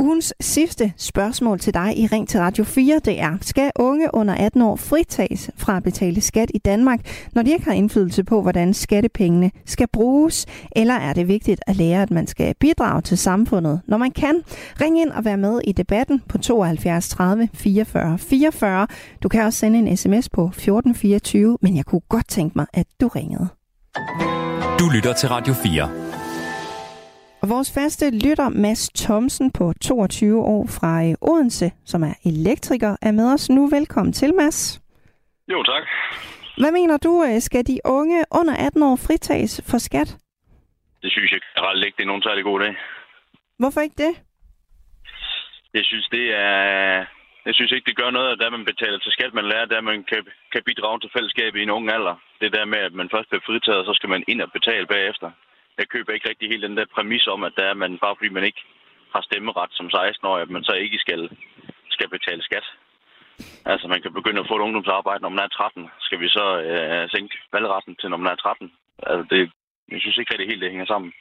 Ugens 0.01 0.35
sidste 0.41 0.93
spørgsmål 0.97 1.59
til 1.59 1.75
dig 1.75 1.99
i 1.99 2.07
Ring 2.07 2.29
til 2.29 2.41
Radio 2.41 2.65
4, 2.65 3.01
det 3.05 3.21
er, 3.21 3.37
skal 3.41 3.71
unge 3.77 4.15
under 4.15 4.35
18 4.35 4.63
år 4.63 4.77
fritages 4.77 5.51
fra 5.57 5.77
at 5.77 5.83
betale 5.83 6.21
skat 6.21 6.51
i 6.55 6.59
Danmark, 6.59 7.01
når 7.33 7.43
de 7.43 7.51
ikke 7.51 7.65
har 7.65 7.73
indflydelse 7.73 8.25
på, 8.25 8.43
hvordan 8.43 8.75
skattepengene 8.75 9.51
skal 9.67 9.89
bruges? 9.93 10.47
Eller 10.77 10.95
er 10.95 11.13
det 11.13 11.29
vigtigt 11.29 11.61
at 11.67 11.77
lære, 11.77 12.03
at 12.03 12.11
man 12.11 12.27
skal 12.27 12.55
bidrage 12.61 13.03
til 13.03 13.19
samfundet, 13.19 13.81
når 13.87 13.97
man 13.97 14.11
kan? 14.11 14.43
Ring 14.81 15.01
ind 15.01 15.11
og 15.11 15.25
vær 15.25 15.37
med 15.37 15.61
i 15.65 15.73
debatten 15.73 16.23
på 16.29 16.39
72 16.39 17.09
30 17.09 17.49
44 17.55 18.19
44. 18.19 18.87
Du 19.23 19.29
kan 19.29 19.43
også 19.43 19.59
sende 19.59 19.79
en 19.79 19.97
sms 19.97 20.29
på 20.29 20.45
1424, 20.45 21.59
men 21.63 21.77
jeg 21.77 21.85
kunne 21.85 22.03
godt 22.09 22.29
tænke 22.29 22.53
mig, 22.59 22.67
at 22.75 22.87
du 23.01 23.09
ringede. 23.09 23.49
Du 24.79 24.89
lytter 24.95 25.13
til 25.13 25.29
Radio 25.29 25.55
4. 25.55 26.00
Og 27.43 27.49
vores 27.49 27.71
faste 27.75 28.07
lytter, 28.25 28.49
Mads 28.49 28.83
Thomsen 29.03 29.53
på 29.59 29.73
22 29.83 30.43
år 30.55 30.65
fra 30.79 30.93
øh, 31.07 31.15
Odense, 31.31 31.69
som 31.93 32.01
er 32.03 32.15
elektriker, 32.31 32.93
er 33.03 33.13
med 33.13 33.27
os 33.35 33.51
nu. 33.57 33.63
Velkommen 33.79 34.13
til, 34.13 34.35
Mads. 34.35 34.59
Jo, 35.53 35.63
tak. 35.63 35.85
Hvad 36.61 36.73
mener 36.73 36.97
du, 37.07 37.13
øh, 37.29 37.41
skal 37.41 37.67
de 37.67 37.79
unge 37.85 38.25
under 38.41 38.55
18 38.67 38.83
år 38.83 38.97
fritages 39.07 39.55
for 39.71 39.79
skat? 39.79 40.09
Det 41.03 41.11
synes 41.13 41.31
jeg 41.33 41.41
generelt 41.55 41.85
ikke, 41.85 41.97
det 41.97 42.03
er 42.03 42.13
nogen 42.13 42.27
særlig 42.29 42.45
god 42.45 42.61
dag. 42.61 42.75
Hvorfor 43.59 43.81
ikke 43.81 43.99
det? 44.07 44.13
Jeg 45.75 45.85
synes, 45.85 46.07
det 46.17 46.25
er... 46.35 47.05
Jeg 47.47 47.55
synes 47.55 47.73
ikke, 47.73 47.89
det 47.91 48.01
gør 48.03 48.11
noget, 48.11 48.43
at 48.43 48.53
man 48.53 48.65
betaler 48.65 48.99
til 48.99 49.13
skat, 49.13 49.35
man 49.35 49.49
lærer, 49.51 49.79
at 49.79 49.85
man 49.85 50.05
kan, 50.11 50.23
kan 50.53 50.63
bidrage 50.69 51.01
til 51.01 51.11
fællesskabet 51.17 51.59
i 51.59 51.63
en 51.63 51.77
ung 51.77 51.87
alder. 51.97 52.17
Det 52.41 52.53
der 52.53 52.65
med, 52.65 52.79
at 52.79 52.95
man 53.01 53.09
først 53.15 53.29
bliver 53.29 53.47
fritaget, 53.47 53.87
så 53.87 53.93
skal 53.95 54.09
man 54.15 54.25
ind 54.29 54.41
og 54.43 54.53
betale 54.53 54.87
bagefter 54.87 55.31
jeg 55.79 55.89
køber 55.89 56.13
ikke 56.13 56.29
rigtig 56.29 56.49
helt 56.49 56.63
den 56.63 56.77
der 56.77 56.95
præmis 56.95 57.27
om, 57.27 57.45
at 57.45 57.53
der 57.57 57.65
er 57.65 57.75
man, 57.75 57.99
bare 57.99 58.17
fordi 58.17 58.29
man 58.29 58.45
ikke 58.45 58.63
har 59.15 59.23
stemmeret 59.29 59.71
som 59.73 59.87
16-årig, 59.87 60.43
at 60.43 60.51
man 60.51 60.65
så 60.65 60.73
ikke 60.73 60.99
skal, 60.99 61.31
skal 61.91 62.09
betale 62.09 62.43
skat. 62.43 62.67
Altså, 63.65 63.89
man 63.89 64.03
kan 64.03 64.13
begynde 64.13 64.41
at 64.41 64.49
få 64.49 64.57
et 64.57 64.67
ungdomsarbejde, 64.67 65.23
når 65.23 65.29
man 65.29 65.45
er 65.45 65.49
13. 65.49 65.89
Skal 66.07 66.21
vi 66.21 66.29
så 66.29 66.47
øh, 66.71 67.11
sænke 67.11 67.37
valgretten 67.53 67.97
til, 67.97 68.11
når 68.11 68.17
man 68.17 68.33
er 68.33 68.37
13? 68.37 68.73
Altså, 69.03 69.25
det, 69.31 69.41
jeg 69.93 70.01
synes 70.01 70.19
ikke 70.19 70.33
rigtig 70.33 70.49
helt, 70.49 70.63
det 70.63 70.71
hænger 70.71 70.87
sammen. 70.87 71.13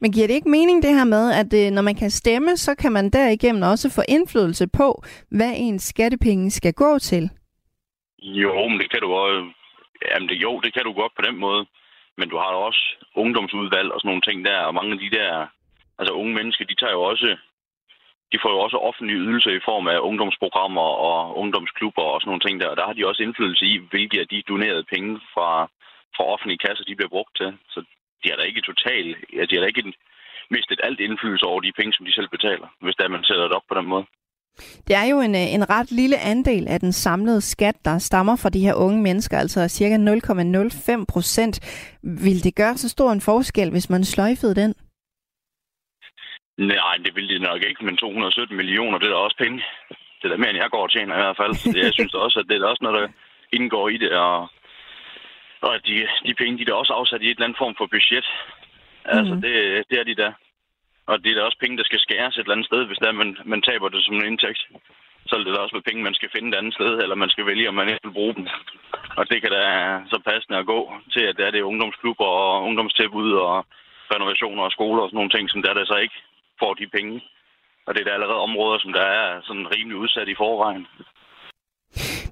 Men 0.00 0.12
giver 0.12 0.26
det 0.26 0.34
ikke 0.34 0.54
mening 0.58 0.82
det 0.82 0.94
her 0.98 1.04
med, 1.04 1.24
at 1.40 1.50
øh, 1.60 1.70
når 1.76 1.82
man 1.82 1.94
kan 1.94 2.10
stemme, 2.10 2.56
så 2.56 2.74
kan 2.74 2.92
man 2.92 3.10
derigennem 3.10 3.62
også 3.62 3.94
få 3.94 4.02
indflydelse 4.08 4.66
på, 4.78 5.02
hvad 5.30 5.52
ens 5.56 5.82
skattepenge 5.82 6.50
skal 6.50 6.72
gå 6.72 6.98
til? 6.98 7.30
Jo, 8.18 8.68
men 8.68 8.78
det 8.80 8.90
kan 8.90 9.00
du 9.00 9.12
også. 9.12 9.52
Jamen 10.10 10.28
det, 10.28 10.36
jo, 10.46 10.60
det 10.60 10.74
kan 10.74 10.84
du 10.84 10.92
godt 10.92 11.12
på 11.16 11.22
den 11.22 11.36
måde. 11.36 11.66
Men 12.18 12.28
du 12.28 12.36
har 12.36 12.52
også 12.68 13.03
ungdomsudvalg 13.14 13.92
og 13.92 14.00
sådan 14.00 14.08
nogle 14.08 14.26
ting 14.28 14.44
der, 14.44 14.58
og 14.68 14.74
mange 14.74 14.92
af 14.92 14.98
de 14.98 15.10
der 15.18 15.46
altså 15.98 16.12
unge 16.14 16.34
mennesker, 16.34 16.64
de 16.64 16.74
tager 16.74 16.92
jo 16.92 17.02
også 17.02 17.36
de 18.32 18.42
får 18.42 18.50
jo 18.54 18.58
også 18.66 18.78
offentlige 18.88 19.22
ydelser 19.26 19.52
i 19.54 19.66
form 19.70 19.86
af 19.94 19.98
ungdomsprogrammer 20.08 20.88
og 21.08 21.38
ungdomsklubber 21.42 22.06
og 22.12 22.20
sådan 22.20 22.30
nogle 22.30 22.44
ting 22.46 22.60
der. 22.60 22.68
Og 22.70 22.76
der 22.76 22.86
har 22.86 22.94
de 22.96 23.08
også 23.08 23.22
indflydelse 23.22 23.64
i, 23.72 23.74
hvilke 23.90 24.20
af 24.20 24.28
de 24.28 24.48
donerede 24.50 24.84
penge 24.94 25.12
fra, 25.34 25.50
fra 26.16 26.24
offentlige 26.34 26.62
kasser, 26.66 26.84
de 26.84 26.96
bliver 26.96 27.14
brugt 27.14 27.34
til. 27.40 27.50
Så 27.72 27.78
de 28.20 28.30
har 28.30 28.36
da 28.36 28.42
ikke 28.42 28.68
totalt, 28.70 29.16
ja, 29.36 29.42
de 29.44 29.54
har 29.54 29.62
da 29.62 29.66
ikke 29.72 29.92
mistet 30.50 30.80
alt 30.82 31.00
indflydelse 31.00 31.46
over 31.50 31.60
de 31.60 31.76
penge, 31.78 31.92
som 31.92 32.06
de 32.06 32.16
selv 32.18 32.28
betaler, 32.36 32.68
hvis 32.84 32.96
der 32.96 33.08
man 33.08 33.24
sætter 33.24 33.44
det 33.46 33.56
op 33.58 33.68
på 33.68 33.74
den 33.78 33.86
måde. 33.92 34.06
Det 34.88 34.96
er 34.96 35.06
jo 35.12 35.20
en, 35.20 35.34
øh, 35.34 35.54
en 35.56 35.70
ret 35.70 35.90
lille 35.90 36.18
andel 36.18 36.68
af 36.68 36.80
den 36.80 36.92
samlede 36.92 37.40
skat, 37.40 37.76
der 37.84 37.98
stammer 37.98 38.36
fra 38.36 38.50
de 38.50 38.60
her 38.60 38.74
unge 38.74 39.02
mennesker, 39.02 39.38
altså 39.38 39.68
cirka 39.68 39.96
0,05 39.96 41.04
procent. 41.12 41.54
Vil 42.02 42.44
det 42.44 42.54
gøre 42.56 42.76
så 42.76 42.88
stor 42.88 43.12
en 43.12 43.20
forskel, 43.20 43.70
hvis 43.70 43.90
man 43.90 44.04
sløjfede 44.04 44.54
den? 44.54 44.74
Nej, 46.58 46.96
det 47.04 47.12
vil 47.16 47.28
det 47.28 47.40
nok 47.40 47.62
ikke, 47.68 47.84
men 47.84 47.96
217 47.96 48.56
millioner, 48.56 48.98
det 48.98 49.06
er 49.06 49.10
da 49.10 49.16
også 49.16 49.36
penge. 49.36 49.62
Det 50.18 50.24
er 50.24 50.28
da 50.28 50.36
mere, 50.36 50.50
end 50.50 50.58
jeg 50.58 50.70
går 50.70 50.82
og 50.82 50.92
tjener 50.92 51.14
i 51.14 51.22
hvert 51.22 51.36
fald. 51.36 51.54
Så 51.54 51.78
jeg 51.78 51.92
synes 51.92 52.14
også, 52.14 52.38
at 52.40 52.46
det 52.48 52.56
er 52.56 52.66
også 52.66 52.84
noget, 52.84 53.00
der 53.00 53.08
indgår 53.52 53.88
i 53.88 53.96
det, 53.96 54.12
og, 54.12 54.48
og 55.60 55.74
de, 55.86 55.94
de 56.26 56.34
penge, 56.34 56.58
de 56.58 56.62
er 56.62 56.66
da 56.66 56.72
også 56.72 56.92
afsat 56.92 57.22
i 57.22 57.26
et 57.26 57.30
eller 57.30 57.44
andet 57.44 57.58
form 57.58 57.74
for 57.78 57.86
budget. 57.86 58.26
Altså, 59.04 59.34
mm. 59.34 59.40
det, 59.42 59.52
det 59.90 59.96
er 60.00 60.04
de 60.04 60.16
der. 60.22 60.32
Og 61.06 61.24
det 61.24 61.30
er 61.30 61.34
da 61.36 61.42
også 61.42 61.58
penge, 61.60 61.78
der 61.78 61.84
skal 61.84 62.00
skæres 62.00 62.36
et 62.36 62.40
eller 62.40 62.52
andet 62.52 62.66
sted, 62.66 62.84
hvis 62.86 62.98
der 62.98 63.12
man, 63.12 63.36
man 63.44 63.62
taber 63.62 63.88
det 63.88 64.04
som 64.04 64.14
en 64.14 64.26
indtægt. 64.26 64.62
Så 65.26 65.32
er 65.34 65.38
det 65.38 65.54
da 65.54 65.60
også 65.60 65.76
med 65.76 65.86
penge, 65.88 66.02
man 66.02 66.18
skal 66.18 66.30
finde 66.34 66.48
et 66.48 66.58
andet 66.60 66.74
sted, 66.74 66.92
eller 67.02 67.14
man 67.14 67.30
skal 67.30 67.46
vælge, 67.46 67.68
om 67.68 67.74
man 67.74 67.88
ikke 67.88 68.04
vil 68.04 68.18
bruge 68.18 68.34
dem. 68.34 68.46
Og 69.18 69.30
det 69.30 69.42
kan 69.42 69.50
da 69.50 69.64
så 70.12 70.18
passende 70.30 70.58
at 70.58 70.66
gå 70.66 70.80
til, 71.12 71.24
at 71.26 71.36
det 71.36 71.46
er 71.46 71.50
det 71.50 71.68
ungdomsklubber 71.70 72.24
og 72.24 72.62
ungdomstilbud 72.62 73.32
og 73.32 73.66
renovationer 74.14 74.62
og 74.62 74.72
skoler 74.72 75.02
og 75.02 75.08
sådan 75.08 75.16
nogle 75.16 75.34
ting, 75.34 75.50
som 75.50 75.62
der, 75.62 75.74
der 75.74 75.84
så 75.84 75.96
ikke 75.96 76.18
får 76.58 76.74
de 76.74 76.86
penge. 76.86 77.22
Og 77.86 77.94
det 77.94 78.00
er 78.00 78.04
der 78.04 78.14
allerede 78.14 78.46
områder, 78.48 78.78
som 78.78 78.92
der 78.92 79.06
er 79.20 79.40
sådan 79.42 79.66
rimelig 79.74 79.96
udsat 79.96 80.28
i 80.28 80.40
forvejen. 80.42 80.86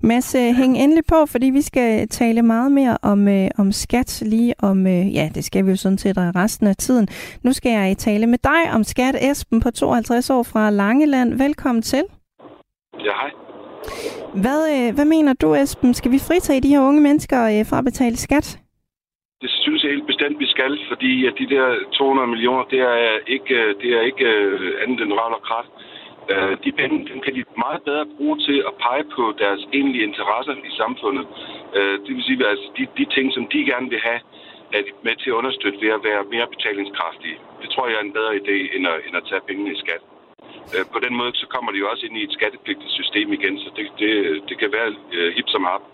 Mads, 0.04 0.34
øh, 0.34 0.54
hæng 0.60 0.74
endelig 0.82 1.04
på, 1.08 1.26
fordi 1.32 1.46
vi 1.50 1.62
skal 1.62 2.08
tale 2.08 2.42
meget 2.42 2.72
mere 2.72 2.96
om, 3.02 3.28
øh, 3.28 3.48
om 3.58 3.72
skat 3.72 4.22
lige 4.26 4.54
om, 4.62 4.86
øh, 4.86 5.14
ja, 5.18 5.28
det 5.34 5.44
skal 5.44 5.64
vi 5.64 5.70
jo 5.70 5.76
sådan 5.76 5.98
set 5.98 6.16
resten 6.18 6.66
af 6.66 6.76
tiden. 6.76 7.06
Nu 7.44 7.52
skal 7.52 7.72
jeg 7.72 7.96
tale 7.98 8.26
med 8.26 8.38
dig 8.38 8.62
om 8.76 8.82
skat, 8.84 9.14
Esben 9.30 9.60
på 9.60 9.70
52 9.70 10.30
år 10.30 10.42
fra 10.42 10.70
Langeland. 10.70 11.30
Velkommen 11.44 11.82
til. 11.82 12.04
Ja, 13.06 13.12
hej. 13.20 13.30
Hvad, 14.44 14.60
øh, 14.74 14.94
hvad 14.94 15.04
mener 15.04 15.32
du, 15.42 15.54
Esben? 15.54 15.94
Skal 15.94 16.10
vi 16.12 16.18
fritage 16.28 16.60
de 16.60 16.68
her 16.68 16.80
unge 16.88 17.00
mennesker 17.00 17.40
øh, 17.52 17.66
fra 17.70 17.78
at 17.78 17.84
betale 17.84 18.16
skat? 18.16 18.58
Det 19.42 19.50
synes 19.64 19.82
jeg 19.82 19.90
helt 19.90 20.06
bestemt, 20.06 20.38
vi 20.38 20.46
skal, 20.54 20.72
fordi 20.88 21.26
at 21.26 21.34
de 21.38 21.46
der 21.54 21.66
200 21.92 22.28
millioner, 22.28 22.64
det 22.72 22.80
er 22.80 23.18
ikke, 23.26 23.56
det 23.80 23.90
er 23.98 24.02
ikke 24.10 24.24
øh, 24.24 24.82
andet 24.82 25.00
end 25.04 25.12
røv 25.12 25.32
og 25.38 25.42
kraft. 25.48 25.72
Øh, 26.30 26.56
de 26.64 26.72
penge 26.72 26.96
dem 27.10 27.20
kan 27.20 27.34
de 27.34 27.44
meget 27.64 27.82
bedre 27.82 28.06
bruge 28.16 28.38
til 28.38 28.58
at 28.68 28.74
pege 28.84 29.04
på 29.16 29.22
deres 29.42 29.62
egentlige 29.72 30.04
interesser 30.08 30.54
i 30.70 30.72
samfundet. 30.82 31.26
Øh, 31.76 31.94
det 32.04 32.10
vil 32.16 32.24
sige, 32.24 32.44
at 32.44 32.50
altså, 32.50 32.66
de, 32.76 32.86
de 32.98 33.04
ting, 33.14 33.26
som 33.32 33.44
de 33.52 33.58
gerne 33.72 33.88
vil 33.90 34.00
have, 34.08 34.20
er 34.76 34.82
de 34.86 34.92
med 35.06 35.14
til 35.16 35.30
at 35.30 35.38
understøtte 35.40 35.78
ved 35.84 35.90
at 35.98 36.04
være 36.08 36.22
mere 36.34 36.46
betalingskraftige. 36.54 37.38
Det 37.62 37.68
tror 37.70 37.86
jeg 37.88 37.96
er 37.96 38.06
en 38.06 38.18
bedre 38.18 38.34
idé, 38.40 38.56
end 38.76 38.84
at, 38.92 38.98
end 39.06 39.14
at 39.16 39.24
tage 39.30 39.46
pengene 39.48 39.72
i 39.72 39.82
skat. 39.84 40.02
Øh, 40.74 40.84
på 40.94 40.98
den 41.04 41.14
måde, 41.20 41.32
så 41.42 41.46
kommer 41.54 41.70
de 41.72 41.78
jo 41.82 41.90
også 41.92 42.06
ind 42.06 42.16
i 42.18 42.24
et 42.24 42.36
skattepligtigt 42.38 42.92
system 43.00 43.32
igen, 43.32 43.58
så 43.58 43.68
det, 43.76 43.86
det, 43.98 44.12
det 44.48 44.56
kan 44.58 44.70
være 44.76 44.88
øh, 45.16 45.28
hip 45.36 45.48
som 45.48 45.64
hap. 45.64 45.84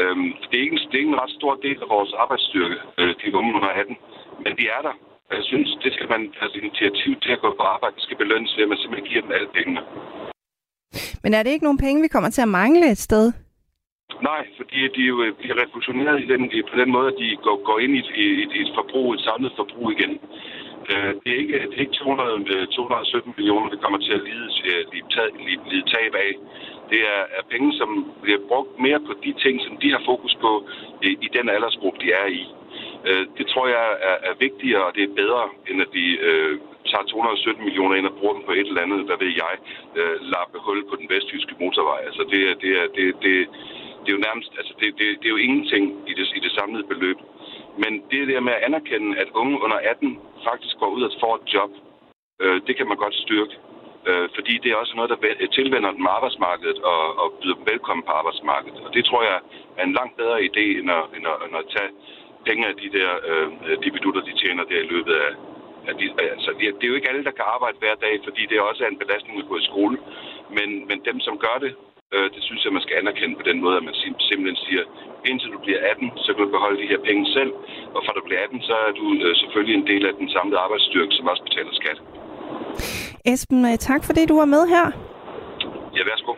Øh, 0.00 0.16
det, 0.50 0.56
er 0.58 0.64
ikke 0.66 0.76
det 0.90 0.94
er 0.94 1.02
ikke 1.04 1.14
en 1.16 1.22
ret 1.24 1.36
stor 1.38 1.54
del 1.66 1.78
af 1.84 1.88
vores 1.88 2.12
arbejdsstyrke, 2.22 2.78
øh, 2.98 3.14
de 3.20 3.34
unge 3.38 3.54
under 3.58 3.68
18, 3.68 3.96
men 4.44 4.52
de 4.58 4.64
er 4.76 4.82
der. 4.88 4.94
Jeg 5.36 5.44
synes, 5.50 5.68
det 5.84 5.92
skal 5.92 6.08
man 6.08 6.22
have 6.40 6.50
initiativ 6.62 7.12
til 7.24 7.32
at 7.32 7.40
gå 7.40 7.50
på 7.58 7.64
arbejde. 7.74 7.94
Det 7.96 8.02
skal 8.02 8.16
belønnes 8.16 8.56
ved, 8.56 8.62
at 8.64 8.68
man 8.68 8.78
simpelthen 8.78 9.08
giver 9.10 9.22
dem 9.22 9.32
alle 9.32 9.48
pengene. 9.56 9.82
Men 11.22 11.34
er 11.34 11.42
det 11.42 11.50
ikke 11.50 11.68
nogen 11.68 11.84
penge, 11.86 12.02
vi 12.02 12.14
kommer 12.14 12.30
til 12.30 12.42
at 12.42 12.54
mangle 12.60 12.90
et 12.90 12.98
sted? 13.08 13.24
Nej, 14.30 14.42
fordi 14.58 14.78
de 14.96 15.02
jo 15.10 15.16
øh, 15.24 15.32
bliver 15.40 15.56
refusioneret 15.64 16.16
i 16.24 16.26
den, 16.32 16.42
på 16.70 16.76
den 16.80 16.90
måde, 16.96 17.08
at 17.12 17.18
de 17.22 17.28
går, 17.46 17.56
går 17.68 17.78
ind 17.84 17.92
i 17.96 18.00
et, 18.44 18.50
i 18.58 18.60
et 18.64 18.72
forbrug, 18.78 19.14
et 19.14 19.20
samlet 19.28 19.52
forbrug 19.56 19.86
igen. 19.96 20.12
Øh, 20.90 21.12
det 21.22 21.28
er 21.34 21.38
ikke, 21.42 21.58
det 21.68 21.76
er 21.76 21.84
ikke 21.86 22.00
200, 22.04 22.66
217 22.66 23.30
øh, 23.30 23.36
millioner, 23.38 23.68
der 23.70 23.82
kommer 23.84 23.98
til 23.98 24.14
at 24.18 24.22
lide, 24.28 24.48
lide, 24.92 25.62
lide 25.70 25.86
tab 25.94 26.12
af. 26.26 26.32
Det 26.90 27.00
er, 27.14 27.22
er 27.38 27.42
penge, 27.52 27.70
som 27.80 27.90
bliver 28.22 28.40
brugt 28.48 28.72
mere 28.86 29.00
på 29.08 29.12
de 29.24 29.32
ting, 29.44 29.54
som 29.66 29.74
de 29.82 29.88
har 29.94 30.02
fokus 30.10 30.34
på 30.44 30.52
i, 31.08 31.10
i 31.26 31.28
den 31.36 31.46
aldersgruppe, 31.54 31.98
de 32.04 32.08
er 32.22 32.26
i. 32.40 32.42
Øh, 33.08 33.24
det 33.38 33.46
tror 33.52 33.66
jeg 33.76 33.86
er, 34.10 34.16
er 34.28 34.34
vigtigere, 34.46 34.84
og 34.88 34.94
det 34.96 35.02
er 35.04 35.18
bedre, 35.22 35.44
end 35.68 35.78
at 35.84 35.90
vi 35.98 36.06
øh, 36.28 36.54
tager 36.90 37.04
217 37.04 37.64
millioner 37.64 37.94
ind 37.96 38.06
og 38.10 38.16
bruger 38.18 38.34
dem 38.34 38.44
på 38.46 38.52
et 38.52 38.68
eller 38.68 38.84
andet, 38.86 39.00
hvad 39.08 39.18
ved 39.24 39.32
jeg, 39.42 39.54
øh, 39.98 40.16
lappe 40.32 40.58
hul 40.64 40.80
på 40.90 40.94
den 41.00 41.08
vestjyske 41.12 41.54
motorvej. 41.60 42.00
Altså 42.08 42.22
det, 42.32 42.40
er, 42.50 42.54
det, 42.62 42.70
er, 42.80 42.86
det, 42.96 43.06
det, 43.24 43.34
det 44.02 44.08
er 44.10 44.16
jo 44.18 44.26
nærmest, 44.28 44.50
altså 44.60 44.72
det, 44.80 44.88
det, 44.98 45.06
det 45.20 45.26
er 45.26 45.34
jo 45.36 45.44
ingenting 45.46 45.84
i 46.10 46.12
det, 46.18 46.26
i 46.38 46.40
det 46.44 46.52
samlede 46.58 46.90
beløb. 46.92 47.18
Men 47.82 47.92
det 48.10 48.28
der 48.28 48.40
med 48.40 48.52
at 48.52 48.64
anerkende, 48.68 49.10
at 49.22 49.28
unge 49.40 49.56
under 49.64 49.78
18 49.92 50.18
faktisk 50.48 50.74
går 50.80 50.90
ud 50.96 51.02
og 51.02 51.12
får 51.22 51.34
et 51.36 51.46
job, 51.54 51.70
øh, 52.42 52.60
det 52.66 52.76
kan 52.76 52.88
man 52.88 52.96
godt 53.04 53.14
styrke. 53.14 53.54
Øh, 54.08 54.28
fordi 54.36 54.54
det 54.62 54.68
er 54.70 54.76
også 54.82 54.94
noget, 54.96 55.10
der 55.10 55.46
tilvender 55.58 55.90
dem 55.98 56.06
arbejdsmarkedet 56.16 56.78
og, 56.92 57.02
og 57.22 57.26
byder 57.42 57.54
dem 57.54 57.66
velkommen 57.72 58.04
på 58.06 58.12
arbejdsmarkedet. 58.20 58.80
Og 58.86 58.94
det 58.94 59.04
tror 59.04 59.22
jeg 59.22 59.38
er 59.78 59.84
en 59.84 59.98
langt 59.98 60.16
bedre 60.16 60.38
idé, 60.48 60.64
end 60.80 60.90
at, 60.90 61.04
end 61.16 61.26
at, 61.32 61.36
end 61.46 61.56
at 61.60 61.66
tage 61.76 61.90
penge 62.48 62.62
af 62.70 62.74
de 62.82 62.88
der 62.98 63.10
øh, 63.30 63.48
de 63.84 63.90
bedutter, 63.96 64.22
de 64.28 64.38
tjener 64.42 64.64
der 64.70 64.78
i 64.84 64.90
løbet 64.94 65.14
af, 65.24 65.30
af 65.88 65.94
de, 65.98 66.04
altså, 66.36 66.50
det, 66.58 66.64
det 66.78 66.84
er 66.84 66.92
jo 66.92 66.98
ikke 66.98 67.10
alle, 67.10 67.24
der 67.28 67.38
kan 67.38 67.46
arbejde 67.54 67.80
hver 67.82 67.96
dag, 68.04 68.14
fordi 68.26 68.42
det 68.50 68.66
også 68.70 68.80
er 68.84 68.90
en 68.90 69.02
belastning 69.04 69.34
at 69.38 69.48
gå 69.50 69.56
i 69.58 69.68
skole. 69.70 69.96
Men, 70.56 70.68
men 70.88 70.98
dem, 71.08 71.18
som 71.26 71.34
gør 71.44 71.56
det, 71.64 71.72
øh, 72.14 72.28
det 72.34 72.42
synes 72.48 72.62
jeg, 72.64 72.72
man 72.76 72.84
skal 72.86 72.98
anerkende 73.00 73.34
på 73.40 73.44
den 73.50 73.58
måde, 73.64 73.76
at 73.80 73.84
man 73.88 73.96
simpelthen 74.28 74.58
siger, 74.66 74.82
indtil 75.30 75.52
du 75.54 75.58
bliver 75.64 75.80
18, 75.90 76.12
så 76.24 76.28
kan 76.32 76.44
du 76.44 76.50
beholde 76.56 76.82
de 76.82 76.90
her 76.92 77.00
penge 77.08 77.24
selv, 77.36 77.52
og 77.94 78.00
fra 78.04 78.12
du 78.18 78.22
bliver 78.26 78.40
18, 78.44 78.62
så 78.68 78.74
er 78.86 78.92
du 79.00 79.04
øh, 79.24 79.32
selvfølgelig 79.40 79.76
en 79.76 79.86
del 79.92 80.02
af 80.10 80.14
den 80.20 80.28
samlede 80.36 80.58
arbejdsstyrke, 80.64 81.12
som 81.14 81.30
også 81.32 81.42
betaler 81.48 81.72
skat. 81.80 81.98
Esben, 83.32 83.60
øh, 83.70 83.76
tak 83.88 84.02
for 84.06 84.12
det, 84.12 84.28
du 84.28 84.36
var 84.42 84.50
med 84.56 84.62
her. 84.74 84.86
Ja, 85.96 86.02
værsgo. 86.10 86.32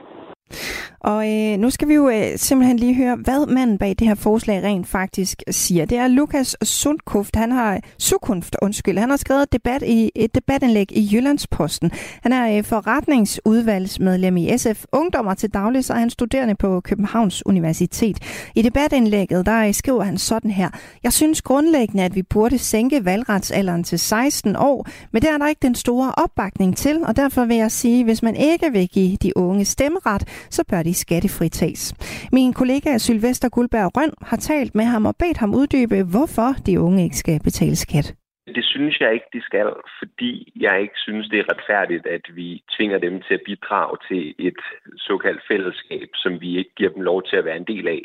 Og 1.00 1.30
øh, 1.32 1.58
nu 1.58 1.70
skal 1.70 1.88
vi 1.88 1.94
jo 1.94 2.08
øh, 2.08 2.38
simpelthen 2.38 2.76
lige 2.78 2.94
høre, 2.94 3.16
hvad 3.16 3.46
manden 3.46 3.78
bag 3.78 3.94
det 3.98 4.06
her 4.06 4.14
forslag 4.14 4.62
rent 4.62 4.86
faktisk 4.86 5.42
siger. 5.50 5.84
Det 5.84 5.98
er 5.98 6.08
Lukas 6.08 6.56
Sundkuft. 6.62 7.36
Han 7.36 7.52
har 7.52 7.80
Sukunft, 7.98 8.56
undskyld. 8.62 8.98
Han 8.98 9.10
har 9.10 9.16
skrevet 9.16 9.52
debat 9.52 9.82
i, 9.82 10.10
et 10.14 10.34
debatindlæg 10.34 10.92
i 10.92 11.08
Jyllandsposten. 11.12 11.90
Han 12.22 12.32
er 12.32 12.58
øh, 12.58 12.64
forretningsudvalgsmedlem 12.64 14.36
i 14.36 14.58
SF 14.58 14.84
Ungdommer 14.92 15.34
til 15.34 15.50
daglig, 15.54 15.84
så 15.84 15.92
er 15.92 15.98
han 15.98 16.10
studerende 16.10 16.54
på 16.54 16.80
Københavns 16.80 17.46
Universitet. 17.46 18.18
I 18.54 18.62
debatindlægget, 18.62 19.46
der 19.46 19.66
øh, 19.66 19.74
skriver 19.74 20.02
han 20.02 20.18
sådan 20.18 20.50
her. 20.50 20.70
Jeg 21.02 21.12
synes 21.12 21.42
grundlæggende, 21.42 22.04
at 22.04 22.14
vi 22.14 22.22
burde 22.22 22.58
sænke 22.58 23.04
valgretsalderen 23.04 23.84
til 23.84 23.98
16 23.98 24.56
år, 24.56 24.88
men 25.12 25.22
det 25.22 25.30
er 25.30 25.38
der 25.38 25.48
ikke 25.48 25.62
den 25.62 25.74
store 25.74 26.12
opbakning 26.16 26.76
til, 26.76 27.04
og 27.04 27.16
derfor 27.16 27.44
vil 27.44 27.56
jeg 27.56 27.70
sige, 27.70 28.04
hvis 28.04 28.22
man 28.22 28.36
ikke 28.36 28.72
vil 28.72 28.88
give 28.88 29.16
de 29.16 29.36
unge 29.36 29.64
stemmeret, 29.64 30.24
så 30.50 30.64
bør 30.68 30.82
de 30.82 30.89
skattefritages. 30.94 31.94
Min 32.32 32.52
kollega 32.52 32.98
Sylvester 32.98 33.48
Guldberg 33.48 33.90
Røn 33.96 34.12
har 34.22 34.36
talt 34.36 34.74
med 34.74 34.84
ham 34.84 35.06
og 35.06 35.14
bedt 35.18 35.38
ham 35.38 35.54
uddybe, 35.54 35.98
hvorfor 36.12 36.50
de 36.66 36.80
unge 36.80 37.04
ikke 37.04 37.16
skal 37.16 37.40
betale 37.44 37.76
skat. 37.76 38.14
Det 38.54 38.64
synes 38.64 39.00
jeg 39.00 39.12
ikke, 39.14 39.30
de 39.32 39.42
skal, 39.42 39.68
fordi 39.98 40.52
jeg 40.60 40.80
ikke 40.80 40.98
synes, 41.06 41.28
det 41.28 41.38
er 41.38 41.50
retfærdigt, 41.52 42.06
at 42.06 42.24
vi 42.34 42.62
tvinger 42.76 42.98
dem 42.98 43.22
til 43.22 43.34
at 43.34 43.46
bidrage 43.46 43.96
til 44.08 44.34
et 44.38 44.60
såkaldt 44.96 45.42
fællesskab, 45.48 46.08
som 46.14 46.40
vi 46.40 46.58
ikke 46.58 46.74
giver 46.76 46.90
dem 46.90 47.02
lov 47.02 47.22
til 47.22 47.36
at 47.36 47.44
være 47.44 47.56
en 47.56 47.70
del 47.72 47.88
af. 47.88 48.02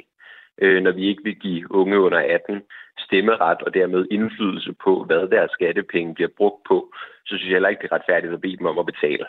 Øh, 0.61 0.83
når 0.83 0.91
vi 0.91 1.07
ikke 1.07 1.23
vil 1.23 1.35
give 1.35 1.71
unge 1.71 1.99
under 1.99 2.19
18 2.19 2.61
stemmeret 2.99 3.61
og 3.61 3.73
dermed 3.73 4.07
indflydelse 4.11 4.73
på, 4.83 5.03
hvad 5.03 5.27
deres 5.27 5.51
skattepenge 5.51 6.13
bliver 6.13 6.29
brugt 6.37 6.63
på, 6.67 6.93
så 7.25 7.37
synes 7.37 7.49
jeg 7.49 7.55
heller 7.55 7.69
ikke, 7.69 7.81
det 7.81 7.91
er 7.91 7.95
retfærdigt 7.95 8.33
at 8.33 8.41
bede 8.41 8.57
dem 8.57 8.65
om 8.65 8.79
at 8.79 8.85
betale. 8.85 9.25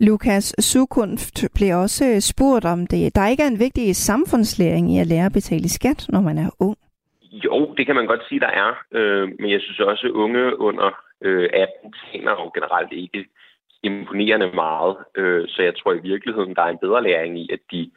Lukas 0.00 0.54
Sukunft 0.58 1.44
blev 1.54 1.76
også 1.76 2.04
spurgt 2.20 2.64
om 2.64 2.86
det. 2.86 3.14
Der 3.16 3.28
ikke 3.28 3.42
er 3.42 3.46
en 3.46 3.60
vigtig 3.66 3.96
samfundslæring 3.96 4.90
i 4.90 5.00
at 5.00 5.06
lære 5.06 5.26
at 5.26 5.32
betale 5.32 5.68
skat, 5.68 6.06
når 6.08 6.20
man 6.20 6.38
er 6.38 6.50
ung. 6.60 6.76
Jo, 7.44 7.74
det 7.76 7.86
kan 7.86 7.94
man 7.94 8.06
godt 8.06 8.28
sige, 8.28 8.40
der 8.40 8.52
er. 8.64 8.70
Øh, 8.92 9.28
men 9.40 9.50
jeg 9.50 9.60
synes 9.60 9.80
også, 9.80 10.06
at 10.06 10.10
unge 10.10 10.60
under 10.60 10.90
øh, 11.20 11.48
18 11.52 11.94
tjener 12.12 12.30
jo 12.30 12.50
generelt 12.54 12.92
ikke 12.92 13.26
imponerende 13.82 14.50
meget. 14.54 14.96
Øh, 15.16 15.44
så 15.48 15.62
jeg 15.62 15.74
tror 15.76 15.92
i 15.92 16.06
virkeligheden, 16.12 16.54
der 16.54 16.62
er 16.62 16.72
en 16.72 16.84
bedre 16.84 17.02
læring 17.02 17.38
i, 17.38 17.48
at 17.52 17.60
de 17.72 17.90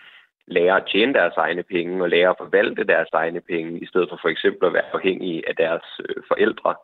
lærer 0.48 0.76
at 0.76 0.88
tjene 0.91 1.14
deres 1.14 1.38
egne 1.38 1.64
penge 1.64 2.03
og 2.03 2.10
lærer 2.10 2.30
at 2.30 2.41
forvalte 2.44 2.84
deres 2.84 3.10
egne 3.14 3.41
penge, 3.41 3.80
i 3.80 3.86
stedet 3.86 4.10
for 4.10 4.19
for 4.22 4.30
eksempel 4.30 4.65
at 4.68 4.73
være 4.73 4.94
afhængige 4.94 5.49
af 5.49 5.56
deres 5.56 5.88
øh, 6.10 6.15
forældre. 6.27 6.76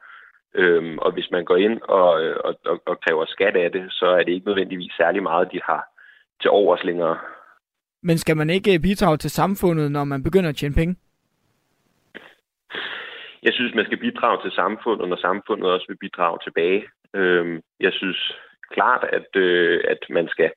Øhm, 0.56 0.98
og 0.98 1.12
hvis 1.12 1.32
man 1.32 1.46
går 1.46 1.56
ind 1.56 1.82
og, 1.82 2.10
og, 2.46 2.56
og, 2.66 2.82
og 2.86 3.00
kræver 3.00 3.26
skat 3.26 3.56
af 3.56 3.72
det, 3.72 3.86
så 3.90 4.06
er 4.06 4.24
det 4.24 4.32
ikke 4.32 4.48
nødvendigvis 4.48 4.94
særlig 4.98 5.24
meget, 5.24 5.52
de 5.52 5.60
har 5.64 5.84
til 6.42 6.50
overs 6.50 6.84
længere. 6.84 7.18
Men 8.04 8.18
skal 8.18 8.38
man 8.38 8.50
ikke 8.50 8.80
bidrage 8.80 9.18
til 9.18 9.30
samfundet, 9.30 9.92
når 9.92 10.04
man 10.04 10.24
begynder 10.24 10.50
at 10.50 10.56
tjene 10.56 10.76
penge? 10.76 10.96
Jeg 13.44 13.54
synes, 13.54 13.76
man 13.76 13.86
skal 13.86 13.98
bidrage 13.98 14.42
til 14.44 14.52
samfundet, 14.52 15.10
når 15.10 15.16
samfundet 15.16 15.70
også 15.72 15.86
vil 15.88 15.98
bidrage 15.98 16.38
tilbage. 16.44 16.84
Øhm, 17.14 17.62
jeg 17.80 17.94
synes 17.94 18.32
klart, 18.72 19.04
at, 19.18 19.36
øh, 19.36 19.84
at 19.88 20.00
man 20.10 20.28
skal 20.28 20.52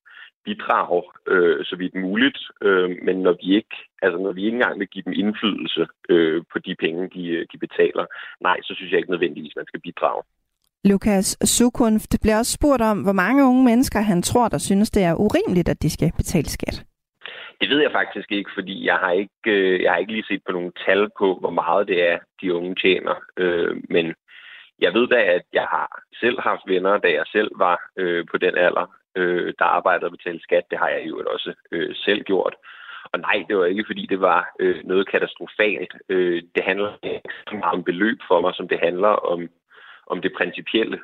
bidrage 0.49 1.03
øh, 1.33 1.65
så 1.65 1.75
vidt 1.77 1.95
muligt, 1.95 2.39
øh, 2.67 2.91
men 3.07 3.17
når 3.27 3.35
vi 3.41 3.49
ikke, 3.61 3.77
altså 4.03 4.19
når 4.25 4.33
vi 4.33 4.43
ikke 4.45 4.57
engang 4.59 4.79
vil 4.81 4.93
give 4.95 5.05
dem 5.09 5.19
indflydelse 5.23 5.87
øh, 6.09 6.43
på 6.53 6.59
de 6.59 6.75
penge, 6.85 7.03
de, 7.15 7.47
de 7.53 7.59
betaler, 7.65 8.05
nej, 8.41 8.57
så 8.63 8.73
synes 8.75 8.91
jeg 8.91 8.99
ikke 8.99 9.15
nødvendigvis, 9.15 9.57
man 9.57 9.67
skal 9.67 9.81
bidrage. 9.81 10.23
Lukas 10.85 11.29
Sukunft 11.55 12.13
blev 12.23 12.35
også 12.37 12.53
spurgt 12.53 12.83
om, 12.83 12.99
hvor 13.03 13.13
mange 13.13 13.45
unge 13.45 13.65
mennesker 13.65 14.01
han 14.01 14.23
tror, 14.23 14.49
der 14.49 14.59
synes, 14.59 14.91
det 14.91 15.03
er 15.05 15.15
urimeligt, 15.15 15.69
at 15.69 15.83
de 15.83 15.91
skal 15.91 16.13
betale 16.17 16.49
skat. 16.49 16.85
Det 17.61 17.69
ved 17.71 17.81
jeg 17.81 17.93
faktisk 17.93 18.33
ikke, 18.33 18.51
fordi 18.55 18.87
jeg 18.87 18.97
har 18.97 19.13
ikke, 19.13 19.51
øh, 19.57 19.83
jeg 19.83 19.91
har 19.93 19.99
ikke 19.99 20.13
lige 20.13 20.29
set 20.29 20.43
på 20.47 20.53
nogle 20.53 20.73
tal 20.87 21.09
på, 21.19 21.27
hvor 21.41 21.51
meget 21.51 21.89
det 21.89 21.99
er, 22.11 22.19
de 22.41 22.55
unge 22.55 22.75
tjener. 22.75 23.15
Øh, 23.37 23.77
men 23.91 24.15
jeg 24.79 24.95
ved 24.95 25.07
da, 25.09 25.21
at 25.37 25.43
jeg 25.53 25.67
har 25.71 26.03
selv 26.21 26.41
haft 26.41 26.63
venner, 26.67 26.99
da 26.99 27.09
jeg 27.09 27.27
selv 27.33 27.51
var 27.57 27.79
øh, 27.97 28.25
på 28.31 28.37
den 28.39 28.55
alder, 28.57 28.87
øh, 29.19 29.55
der 29.59 29.65
arbejder 29.65 30.07
og 30.07 30.11
betaler 30.17 30.41
skat. 30.43 30.71
Det 30.71 30.79
har 30.79 30.89
jeg 30.89 31.03
jo 31.09 31.15
også 31.35 31.55
øh, 31.73 31.95
selv 31.95 32.23
gjort. 32.23 32.55
Og 33.13 33.21
nej, 33.21 33.45
det 33.49 33.57
var 33.57 33.65
ikke, 33.65 33.85
fordi 33.87 34.07
det 34.07 34.21
var 34.21 34.55
øh, 34.61 34.85
noget 34.85 35.11
katastrofalt. 35.11 35.93
Øh, 36.09 36.43
det 36.55 36.65
handler 36.65 36.93
ikke 37.03 37.35
så 37.49 37.55
meget 37.55 37.75
om 37.79 37.85
beløb 37.85 38.19
for 38.29 38.41
mig, 38.41 38.55
som 38.55 38.69
det 38.69 38.81
handler 38.81 39.09
om, 39.09 39.49
om 40.07 40.23
det 40.23 40.33
principielle. 40.37 41.01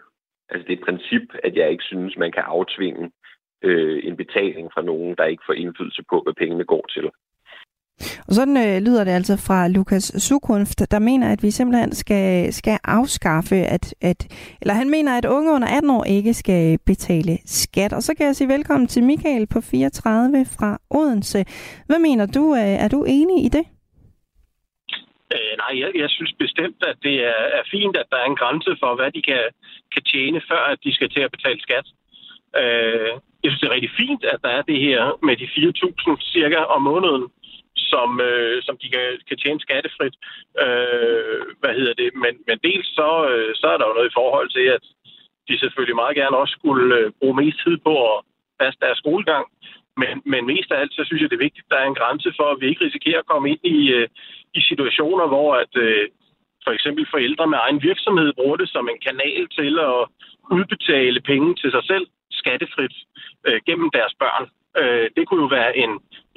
Altså 0.49 0.67
det 0.67 0.73
er 0.73 0.79
et 0.79 0.89
princip, 0.89 1.27
at 1.45 1.57
jeg 1.57 1.71
ikke 1.71 1.85
synes, 1.85 2.17
man 2.17 2.33
kan 2.33 2.43
aftvinge 2.47 3.11
øh, 3.63 4.01
en 4.05 4.17
betaling 4.17 4.73
fra 4.73 4.83
nogen, 4.83 5.15
der 5.19 5.25
ikke 5.25 5.43
får 5.47 5.53
indflydelse 5.53 6.03
på, 6.11 6.21
hvad 6.25 6.35
pengene 6.35 6.65
går 6.65 6.87
til. 6.95 7.11
Og 8.29 8.35
sådan 8.35 8.57
øh, 8.57 8.83
lyder 8.87 9.05
det 9.05 9.11
altså 9.11 9.37
fra 9.47 9.69
Lukas 9.69 10.05
Sukunft, 10.27 10.79
der 10.91 10.99
mener, 10.99 11.33
at 11.33 11.43
vi 11.43 11.51
simpelthen 11.51 11.93
skal, 11.95 12.53
skal 12.53 12.79
afskaffe, 12.85 13.57
at, 13.57 13.95
at, 14.01 14.21
eller 14.61 14.75
han 14.75 14.91
mener, 14.91 15.19
at 15.19 15.25
unge 15.25 15.53
under 15.53 15.69
18 15.77 15.91
år 15.91 16.05
ikke 16.05 16.35
skal 16.35 16.79
betale 16.87 17.39
skat. 17.47 17.93
Og 17.93 18.03
så 18.03 18.15
kan 18.17 18.27
jeg 18.27 18.37
sige 18.37 18.49
velkommen 18.49 18.87
til 18.87 19.03
Michael 19.05 19.47
på 19.47 19.61
34 19.61 20.47
fra 20.59 20.79
Odense. 20.91 21.45
Hvad 21.87 21.99
mener 21.99 22.27
du? 22.27 22.55
Øh, 22.55 22.77
er 22.85 22.89
du 22.89 23.05
enig 23.05 23.45
i 23.45 23.49
det? 23.49 23.65
Øh, 25.35 25.55
nej, 25.63 25.73
jeg, 25.83 25.91
jeg 26.03 26.11
synes 26.11 26.33
bestemt, 26.45 26.81
at 26.91 26.97
det 27.03 27.17
er, 27.33 27.43
er 27.59 27.65
fint, 27.71 27.97
at 27.97 28.07
der 28.11 28.19
er 28.23 28.29
en 28.29 28.41
grænse 28.43 28.73
for, 28.83 28.95
hvad 28.99 29.11
de 29.17 29.23
kan, 29.23 29.43
kan 29.95 30.03
tjene, 30.13 30.41
før 30.51 30.63
at 30.73 30.79
de 30.85 30.95
skal 30.95 31.11
til 31.11 31.21
at 31.27 31.31
betale 31.37 31.61
skat. 31.67 31.87
Øh, 32.63 33.13
jeg 33.43 33.49
synes, 33.49 33.61
det 33.61 33.69
er 33.69 33.77
rigtig 33.77 33.95
fint, 34.03 34.23
at 34.33 34.39
der 34.45 34.53
er 34.59 34.63
det 34.63 34.79
her 34.87 35.01
med 35.27 35.37
de 35.37 35.45
4.000 35.45 36.33
cirka 36.33 36.61
om 36.75 36.83
måneden, 36.83 37.25
som, 37.95 38.09
øh, 38.29 38.57
som 38.67 38.75
de 38.83 38.89
kan, 38.95 39.07
kan 39.29 39.39
tjene 39.39 39.61
skattefrit. 39.67 40.17
Øh, 40.65 41.43
hvad 41.61 41.73
hedder 41.79 41.95
det? 42.03 42.11
Men, 42.23 42.35
men 42.49 42.57
dels 42.69 42.89
så, 42.99 43.11
øh, 43.31 43.51
så 43.61 43.67
er 43.73 43.77
der 43.79 43.87
jo 43.89 43.97
noget 43.97 44.11
i 44.11 44.19
forhold 44.21 44.49
til, 44.57 44.67
at 44.77 44.85
de 45.49 45.59
selvfølgelig 45.59 46.01
meget 46.03 46.17
gerne 46.21 46.37
også 46.43 46.55
skulle 46.59 46.89
øh, 46.99 47.11
bruge 47.19 47.37
mest 47.43 47.59
tid 47.65 47.77
på 47.87 47.95
at 48.11 48.17
passe 48.61 48.79
deres 48.85 48.99
skolegang. 49.03 49.47
Men, 50.03 50.15
men 50.33 50.43
mest 50.53 50.73
af 50.73 50.81
alt, 50.81 50.95
så 50.95 51.03
synes 51.05 51.21
jeg, 51.21 51.31
det 51.31 51.39
er 51.39 51.47
vigtigt, 51.47 51.67
at 51.67 51.73
der 51.73 51.81
er 51.81 51.89
en 51.89 52.01
grænse 52.01 52.31
for, 52.39 52.49
at 52.51 52.61
vi 52.61 52.67
ikke 52.69 52.85
risikerer 52.85 53.21
at 53.21 53.31
komme 53.33 53.51
ind 53.53 53.63
i, 53.77 53.79
øh, 53.97 54.09
i 54.59 54.61
situationer, 54.71 55.27
hvor 55.33 55.49
at, 55.63 55.73
øh, 55.87 56.09
for 56.65 56.73
eksempel 56.77 57.07
forældre 57.11 57.47
med 57.47 57.59
egen 57.65 57.83
virksomhed 57.83 58.33
bruger 58.33 58.57
det 58.57 58.69
som 58.69 58.89
en 58.89 59.01
kanal 59.09 59.43
til 59.59 59.73
at 59.91 60.01
udbetale 60.57 61.21
penge 61.21 61.55
til 61.55 61.71
sig 61.71 61.85
selv 61.85 62.07
skattefrit 62.31 62.95
øh, 63.47 63.61
gennem 63.67 63.91
deres 63.97 64.15
børn. 64.23 64.45
Øh, 64.81 65.07
det 65.17 65.23
kunne 65.29 65.43
jo 65.43 65.51
være 65.59 65.77
en 65.77 65.93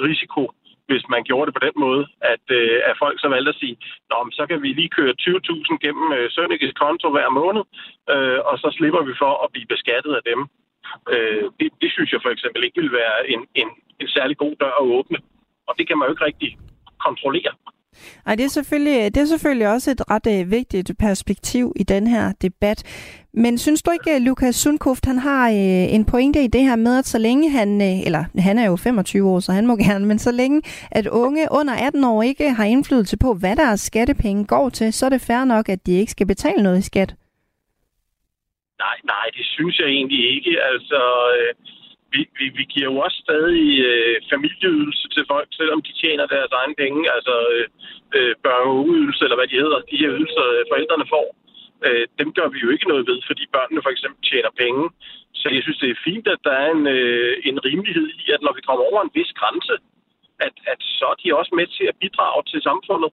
risiko, 0.08 0.44
hvis 0.90 1.06
man 1.14 1.22
gjorde 1.30 1.48
det 1.48 1.58
på 1.58 1.66
den 1.68 1.76
måde, 1.86 2.04
at, 2.34 2.46
øh, 2.60 2.78
at 2.90 2.96
folk 3.04 3.18
så 3.20 3.28
valgte 3.36 3.54
at 3.54 3.62
sige, 3.62 3.76
Nå, 4.10 4.18
så 4.38 4.44
kan 4.50 4.60
vi 4.64 4.70
lige 4.74 4.96
køre 4.98 5.14
20.000 5.22 5.84
gennem 5.84 6.08
øh, 6.18 6.26
Sønnekes 6.34 6.74
konto 6.82 7.08
hver 7.16 7.30
måned, 7.42 7.64
øh, 8.14 8.40
og 8.50 8.56
så 8.62 8.68
slipper 8.78 9.02
vi 9.10 9.14
for 9.24 9.34
at 9.44 9.52
blive 9.54 9.72
beskattet 9.74 10.14
af 10.20 10.24
dem. 10.32 10.40
Øh, 11.14 11.44
det, 11.60 11.68
det 11.82 11.90
synes 11.96 12.10
jeg 12.12 12.22
for 12.24 12.32
eksempel 12.36 12.62
ikke 12.64 12.82
vil 12.82 12.92
være 13.02 13.18
en, 13.34 13.42
en, 13.62 13.70
en 14.02 14.08
særlig 14.16 14.38
god 14.44 14.54
dør 14.62 14.76
at 14.82 14.88
åbne, 14.98 15.20
og 15.68 15.74
det 15.78 15.88
kan 15.88 15.98
man 15.98 16.06
jo 16.08 16.14
ikke 16.14 16.26
rigtig 16.30 16.52
kontrollere. 17.06 17.54
Ej, 18.26 18.36
det 18.36 18.46
er, 18.46 18.50
selvfølgelig, 18.50 19.16
det 19.16 19.22
er 19.22 19.26
selvfølgelig 19.26 19.68
også 19.68 19.92
et 19.92 20.02
ret 20.12 20.28
øh, 20.36 20.52
vigtigt 20.52 20.92
perspektiv 21.00 21.74
i 21.76 21.84
den 21.84 22.08
her 22.08 22.34
debat. 22.42 22.80
Men 23.44 23.58
synes 23.58 23.82
du 23.84 23.90
ikke, 23.92 24.26
Lukas 24.28 24.56
Sundkoft, 24.56 25.06
han 25.06 25.20
har 25.28 25.46
øh, 25.50 25.86
en 25.96 26.06
pointe 26.12 26.40
i 26.44 26.54
det 26.56 26.64
her 26.70 26.76
med, 26.76 26.94
at 27.02 27.08
så 27.14 27.20
længe 27.28 27.46
han, 27.60 27.70
øh, 27.90 27.96
eller 28.08 28.24
han 28.48 28.56
er 28.60 28.68
jo 28.72 28.76
25 28.76 29.30
år, 29.32 29.40
så 29.40 29.52
han 29.52 29.68
må 29.68 29.76
gerne, 29.86 30.06
men 30.12 30.20
så 30.20 30.32
længe 30.42 30.60
at 31.00 31.08
unge 31.24 31.44
under 31.60 31.74
18 31.88 32.04
år 32.04 32.20
ikke 32.30 32.46
har 32.58 32.66
indflydelse 32.66 33.18
på, 33.26 33.30
hvad 33.42 33.56
deres 33.64 33.82
skattepenge 33.90 34.46
går 34.54 34.70
til, 34.70 34.94
så 34.94 35.06
er 35.06 35.12
det 35.14 35.28
fair 35.30 35.44
nok, 35.54 35.66
at 35.70 35.80
de 35.86 36.00
ikke 36.02 36.16
skal 36.16 36.28
betale 36.34 36.64
noget 36.64 36.80
i 36.80 36.90
skat? 36.92 37.12
Nej, 38.86 38.98
nej, 39.14 39.28
det 39.38 39.46
synes 39.56 39.76
jeg 39.80 39.88
egentlig 39.98 40.22
ikke. 40.36 40.54
Altså, 40.72 41.00
øh, 41.38 41.52
vi, 42.14 42.22
vi, 42.40 42.46
vi 42.58 42.64
giver 42.74 42.88
jo 42.92 42.98
også 43.06 43.18
stadig 43.26 43.68
øh, 43.90 44.16
familieydelse 44.34 45.06
til 45.16 45.24
folk, 45.32 45.50
selvom 45.60 45.82
de 45.88 45.94
tjener 46.02 46.26
deres 46.36 46.52
egne 46.60 46.76
penge, 46.84 47.02
altså 47.16 47.36
øh, 47.56 47.66
øh 48.18 48.34
ungeydelse, 48.80 49.24
eller 49.26 49.38
hvad 49.40 49.50
de 49.52 49.62
hedder, 49.64 49.80
de 49.92 50.02
her 50.02 50.10
ydelser, 50.16 50.46
øh, 50.56 50.64
forældrene 50.72 51.08
får. 51.16 51.28
Øh, 51.86 52.06
dem 52.20 52.30
gør 52.38 52.48
vi 52.54 52.60
jo 52.66 52.70
ikke 52.76 52.88
noget 52.92 53.08
ved, 53.10 53.20
fordi 53.30 53.44
børnene 53.56 53.82
for 53.86 53.92
eksempel 53.96 54.22
tjener 54.30 54.52
penge. 54.64 54.84
Så 55.40 55.48
jeg 55.56 55.62
synes, 55.64 55.80
det 55.84 55.90
er 55.92 56.04
fint, 56.10 56.28
at 56.36 56.42
der 56.48 56.56
er 56.64 56.70
en, 56.78 56.86
øh, 56.98 57.34
en 57.50 57.58
rimelighed 57.68 58.08
i, 58.22 58.24
at 58.36 58.42
når 58.46 58.54
vi 58.58 58.62
kommer 58.68 58.84
over 58.90 59.02
en 59.02 59.16
vis 59.18 59.32
grænse, 59.40 59.76
at, 60.46 60.56
at 60.74 60.80
så 60.98 61.06
er 61.14 61.18
de 61.22 61.38
også 61.40 61.54
med 61.60 61.68
til 61.78 61.86
at 61.92 62.00
bidrage 62.02 62.42
til 62.52 62.60
samfundet. 62.70 63.12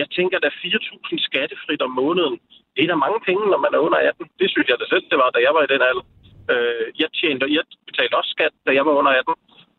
Jeg 0.00 0.06
tænker, 0.16 0.36
at 0.36 0.44
der 0.46 0.60
4.000 0.64 1.28
skattefrit 1.28 1.82
om 1.88 1.92
måneden. 2.02 2.36
Det 2.74 2.82
er 2.84 2.90
da 2.92 3.04
mange 3.06 3.20
penge, 3.28 3.44
når 3.52 3.60
man 3.64 3.72
er 3.76 3.80
under 3.86 3.98
18. 3.98 4.26
Det 4.40 4.48
synes 4.50 4.68
jeg 4.68 4.78
da 4.80 4.86
selv, 4.88 5.06
det 5.10 5.18
var, 5.22 5.30
da 5.30 5.40
jeg 5.46 5.52
var 5.56 5.62
i 5.64 5.72
den 5.74 5.82
alder. 5.90 6.04
Øh, 6.52 6.86
jeg, 7.02 7.08
tjente, 7.18 7.44
jeg 7.56 7.64
betalte 7.88 8.14
også 8.20 8.30
skat, 8.36 8.52
da 8.66 8.70
jeg 8.78 8.84
var 8.88 8.94
under 9.00 9.12
18. 9.12 9.34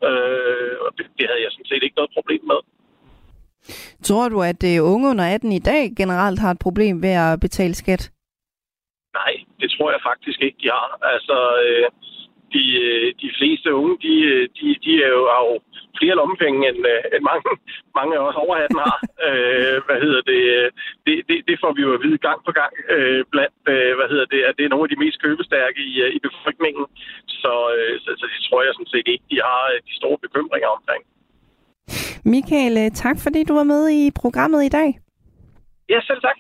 Øh, 0.08 0.76
og 0.86 0.90
det, 0.98 1.06
det 1.18 1.26
havde 1.30 1.44
jeg 1.46 1.52
sådan 1.52 1.70
set 1.70 1.84
ikke 1.84 2.00
noget 2.00 2.16
problem 2.18 2.44
med. 2.52 2.60
Tror 4.08 4.30
du, 4.30 4.42
at 4.52 4.62
øh, 4.72 4.78
unge 4.94 5.10
under 5.10 5.26
18 5.26 5.52
i 5.52 5.60
dag 5.60 5.84
generelt 5.98 6.40
har 6.40 6.52
et 6.52 6.60
problem 6.60 7.02
ved 7.02 7.16
at 7.26 7.40
betale 7.40 7.76
skat? 7.76 8.12
Nej, 9.20 9.34
det 9.60 9.68
tror 9.72 9.92
jeg 9.92 10.02
faktisk 10.10 10.40
ikke, 10.42 10.58
de 10.64 10.70
har. 10.78 10.90
Altså, 11.14 11.38
øh, 11.66 11.88
de, 12.56 12.64
øh, 12.86 13.08
de 13.24 13.30
fleste 13.38 13.70
unge, 13.82 13.96
de, 14.06 14.14
øh, 14.32 14.44
de, 14.58 14.68
de 14.86 14.92
er 15.06 15.12
jo, 15.18 15.24
har 15.34 15.44
jo 15.50 15.56
flere 16.00 16.16
lommepenge, 16.20 16.60
end, 16.70 16.80
øh, 16.94 17.02
end 17.14 17.24
mange, 17.30 17.44
mange 18.00 18.12
af 18.18 18.22
os 18.28 18.38
over 18.44 18.56
18 18.56 18.78
har. 18.88 18.98
øh, 19.28 19.78
hvad 19.88 20.00
hedder 20.06 20.22
det? 20.32 20.42
Det, 21.06 21.16
det? 21.30 21.38
det 21.50 21.56
får 21.64 21.72
vi 21.78 21.82
jo 21.88 21.92
at 21.98 22.04
vide 22.06 22.20
gang 22.28 22.40
på 22.48 22.52
gang 22.60 22.74
øh, 22.96 23.22
blandt, 23.34 23.58
øh, 23.74 23.92
hvad 23.98 24.08
hedder 24.12 24.28
det, 24.34 24.42
at 24.50 24.54
det 24.58 24.64
er 24.66 24.74
nogle 24.74 24.86
af 24.88 24.92
de 24.94 25.02
mest 25.04 25.18
købestærke 25.26 25.80
i, 25.92 25.94
i 26.18 26.20
befolkningen. 26.28 26.86
Så, 27.42 27.54
øh, 27.76 27.94
så, 28.04 28.10
så 28.20 28.26
det 28.34 28.42
tror 28.48 28.60
jeg 28.64 28.74
sådan 28.74 28.94
set 28.94 29.08
ikke, 29.14 29.26
de 29.32 29.38
har 29.48 29.62
de 29.88 29.94
store 30.02 30.18
bekymringer 30.26 30.70
omkring. 30.78 31.04
Michael, 32.34 32.76
tak 33.04 33.18
fordi 33.26 33.42
du 33.50 33.54
var 33.54 33.68
med 33.74 33.84
i 33.90 34.04
programmet 34.22 34.62
i 34.66 34.72
dag. 34.80 34.90
Ja, 35.90 36.00
selv 36.10 36.22
tak. 36.22 36.38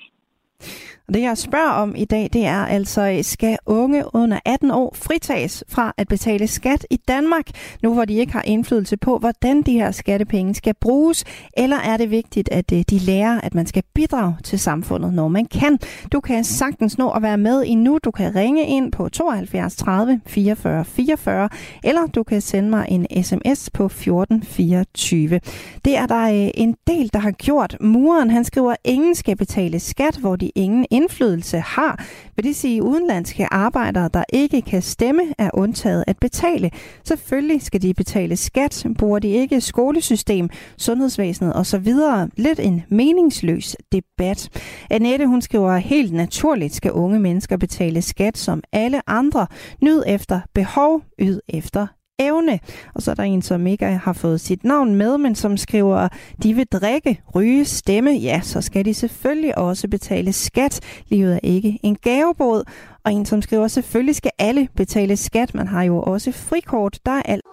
Og 1.08 1.14
det 1.14 1.22
jeg 1.22 1.38
spørger 1.38 1.72
om 1.72 1.96
i 1.96 2.06
dag, 2.06 2.30
det 2.34 2.46
er 2.46 2.66
altså, 2.66 3.20
skal 3.22 3.58
unge 3.66 4.04
under 4.14 4.40
18 4.46 4.72
år 4.72 4.96
fritages 4.96 5.64
fra 5.70 5.94
at 5.98 6.08
betale 6.08 6.48
skat 6.48 6.86
i 6.90 6.98
Danmark, 7.08 7.46
nu 7.84 7.94
hvor 7.94 8.06
de 8.06 8.14
ikke 8.14 8.34
har 8.34 8.42
indflydelse 8.42 8.98
på, 8.98 9.18
hvordan 9.18 9.62
de 9.62 9.72
her 9.72 9.92
skattepenge 9.92 10.56
skal 10.56 10.74
bruges, 10.82 11.24
eller 11.58 11.78
er 11.78 11.98
det 11.98 12.12
vigtigt, 12.12 12.50
at 12.52 12.72
øh, 12.74 12.84
de 12.90 13.00
lærer, 13.00 13.42
at 13.42 13.56
man 13.56 13.68
skal 13.68 13.84
bidrage 13.94 14.36
til 14.44 14.60
samfundet, 14.60 15.14
når 15.14 15.28
man 15.28 15.46
kan? 15.46 15.80
Du 16.12 16.20
kan 16.20 16.44
sagtens 16.44 16.98
nå 16.98 17.10
at 17.10 17.22
være 17.22 17.38
med 17.38 17.64
endnu. 17.68 18.00
Du 18.04 18.12
kan 18.12 18.36
ringe 18.36 18.68
ind 18.68 18.92
på 18.92 19.10
72 19.10 19.76
30 19.76 20.22
44 20.28 20.86
44, 20.86 21.50
eller 21.84 22.08
du 22.08 22.24
kan 22.24 22.42
sende 22.42 22.70
mig 22.70 22.86
en 22.90 23.24
sms 23.24 23.70
på 23.70 23.86
1424. 23.86 25.40
Det 25.86 25.98
er 25.98 26.06
der 26.06 26.46
øh, 26.46 26.52
en 26.54 26.76
del, 26.88 27.10
der 27.14 27.20
har 27.20 27.32
gjort. 27.32 27.78
Muren, 27.82 28.30
han 28.30 28.44
skriver, 28.44 28.76
ingen 28.84 29.16
skal 29.16 29.38
betale 29.38 29.80
skat, 29.80 30.18
hvor 30.18 30.36
de 30.36 30.52
ingen 30.56 30.86
indflydelse 30.92 31.60
har, 31.60 32.06
vil 32.36 32.46
det 32.46 32.56
sige 32.56 32.84
udenlandske 32.84 33.54
arbejdere, 33.54 34.10
der 34.14 34.24
ikke 34.34 34.62
kan 34.62 34.82
stemme, 34.82 35.22
er 35.38 35.50
undtaget 35.54 36.04
at 36.08 36.18
betale. 36.22 36.72
Selvfølgelig 37.04 37.62
skal 37.62 37.82
de 37.82 37.94
betale 37.94 38.38
skat, 38.38 38.86
bruger 38.98 39.20
de 39.20 39.28
ikke 39.28 39.62
skolesystem, 39.62 40.50
sundhedsvæsenet 40.78 41.56
osv. 41.56 41.94
Lidt 42.38 42.60
en 42.60 42.84
meningsløs 42.90 43.76
debat. 43.92 44.50
Annette, 44.90 45.28
hun 45.28 45.42
skriver, 45.42 45.78
helt 45.78 46.14
naturligt 46.14 46.76
skal 46.76 46.92
unge 46.92 47.20
mennesker 47.20 47.58
betale 47.58 48.02
skat 48.02 48.38
som 48.38 48.64
alle 48.72 49.10
andre. 49.10 49.48
Nyd 49.82 50.04
efter 50.08 50.40
behov, 50.54 51.02
yd 51.22 51.40
efter 51.50 51.88
evne. 52.20 52.60
Og 52.96 53.02
så 53.02 53.12
er 53.12 53.16
der 53.16 53.24
en, 53.24 53.42
som 53.42 53.68
ikke 53.68 53.86
har 53.86 54.14
fået 54.14 54.42
sit 54.42 54.64
navn 54.64 54.96
med, 54.96 55.18
men 55.18 55.36
som 55.36 55.58
skriver, 55.58 56.08
de 56.44 56.54
vil 56.54 56.66
drikke, 56.66 57.22
ryge, 57.36 57.66
stemme. 57.66 58.12
Ja, 58.12 58.42
så 58.44 58.62
skal 58.62 58.86
de 58.86 58.94
selvfølgelig 58.94 59.58
også 59.58 59.88
betale 59.88 60.34
skat. 60.34 60.80
Livet 61.08 61.34
er 61.34 61.40
ikke 61.44 61.80
en 61.84 61.96
gavebåd. 61.96 62.64
Og 63.06 63.14
en, 63.14 63.26
som 63.26 63.42
skriver, 63.42 63.68
selvfølgelig 63.68 64.16
skal 64.16 64.32
alle 64.40 64.68
betale 64.76 65.18
skat. 65.18 65.56
Man 65.56 65.68
har 65.68 65.84
jo 65.84 66.02
også 66.02 66.32
frikort. 66.32 67.00
Der 67.06 67.12
er 67.12 67.22
alt. 67.26 67.44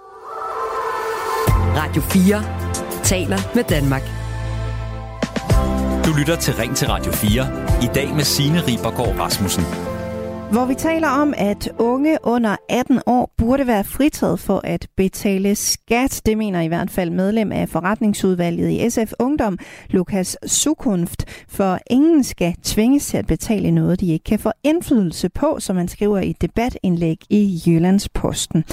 Radio 1.77 2.03
4 2.03 2.43
taler 3.05 3.39
med 3.55 3.65
Danmark. 3.65 4.03
Du 6.07 6.13
lytter 6.19 6.37
til 6.37 6.55
Ring 6.55 6.77
til 6.77 6.89
Radio 6.89 7.13
4. 7.13 7.31
I 7.83 7.89
dag 7.95 8.15
med 8.15 8.25
Signe 8.25 8.61
Ribergaard 8.61 9.19
Rasmussen. 9.19 9.98
Hvor 10.53 10.65
vi 10.65 10.75
taler 10.75 11.09
om, 11.09 11.35
at 11.37 11.71
unge 11.79 12.19
under 12.23 12.57
18 12.69 13.01
år 13.07 13.35
burde 13.37 13.67
være 13.67 13.85
fritaget 13.85 14.41
for 14.41 14.61
at 14.65 14.89
betale 14.97 15.55
skat. 15.55 16.23
Det 16.27 16.39
mener 16.39 16.61
i 16.61 16.67
hvert 16.67 16.91
fald 16.91 17.11
medlem 17.11 17.53
af 17.53 17.69
forretningsudvalget 17.69 18.71
i 18.71 18.91
SF 18.91 19.13
Ungdom, 19.19 19.59
Lukas 19.91 20.37
Sukunft. 20.47 21.25
For 21.49 21.79
ingen 21.91 22.25
skal 22.25 22.55
tvinges 22.63 23.07
til 23.07 23.17
at 23.17 23.27
betale 23.27 23.71
noget, 23.71 24.01
de 24.01 24.13
ikke 24.13 24.25
kan 24.25 24.39
få 24.39 24.51
indflydelse 24.63 25.29
på, 25.29 25.57
som 25.59 25.77
man 25.77 25.89
skriver 25.89 26.19
i 26.19 26.31
et 26.31 26.43
debatindlæg 26.43 27.19
i 27.31 27.63
Jyllands 27.67 28.09
Posten. 28.09 28.65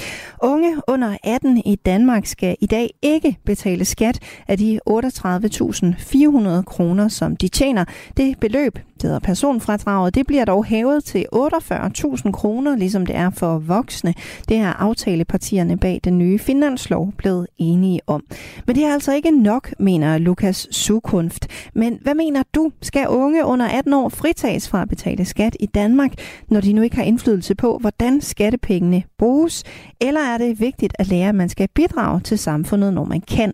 Unge 0.43 0.75
under 0.87 1.17
18 1.23 1.57
i 1.65 1.75
Danmark 1.75 2.25
skal 2.25 2.55
i 2.61 2.65
dag 2.65 2.89
ikke 3.01 3.37
betale 3.45 3.85
skat 3.85 4.19
af 4.47 4.57
de 4.57 4.79
38.400 4.89 6.61
kroner, 6.63 7.07
som 7.07 7.35
de 7.35 7.47
tjener. 7.47 7.85
Det 8.17 8.39
beløb, 8.39 8.79
hedder 9.01 9.19
personfradraget, 9.19 10.15
det 10.15 10.27
bliver 10.27 10.45
dog 10.45 10.65
hævet 10.65 11.03
til 11.03 11.25
48.000 11.35 12.31
kroner, 12.31 12.75
ligesom 12.75 13.05
det 13.05 13.15
er 13.15 13.29
for 13.29 13.57
voksne. 13.57 14.13
Det 14.49 14.57
er 14.57 14.73
aftalepartierne 14.73 15.77
bag 15.77 15.99
den 16.03 16.17
nye 16.17 16.39
finanslov 16.39 17.13
blevet 17.17 17.47
enige 17.57 17.99
om. 18.07 18.23
Men 18.67 18.75
det 18.75 18.85
er 18.85 18.93
altså 18.93 19.13
ikke 19.13 19.31
nok, 19.31 19.73
mener 19.79 20.17
Lukas 20.17 20.67
Sukunft. 20.71 21.47
Men 21.73 21.99
hvad 22.01 22.15
mener 22.15 22.43
du? 22.55 22.71
Skal 22.81 23.07
unge 23.07 23.45
under 23.45 23.65
18 23.67 23.93
år 23.93 24.09
fritages 24.09 24.69
fra 24.69 24.81
at 24.81 24.89
betale 24.89 25.25
skat 25.25 25.57
i 25.59 25.65
Danmark, 25.65 26.11
når 26.47 26.61
de 26.61 26.73
nu 26.73 26.81
ikke 26.81 26.95
har 26.95 27.03
indflydelse 27.03 27.55
på, 27.55 27.77
hvordan 27.77 28.21
skattepengene 28.21 29.03
bruges? 29.17 29.63
Eller 30.01 30.21
er 30.21 30.37
det 30.37 30.59
vigtigt 30.59 30.93
at 30.99 31.07
lære, 31.07 31.29
at 31.29 31.35
man 31.35 31.49
skal 31.49 31.67
bidrage 31.75 32.19
til 32.19 32.37
samfundet, 32.37 32.93
når 32.93 33.03
man 33.03 33.21
kan? 33.21 33.53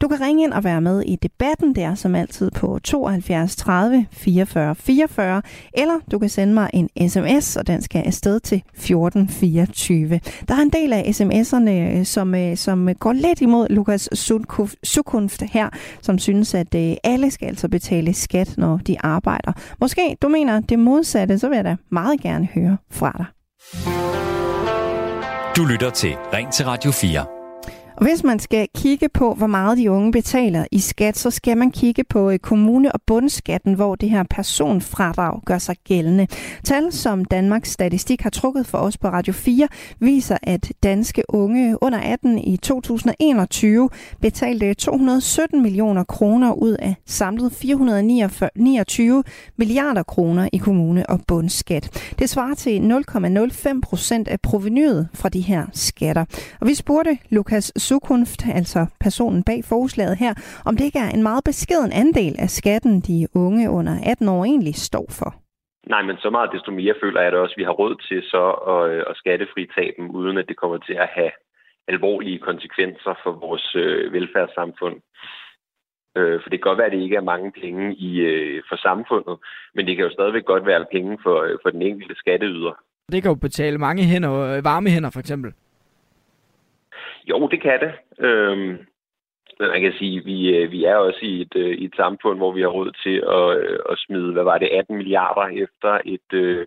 Du 0.00 0.08
kan 0.08 0.20
ringe 0.20 0.44
ind 0.44 0.52
og 0.52 0.64
være 0.64 0.80
med 0.80 1.02
i 1.02 1.16
debatten. 1.16 1.74
der, 1.74 1.94
som 1.94 2.14
altid 2.14 2.50
på 2.50 2.78
72 2.78 3.56
30 3.56 4.06
44 4.10 4.74
44, 4.80 5.42
eller 5.74 5.94
du 6.10 6.18
kan 6.18 6.28
sende 6.28 6.54
mig 6.54 6.70
en 6.72 7.08
sms, 7.08 7.56
og 7.56 7.66
den 7.66 7.82
skal 7.82 8.02
afsted 8.06 8.40
til 8.40 8.62
1424. 8.74 10.20
Der 10.48 10.54
er 10.54 10.60
en 10.62 10.70
del 10.70 10.92
af 10.92 11.02
sms'erne, 11.02 11.70
øh, 11.70 12.04
som, 12.04 12.34
øh, 12.34 12.56
som 12.56 12.94
går 12.94 13.12
lidt 13.12 13.40
imod 13.40 13.66
Lukas 13.68 14.08
Sukunft 14.84 15.42
her, 15.42 15.68
som 16.02 16.18
synes, 16.18 16.54
at 16.54 16.74
øh, 16.74 16.96
alle 17.04 17.30
skal 17.30 17.46
altså 17.46 17.68
betale 17.68 18.14
skat, 18.14 18.54
når 18.58 18.76
de 18.86 18.96
arbejder. 19.00 19.52
Måske 19.80 20.16
du 20.22 20.28
mener 20.28 20.60
det 20.60 20.78
modsatte, 20.78 21.38
så 21.38 21.48
vil 21.48 21.56
jeg 21.56 21.64
da 21.64 21.76
meget 21.90 22.20
gerne 22.20 22.48
høre 22.54 22.76
fra 22.90 23.12
dig. 23.18 23.26
Du 25.56 25.64
lytter 25.64 25.90
til 25.90 26.10
Ring 26.32 26.52
til 26.52 26.66
Radio 26.66 26.90
4. 26.90 27.39
Og 28.00 28.06
hvis 28.06 28.24
man 28.24 28.38
skal 28.38 28.68
kigge 28.76 29.08
på, 29.08 29.34
hvor 29.34 29.46
meget 29.46 29.78
de 29.78 29.90
unge 29.90 30.12
betaler 30.12 30.64
i 30.72 30.78
skat, 30.78 31.18
så 31.18 31.30
skal 31.30 31.56
man 31.56 31.70
kigge 31.70 32.04
på 32.04 32.30
øh, 32.30 32.38
kommune- 32.38 32.92
og 32.92 33.00
bundskatten, 33.06 33.74
hvor 33.74 33.94
det 33.94 34.10
her 34.10 34.22
personfradrag 34.30 35.40
gør 35.46 35.58
sig 35.58 35.76
gældende. 35.84 36.26
Tal, 36.64 36.92
som 36.92 37.24
Danmarks 37.24 37.70
Statistik 37.70 38.20
har 38.20 38.30
trukket 38.30 38.66
for 38.66 38.78
os 38.78 38.98
på 38.98 39.08
Radio 39.08 39.32
4, 39.32 39.68
viser, 39.98 40.36
at 40.42 40.72
danske 40.82 41.22
unge 41.28 41.82
under 41.82 41.98
18 41.98 42.38
i 42.38 42.56
2021 42.56 43.88
betalte 44.20 44.74
217 44.74 45.62
millioner 45.62 46.04
kroner 46.04 46.52
ud 46.52 46.72
af 46.72 46.94
samlet 47.06 47.52
429 47.52 49.24
milliarder 49.56 50.02
kroner 50.02 50.48
i 50.52 50.56
kommune- 50.56 51.10
og 51.10 51.20
bundskat. 51.26 52.14
Det 52.18 52.30
svarer 52.30 52.54
til 52.54 52.78
0,05 53.08 53.80
procent 53.80 54.28
af 54.28 54.40
provenyet 54.40 55.08
fra 55.14 55.28
de 55.28 55.40
her 55.40 55.66
skatter. 55.72 56.24
Og 56.60 56.66
vi 56.66 56.74
spurgte 56.74 57.18
Lukas 57.30 57.72
Sukunft, 57.90 58.40
altså 58.60 58.80
personen 59.06 59.42
bag 59.48 59.60
forslaget 59.72 60.16
her, 60.24 60.32
om 60.68 60.76
det 60.76 60.84
ikke 60.84 61.02
er 61.06 61.10
en 61.16 61.22
meget 61.28 61.44
beskeden 61.44 61.92
andel 62.02 62.34
af 62.44 62.50
skatten, 62.58 62.94
de 63.08 63.18
unge 63.44 63.64
under 63.78 63.94
18 64.12 64.28
år 64.28 64.44
egentlig 64.44 64.74
står 64.74 65.06
for. 65.20 65.30
Nej, 65.92 66.02
men 66.08 66.16
så 66.24 66.30
meget 66.30 66.50
desto 66.54 66.70
mere 66.80 66.94
føler 67.02 67.20
jeg 67.22 67.32
det 67.32 67.40
også, 67.40 67.54
at 67.56 67.60
vi 67.60 67.68
har 67.68 67.80
råd 67.82 67.94
til 68.08 68.20
så 68.32 68.44
at, 68.72 68.82
øh, 68.92 69.02
at 69.10 69.16
skattefritage 69.22 69.92
dem, 69.98 70.06
uden 70.20 70.36
at 70.38 70.48
det 70.48 70.56
kommer 70.56 70.78
til 70.78 70.96
at 71.04 71.08
have 71.18 71.32
alvorlige 71.92 72.38
konsekvenser 72.48 73.14
for 73.22 73.32
vores 73.46 73.66
øh, 73.74 74.12
velfærdssamfund. 74.12 74.96
Øh, 76.18 76.36
for 76.42 76.48
det 76.50 76.58
kan 76.58 76.68
godt 76.68 76.78
være, 76.78 76.90
at 76.90 76.96
det 76.96 77.02
ikke 77.06 77.20
er 77.22 77.30
mange 77.32 77.50
penge 77.62 77.84
i, 78.08 78.10
øh, 78.30 78.62
for 78.68 78.76
samfundet, 78.88 79.36
men 79.74 79.86
det 79.86 79.96
kan 79.96 80.04
jo 80.06 80.16
stadigvæk 80.18 80.44
godt 80.44 80.66
være 80.66 80.92
penge 80.96 81.18
for, 81.24 81.36
øh, 81.46 81.58
for 81.62 81.70
den 81.70 81.82
enkelte 81.82 82.14
skatteyder. 82.22 82.74
Det 83.12 83.22
kan 83.22 83.30
jo 83.30 83.38
betale 83.48 83.78
mange 83.78 84.02
hænder, 84.12 84.32
øh, 84.48 84.64
varme 84.64 84.90
hænder 84.90 85.10
for 85.10 85.20
eksempel. 85.20 85.52
Jo, 87.30 87.48
det 87.48 87.60
kan 87.62 87.80
det. 87.80 87.92
Øhm, 88.26 88.78
man 89.60 89.80
kan 89.80 89.92
sige, 89.98 90.24
vi, 90.24 90.56
øh, 90.56 90.72
vi 90.72 90.84
er 90.84 90.96
også 90.96 91.20
i 91.22 91.40
et, 91.40 91.54
øh, 91.56 91.74
i 91.82 91.84
et 91.84 91.96
samfund, 91.96 92.38
hvor 92.38 92.52
vi 92.52 92.60
har 92.60 92.68
råd 92.68 92.92
til 93.04 93.16
at, 93.38 93.46
øh, 93.64 93.78
at 93.90 93.98
smide, 93.98 94.32
hvad 94.32 94.42
var 94.42 94.58
det, 94.58 94.68
18 94.68 94.96
milliarder 94.96 95.46
efter 95.64 96.00
et, 96.04 96.32
øh, 96.32 96.66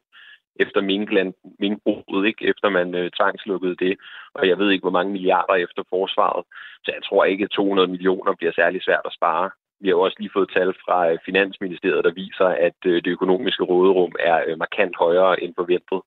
efter 0.56 0.82
minkland, 0.82 1.34
minkbruget, 1.60 2.28
ikke? 2.28 2.48
efter 2.48 2.70
man 2.70 2.96
øh, 2.96 3.12
tvangslukkede 3.12 3.76
det. 3.76 3.98
Og 4.34 4.48
jeg 4.48 4.58
ved 4.58 4.72
ikke, 4.72 4.84
hvor 4.84 4.98
mange 4.98 5.12
milliarder 5.12 5.54
efter 5.54 5.84
forsvaret. 5.90 6.46
Så 6.86 6.92
jeg 6.96 7.04
tror 7.04 7.24
ikke, 7.26 7.44
at 7.44 7.50
200 7.50 7.88
millioner 7.88 8.34
bliver 8.36 8.54
særlig 8.56 8.84
svært 8.84 9.06
at 9.06 9.14
spare. 9.14 9.50
Vi 9.82 9.88
har 9.88 9.96
jo 9.96 10.02
også 10.02 10.18
lige 10.20 10.36
fået 10.36 10.50
tal 10.54 10.74
fra 10.86 10.98
Finansministeriet, 11.26 12.04
der 12.04 12.14
viser, 12.14 12.46
at 12.46 12.80
øh, 12.86 12.96
det 13.04 13.12
økonomiske 13.18 13.64
råderum 13.64 14.14
er 14.20 14.44
øh, 14.48 14.58
markant 14.58 14.96
højere 14.98 15.44
end 15.44 15.54
forventet. 15.58 16.02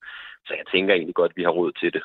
Så 0.47 0.55
jeg 0.55 0.67
tænker 0.73 0.95
egentlig 0.95 1.15
godt, 1.15 1.33
at 1.33 1.37
vi 1.37 1.43
har 1.43 1.51
råd 1.51 1.73
til 1.73 1.93
det. 1.93 2.03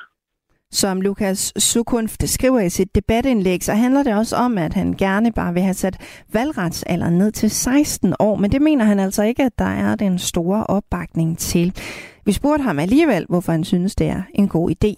Som 0.80 1.00
Lukas 1.00 1.52
Sukunft 1.56 2.28
skriver 2.28 2.60
i 2.60 2.68
sit 2.68 2.94
debatindlæg, 2.94 3.62
så 3.62 3.72
handler 3.72 4.02
det 4.02 4.14
også 4.18 4.36
om, 4.36 4.58
at 4.58 4.74
han 4.74 4.92
gerne 4.92 5.32
bare 5.32 5.52
vil 5.54 5.62
have 5.62 5.74
sat 5.74 5.96
valgretsalderen 6.32 7.18
ned 7.18 7.30
til 7.32 7.50
16 7.50 8.14
år, 8.20 8.36
men 8.36 8.52
det 8.52 8.62
mener 8.62 8.84
han 8.84 8.98
altså 8.98 9.22
ikke, 9.22 9.42
at 9.42 9.58
der 9.58 9.72
er 9.86 9.96
den 9.96 10.18
store 10.18 10.64
opbakning 10.76 11.38
til. 11.38 11.66
Vi 12.26 12.32
spurgte 12.32 12.62
ham 12.62 12.78
alligevel, 12.78 13.26
hvorfor 13.28 13.52
han 13.52 13.64
synes, 13.64 13.94
det 13.94 14.08
er 14.08 14.22
en 14.34 14.48
god 14.48 14.70
idé. 14.70 14.92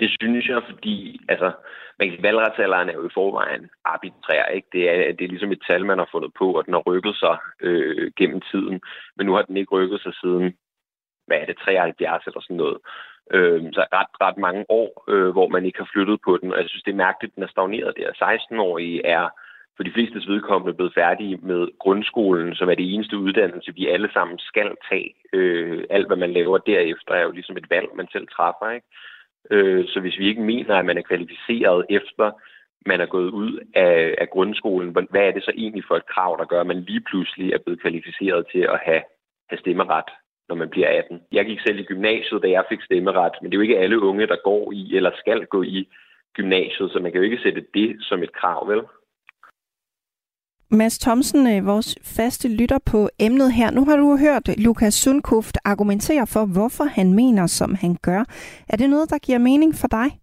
Det 0.00 0.10
synes 0.20 0.48
jeg, 0.48 0.62
fordi 0.70 1.20
altså, 1.28 1.52
man 1.98 2.10
kan 2.10 2.22
valgretsalderen 2.22 2.88
er 2.88 2.92
jo 2.92 3.06
i 3.06 3.14
forvejen 3.14 3.70
arbitrær. 3.84 4.44
Ikke? 4.56 4.68
Det, 4.72 4.82
er, 4.90 5.12
det 5.16 5.24
er 5.24 5.28
ligesom 5.28 5.52
et 5.52 5.62
tal, 5.68 5.86
man 5.86 5.98
har 5.98 6.08
fundet 6.12 6.32
på, 6.38 6.46
og 6.52 6.66
den 6.66 6.74
har 6.74 6.82
rykket 6.90 7.16
sig 7.16 7.36
øh, 7.60 8.10
gennem 8.18 8.40
tiden. 8.50 8.80
Men 9.16 9.26
nu 9.26 9.32
har 9.32 9.42
den 9.42 9.56
ikke 9.56 9.74
rykket 9.76 10.00
sig 10.02 10.14
siden, 10.22 10.46
hvad 11.26 11.38
er 11.40 11.46
det, 11.46 11.56
73 11.58 12.26
eller 12.26 12.40
sådan 12.40 12.56
noget. 12.56 12.78
Øh, 13.34 13.62
så 13.72 13.84
ret, 13.92 14.12
ret 14.20 14.38
mange 14.38 14.64
år, 14.68 15.04
øh, 15.08 15.30
hvor 15.30 15.48
man 15.48 15.64
ikke 15.64 15.78
har 15.78 15.90
flyttet 15.92 16.18
på 16.24 16.38
den. 16.42 16.52
Og 16.52 16.58
jeg 16.60 16.68
synes, 16.68 16.82
det 16.82 16.92
er 16.92 17.06
mærkeligt, 17.06 17.30
at 17.32 17.36
den 17.36 17.42
er 17.42 17.54
stagneret 17.54 17.96
der. 17.96 18.10
16-årige 18.12 19.06
er 19.06 19.28
for 19.80 19.84
de 19.84 19.92
flestes 19.92 20.28
vedkommende 20.28 20.74
blevet 20.74 20.94
færdige 20.94 21.36
med 21.36 21.68
grundskolen, 21.78 22.54
som 22.54 22.68
er 22.70 22.74
det 22.74 22.94
eneste 22.94 23.18
uddannelse, 23.18 23.74
vi 23.74 23.88
alle 23.88 24.10
sammen 24.12 24.38
skal 24.38 24.70
tage. 24.90 25.14
Øh, 25.32 25.84
alt, 25.90 26.06
hvad 26.06 26.16
man 26.16 26.32
laver 26.32 26.58
derefter, 26.58 27.14
er 27.14 27.22
jo 27.22 27.30
ligesom 27.30 27.56
et 27.56 27.70
valg, 27.70 27.88
man 27.96 28.08
selv 28.12 28.28
træffer. 28.28 28.70
Ikke? 28.70 28.86
Øh, 29.50 29.88
så 29.88 30.00
hvis 30.00 30.18
vi 30.18 30.28
ikke 30.28 30.42
mener, 30.42 30.74
at 30.76 30.84
man 30.84 30.98
er 30.98 31.02
kvalificeret 31.02 31.86
efter, 31.90 32.30
man 32.86 33.00
er 33.00 33.06
gået 33.06 33.30
ud 33.30 33.58
af, 33.74 34.14
af 34.18 34.30
grundskolen, 34.30 34.90
hvad 35.10 35.22
er 35.22 35.30
det 35.30 35.44
så 35.44 35.52
egentlig 35.56 35.84
for 35.88 35.96
et 35.96 36.06
krav, 36.06 36.36
der 36.38 36.44
gør, 36.44 36.60
at 36.60 36.66
man 36.66 36.80
lige 36.80 37.00
pludselig 37.00 37.52
er 37.52 37.58
blevet 37.58 37.80
kvalificeret 37.80 38.46
til 38.52 38.58
at 38.74 38.80
have, 38.84 39.02
have 39.50 39.58
stemmeret, 39.58 40.10
når 40.50 40.56
man 40.62 40.68
bliver 40.74 40.88
18? 40.88 41.20
Jeg 41.32 41.44
gik 41.46 41.60
selv 41.60 41.78
i 41.78 41.88
gymnasiet, 41.92 42.42
da 42.42 42.48
jeg 42.50 42.64
fik 42.68 42.82
stemmeret, 42.82 43.34
men 43.40 43.46
det 43.46 43.54
er 43.54 43.60
jo 43.60 43.68
ikke 43.68 43.82
alle 43.84 44.02
unge, 44.08 44.26
der 44.26 44.44
går 44.44 44.72
i 44.72 44.96
eller 44.96 45.10
skal 45.22 45.46
gå 45.46 45.62
i 45.62 45.88
gymnasiet, 46.36 46.90
så 46.92 46.98
man 47.02 47.12
kan 47.12 47.20
jo 47.20 47.24
ikke 47.28 47.42
sætte 47.44 47.62
det 47.74 47.96
som 48.00 48.22
et 48.22 48.32
krav, 48.40 48.68
vel? 48.68 48.82
Mads 50.72 50.98
Thomsen, 50.98 51.46
øh, 51.52 51.66
vores 51.66 51.98
faste 52.02 52.48
lytter 52.48 52.78
på 52.86 53.08
emnet 53.18 53.52
her. 53.52 53.70
Nu 53.70 53.84
har 53.84 53.96
du 53.96 54.16
hørt 54.16 54.58
Lukas 54.58 54.94
Sundkoft 54.94 55.56
argumentere 55.64 56.26
for, 56.26 56.44
hvorfor 56.44 56.84
han 56.84 57.14
mener, 57.14 57.46
som 57.46 57.74
han 57.74 57.96
gør. 58.02 58.24
Er 58.68 58.76
det 58.76 58.90
noget, 58.90 59.10
der 59.10 59.18
giver 59.18 59.38
mening 59.38 59.74
for 59.74 59.88
dig? 59.88 60.19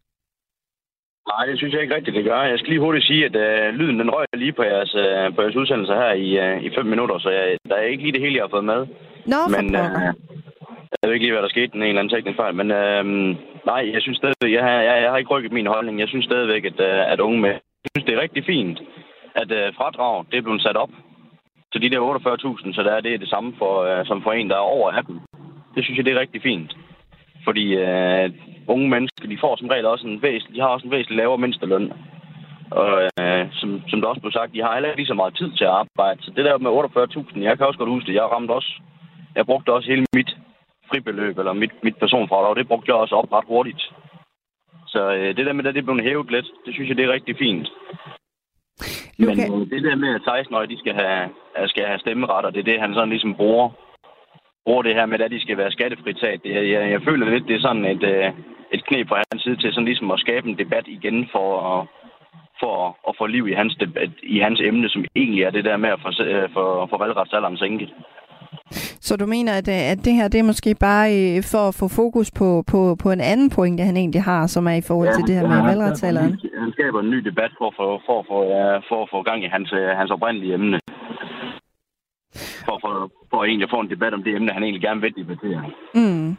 Nej, 1.32 1.46
det 1.50 1.58
synes 1.58 1.74
jeg 1.74 1.82
ikke 1.82 1.96
rigtigt, 1.96 2.16
det 2.16 2.26
gør. 2.26 2.42
Jeg 2.42 2.60
skal 2.60 2.70
lige 2.70 2.86
hurtigt 2.86 3.06
sige, 3.06 3.26
at 3.26 3.36
uh, 3.46 3.76
lyden 3.80 4.00
den 4.00 4.14
røg 4.16 4.26
lige 4.34 4.58
på 4.60 4.64
jeres, 4.64 4.96
uh, 4.96 5.36
på 5.36 5.42
jeres 5.42 5.56
udsendelse 5.62 5.94
her 5.94 6.12
i, 6.28 6.30
uh, 6.44 6.64
i 6.66 6.70
fem 6.78 6.86
minutter, 6.86 7.18
så 7.20 7.30
jeg, 7.30 7.58
der 7.70 7.76
er 7.76 7.92
ikke 7.92 8.04
lige 8.04 8.16
det 8.16 8.22
hele, 8.22 8.36
jeg 8.36 8.44
har 8.44 8.56
fået 8.56 8.72
med. 8.74 8.82
Nå, 9.34 9.42
Men 9.56 9.66
uh, 9.84 10.02
jeg 11.00 11.06
ved 11.06 11.14
ikke 11.14 11.26
lige, 11.26 11.36
hvad 11.36 11.46
der 11.46 11.56
skete, 11.56 11.76
en 11.76 11.84
eller 11.84 12.02
anden 12.02 12.16
teknisk 12.16 12.38
fejl. 12.42 12.56
Men 12.62 12.68
uh, 12.82 13.06
nej, 13.72 13.82
jeg 13.94 14.02
synes 14.02 14.18
stadigvæk, 14.18 14.54
jeg, 14.58 14.64
jeg, 14.88 14.96
jeg 15.04 15.10
har 15.12 15.18
ikke 15.18 15.34
rykket 15.36 15.52
min 15.52 15.74
holdning. 15.76 16.00
Jeg 16.00 16.10
synes 16.10 16.26
stadigvæk, 16.26 16.66
at, 16.66 16.80
uh, 16.90 17.12
at 17.14 17.20
unge 17.20 17.40
med, 17.42 17.54
jeg 17.86 17.92
synes, 17.92 18.06
det 18.08 18.16
er 18.16 18.22
rigtig 18.26 18.44
fint, 18.46 18.80
at 19.42 19.52
øh, 19.60 19.68
fradrag 19.78 20.26
det 20.30 20.38
er 20.38 20.46
blevet 20.48 20.62
sat 20.62 20.78
op 20.84 20.94
til 21.72 21.82
de 21.82 21.90
der 21.90 22.00
48.000, 22.00 22.74
så 22.74 22.82
der 22.84 22.94
er 22.96 23.02
det 23.02 23.20
det 23.20 23.30
samme 23.30 23.54
for, 23.58 23.74
øh, 23.90 24.06
som 24.06 24.24
for 24.24 24.32
en, 24.32 24.50
der 24.50 24.56
er 24.56 24.72
over 24.76 24.92
18. 24.92 25.22
Det 25.76 25.84
synes 25.84 25.98
jeg, 25.98 26.06
det 26.06 26.14
er 26.14 26.20
rigtig 26.20 26.42
fint. 26.42 26.72
Fordi 27.44 27.66
øh, 27.76 28.30
unge 28.68 28.90
mennesker, 28.90 29.28
de 29.28 29.44
får 29.44 29.56
som 29.56 29.68
regel 29.68 29.86
også 29.86 30.08
en 30.08 30.22
væsentlig, 30.22 30.56
de 30.56 30.62
har 30.62 30.68
også 30.68 30.86
en 30.86 30.92
væsentlig 30.92 31.18
lavere 31.18 31.38
mindsteløn. 31.38 31.92
Og 32.72 32.92
øh, 33.20 33.48
som, 33.52 33.70
som 33.88 34.02
der 34.02 34.08
også 34.08 34.22
blev 34.22 34.32
sagt, 34.32 34.54
de 34.54 34.62
har 34.62 34.74
heller 34.74 34.90
ikke 34.90 35.02
lige 35.02 35.14
så 35.14 35.20
meget 35.22 35.38
tid 35.38 35.52
til 35.52 35.64
at 35.64 35.78
arbejde. 35.84 36.24
Så 36.24 36.32
det 36.36 36.46
der 36.46 36.58
med 36.58 36.72
48.000, 36.72 37.42
jeg 37.42 37.58
kan 37.58 37.68
også 37.68 37.80
godt 37.80 37.90
huske 37.90 38.08
det. 38.08 38.14
Jeg 38.14 38.32
ramte 38.32 38.52
også, 38.52 38.72
jeg 39.36 39.46
brugte 39.46 39.74
også 39.74 39.90
hele 39.90 40.06
mit 40.16 40.32
fribeløb, 40.90 41.38
eller 41.38 41.54
mit, 41.54 41.84
mit 41.84 41.98
personfradrag, 41.98 42.56
det 42.56 42.68
brugte 42.68 42.92
jeg 42.92 42.96
også 42.96 43.16
op 43.16 43.32
ret 43.34 43.48
hurtigt. 43.48 43.82
Så 44.88 45.12
øh, 45.14 45.36
det 45.38 45.46
der 45.46 45.54
med, 45.54 45.66
at 45.66 45.76
det 45.76 45.86
blevet 45.86 46.04
hævet 46.04 46.32
lidt, 46.32 46.48
det 46.66 46.74
synes 46.74 46.90
jeg, 46.90 46.98
det 46.98 47.06
er 47.06 47.14
rigtig 47.14 47.36
fint. 47.38 47.68
Luka... 49.18 49.34
Men 49.36 49.62
øh, 49.62 49.70
det 49.70 49.84
der 49.84 49.96
med, 49.96 50.16
at 50.16 50.28
16-årige 50.28 50.74
de 50.74 50.80
skal 50.80 50.94
have, 50.94 51.30
skal 51.68 51.86
have 51.86 52.00
stemmeret, 52.00 52.46
og 52.46 52.54
det 52.54 52.60
er 52.60 52.70
det, 52.72 52.82
han 52.82 52.94
sådan 52.94 53.10
ligesom 53.10 53.36
bruger, 53.36 53.70
bruger 54.66 54.82
det 54.82 54.96
her 54.96 55.06
med, 55.06 55.20
at 55.20 55.32
de 55.32 55.42
skal 55.42 55.58
være 55.58 55.72
skattefritaget. 55.72 56.44
Det, 56.44 56.72
jeg, 56.72 56.92
jeg 56.92 57.02
føler 57.02 57.30
lidt, 57.30 57.48
det 57.48 57.56
er 57.56 57.68
sådan 57.68 57.86
et, 57.86 58.04
øh, 58.04 58.32
et 58.74 58.86
knæ 58.88 59.04
fra 59.10 59.24
hans 59.32 59.44
side 59.44 59.58
til 59.58 59.74
sådan 59.74 59.86
ligesom 59.86 60.12
at 60.12 60.20
skabe 60.20 60.50
en 60.50 60.58
debat 60.58 60.88
igen 60.88 61.28
for 61.32 61.50
at, 61.72 61.88
for 62.62 62.76
at 63.10 63.14
få 63.20 63.26
liv 63.26 63.48
i 63.48 63.54
hans, 63.54 63.76
debat, 63.80 64.12
i 64.24 64.40
hans 64.40 64.60
emne, 64.64 64.90
som 64.90 65.06
egentlig 65.16 65.44
er 65.44 65.52
det 65.52 65.66
der 65.66 65.78
med 65.78 65.90
at 65.90 66.00
få, 66.02 66.24
øh, 66.24 66.50
for, 66.54 66.88
for 66.90 66.98
valgretsalderen 66.98 67.58
sænket. 67.58 67.94
Så 69.08 69.18
du 69.18 69.26
mener, 69.26 69.54
at, 69.54 69.68
at 69.68 70.06
det 70.06 70.14
her 70.14 70.28
det 70.28 70.40
er 70.40 70.44
måske 70.44 70.76
bare 70.80 71.08
øh, 71.20 71.44
for 71.52 71.64
at 71.68 71.76
få 71.80 71.88
fokus 71.88 72.32
på, 72.32 72.64
på, 72.72 72.96
på 73.04 73.12
en 73.12 73.22
anden 73.22 73.50
pointe, 73.50 73.84
han 73.84 73.98
egentlig 73.98 74.24
har, 74.24 74.48
som 74.48 74.68
er 74.68 74.78
i 74.82 74.88
forhold 74.88 75.08
ja, 75.08 75.14
til 75.14 75.28
det 75.28 75.36
her 75.36 75.48
med 75.48 75.62
valgretsalderen? 75.70 76.40
Han 76.64 76.72
skaber 76.72 77.00
en 77.00 77.10
ny 77.10 77.20
debat 77.30 77.52
for, 77.58 77.74
for, 77.78 78.02
for, 78.06 78.26
for, 78.28 78.40
ja, 78.56 78.78
for 78.78 79.04
at 79.04 79.10
få 79.12 79.24
gang 79.24 79.44
i 79.44 79.48
hans, 79.48 79.74
øh, 79.74 79.88
hans 80.00 80.12
oprindelige 80.12 80.54
emne. 80.54 80.80
For, 82.66 82.78
for, 82.84 83.12
for 83.30 83.44
egentlig 83.44 83.68
at 83.68 83.74
få 83.76 83.80
en 83.80 83.90
debat 83.90 84.14
om 84.14 84.24
det 84.24 84.36
emne, 84.36 84.52
han 84.52 84.64
egentlig 84.64 84.82
gerne 84.82 85.02
vil 85.02 85.16
debattere. 85.16 85.64
Mm. 85.96 86.38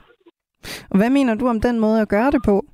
Og 0.91 0.97
hvad 0.99 1.11
mener 1.11 1.35
du 1.35 1.49
om 1.49 1.61
den 1.61 1.81
måde 1.81 2.01
at 2.01 2.09
gøre 2.09 2.31
det 2.31 2.43
på? 2.45 2.65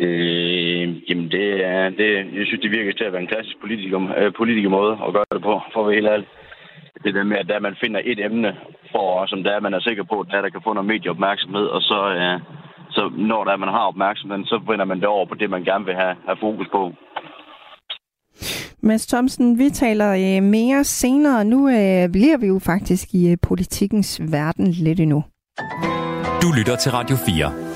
Øh, 0.00 1.10
jamen, 1.10 1.30
det 1.30 1.64
er, 1.64 1.90
det, 1.90 2.08
jeg 2.38 2.46
synes, 2.46 2.62
det 2.62 2.70
virker 2.70 2.92
til 2.92 3.04
at 3.04 3.12
være 3.12 3.22
en 3.22 3.32
klassisk 3.32 3.56
politiker, 3.60 3.98
øh, 4.18 4.32
politiker 4.40 4.68
måde 4.68 4.92
at 5.06 5.12
gøre 5.16 5.32
det 5.32 5.42
på, 5.42 5.60
for 5.72 5.80
at 5.80 5.86
være 5.86 5.94
helt 5.94 6.12
ærlig 6.14 6.26
det 7.04 7.14
der 7.14 7.24
med, 7.24 7.36
at 7.36 7.48
der 7.48 7.60
man 7.60 7.76
finder 7.84 8.00
et 8.04 8.20
emne, 8.24 8.50
for, 8.92 9.26
som 9.26 9.42
der 9.42 9.50
er, 9.50 9.60
man 9.60 9.74
er 9.74 9.80
sikker 9.80 10.04
på, 10.04 10.20
at 10.20 10.26
der, 10.30 10.40
der 10.42 10.50
kan 10.50 10.60
få 10.64 10.72
noget 10.72 10.92
medieopmærksomhed, 10.92 11.66
og 11.76 11.80
så, 11.82 11.98
ja, 12.22 12.38
så 12.90 13.02
når 13.16 13.44
der 13.44 13.56
man 13.56 13.68
har 13.68 13.84
opmærksomhed, 13.92 14.44
så 14.44 14.60
vender 14.70 14.84
man 14.84 15.00
det 15.00 15.06
over 15.06 15.26
på 15.26 15.34
det, 15.34 15.50
man 15.50 15.64
gerne 15.64 15.84
vil 15.84 15.94
have, 15.94 16.16
have 16.26 16.36
fokus 16.40 16.68
på. 16.72 16.92
Mads 18.82 19.06
Thomsen, 19.06 19.58
vi 19.58 19.68
taler 19.70 20.10
øh, 20.12 20.42
mere 20.42 20.84
senere. 20.84 21.44
Nu 21.44 21.68
øh, 21.68 22.12
bliver 22.12 22.38
vi 22.40 22.46
jo 22.46 22.58
faktisk 22.58 23.14
i 23.14 23.30
øh, 23.30 23.36
politikens 23.48 24.20
verden 24.32 24.66
lidt 24.66 25.00
endnu. 25.00 25.24
Du 26.42 26.52
lytter 26.52 26.76
til 26.76 26.92
Radio 26.92 27.16
4. 27.16 27.71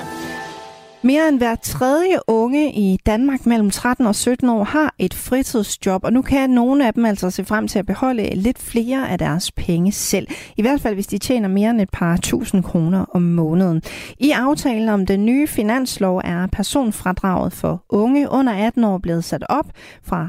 Mere 1.07 1.29
end 1.29 1.39
hver 1.39 1.55
tredje 1.55 2.19
unge 2.27 2.73
i 2.73 2.99
Danmark 3.07 3.47
mellem 3.47 3.71
13 3.71 4.07
og 4.07 4.15
17 4.15 4.49
år 4.49 4.65
har 4.65 4.95
et 4.99 5.15
fritidsjob, 5.15 6.05
og 6.05 6.13
nu 6.13 6.23
kan 6.23 6.51
nogle 6.51 6.87
af 6.87 6.95
dem 6.95 7.05
altså 7.05 7.31
se 7.31 7.45
frem 7.45 7.69
til 7.69 7.79
at 7.79 7.87
beholde 7.87 8.35
lidt 8.35 8.59
flere 8.59 9.11
af 9.11 9.19
deres 9.19 9.53
penge 9.53 9.93
selv. 9.93 10.27
I 10.57 10.63
hvert 10.63 10.81
fald, 10.81 10.95
hvis 10.95 11.07
de 11.07 11.19
tjener 11.19 11.49
mere 11.49 11.71
end 11.71 11.81
et 11.81 11.91
par 11.93 12.17
tusind 12.17 12.63
kroner 12.63 13.05
om 13.13 13.23
måneden. 13.23 13.83
I 14.19 14.31
aftalen 14.31 14.89
om 14.89 15.07
den 15.07 15.27
nye 15.27 15.47
finanslov 15.47 16.21
er 16.25 16.47
personfradraget 16.47 17.53
for 17.53 17.85
unge 17.89 18.31
under 18.31 18.53
18 18.53 18.85
år 18.85 18.99
blevet 18.99 19.25
sat 19.25 19.45
op 19.49 19.67
fra 20.03 20.29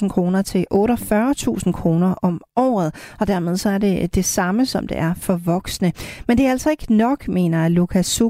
38.000 0.00 0.08
kroner 0.08 0.42
til 0.42 0.66
48.000 0.74 1.72
kroner 1.72 2.14
om 2.22 2.40
året, 2.56 2.94
og 3.20 3.26
dermed 3.26 3.56
så 3.56 3.68
er 3.70 3.78
det 3.78 4.14
det 4.14 4.24
samme, 4.24 4.66
som 4.66 4.86
det 4.86 4.98
er 4.98 5.14
for 5.14 5.36
voksne. 5.36 5.92
Men 6.28 6.38
det 6.38 6.46
er 6.46 6.50
altså 6.50 6.70
ikke 6.70 6.94
nok, 6.94 7.28
mener 7.28 7.68
Lukas 7.68 8.20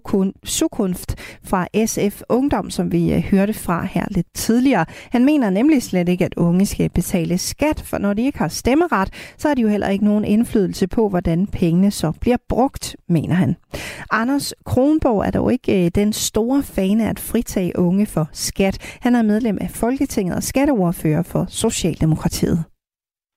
Sukunft 0.44 1.16
fra 1.50 1.86
SF 1.86 2.22
Ungdom, 2.28 2.70
som 2.70 2.92
vi 2.92 3.14
øh, 3.14 3.20
hørte 3.30 3.52
fra 3.52 3.84
her 3.84 4.04
lidt 4.10 4.26
tidligere. 4.34 4.84
Han 5.12 5.24
mener 5.24 5.50
nemlig 5.50 5.82
slet 5.82 6.08
ikke, 6.08 6.24
at 6.24 6.34
unge 6.36 6.66
skal 6.66 6.90
betale 6.90 7.38
skat, 7.38 7.82
for 7.90 7.98
når 7.98 8.12
de 8.14 8.26
ikke 8.26 8.38
har 8.38 8.48
stemmeret, 8.48 9.34
så 9.38 9.48
har 9.48 9.54
de 9.54 9.62
jo 9.62 9.68
heller 9.68 9.88
ikke 9.88 10.04
nogen 10.04 10.24
indflydelse 10.24 10.88
på, 10.88 11.08
hvordan 11.08 11.46
pengene 11.46 11.90
så 11.90 12.18
bliver 12.20 12.36
brugt, 12.48 12.96
mener 13.08 13.34
han. 13.34 13.56
Anders 14.10 14.54
Kronborg 14.64 15.20
er 15.26 15.30
dog 15.30 15.52
ikke 15.52 15.84
øh, 15.84 15.90
den 15.94 16.12
store 16.12 16.62
fan 16.62 17.00
af 17.00 17.08
at 17.10 17.20
fritage 17.30 17.72
unge 17.78 18.06
for 18.06 18.26
skat. 18.32 18.98
Han 19.02 19.14
er 19.14 19.22
medlem 19.22 19.58
af 19.60 19.70
Folketinget 19.70 20.36
og 20.36 20.42
skatteordfører 20.42 21.22
for 21.32 21.44
Socialdemokratiet. 21.48 22.58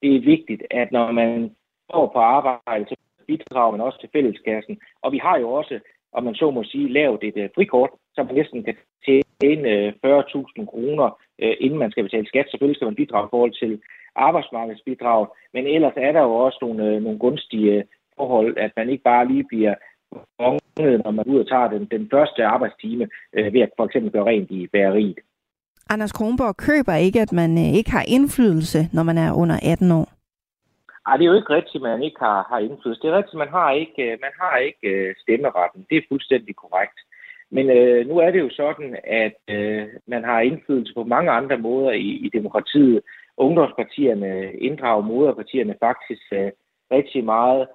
Det 0.01 0.15
er 0.15 0.21
vigtigt, 0.35 0.63
at 0.71 0.91
når 0.91 1.11
man 1.11 1.51
står 1.89 2.11
på 2.13 2.19
arbejde, 2.19 2.85
så 2.89 2.95
bidrager 3.27 3.71
man 3.71 3.81
også 3.81 3.99
til 3.99 4.09
fælleskassen. 4.13 4.75
Og 5.03 5.11
vi 5.11 5.17
har 5.17 5.37
jo 5.37 5.51
også 5.51 5.79
om 6.17 6.23
man 6.23 6.35
så 6.35 6.51
må 6.51 6.63
sige, 6.63 6.93
lavet 6.99 7.23
et 7.23 7.37
øh, 7.37 7.49
frikort, 7.55 7.89
så 8.15 8.23
man 8.23 8.35
næsten 8.35 8.63
kan 8.63 8.75
tjene 9.05 9.23
øh, 9.25 9.35
tjene 9.41 9.93
40.000 10.05 10.65
kroner, 10.71 11.07
øh, 11.41 11.55
inden 11.59 11.79
man 11.79 11.91
skal 11.91 12.03
betale 12.03 12.27
skat. 12.27 12.45
Selvfølgelig 12.49 12.77
skal 12.77 12.87
man 12.87 12.95
bidrage 13.01 13.27
i 13.27 13.33
forhold 13.33 13.53
til 13.61 13.81
arbejdsmarkedsbidrag, 14.15 15.27
men 15.53 15.67
ellers 15.75 15.93
er 15.97 16.11
der 16.11 16.21
jo 16.21 16.33
også 16.45 16.57
nogle, 16.61 16.99
nogle 16.99 17.19
gunstige 17.19 17.83
forhold, 18.17 18.57
at 18.57 18.71
man 18.77 18.89
ikke 18.89 19.03
bare 19.03 19.27
lige 19.27 19.45
bliver 19.51 19.75
fanget, 20.41 21.03
når 21.03 21.11
man 21.11 21.25
ud 21.25 21.39
og 21.39 21.47
tager 21.47 21.67
den, 21.67 21.85
den 21.85 22.09
første 22.13 22.45
arbejdstime 22.45 23.07
ved 23.33 23.61
at 23.61 23.69
for 23.77 23.85
eksempel 23.85 24.11
gøre 24.11 24.25
rent 24.25 24.51
i 24.51 24.67
bageriet. 24.67 25.19
Anders 25.89 26.11
Kronborg 26.11 26.55
køber 26.57 26.95
ikke, 26.95 27.21
at 27.21 27.31
man 27.31 27.57
ikke 27.57 27.91
har 27.91 28.05
indflydelse, 28.07 28.79
når 28.93 29.03
man 29.03 29.17
er 29.17 29.33
under 29.33 29.57
18 29.63 29.91
år. 29.91 30.14
Ej, 31.07 31.17
det 31.17 31.23
er 31.23 31.31
jo 31.31 31.39
ikke 31.41 31.55
rigtigt, 31.57 31.75
at 31.75 31.81
man 31.81 32.03
ikke 32.03 32.19
har, 32.19 32.45
har 32.49 32.59
indflydelse. 32.59 33.01
Det 33.01 33.09
er 33.09 33.17
rigtigt, 33.17 33.33
at 33.33 33.43
man 33.45 33.55
har 33.59 33.71
ikke, 33.71 34.03
øh, 34.11 34.17
man 34.25 34.33
har 34.41 34.57
ikke 34.57 34.87
øh, 34.93 35.15
stemmeretten. 35.23 35.85
Det 35.89 35.97
er 35.97 36.09
fuldstændig 36.09 36.55
korrekt. 36.55 36.99
Men 37.51 37.69
øh, 37.69 38.07
nu 38.07 38.17
er 38.17 38.31
det 38.31 38.39
jo 38.39 38.49
sådan, 38.49 38.97
at 39.03 39.39
øh, 39.55 39.87
man 40.07 40.23
har 40.23 40.39
indflydelse 40.41 40.93
på 40.93 41.03
mange 41.03 41.31
andre 41.31 41.57
måder 41.57 41.91
i, 41.91 42.09
i 42.25 42.29
demokratiet. 42.33 43.01
Ungdomspartierne 43.37 44.53
inddrager 44.53 45.01
moderpartierne 45.01 45.75
faktisk 45.79 46.21
øh, 46.31 46.51
rigtig 46.91 47.23
meget. 47.23 47.67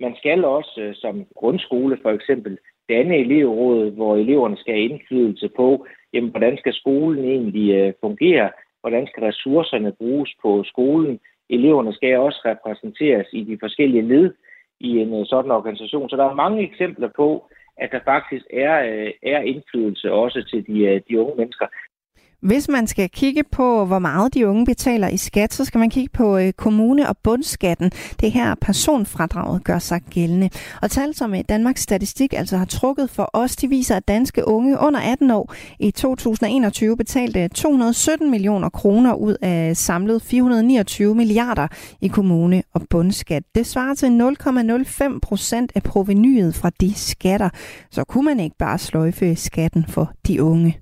Man 0.00 0.16
skal 0.16 0.44
også 0.44 0.80
øh, 0.80 0.94
som 0.94 1.26
grundskole 1.34 1.98
for 2.02 2.10
eksempel 2.10 2.58
danne 2.88 3.16
elevråd, 3.16 3.90
hvor 3.90 4.16
eleverne 4.16 4.56
skal 4.56 4.74
have 4.74 4.88
indflydelse 4.88 5.48
på, 5.56 5.86
jamen, 6.12 6.30
hvordan 6.30 6.58
skal 6.58 6.74
skolen 6.74 7.24
egentlig 7.24 7.74
øh, 7.74 7.92
fungere, 8.00 8.50
hvordan 8.80 9.06
skal 9.06 9.22
ressourcerne 9.22 9.92
bruges 9.92 10.30
på 10.42 10.64
skolen, 10.64 11.20
eleverne 11.50 11.92
skal 11.92 12.18
også 12.18 12.40
repræsenteres 12.44 13.26
i 13.32 13.44
de 13.44 13.58
forskellige 13.60 14.08
led 14.08 14.34
i 14.80 14.90
en 14.98 15.20
øh, 15.20 15.26
sådan 15.26 15.50
organisation. 15.50 16.08
Så 16.10 16.16
der 16.16 16.24
er 16.24 16.34
mange 16.34 16.62
eksempler 16.62 17.08
på, 17.16 17.50
at 17.76 17.88
der 17.92 18.00
faktisk 18.04 18.44
er, 18.52 18.74
øh, 18.88 19.10
er 19.22 19.40
indflydelse 19.40 20.12
også 20.12 20.44
til 20.50 20.66
de, 20.66 20.78
øh, 20.84 21.00
de 21.08 21.20
unge 21.20 21.36
mennesker. 21.36 21.66
Hvis 22.42 22.68
man 22.68 22.86
skal 22.86 23.10
kigge 23.10 23.44
på, 23.52 23.84
hvor 23.84 23.98
meget 23.98 24.34
de 24.34 24.48
unge 24.48 24.66
betaler 24.66 25.08
i 25.08 25.16
skat, 25.16 25.54
så 25.54 25.64
skal 25.64 25.78
man 25.78 25.90
kigge 25.90 26.10
på 26.12 26.38
øh, 26.38 26.52
kommune- 26.52 27.08
og 27.08 27.16
bundskatten. 27.22 27.92
Det 28.20 28.32
her 28.32 28.54
personfradraget 28.54 29.64
gør 29.64 29.78
sig 29.78 30.00
gældende. 30.10 30.50
Og 30.82 30.90
tal, 30.90 31.14
som 31.14 31.34
øh, 31.34 31.40
Danmarks 31.48 31.80
Statistik 31.80 32.32
altså 32.32 32.56
har 32.56 32.64
trukket 32.64 33.10
for 33.10 33.30
os, 33.32 33.56
de 33.56 33.68
viser, 33.68 33.96
at 33.96 34.08
danske 34.08 34.48
unge 34.48 34.78
under 34.78 35.00
18 35.00 35.30
år 35.30 35.54
i 35.80 35.90
2021 35.90 36.96
betalte 36.96 37.48
217 37.48 38.30
millioner 38.30 38.68
kroner 38.68 39.14
ud 39.14 39.36
af 39.42 39.76
samlet 39.76 40.22
429 40.22 41.14
milliarder 41.14 41.68
i 42.00 42.08
kommune- 42.08 42.62
og 42.74 42.82
bundskat. 42.90 43.42
Det 43.54 43.66
svarer 43.66 43.94
til 43.94 44.36
0,05 45.12 45.18
procent 45.22 45.72
af 45.74 45.82
provenyet 45.82 46.54
fra 46.54 46.70
de 46.80 46.94
skatter. 46.94 47.48
Så 47.90 48.04
kunne 48.04 48.24
man 48.24 48.40
ikke 48.40 48.56
bare 48.58 48.78
sløjfe 48.78 49.36
skatten 49.36 49.84
for 49.88 50.12
de 50.26 50.42
unge. 50.42 50.80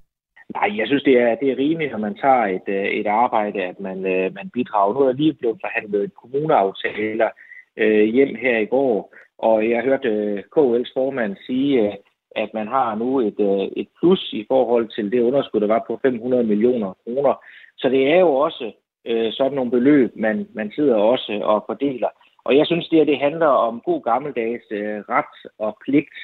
Nej, 0.54 0.78
jeg 0.78 0.86
synes, 0.86 1.02
det 1.02 1.18
er, 1.20 1.34
det 1.34 1.50
er 1.50 1.58
rimeligt, 1.58 1.92
når 1.92 1.98
man 1.98 2.14
tager 2.14 2.44
et, 2.44 2.68
øh, 2.68 2.84
et 2.84 3.06
arbejde, 3.06 3.62
at 3.62 3.80
man, 3.80 4.06
øh, 4.06 4.34
man 4.34 4.50
bidrager. 4.50 4.94
Nu 4.94 5.00
er 5.00 5.06
der 5.06 5.12
lige 5.12 5.34
blevet 5.34 5.58
forhandlet 5.60 6.14
kommuneaftaler 6.14 7.30
øh, 7.76 8.04
hjem 8.04 8.34
her 8.34 8.58
i 8.58 8.66
går, 8.66 9.14
og 9.38 9.70
jeg 9.70 9.82
hørte 9.82 10.08
øh, 10.08 10.38
KL's 10.56 10.92
formand 10.94 11.36
sige, 11.46 11.92
at 12.36 12.54
man 12.54 12.68
har 12.68 12.94
nu 12.94 13.20
et, 13.20 13.40
et 13.76 13.88
plus 13.98 14.32
i 14.32 14.44
forhold 14.48 14.88
til 14.88 15.12
det 15.12 15.20
underskud, 15.20 15.60
der 15.60 15.66
var 15.66 15.84
på 15.86 15.98
500 16.02 16.44
millioner 16.44 16.92
kroner. 17.04 17.34
Så 17.76 17.88
det 17.88 18.12
er 18.12 18.20
jo 18.20 18.28
også 18.28 18.72
øh, 19.06 19.32
sådan 19.32 19.52
nogle 19.52 19.70
beløb, 19.70 20.16
man, 20.16 20.48
man 20.54 20.72
sidder 20.74 20.94
også 20.94 21.40
og 21.42 21.64
fordeler. 21.66 22.08
Og 22.44 22.56
jeg 22.56 22.66
synes, 22.66 22.88
det, 22.88 23.00
at 23.00 23.06
det 23.06 23.18
handler 23.18 23.46
om 23.46 23.82
god 23.84 24.02
gammeldags 24.02 24.64
øh, 24.70 24.98
ret 25.08 25.36
og 25.58 25.76
pligt. 25.84 26.16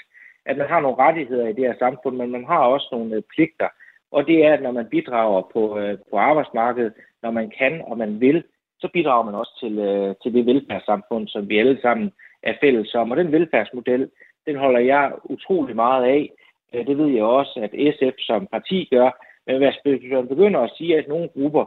At 0.46 0.56
man 0.56 0.68
har 0.68 0.80
nogle 0.80 0.98
rettigheder 0.98 1.48
i 1.48 1.52
det 1.52 1.64
her 1.68 1.74
samfund, 1.78 2.16
men 2.16 2.30
man 2.30 2.44
har 2.44 2.58
også 2.58 2.88
nogle 2.92 3.16
øh, 3.16 3.22
pligter. 3.34 3.68
Og 4.12 4.26
det 4.26 4.44
er, 4.44 4.52
at 4.52 4.62
når 4.62 4.72
man 4.72 4.86
bidrager 4.86 5.42
på, 5.52 5.78
øh, 5.78 5.98
på 6.10 6.16
arbejdsmarkedet, 6.16 6.92
når 7.22 7.30
man 7.30 7.52
kan 7.58 7.82
og 7.86 7.98
man 7.98 8.20
vil, 8.20 8.44
så 8.80 8.88
bidrager 8.92 9.24
man 9.24 9.34
også 9.34 9.54
til, 9.62 9.78
øh, 9.78 10.14
til 10.22 10.34
det 10.34 10.46
velfærdssamfund, 10.46 11.28
som 11.28 11.48
vi 11.48 11.58
alle 11.58 11.78
sammen 11.82 12.12
er 12.42 12.54
fælles 12.60 12.94
om. 12.94 13.10
Og 13.10 13.16
den 13.16 13.32
velfærdsmodel, 13.32 14.10
den 14.46 14.56
holder 14.56 14.80
jeg 14.80 15.12
utrolig 15.24 15.76
meget 15.76 16.04
af. 16.04 16.30
Det 16.72 16.98
ved 16.98 17.08
jeg 17.08 17.24
også, 17.24 17.60
at 17.66 17.94
SF 17.94 18.16
som 18.18 18.46
parti 18.52 18.88
gør. 18.90 19.10
Men 19.46 19.56
hvis 19.56 20.02
man 20.12 20.28
begynder 20.28 20.60
at 20.60 20.72
sige, 20.76 20.98
at 20.98 21.08
nogle 21.08 21.28
grupper 21.28 21.64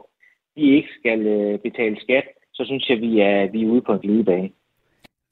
de 0.56 0.62
ikke 0.76 0.88
skal 0.98 1.26
øh, 1.26 1.58
betale 1.58 1.96
skat, 2.00 2.24
så 2.54 2.62
synes 2.64 2.88
jeg, 2.88 2.96
at 2.96 3.02
vi 3.02 3.20
er, 3.20 3.50
vi 3.52 3.62
er 3.62 3.68
ude 3.68 3.80
på 3.80 3.92
en 3.92 3.98
glidebane. 3.98 4.50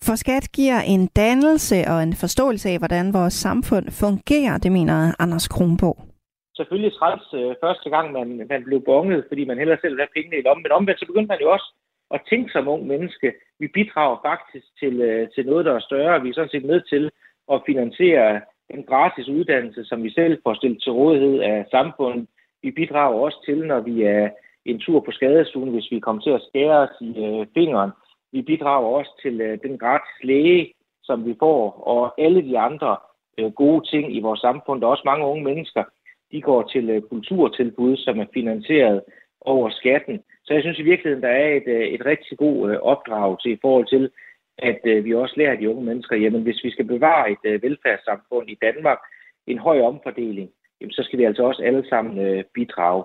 For 0.03 0.15
skat 0.15 0.53
giver 0.53 0.81
en 0.81 1.07
dannelse 1.07 1.77
og 1.89 2.03
en 2.03 2.15
forståelse 2.15 2.69
af, 2.69 2.79
hvordan 2.79 3.15
vores 3.15 3.35
samfund 3.35 3.87
fungerer, 3.91 4.59
det 4.59 4.73
mener 4.73 5.23
Anders 5.23 5.49
Kronborg 5.49 6.14
selvfølgelig 6.57 6.93
træls 6.93 7.27
øh, 7.35 7.55
første 7.65 7.91
gang, 7.91 8.13
man, 8.13 8.47
man 8.49 8.65
blev 8.65 8.81
bonget, 8.85 9.25
fordi 9.29 9.45
man 9.45 9.59
hellere 9.59 9.79
selv 9.81 9.93
ville 9.93 10.07
have 10.07 10.17
pengene 10.17 10.39
i 10.39 10.43
lommen. 10.47 10.63
Men 10.63 10.73
omvendt, 10.73 11.01
så 11.01 11.07
begyndte 11.07 11.33
man 11.33 11.41
jo 11.41 11.51
også 11.53 11.69
at 12.11 12.21
tænke 12.31 12.53
som 12.53 12.69
ung 12.69 12.87
menneske. 12.87 13.33
Vi 13.59 13.69
bidrager 13.69 14.17
faktisk 14.29 14.67
til, 14.81 15.01
øh, 15.01 15.29
til 15.35 15.47
noget, 15.47 15.65
der 15.65 15.75
er 15.75 15.89
større. 15.89 16.23
Vi 16.23 16.29
er 16.29 16.35
sådan 16.35 16.55
set 16.55 16.65
med 16.65 16.81
til 16.81 17.11
at 17.53 17.63
finansiere 17.67 18.41
en 18.71 18.83
gratis 18.85 19.29
uddannelse, 19.29 19.85
som 19.85 20.03
vi 20.03 20.11
selv 20.11 20.39
får 20.43 20.55
stillet 20.55 20.83
til 20.83 20.93
rådighed 20.93 21.41
af 21.41 21.67
samfundet. 21.71 22.27
Vi 22.63 22.71
bidrager 22.71 23.15
også 23.15 23.39
til, 23.45 23.67
når 23.67 23.81
vi 23.81 24.03
er 24.03 24.29
en 24.65 24.81
tur 24.81 25.01
på 25.01 25.11
skadestuen, 25.11 25.71
hvis 25.71 25.91
vi 25.91 26.01
kommer 26.01 26.23
til 26.23 26.31
at 26.31 26.47
skære 26.49 26.79
os 26.79 26.97
i 27.01 27.25
øh, 27.25 27.47
fingeren. 27.55 27.91
Vi 28.33 28.43
bidrager 28.43 28.87
også 28.87 29.21
til 29.23 29.41
øh, 29.41 29.59
den 29.63 29.79
gratis 29.79 30.17
læge, 30.23 30.73
som 31.03 31.27
vi 31.27 31.35
får, 31.39 31.83
og 31.87 32.21
alle 32.21 32.43
de 32.43 32.59
andre 32.59 32.97
øh, 33.39 33.53
gode 33.53 33.87
ting 33.91 34.17
i 34.17 34.21
vores 34.21 34.41
samfund. 34.41 34.81
Der 34.81 34.87
er 34.87 34.91
også 34.91 35.03
mange 35.05 35.27
unge 35.27 35.45
mennesker, 35.45 35.85
de 36.33 36.41
går 36.41 36.63
til 36.63 36.91
øh, 36.91 37.03
kulturtilbud, 37.03 37.97
som 37.97 38.19
er 38.19 38.27
finansieret 38.35 39.03
over 39.41 39.71
skatten. 39.71 40.21
Så 40.45 40.55
jeg 40.55 40.63
synes 40.63 40.79
i 40.79 40.83
virkeligheden, 40.91 41.23
der 41.23 41.29
er 41.29 41.55
et, 41.55 41.67
øh, 41.67 41.87
et 41.87 42.07
rigtig 42.07 42.39
god 42.39 42.71
øh, 42.71 42.77
opdrag 42.77 43.41
til 43.43 43.53
i 43.53 43.59
forhold 43.63 43.87
til, 43.87 44.11
at 44.59 44.81
øh, 44.85 45.05
vi 45.05 45.15
også 45.15 45.35
lærer 45.37 45.57
de 45.57 45.71
unge 45.71 45.85
mennesker, 45.85 46.17
jamen 46.17 46.43
hvis 46.43 46.65
vi 46.65 46.71
skal 46.71 46.85
bevare 46.85 47.31
et 47.31 47.45
øh, 47.45 47.63
velfærdssamfund 47.63 48.51
i 48.51 48.59
Danmark, 48.63 48.99
en 49.47 49.59
høj 49.59 49.81
omfordeling, 49.81 50.51
jamen, 50.81 50.93
så 50.93 51.03
skal 51.03 51.19
vi 51.19 51.25
altså 51.25 51.43
også 51.43 51.63
alle 51.63 51.89
sammen 51.89 52.45
bidrage. 52.55 53.05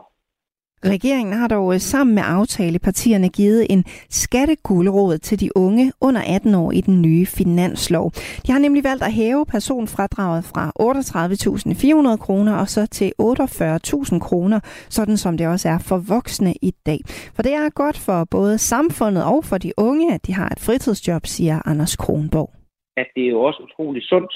Regeringen 0.86 1.34
har 1.34 1.48
dog 1.48 1.74
øh, 1.74 1.80
sammen 1.80 2.16
med 2.16 2.24
aftalepartierne 2.26 3.30
givet 3.30 3.68
en 3.70 3.84
skattegulderåd 4.10 5.18
til 5.18 5.40
de 5.40 5.50
unge 5.56 5.92
under 6.02 6.22
18 6.36 6.56
år 6.56 6.72
i 6.72 6.82
den 6.82 7.02
nye 7.02 7.26
finanslov. 7.26 8.12
De 8.46 8.52
har 8.52 8.60
nemlig 8.60 8.84
valgt 8.84 9.04
at 9.04 9.14
hæve 9.14 9.46
personfradraget 9.46 10.44
fra 10.52 10.64
38.400 10.80 12.18
kroner 12.26 12.54
og 12.62 12.68
så 12.68 12.86
til 12.86 13.12
48.000 13.22 14.20
kroner, 14.20 14.60
sådan 14.90 15.18
som 15.18 15.38
det 15.38 15.48
også 15.48 15.70
er 15.70 15.80
for 15.90 15.98
voksne 16.16 16.54
i 16.62 16.72
dag. 16.86 17.00
For 17.36 17.42
det 17.44 17.54
er 17.54 17.70
godt 17.70 17.98
for 18.08 18.28
både 18.32 18.58
samfundet 18.58 19.24
og 19.34 19.40
for 19.50 19.58
de 19.58 19.72
unge, 19.78 20.14
at 20.14 20.28
de 20.28 20.34
har 20.34 20.50
et 20.50 20.60
fritidsjob, 20.60 21.26
siger 21.26 21.68
Anders 21.70 21.96
Kronborg. 21.96 22.50
At 22.98 23.08
det 23.16 23.24
er 23.26 23.30
jo 23.30 23.42
også 23.42 23.60
utroligt 23.68 24.06
sundt, 24.06 24.34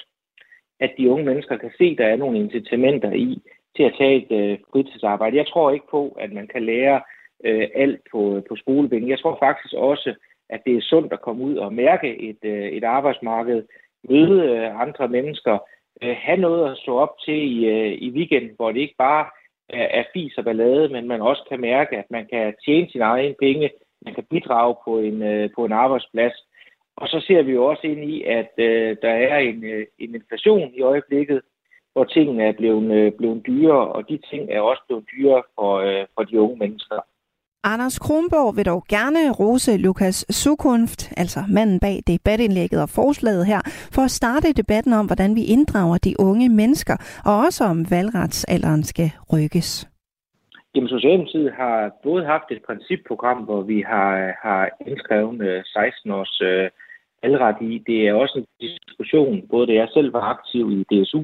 at 0.80 0.92
de 0.98 1.10
unge 1.10 1.26
mennesker 1.26 1.58
kan 1.58 1.72
se, 1.78 1.84
at 1.84 1.98
der 1.98 2.08
er 2.08 2.16
nogle 2.16 2.40
incitamenter 2.40 3.12
i, 3.12 3.42
til 3.76 3.84
at 3.84 3.96
tage 3.98 4.16
et 4.22 4.32
øh, 4.40 4.58
fritidsarbejde. 4.72 5.38
Jeg 5.38 5.48
tror 5.48 5.72
ikke 5.72 5.88
på, 5.92 6.18
at 6.20 6.34
man 6.34 6.48
kan 6.48 6.64
lære 6.66 7.02
øh, 7.44 7.68
alt 7.76 8.02
på, 8.12 8.42
på 8.50 8.56
skolebænken. 8.56 9.10
Jeg 9.10 9.20
tror 9.20 9.38
faktisk 9.40 9.74
også, 9.74 10.16
at 10.50 10.62
det 10.66 10.76
er 10.76 10.82
sundt 10.82 11.14
at 11.14 11.22
komme 11.22 11.44
ud 11.44 11.56
og 11.56 11.74
mærke 11.74 12.18
et, 12.30 12.38
øh, 12.44 12.68
et 12.68 12.84
arbejdsmarked, 12.84 13.64
møde 14.10 14.44
øh, 14.52 14.82
andre 14.82 15.08
mennesker, 15.08 15.58
øh, 16.04 16.16
have 16.20 16.38
noget 16.38 16.72
at 16.72 16.78
stå 16.78 16.98
op 16.98 17.16
til 17.26 17.58
i, 17.58 17.66
øh, 17.66 17.92
i 17.92 18.10
weekenden, 18.10 18.52
hvor 18.56 18.72
det 18.72 18.80
ikke 18.80 18.96
bare 18.98 19.26
er, 19.70 20.00
er 20.00 20.04
fis 20.14 20.38
og 20.38 20.44
ballade, 20.44 20.90
men 20.90 21.08
man 21.08 21.22
også 21.22 21.44
kan 21.50 21.62
mærke, 21.62 21.98
at 21.98 22.06
man 22.10 22.26
kan 22.26 22.54
tjene 22.66 22.90
sine 22.90 23.04
egne 23.04 23.36
penge, 23.40 23.70
man 24.06 24.14
kan 24.14 24.24
bidrage 24.30 24.76
på 24.86 25.00
en, 25.00 25.22
øh, 25.22 25.50
på 25.56 25.66
en 25.66 25.72
arbejdsplads. 25.72 26.34
Og 26.96 27.08
så 27.08 27.20
ser 27.28 27.42
vi 27.42 27.52
jo 27.52 27.66
også 27.66 27.88
ind 27.88 28.04
i, 28.04 28.24
at 28.24 28.52
øh, 28.58 28.98
der 29.02 29.10
er 29.10 29.38
en, 29.38 29.64
øh, 29.64 29.86
en 30.00 30.16
inflation 30.16 30.74
i 30.74 30.82
øjeblikket, 30.82 31.42
hvor 31.94 32.04
tingene 32.04 32.44
er 32.44 32.54
blevet, 32.54 32.92
øh, 32.98 33.12
blevet 33.12 33.42
dyre, 33.48 33.88
og 33.88 34.10
de 34.10 34.20
ting 34.30 34.50
er 34.52 34.62
også 34.62 34.84
blevet 34.88 35.06
dyre 35.14 35.44
for, 35.56 35.72
øh, 35.78 36.06
for 36.16 36.24
de 36.24 36.42
unge 36.42 36.58
mennesker. 36.58 37.00
Anders 37.66 38.00
Kronborg 38.00 38.58
vil 38.58 38.66
dog 38.66 38.84
gerne 38.90 39.32
rose 39.32 39.78
Lukas 39.78 40.26
Sukunft, 40.30 41.12
altså 41.18 41.40
manden 41.50 41.80
bag 41.80 41.98
debatindlægget 42.08 42.82
og 42.82 42.90
forslaget 42.90 43.46
her, 43.46 43.62
for 43.96 44.02
at 44.02 44.12
starte 44.12 44.54
debatten 44.54 44.94
om, 44.94 45.06
hvordan 45.06 45.36
vi 45.36 45.44
inddrager 45.46 45.98
de 45.98 46.14
unge 46.20 46.50
mennesker, 46.50 46.96
og 47.26 47.34
også 47.46 47.64
om 47.64 47.86
valgretsalderen 47.92 48.84
skal 48.84 49.10
rykkes. 49.34 49.90
Jamen, 50.76 50.90
Socialdemokratiet 50.90 51.52
har 51.54 51.92
både 52.04 52.26
haft 52.26 52.52
et 52.52 52.62
principprogram, 52.68 53.38
hvor 53.38 53.62
vi 53.62 53.84
har, 53.88 54.34
har 54.44 54.70
indskrevet 54.88 55.66
16 55.66 56.12
øh, 56.12 56.18
års 56.18 56.42
øh, 56.42 56.70
valgret 57.24 57.58
i. 57.62 57.84
Det 57.88 58.08
er 58.08 58.14
også 58.14 58.36
en 58.40 58.48
diskussion, 58.68 59.48
både 59.52 59.68
da 59.68 59.74
jeg 59.74 59.88
selv 59.94 60.14
var 60.14 60.22
aktiv 60.36 60.72
i 60.72 60.84
DSU, 60.92 61.24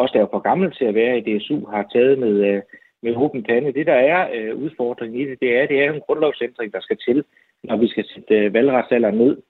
også 0.00 0.12
der 0.18 0.22
er 0.24 0.32
for 0.32 0.38
gammel 0.38 0.72
til 0.72 0.84
at 0.84 0.94
være 0.94 1.18
i 1.18 1.38
DSU, 1.38 1.66
har 1.66 1.88
taget 1.92 2.18
med, 2.18 2.34
øh, 2.48 2.62
med 3.02 3.16
åben 3.16 3.42
pande. 3.42 3.72
Det, 3.72 3.86
der 3.86 3.98
er 4.14 4.28
øh, 4.34 4.56
udfordringen 4.56 5.20
i 5.20 5.24
det, 5.24 5.40
det 5.40 5.56
er, 5.58 5.66
det 5.66 5.82
er 5.82 5.92
en 5.92 6.00
grundlovsændring, 6.06 6.72
der 6.72 6.80
skal 6.80 6.98
til, 7.06 7.24
når 7.64 7.76
vi 7.76 7.88
skal 7.88 8.04
sætte 8.14 8.34
øh, 8.34 8.54
valgretsalderen 8.54 9.18
ned. 9.18 9.42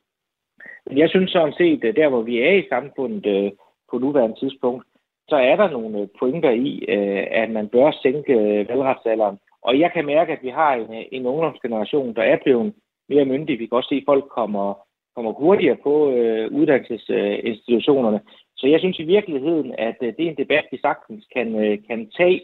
Men 0.87 0.99
jeg 0.99 1.09
synes 1.09 1.31
sådan 1.31 1.55
set, 1.59 1.85
øh, 1.85 1.97
der 1.97 2.09
hvor 2.09 2.23
vi 2.23 2.39
er 2.39 2.53
i 2.53 2.69
samfundet 2.69 3.27
øh, 3.27 3.51
på 3.91 3.99
nuværende 3.99 4.41
tidspunkt, 4.41 4.85
så 5.29 5.37
er 5.37 5.57
der 5.57 5.71
nogle 5.71 6.09
pointer 6.19 6.51
i, 6.51 6.85
øh, 6.89 7.27
at 7.31 7.51
man 7.51 7.69
bør 7.69 7.91
sænke 8.03 8.33
øh, 8.33 8.69
valgretsalderen. 8.69 9.39
Og 9.63 9.79
jeg 9.79 9.91
kan 9.93 10.07
mærke, 10.07 10.33
at 10.33 10.43
vi 10.43 10.49
har 10.49 10.73
en, 10.75 11.05
en 11.13 11.27
ungdomsgeneration, 11.27 12.15
der 12.15 12.23
er 12.23 12.37
blevet 12.45 12.75
mere 13.09 13.25
myndig. 13.25 13.59
Vi 13.59 13.67
kan 13.67 13.77
også 13.77 13.89
se, 13.89 13.95
at 13.95 14.03
folk 14.07 14.25
kommer, 14.29 14.67
kommer 15.15 15.33
hurtigere 15.33 15.77
på 15.83 16.13
øh, 16.13 16.53
uddannelsesinstitutionerne. 16.53 18.21
Så 18.61 18.67
jeg 18.67 18.81
synes 18.81 18.99
i 18.99 19.03
virkeligheden, 19.17 19.75
at 19.79 19.97
øh, 20.03 20.09
det 20.17 20.23
er 20.27 20.31
en 20.31 20.43
debat, 20.45 20.65
vi 20.73 20.79
sagtens 20.79 21.25
kan, 21.35 21.49
øh, 21.65 21.79
kan 21.89 22.11
tage. 22.19 22.41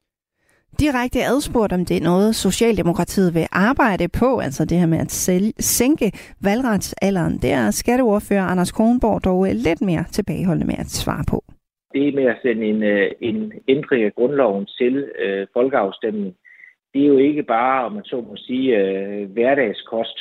Direkte 0.80 1.18
adspurgt, 1.32 1.72
om 1.72 1.84
det 1.84 1.96
er 1.96 2.08
noget, 2.12 2.34
Socialdemokratiet 2.34 3.34
vil 3.34 3.46
arbejde 3.52 4.08
på, 4.20 4.38
altså 4.38 4.64
det 4.64 4.78
her 4.78 4.86
med 4.86 4.98
at 4.98 5.10
sænke 5.76 6.08
valgretsalderen. 6.42 7.34
Det 7.42 7.50
er 7.52 7.70
skatteordfører 7.70 8.46
Anders 8.52 8.72
Kronborg 8.72 9.24
dog 9.24 9.46
lidt 9.66 9.82
mere 9.82 10.04
tilbageholdende 10.16 10.66
med 10.66 10.78
at 10.78 10.90
svare 11.00 11.24
på. 11.30 11.44
Det 11.94 12.14
med 12.14 12.24
at 12.24 12.38
sende 12.42 12.66
en, 12.66 12.82
øh, 12.82 13.10
en 13.20 13.52
ændring 13.68 14.04
af 14.04 14.14
grundloven 14.14 14.66
til 14.78 14.94
øh, 15.24 15.46
folkeafstemning, 15.52 16.34
det 16.94 17.02
er 17.02 17.06
jo 17.06 17.18
ikke 17.18 17.42
bare, 17.42 17.84
om 17.86 17.92
man 17.92 18.04
så 18.04 18.16
må 18.16 18.36
sige, 18.36 18.76
øh, 18.78 19.30
hverdagskost. 19.30 20.18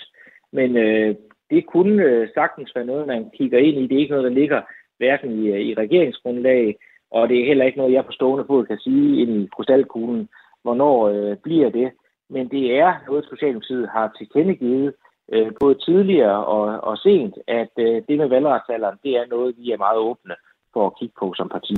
Men 0.53 0.77
øh, 0.77 1.15
det 1.49 1.65
kunne 1.65 2.03
øh, 2.03 2.27
sagtens 2.34 2.72
være 2.76 2.85
noget, 2.85 3.07
man 3.07 3.30
kigger 3.38 3.59
ind 3.59 3.77
i. 3.77 3.88
Det 3.88 3.95
er 3.95 3.99
ikke 3.99 4.15
noget, 4.15 4.30
der 4.31 4.39
ligger 4.41 4.61
hverken 4.97 5.31
i, 5.43 5.47
øh, 5.47 5.59
i 5.59 5.73
regeringsgrundlag, 5.73 6.76
og 7.11 7.30
det 7.30 7.41
er 7.41 7.45
heller 7.45 7.65
ikke 7.65 7.77
noget, 7.77 7.93
jeg 7.93 8.05
på 8.05 8.11
stående 8.11 8.45
fod 8.47 8.65
kan 8.65 8.77
sige 8.77 9.22
ind 9.22 9.31
i 9.41 9.49
krystalkuglen, 9.55 10.30
hvornår 10.63 11.07
øh, 11.07 11.38
bliver 11.38 11.69
det. 11.69 11.91
Men 12.30 12.47
det 12.49 12.80
er 12.80 12.93
noget, 13.07 13.26
Socialdemokratiet 13.26 13.89
har 13.89 14.13
tilkendegivet, 14.17 14.93
øh, 15.34 15.51
både 15.59 15.76
tidligere 15.76 16.45
og, 16.45 16.84
og 16.89 16.97
sent, 16.97 17.35
at 17.47 17.73
øh, 17.77 18.01
det 18.07 18.17
med 18.17 18.27
valgretsalderen, 18.27 18.97
det 19.03 19.11
er 19.11 19.26
noget, 19.30 19.55
vi 19.57 19.72
er 19.72 19.77
meget 19.77 19.99
åbne 19.99 20.35
for 20.73 20.88
at 20.88 20.97
kigge 20.99 21.15
på 21.19 21.34
som 21.35 21.49
parti. 21.49 21.76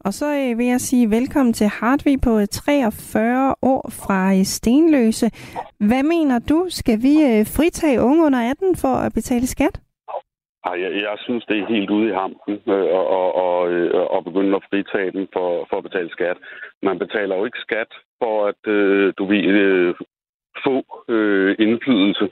Og 0.00 0.14
så 0.14 0.26
øh, 0.26 0.58
vil 0.58 0.66
jeg 0.66 0.80
sige 0.80 1.10
velkommen 1.10 1.52
til 1.52 1.66
Hartvig 1.66 2.20
på 2.20 2.38
øh, 2.38 2.46
43 2.46 3.54
år 3.62 3.90
fra 3.90 4.34
øh, 4.34 4.44
Stenløse. 4.44 5.30
Hvad 5.78 6.02
mener 6.02 6.38
du? 6.38 6.66
Skal 6.68 7.02
vi 7.02 7.14
øh, 7.22 7.46
fritage 7.46 8.02
unge 8.02 8.24
under 8.24 8.50
18 8.50 8.76
for 8.76 8.94
at 8.94 9.12
betale 9.12 9.46
skat? 9.46 9.80
Ej, 10.68 10.76
jeg, 10.82 10.92
jeg 11.02 11.16
synes, 11.18 11.44
det 11.44 11.58
er 11.58 11.66
helt 11.74 11.90
ude 11.90 12.08
i 12.08 12.16
hampen 12.20 12.54
øh, 12.74 12.88
og, 12.98 13.06
og, 13.18 13.28
og, 13.44 13.72
øh, 13.72 13.90
og 14.14 14.24
begynde 14.24 14.56
at 14.56 14.66
fritage 14.70 15.10
dem 15.10 15.28
for, 15.32 15.66
for 15.70 15.76
at 15.76 15.86
betale 15.88 16.10
skat. 16.10 16.36
Man 16.82 16.98
betaler 16.98 17.36
jo 17.36 17.44
ikke 17.44 17.64
skat 17.66 17.90
for 18.22 18.46
at 18.46 18.72
øh, 18.72 19.12
du 19.18 19.24
vil 19.26 19.46
øh, 19.46 19.94
få 20.64 21.04
øh, 21.08 21.56
indflydelse. 21.58 22.30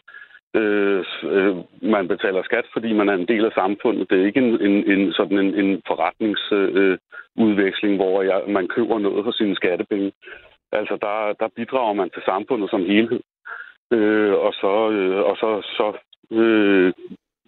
Øh, 0.54 1.04
øh, 1.22 1.56
man 1.82 2.08
betaler 2.08 2.42
skat, 2.42 2.64
fordi 2.72 2.92
man 2.92 3.08
er 3.08 3.14
en 3.14 3.28
del 3.28 3.44
af 3.44 3.52
samfundet. 3.52 4.10
Det 4.10 4.20
er 4.20 4.26
ikke 4.26 4.40
en, 4.40 4.60
en, 4.66 4.90
en 4.92 5.12
sådan 5.12 5.38
en, 5.38 5.54
en 5.62 5.82
forretningsudveksling, 5.86 7.94
øh, 7.94 8.00
hvor 8.00 8.22
jeg, 8.22 8.42
man 8.48 8.68
køber 8.68 8.98
noget 8.98 9.24
for 9.24 9.32
sine 9.32 9.56
skattepenge. 9.56 10.12
Altså, 10.72 10.98
der, 11.00 11.32
der 11.40 11.48
bidrager 11.56 11.92
man 11.92 12.10
til 12.10 12.22
samfundet 12.22 12.70
som 12.70 12.84
helhed. 12.84 13.20
Øh, 13.92 14.32
og 14.32 14.52
så, 14.52 14.90
øh, 14.90 15.20
og 15.30 15.36
så, 15.36 15.62
så 15.78 15.92
øh, 16.36 16.92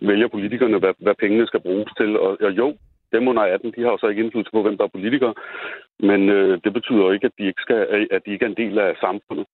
vælger 0.01 0.29
politikerne, 0.29 0.79
hvad, 0.79 0.95
hvad 0.99 1.15
pengene 1.15 1.47
skal 1.47 1.61
bruges 1.61 1.93
til. 2.01 2.19
Og, 2.19 2.37
og 2.41 2.51
jo, 2.51 2.77
dem 3.13 3.29
under 3.29 3.43
18, 3.43 3.73
de 3.77 3.83
har 3.83 3.91
jo 3.91 3.99
så 3.99 4.07
ikke 4.09 4.23
indflydelse 4.23 4.53
på, 4.53 4.63
hvem 4.63 4.77
der 4.77 4.85
er 4.85 4.97
politikere. 4.97 5.35
Men 6.01 6.29
øh, 6.29 6.61
det 6.65 6.73
betyder 6.73 6.99
jo 6.99 7.11
ikke, 7.11 7.27
at 7.27 7.37
de 7.39 7.47
ikke, 7.47 7.63
skal, 7.63 8.09
at 8.11 8.23
de 8.27 8.33
ikke 8.33 8.45
er 8.45 8.49
en 8.49 8.63
del 8.63 8.79
af 8.79 8.97
samfundet. 9.01 9.47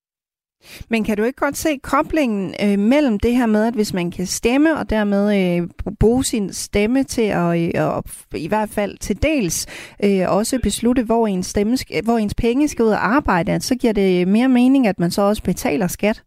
Men 0.89 1.05
kan 1.05 1.16
du 1.16 1.23
ikke 1.23 1.41
godt 1.41 1.57
se 1.57 1.79
koblingen 1.83 2.55
øh, 2.65 2.79
mellem 2.79 3.19
det 3.19 3.37
her 3.37 3.47
med, 3.47 3.66
at 3.66 3.75
hvis 3.75 3.95
man 3.95 4.11
kan 4.11 4.27
stemme, 4.27 4.77
og 4.77 4.91
dermed 4.91 5.25
øh, 5.41 5.69
bruge 6.01 6.25
sin 6.25 6.53
stemme 6.53 7.03
til 7.03 7.29
at, 7.43 7.51
øh, 7.57 8.41
i 8.41 8.49
hvert 8.49 8.69
fald 8.69 8.99
til 8.99 9.23
dels 9.23 9.66
øh, 10.05 10.37
også 10.37 10.61
beslutte, 10.62 11.05
hvor 11.05 11.27
ens, 11.27 11.47
stemme, 11.47 11.77
hvor 12.05 12.19
ens 12.19 12.35
penge 12.35 12.69
skal 12.69 12.85
ud 12.85 12.91
og 12.91 13.07
arbejde, 13.07 13.61
så 13.61 13.77
giver 13.77 13.93
det 13.93 14.29
mere 14.29 14.49
mening, 14.49 14.87
at 14.87 14.99
man 14.99 15.11
så 15.11 15.23
også 15.23 15.43
betaler 15.43 15.87
skat? 15.87 16.23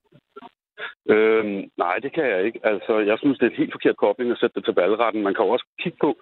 Øhm, 1.10 1.60
nej, 1.78 1.96
det 2.04 2.12
kan 2.14 2.26
jeg 2.34 2.42
ikke. 2.46 2.60
Altså, 2.64 3.00
jeg 3.00 3.18
synes, 3.20 3.38
det 3.38 3.46
er 3.46 3.52
et 3.52 3.62
helt 3.62 3.72
forkert 3.72 3.98
kobling 3.98 4.32
at 4.32 4.40
sætte 4.40 4.56
det 4.56 4.66
til 4.66 4.74
valgretten. 4.74 5.24
Man 5.24 5.34
kan 5.34 5.46
jo 5.46 5.52
også 5.52 5.66
kigge 5.84 5.98
på, 6.02 6.18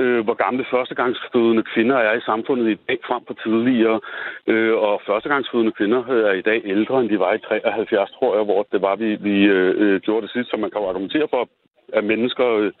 øh, 0.00 0.20
hvor 0.24 0.34
gamle 0.44 0.64
førstegangsfødende 0.70 1.64
kvinder 1.72 1.96
er 1.96 2.14
i 2.16 2.26
samfundet 2.30 2.70
i 2.70 2.80
dag 2.88 2.98
frem 3.08 3.22
på 3.28 3.34
tidligere. 3.44 4.00
Øh, 4.46 4.74
og 4.86 5.02
førstegangsfødende 5.06 5.72
kvinder 5.72 6.10
øh, 6.10 6.24
er 6.30 6.32
i 6.32 6.46
dag 6.50 6.60
ældre, 6.64 7.00
end 7.00 7.08
de 7.08 7.18
var 7.18 7.32
i 7.34 7.38
73, 7.38 8.10
tror 8.10 8.36
jeg, 8.36 8.44
hvor 8.44 8.66
det 8.72 8.82
var, 8.82 8.96
vi, 8.96 9.14
vi 9.14 9.36
øh, 9.44 9.74
øh, 9.82 10.00
gjorde 10.00 10.22
det 10.22 10.30
sidst. 10.32 10.50
Så 10.50 10.56
man 10.56 10.70
kan 10.70 10.80
jo 10.80 10.88
argumentere 10.88 11.28
for, 11.30 11.48
at 11.92 12.04
mennesker, 12.04 12.46
øh, 12.46 12.72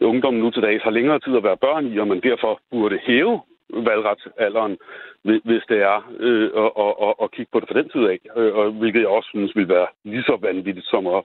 ungdommen 0.00 0.42
nu 0.42 0.50
til 0.50 0.62
dags, 0.62 0.82
har 0.82 0.90
længere 0.90 1.20
tid 1.20 1.36
at 1.36 1.44
være 1.44 1.56
børn 1.56 1.86
i, 1.86 1.98
og 1.98 2.08
man 2.08 2.20
derfor 2.20 2.60
burde 2.70 2.98
hæve 3.06 3.40
valgretsalderen, 3.70 4.78
hvis 5.22 5.64
det 5.68 5.80
er 5.82 6.12
øh, 6.18 6.44
at, 6.44 6.70
og, 6.76 7.20
og 7.20 7.30
kigge 7.30 7.50
på 7.52 7.60
det 7.60 7.68
fra 7.68 7.78
den 7.80 7.90
side 7.90 8.10
af, 8.10 8.18
øh, 8.36 8.54
og 8.54 8.72
hvilket 8.72 9.00
jeg 9.00 9.08
også 9.08 9.28
synes 9.28 9.56
vil 9.56 9.68
være 9.68 9.86
lige 10.04 10.22
så 10.22 10.38
vanvittigt 10.40 10.86
som 10.86 11.06
at, 11.06 11.22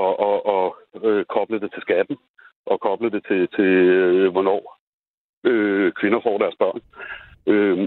at, 0.00 0.12
at, 0.28 0.38
at, 0.54 0.66
øh, 1.08 1.24
koble 1.24 1.60
det 1.60 1.72
til 1.72 1.82
skatten, 1.82 2.16
og 2.66 2.80
koble 2.80 3.10
det 3.10 3.22
til, 3.28 3.48
til 3.56 3.70
øh, 3.98 4.32
hvornår 4.32 4.60
øh, 5.44 5.92
kvinder 5.92 6.20
får 6.22 6.38
deres 6.38 6.56
børn. 6.58 6.80
Øh, 7.46 7.78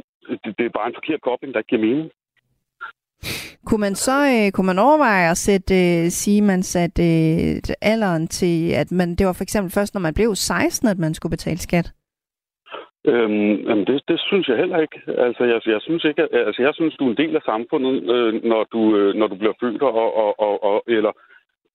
det, 0.43 0.57
det 0.57 0.65
er 0.65 0.77
bare 0.77 0.87
en 0.87 0.99
forkert 0.99 1.21
kobling, 1.21 1.53
der 1.53 1.59
ikke 1.59 1.69
giver 1.69 1.87
mening. 1.87 2.11
Kunne 3.65 3.79
man 3.79 3.95
så 3.95 4.17
øh, 4.33 4.51
kunne 4.51 4.65
man 4.65 4.79
overveje 4.79 5.31
at 5.31 5.37
sætte, 5.37 5.75
øh, 5.75 6.09
sige, 6.09 6.41
man 6.41 6.63
satte 6.63 7.03
øh, 7.03 7.61
alderen 7.81 8.27
til, 8.27 8.71
at 8.71 8.91
man, 8.91 9.15
det 9.15 9.27
var 9.27 9.33
for 9.33 9.43
eksempel 9.43 9.71
først, 9.71 9.93
når 9.93 10.01
man 10.01 10.13
blev 10.13 10.35
16, 10.35 10.87
at 10.87 10.97
man 10.97 11.13
skulle 11.13 11.31
betale 11.31 11.57
skat? 11.57 11.91
Øhm, 13.11 13.53
jamen 13.67 13.85
det, 13.87 14.01
det 14.07 14.19
synes 14.19 14.47
jeg 14.47 14.57
heller 14.57 14.79
ikke. 14.85 14.99
Altså, 15.07 15.43
jeg, 15.43 15.59
jeg 15.65 15.81
synes 15.81 16.03
ikke, 16.03 16.21
at, 16.23 16.29
altså, 16.47 16.61
jeg 16.61 16.73
synes, 16.75 16.95
du 16.95 17.05
er 17.05 17.11
en 17.11 17.21
del 17.23 17.35
af 17.35 17.41
samfundet, 17.45 17.95
øh, 18.15 18.43
når, 18.51 18.63
du, 18.73 18.81
øh, 18.97 19.15
når 19.15 19.27
du 19.27 19.35
bliver 19.35 19.53
født 19.61 19.81
og, 19.81 20.15
og, 20.23 20.39
og, 20.39 20.63
og, 20.63 20.83
eller 20.87 21.11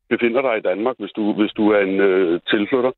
befinder 0.08 0.42
dig 0.42 0.54
i 0.58 0.66
Danmark, 0.70 0.96
hvis 0.98 1.12
du, 1.18 1.32
hvis 1.32 1.52
du 1.58 1.64
er 1.70 1.80
en 1.80 2.00
øh, 2.00 2.40
tilflytter. 2.52 2.92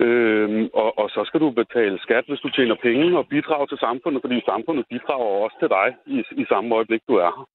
Øhm, 0.00 0.68
og, 0.74 0.98
og 0.98 1.10
så 1.10 1.20
skal 1.26 1.40
du 1.40 1.50
betale 1.50 1.98
skat, 1.98 2.24
hvis 2.28 2.40
du 2.40 2.50
tjener 2.50 2.76
penge 2.82 3.18
og 3.18 3.28
bidrage 3.28 3.66
til 3.66 3.78
samfundet, 3.78 4.22
fordi 4.22 4.40
samfundet 4.50 4.84
bidrager 4.90 5.44
også 5.44 5.56
til 5.60 5.68
dig 5.68 5.88
i, 6.06 6.18
i 6.42 6.44
samme 6.48 6.74
øjeblik, 6.74 7.02
du 7.08 7.14
er 7.14 7.30
her. 7.36 7.48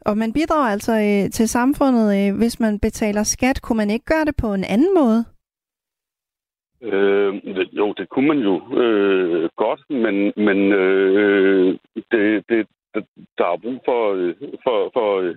Og 0.00 0.18
man 0.18 0.32
bidrager 0.32 0.70
altså 0.76 0.92
øh, 0.92 1.30
til 1.30 1.48
samfundet, 1.48 2.06
øh, 2.18 2.38
hvis 2.38 2.60
man 2.60 2.80
betaler 2.80 3.22
skat. 3.22 3.62
Kunne 3.62 3.76
man 3.76 3.90
ikke 3.90 4.04
gøre 4.04 4.24
det 4.24 4.36
på 4.36 4.54
en 4.54 4.64
anden 4.64 4.94
måde? 4.94 5.24
Øh, 6.84 7.34
jo, 7.72 7.92
det 7.92 8.08
kunne 8.08 8.28
man 8.28 8.38
jo 8.38 8.54
øh, 8.82 9.48
godt, 9.56 9.80
men, 9.90 10.32
men 10.36 10.72
øh, 10.72 11.78
det, 12.12 12.44
det, 12.48 12.66
der 13.38 13.46
er 13.52 13.62
brug 13.62 13.78
for, 13.84 14.12
øh, 14.12 14.34
for, 14.64 14.90
for 14.92 15.20
øh, 15.20 15.34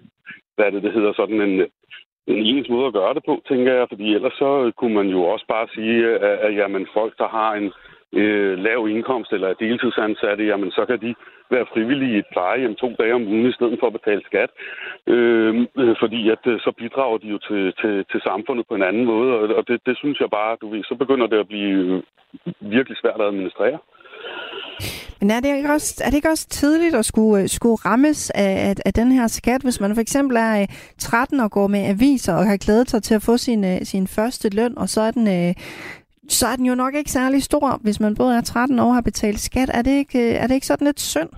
hvad 0.55 0.71
det, 0.71 0.83
det 0.83 0.93
hedder, 0.93 1.13
sådan 1.13 1.41
en, 1.41 1.61
en 2.27 2.45
ens 2.45 2.69
måde 2.69 2.87
at 2.87 2.93
gøre 2.93 3.13
det 3.13 3.23
på, 3.25 3.41
tænker 3.47 3.73
jeg, 3.73 3.87
fordi 3.89 4.13
ellers 4.13 4.33
så 4.33 4.71
kunne 4.77 4.93
man 4.93 5.07
jo 5.07 5.21
også 5.23 5.45
bare 5.47 5.67
sige, 5.75 6.07
at, 6.07 6.39
at 6.45 6.55
jamen, 6.55 6.87
folk, 6.93 7.17
der 7.17 7.27
har 7.27 7.53
en 7.53 7.71
øh, 8.21 8.57
lav 8.67 8.79
indkomst 8.89 9.31
eller 9.33 9.47
er 9.47 9.61
deltidsansatte, 9.65 10.43
jamen 10.51 10.71
så 10.71 10.85
kan 10.89 10.99
de 11.01 11.15
være 11.53 11.69
frivillige 11.73 12.15
i 12.15 12.19
et 12.19 12.31
plejehjem 12.31 12.75
to 12.75 12.89
dage 12.99 13.15
om 13.15 13.27
ugen 13.27 13.49
i 13.49 13.57
stedet 13.57 13.77
for 13.79 13.87
at 13.87 13.97
betale 13.99 14.23
skat. 14.29 14.49
Øh, 15.13 15.53
fordi 16.01 16.29
at 16.29 16.43
øh, 16.51 16.59
så 16.59 16.71
bidrager 16.77 17.17
de 17.17 17.27
jo 17.27 17.37
til, 17.37 17.73
til, 17.81 18.05
til 18.11 18.21
samfundet 18.21 18.65
på 18.67 18.75
en 18.75 18.87
anden 18.89 19.05
måde, 19.05 19.29
og, 19.37 19.55
og 19.57 19.67
det, 19.67 19.77
det 19.85 19.97
synes 19.97 20.19
jeg 20.19 20.29
bare, 20.29 20.57
du 20.61 20.69
ved, 20.69 20.83
så 20.83 20.95
begynder 20.95 21.27
det 21.27 21.39
at 21.39 21.47
blive 21.47 21.77
øh, 21.95 22.03
virkelig 22.59 22.97
svært 22.97 23.21
at 23.21 23.27
administrere. 23.27 23.79
Men 25.19 25.31
er 25.31 25.39
det 25.39 25.57
ikke 25.57 25.71
også, 25.71 26.03
er 26.05 26.09
det 26.09 26.15
ikke 26.15 26.29
også 26.29 26.47
tidligt 26.49 26.95
at 26.95 27.05
skulle, 27.05 27.43
øh, 27.43 27.49
skulle 27.49 27.75
rammes 27.75 28.29
af, 28.29 28.69
af, 28.69 28.75
af 28.85 28.93
den 28.93 29.11
her 29.11 29.27
skat, 29.27 29.61
hvis 29.61 29.79
man 29.79 29.93
for 29.95 30.01
eksempel 30.01 30.37
er 30.37 30.65
13 30.99 31.39
og 31.39 31.51
går 31.51 31.67
med 31.67 31.85
aviser 31.85 32.33
og 32.33 32.45
har 32.45 32.57
glædet 32.57 32.89
sig 32.89 33.03
til 33.03 33.15
at 33.15 33.21
få 33.21 33.37
sin, 33.37 33.85
sin 33.85 34.07
første 34.07 34.55
løn, 34.55 34.77
og 34.77 34.89
så 34.89 35.01
er 35.01 35.11
den 35.11 35.55
så 36.29 36.47
er 36.47 36.55
den 36.55 36.65
jo 36.65 36.75
nok 36.75 36.93
ikke 36.95 37.11
særlig 37.11 37.43
stor, 37.43 37.79
hvis 37.83 37.99
man 37.99 38.15
både 38.15 38.37
er 38.37 38.41
13 38.41 38.79
år 38.79 38.83
og 38.83 38.93
har 38.93 39.01
betalt 39.01 39.39
skat. 39.39 39.69
Er 39.73 39.81
det 39.81 39.95
ikke, 40.01 40.19
øh, 40.19 40.41
er 40.41 40.47
det 40.47 40.55
ikke 40.55 40.71
sådan 40.71 40.87
lidt 40.87 40.99
synd? 40.99 41.29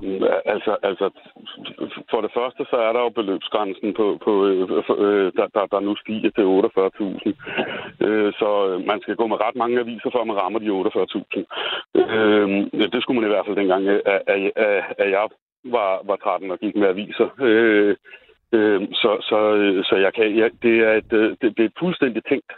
Altså, 0.45 0.72
altså, 0.84 1.06
for 2.11 2.22
det 2.22 2.32
første, 2.38 2.61
så 2.72 2.78
er 2.88 2.91
der 2.94 3.02
jo 3.06 3.10
beløbsgrænsen, 3.10 3.94
på, 3.99 4.06
på, 4.26 4.32
øh, 4.45 4.61
øh 5.06 5.32
der, 5.38 5.48
der, 5.56 5.66
der 5.74 5.80
nu 5.80 5.95
stiger 5.95 6.32
til 6.38 6.45
48.000. 6.45 8.06
Øh, 8.06 8.34
så 8.40 8.49
øh, 8.70 8.78
man 8.91 9.02
skal 9.02 9.16
gå 9.16 9.28
med 9.28 9.41
ret 9.45 9.56
mange 9.56 9.80
aviser, 9.80 10.10
før 10.16 10.24
man 10.24 10.40
rammer 10.41 10.60
de 10.60 10.70
48.000. 10.70 11.44
Øh, 12.02 12.48
det 12.94 13.02
skulle 13.02 13.20
man 13.20 13.30
i 13.30 13.34
hvert 13.34 13.45
fald 13.45 13.61
dengang, 13.61 13.88
at, 13.88 14.02
at, 14.06 14.52
at, 14.56 14.84
at 14.98 15.10
jeg 15.11 15.26
var, 15.76 15.91
var 16.10 16.16
13 16.16 16.52
og 16.52 16.60
gik 16.60 16.76
med 16.76 16.88
aviser. 16.88 17.28
Øh, 17.41 17.95
øh, 18.57 18.82
så, 19.02 19.11
så, 19.30 19.40
så 19.90 19.95
jeg 19.95 20.14
kan, 20.14 20.38
jeg, 20.38 20.49
det, 20.64 20.76
er 20.88 20.94
et, 20.94 21.11
det, 21.11 21.57
det 21.57 21.64
er 21.64 21.70
et 21.72 21.80
fuldstændig 21.80 22.24
tænkt 22.30 22.52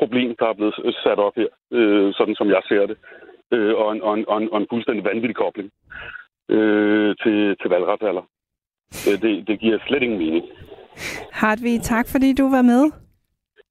problem, 0.00 0.36
der 0.38 0.46
er 0.48 0.54
blevet 0.54 0.96
sat 1.04 1.18
op 1.18 1.34
her, 1.36 1.50
øh, 1.70 2.14
sådan 2.14 2.34
som 2.34 2.48
jeg 2.48 2.62
ser 2.68 2.86
det, 2.86 2.96
øh, 3.52 3.74
og, 3.74 3.92
en, 3.92 4.02
og, 4.02 4.14
en, 4.14 4.24
og, 4.28 4.36
en, 4.42 4.48
og 4.52 4.58
en 4.60 4.66
fuldstændig 4.70 5.04
vanvittig 5.04 5.36
kobling 5.36 5.70
øh, 6.48 7.16
til, 7.22 7.56
til 7.60 7.70
valgretsalder. 7.70 8.24
Øh, 9.08 9.16
det, 9.22 9.48
det 9.48 9.60
giver 9.60 9.78
slet 9.86 10.02
ingen 10.02 10.18
mening. 10.18 10.44
Hartvig, 11.32 11.82
tak 11.82 12.06
fordi 12.12 12.32
du 12.32 12.50
var 12.50 12.62
med. 12.62 12.82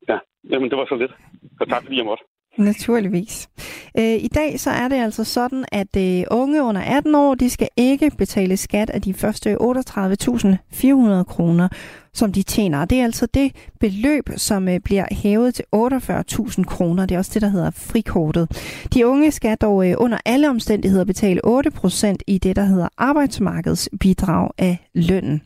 Ja, 0.10 0.20
jamen 0.50 0.70
det 0.70 0.78
var 0.78 0.86
så 0.86 0.96
lidt. 0.96 1.14
Og 1.62 1.70
tak 1.70 1.84
fordi 1.84 1.98
jeg 1.98 2.06
måtte. 2.06 2.24
Naturligvis. 2.58 3.50
Øh, 3.98 4.16
I 4.24 4.28
dag 4.28 4.60
så 4.60 4.70
er 4.70 4.88
det 4.88 4.96
altså 4.96 5.24
sådan, 5.24 5.66
at 5.72 5.98
øh, 5.98 6.24
unge 6.32 6.64
under 6.64 6.82
18 6.82 7.16
år, 7.16 7.36
de 7.36 7.50
skal 7.50 7.68
ikke 7.78 8.12
betale 8.18 8.58
skat 8.58 8.90
af 8.90 9.02
de 9.02 9.14
første 9.14 9.58
38.400 9.62 11.24
kroner, 11.24 11.68
som 12.14 12.32
de 12.32 12.44
tjener. 12.44 12.86
Det 12.86 13.00
er 13.00 13.04
altså 13.04 13.26
det 13.26 13.52
beløb, 13.80 14.30
som 14.38 14.68
øh, 14.68 14.80
bliver 14.80 15.06
hævet 15.12 15.56
til 15.56 15.66
48.000 15.76 16.64
kroner. 16.64 17.06
Det 17.06 17.16
er 17.16 17.20
også 17.20 17.32
det, 17.34 17.42
der 17.42 17.50
hedder 17.50 17.72
frikortet. 17.72 18.52
De 18.94 19.08
unge 19.08 19.32
skal 19.32 19.58
dog 19.58 19.90
øh, 19.90 19.96
under 19.98 20.18
alle 20.26 20.50
omstændigheder 20.50 21.06
betale 21.06 21.42
8% 21.46 22.16
i 22.28 22.38
det, 22.38 22.56
der 22.56 22.64
hedder 22.64 22.88
arbejdsmarkedsbidrag 22.98 24.50
af 24.58 24.88
lønnen. 24.94 25.42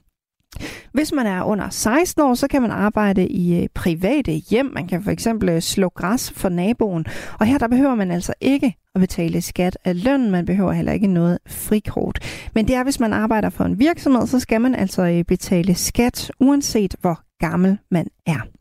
Hvis 0.94 1.12
man 1.12 1.28
er 1.28 1.44
under 1.44 1.70
16 1.70 2.24
år, 2.24 2.34
så 2.34 2.48
kan 2.48 2.62
man 2.62 2.72
arbejde 2.72 3.28
i 3.28 3.62
øh, 3.64 3.68
private 3.76 4.32
hjem. 4.32 4.66
Man 4.66 4.88
kan 4.88 5.04
for 5.04 5.12
eksempel 5.12 5.50
øh, 5.50 5.62
slå 5.62 5.90
græs 5.90 6.32
for 6.32 6.50
naboen. 6.50 7.06
Og 7.40 7.46
her 7.46 7.58
der 7.58 7.68
behøver 7.68 7.96
man 7.96 8.12
altså 8.12 8.34
ikke 8.42 8.76
at 8.96 9.02
betale 9.02 9.42
skat 9.42 9.78
af 9.86 10.04
løn. 10.04 10.32
Man 10.32 10.46
behøver 10.46 10.72
heller 10.72 10.92
ikke 10.92 11.08
noget 11.08 11.40
frikort. 11.48 12.20
Men 12.56 12.68
det 12.68 12.76
er, 12.76 12.84
hvis 12.84 13.00
man 13.00 13.14
arbejder 13.14 13.50
for 13.50 13.64
en 13.64 13.80
virksomhed, 13.80 14.28
så 14.28 14.40
skal 14.40 14.62
man 14.62 14.76
altså 14.76 15.02
øh, 15.02 15.24
betale 15.24 15.76
skat, 15.76 16.32
uanset 16.40 16.96
hvor 17.02 17.20
gammel 17.40 17.78
man 17.92 18.08
er. 18.26 18.57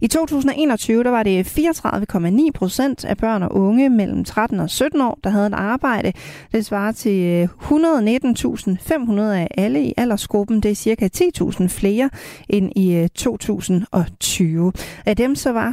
I 0.00 0.06
2021 0.06 1.04
der 1.04 1.10
var 1.10 1.22
det 1.22 1.58
34,9 1.58 2.50
procent 2.54 3.04
af 3.04 3.16
børn 3.16 3.42
og 3.42 3.56
unge 3.56 3.90
mellem 3.90 4.24
13 4.24 4.60
og 4.60 4.70
17 4.70 5.00
år, 5.00 5.18
der 5.24 5.30
havde 5.30 5.46
et 5.46 5.54
arbejde. 5.54 6.12
Det 6.52 6.66
svarer 6.66 6.92
til 6.92 7.22
øh, 7.22 7.48
119.500 7.70 9.20
af 9.20 9.48
alle 9.56 9.84
i 9.84 9.94
aldersgruppen. 9.96 10.60
Det 10.60 10.70
er 10.70 10.74
cirka 10.74 11.08
10.000 11.16 11.66
flere 11.66 12.10
end 12.48 12.72
i 12.76 12.94
øh, 12.94 13.08
2020. 13.08 14.72
Af 15.06 15.16
dem 15.16 15.34
så 15.34 15.52
var 15.52 15.72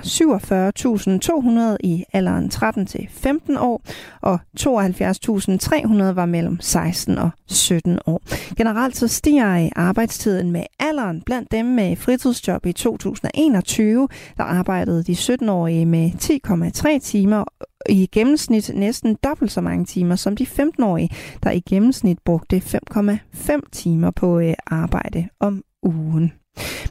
47.200 1.74 1.78
i 1.80 2.04
alderen 2.14 2.50
13 2.50 2.86
til 2.86 3.08
15 3.12 3.58
år, 3.58 3.82
og 4.22 4.40
72.300 4.60 6.04
var 6.04 6.26
mellem 6.26 6.60
16 6.60 7.18
og 7.18 7.30
17 7.48 8.00
år. 8.06 8.22
Generelt 8.58 8.98
så 8.98 9.08
stiger 9.08 9.70
arbejdstiden 9.76 10.52
med 10.52 10.64
alderen 10.80 11.22
blandt 11.26 11.52
dem 11.52 11.66
med 11.66 11.96
fritidsjob 11.96 12.66
i 12.66 12.72
2021 12.72 13.77
2020, 13.78 14.08
der 14.38 14.44
arbejdede 14.44 15.04
de 15.04 15.14
17-årige 15.14 15.86
med 15.86 16.12
10,3 16.12 17.00
timer 17.00 17.44
i 17.90 18.10
gennemsnit 18.12 18.72
næsten 18.76 19.18
dobbelt 19.24 19.52
så 19.52 19.62
mange 19.62 19.86
timer 19.86 20.16
som 20.16 20.36
de 20.36 20.44
15-årige, 20.44 21.10
der 21.44 21.52
i 21.52 21.60
gennemsnit 21.60 22.18
brugte 22.26 22.58
5,5 22.58 23.60
timer 23.72 24.12
på 24.12 24.40
øh, 24.40 24.54
arbejde 24.68 25.28
om 25.40 25.64
ugen. 25.84 26.32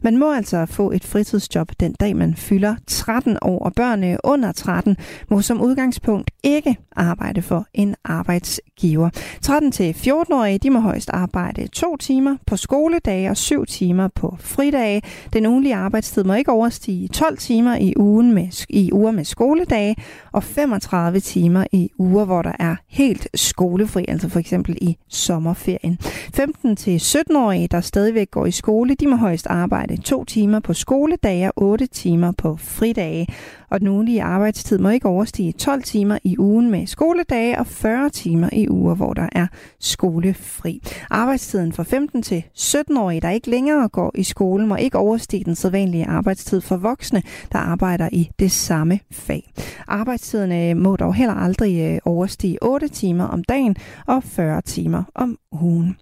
Man 0.03 0.17
må 0.17 0.33
altså 0.33 0.67
få 0.67 0.91
et 0.91 1.05
fritidsjob 1.05 1.73
den 1.81 1.93
dag, 1.93 2.17
man 2.17 2.35
fylder 2.35 2.77
13 2.87 3.39
år, 3.43 3.65
og 3.65 3.73
børn 3.73 4.19
under 4.25 4.53
13 4.53 4.97
må 5.31 5.43
som 5.43 5.61
udgangspunkt 5.63 6.31
ikke 6.45 6.77
arbejde 6.97 7.43
for 7.43 7.67
en 7.75 7.95
arbejds 8.05 8.61
giver. 8.77 9.11
13-14-årige 9.47 10.59
de 10.59 10.70
må 10.70 10.81
højst 10.81 11.11
arbejde 11.12 11.66
to 11.66 11.97
timer 11.97 12.36
på 12.47 12.57
skoledage 12.57 13.31
og 13.31 13.36
syv 13.36 13.66
timer 13.66 14.09
på 14.09 14.36
fridage. 14.40 15.03
Den 15.32 15.47
ugenlige 15.47 15.74
arbejdstid 15.74 16.24
må 16.24 16.35
ikke 16.35 16.53
overstige 16.53 17.09
12 17.09 17.39
timer 17.39 17.77
i 17.77 17.94
ugen 17.97 18.35
med, 18.35 18.66
i 18.69 18.93
uger 18.93 19.11
med 19.11 19.24
skoledage 19.24 19.97
og 20.32 20.44
35 20.44 21.20
timer 21.20 21.65
i 21.73 21.90
uger, 21.98 22.24
hvor 22.24 22.43
der 22.43 22.53
er 22.59 22.77
helt 22.89 23.28
skolefri, 23.35 24.05
altså 24.09 24.28
for 24.28 24.39
eksempel 24.39 24.78
i 24.81 24.97
sommerferien. 25.09 25.98
15-17-årige, 26.39 27.69
der 27.69 27.81
stadigvæk 27.81 28.31
går 28.31 28.47
i 28.47 28.51
skole, 28.51 28.94
de 28.94 29.07
må 29.07 29.16
højst 29.16 29.47
arbejde 29.47 29.97
to 29.97 30.24
timer 30.24 30.61
på 30.61 30.74
skoledage 30.74 31.53
og 31.53 31.62
8 31.62 31.86
timer 31.86 32.32
på 32.32 32.57
fridage. 32.57 33.27
Og 33.71 33.81
den 33.81 33.89
ugenlige 33.89 34.23
arbejdstid 34.23 34.79
må 34.79 34.89
ikke 34.89 35.09
overstige 35.09 35.53
12 35.53 35.83
timer 35.83 36.19
i 36.25 36.39
ugen 36.39 36.71
med 36.71 36.87
skoledage 36.87 37.59
og 37.59 37.67
40 37.67 38.11
timer 38.11 38.49
i 38.53 38.69
uger, 38.69 38.95
hvor 38.95 39.13
der 39.13 39.29
er 39.33 39.47
skolefri. 39.81 40.83
Arbejdstiden 41.11 41.73
for 41.73 41.83
15 41.83 42.23
til 42.23 42.45
17-årige, 42.59 43.21
der 43.21 43.31
ikke 43.31 43.51
længere 43.51 43.89
går 43.89 44.13
i 44.15 44.23
skole, 44.23 44.67
må 44.67 44.77
ikke 44.77 44.99
overstige 44.99 45.45
den 45.45 45.55
sædvanlige 45.55 46.07
arbejdstid 46.07 46.61
for 46.61 46.77
voksne, 46.77 47.23
der 47.53 47.59
arbejder 47.59 48.09
i 48.13 48.31
det 48.39 48.53
samme 48.53 49.01
fag. 49.13 49.53
Arbejdstiden 49.89 50.53
øh, 50.53 50.83
må 50.83 50.97
dog 50.97 51.15
heller 51.15 51.35
aldrig 51.35 51.93
øh, 51.93 51.99
overstige 52.05 52.63
8 52.63 52.89
timer 52.89 53.25
om 53.25 53.45
dagen 53.45 53.77
og 54.07 54.23
40 54.25 54.63
timer 54.63 55.03
om 55.15 55.39
ugen. 55.53 55.97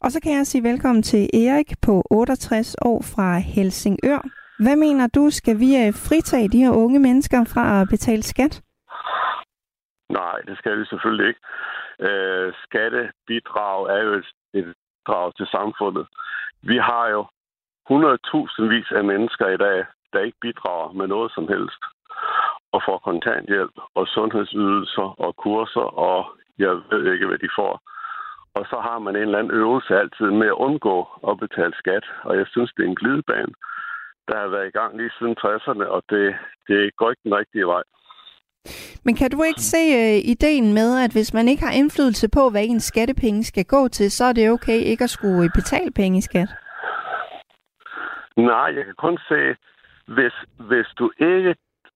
Og 0.00 0.12
så 0.12 0.20
kan 0.20 0.32
jeg 0.32 0.46
sige 0.46 0.62
velkommen 0.62 1.02
til 1.02 1.30
Erik 1.34 1.74
på 1.80 2.02
68 2.10 2.76
år 2.82 3.02
fra 3.02 3.38
Helsingør. 3.38 4.39
Hvad 4.64 4.76
mener 4.76 5.06
du, 5.16 5.30
skal 5.30 5.56
vi 5.58 5.70
øh, 5.82 5.92
fritage 6.06 6.48
de 6.48 6.62
her 6.64 6.72
unge 6.84 6.98
mennesker 6.98 7.40
fra 7.52 7.80
at 7.80 7.88
betale 7.90 8.22
skat? 8.22 8.62
Nej, 10.08 10.36
det 10.48 10.58
skal 10.58 10.80
vi 10.80 10.84
selvfølgelig 10.84 11.28
ikke. 11.28 11.40
Øh, 12.08 12.52
skattebidrag 12.64 13.80
er 13.96 14.02
jo 14.06 14.12
et, 14.12 14.28
et 14.54 14.74
bidrag 14.74 15.34
til 15.36 15.46
samfundet. 15.46 16.06
Vi 16.62 16.76
har 16.76 17.08
jo 17.08 17.22
100.000 17.90 18.62
vis 18.74 18.90
af 18.98 19.04
mennesker 19.04 19.46
i 19.48 19.56
dag, 19.56 19.84
der 20.12 20.20
ikke 20.20 20.38
bidrager 20.40 20.92
med 20.92 21.06
noget 21.06 21.32
som 21.32 21.48
helst. 21.48 21.82
Og 22.72 22.82
får 22.86 22.98
kontanthjælp 22.98 23.76
og 23.94 24.06
sundhedsydelser 24.06 25.08
og 25.24 25.36
kurser, 25.36 25.88
og 26.08 26.38
jeg 26.58 26.72
ved 26.90 27.12
ikke, 27.12 27.26
hvad 27.26 27.38
de 27.38 27.50
får. 27.58 27.80
Og 28.54 28.66
så 28.70 28.76
har 28.86 28.98
man 28.98 29.16
en 29.16 29.22
eller 29.22 29.38
anden 29.38 29.56
øvelse 29.62 29.98
altid 29.98 30.30
med 30.30 30.46
at 30.46 30.60
undgå 30.66 30.96
at 31.28 31.38
betale 31.38 31.74
skat. 31.82 32.04
Og 32.22 32.36
jeg 32.36 32.46
synes, 32.46 32.72
det 32.76 32.82
er 32.84 32.88
en 32.88 33.00
glidebane, 33.02 33.54
der 34.30 34.38
har 34.42 34.48
været 34.54 34.68
i 34.68 34.76
gang 34.78 34.90
lige 34.96 35.12
siden 35.18 35.36
60'erne, 35.44 35.86
og 35.96 36.02
det, 36.10 36.24
det 36.68 36.80
går 36.98 37.10
ikke 37.10 37.24
den 37.24 37.34
rigtige 37.40 37.66
vej. 37.66 37.82
Men 39.04 39.14
kan 39.20 39.30
du 39.30 39.42
ikke 39.42 39.60
se 39.74 39.82
uh, 40.00 40.18
ideen 40.34 40.72
med, 40.78 40.90
at 41.04 41.12
hvis 41.12 41.34
man 41.34 41.48
ikke 41.48 41.64
har 41.66 41.72
indflydelse 41.80 42.28
på, 42.36 42.42
hvad 42.50 42.64
ens 42.64 42.84
skattepenge 42.92 43.44
skal 43.44 43.64
gå 43.64 43.88
til, 43.88 44.10
så 44.10 44.24
er 44.24 44.32
det 44.32 44.50
okay 44.50 44.78
ikke 44.92 45.04
at 45.04 45.10
skulle 45.10 45.50
betale 45.54 45.90
penge 46.00 46.18
i 46.18 46.20
skat? 46.20 46.50
Nej, 48.36 48.68
jeg 48.76 48.84
kan 48.84 48.98
kun 48.98 49.18
se, 49.28 49.40
hvis, 50.16 50.34
hvis 50.68 50.88
du 50.98 51.10
ikke 51.18 51.54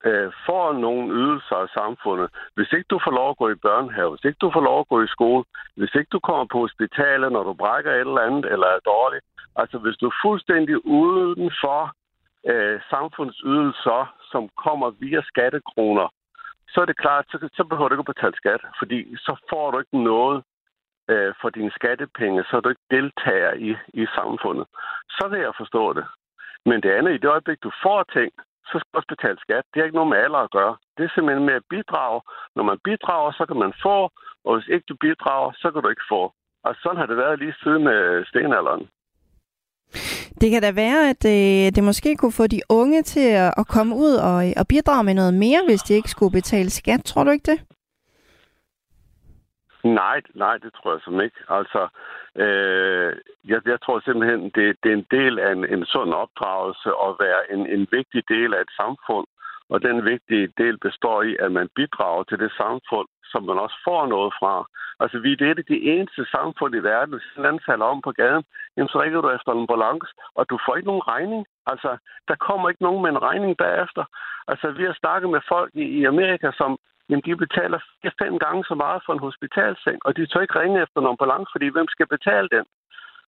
øh, 0.08 0.32
får 0.46 0.66
nogle 0.72 1.04
ydelser 1.20 1.56
af 1.64 1.68
samfundet. 1.68 2.28
Hvis 2.54 2.72
ikke 2.72 2.88
du 2.90 3.00
får 3.04 3.14
lov 3.20 3.30
at 3.30 3.40
gå 3.42 3.48
i 3.50 3.62
børnehave, 3.66 4.10
hvis 4.10 4.24
ikke 4.28 4.42
du 4.44 4.50
får 4.54 4.64
lov 4.70 4.80
at 4.80 4.88
gå 4.88 5.02
i 5.02 5.14
skole, 5.16 5.44
hvis 5.76 5.94
ikke 5.94 6.12
du 6.16 6.20
kommer 6.28 6.46
på 6.52 6.58
hospitalet, 6.58 7.32
når 7.32 7.42
du 7.42 7.52
brækker 7.62 7.92
et 7.92 8.00
eller 8.00 8.26
andet, 8.28 8.44
eller 8.52 8.66
er 8.66 8.88
dårlig, 8.94 9.20
altså 9.56 9.76
hvis 9.78 9.96
du 10.00 10.06
er 10.06 10.20
fuldstændig 10.24 10.86
uden 10.86 11.50
for 11.62 11.80
øh, 12.50 12.80
samfundsydelser, 12.90 14.14
som 14.32 14.48
kommer 14.64 14.90
via 14.90 15.20
skattekroner, 15.22 16.08
så 16.68 16.80
er 16.80 16.84
det 16.84 16.96
klart, 17.04 17.24
så, 17.30 17.48
så 17.52 17.64
behøver 17.64 17.88
du 17.88 17.94
ikke 17.94 18.06
at 18.08 18.14
betale 18.14 18.36
skat, 18.36 18.62
fordi 18.78 19.16
så 19.16 19.32
får 19.50 19.70
du 19.70 19.78
ikke 19.78 20.02
noget 20.02 20.42
øh, 21.10 21.34
for 21.40 21.48
dine 21.50 21.70
skattepenge, 21.70 22.44
så 22.44 22.56
er 22.56 22.60
du 22.60 22.68
ikke 22.68 22.90
deltager 22.90 23.52
i, 23.68 23.70
i 24.02 24.06
samfundet. 24.14 24.66
Så 25.16 25.28
vil 25.30 25.40
jeg 25.40 25.52
forstå 25.56 25.92
det. 25.92 26.06
Men 26.66 26.82
det 26.82 26.90
andet, 26.90 27.14
i 27.14 27.18
det 27.22 27.30
øjeblik, 27.34 27.62
du 27.62 27.72
får 27.82 28.02
ting, 28.02 28.32
så 28.68 28.74
skal 28.78 28.90
du 28.92 28.98
også 28.98 29.12
betale 29.14 29.38
skat. 29.40 29.64
Det 29.70 29.80
har 29.80 29.84
ikke 29.84 30.00
noget 30.00 30.12
med 30.12 30.18
alder 30.18 30.38
at 30.38 30.50
gøre. 30.50 30.76
Det 30.96 31.04
er 31.04 31.12
simpelthen 31.14 31.46
med 31.46 31.54
at 31.54 31.68
bidrage. 31.70 32.20
Når 32.56 32.64
man 32.70 32.78
bidrager, 32.84 33.32
så 33.32 33.46
kan 33.46 33.58
man 33.64 33.72
få, 33.82 33.96
og 34.44 34.50
hvis 34.54 34.68
ikke 34.74 34.86
du 34.88 34.96
bidrager, 35.06 35.52
så 35.62 35.70
kan 35.70 35.82
du 35.82 35.88
ikke 35.88 36.08
få. 36.08 36.22
Og 36.66 36.74
sådan 36.82 36.96
har 37.00 37.06
det 37.06 37.16
været 37.16 37.38
lige 37.38 37.54
siden 37.62 37.86
øh, 37.86 38.26
stenalderen. 38.26 38.88
Det 40.40 40.50
kan 40.50 40.62
da 40.62 40.72
være, 40.72 41.00
at 41.12 41.22
øh, 41.24 41.72
det 41.76 41.84
måske 41.84 42.16
kunne 42.16 42.32
få 42.32 42.46
de 42.46 42.60
unge 42.68 43.02
til 43.02 43.28
at, 43.44 43.54
at 43.56 43.66
komme 43.68 43.94
ud 43.96 44.14
og, 44.28 44.48
øh, 44.48 44.52
og 44.56 44.66
bidrage 44.68 45.04
med 45.04 45.14
noget 45.14 45.34
mere, 45.34 45.60
hvis 45.68 45.82
de 45.82 45.94
ikke 45.94 46.08
skulle 46.08 46.32
betale 46.32 46.70
skat. 46.70 47.04
Tror 47.04 47.24
du 47.24 47.30
ikke 47.30 47.50
det? 47.52 47.60
Nej, 49.84 50.20
nej, 50.34 50.56
det 50.58 50.72
tror 50.74 50.92
jeg 50.92 51.00
som 51.04 51.20
ikke. 51.20 51.40
Altså, 51.48 51.88
øh, 52.44 53.12
jeg, 53.44 53.60
jeg 53.66 53.78
tror 53.80 54.00
simpelthen, 54.00 54.42
det, 54.56 54.76
det 54.82 54.88
er 54.92 54.96
en 54.96 55.06
del 55.10 55.38
af 55.38 55.52
en, 55.52 55.64
en 55.74 55.84
sund 55.84 56.12
opdragelse 56.12 56.90
at 57.06 57.10
være 57.24 57.40
en, 57.54 57.66
en 57.66 57.88
vigtig 57.90 58.22
del 58.28 58.54
af 58.54 58.60
et 58.60 58.72
samfund. 58.80 59.26
Og 59.70 59.82
den 59.82 60.04
vigtige 60.04 60.48
del 60.58 60.78
består 60.78 61.22
i, 61.22 61.36
at 61.44 61.52
man 61.52 61.68
bidrager 61.74 62.22
til 62.24 62.38
det 62.38 62.52
samfund, 62.62 63.08
som 63.32 63.42
man 63.42 63.58
også 63.58 63.76
får 63.84 64.06
noget 64.06 64.32
fra. 64.38 64.54
Altså, 65.02 65.18
vi 65.18 65.32
er 65.32 65.54
det 65.54 65.68
de 65.68 65.82
eneste 65.92 66.24
samfund 66.36 66.74
i 66.74 66.86
verden, 66.90 67.14
hvis 67.14 67.38
en 67.38 67.46
anden 67.48 67.66
falder 67.68 67.86
om 67.86 68.00
på 68.02 68.12
gaden, 68.12 68.44
jamen, 68.76 68.88
så 68.88 69.02
ringer 69.02 69.20
du 69.20 69.30
efter 69.30 69.52
en 69.52 69.66
balance, 69.66 70.10
og 70.38 70.42
du 70.50 70.58
får 70.64 70.76
ikke 70.76 70.90
nogen 70.92 71.08
regning. 71.14 71.46
Altså, 71.66 71.90
der 72.28 72.36
kommer 72.46 72.68
ikke 72.68 72.82
nogen 72.82 73.02
med 73.02 73.10
en 73.10 73.22
regning 73.28 73.56
bagefter. 73.56 74.04
Altså, 74.50 74.66
vi 74.78 74.84
har 74.84 74.96
snakket 75.02 75.30
med 75.30 75.40
folk 75.48 75.70
i, 75.74 75.84
i 75.98 76.04
Amerika, 76.04 76.50
som 76.60 76.70
jamen, 77.08 77.22
de 77.26 77.36
betaler 77.36 77.78
fem 78.22 78.38
gange 78.38 78.64
så 78.64 78.74
meget 78.74 79.02
for 79.06 79.12
en 79.12 79.26
hospitalseng, 79.28 79.98
og 80.04 80.16
de 80.16 80.26
tør 80.26 80.40
ikke 80.40 80.60
ringe 80.60 80.82
efter 80.82 81.00
en 81.00 81.12
ambulance, 81.12 81.48
fordi 81.52 81.68
hvem 81.68 81.88
skal 81.88 82.06
betale 82.06 82.48
den? 82.48 82.64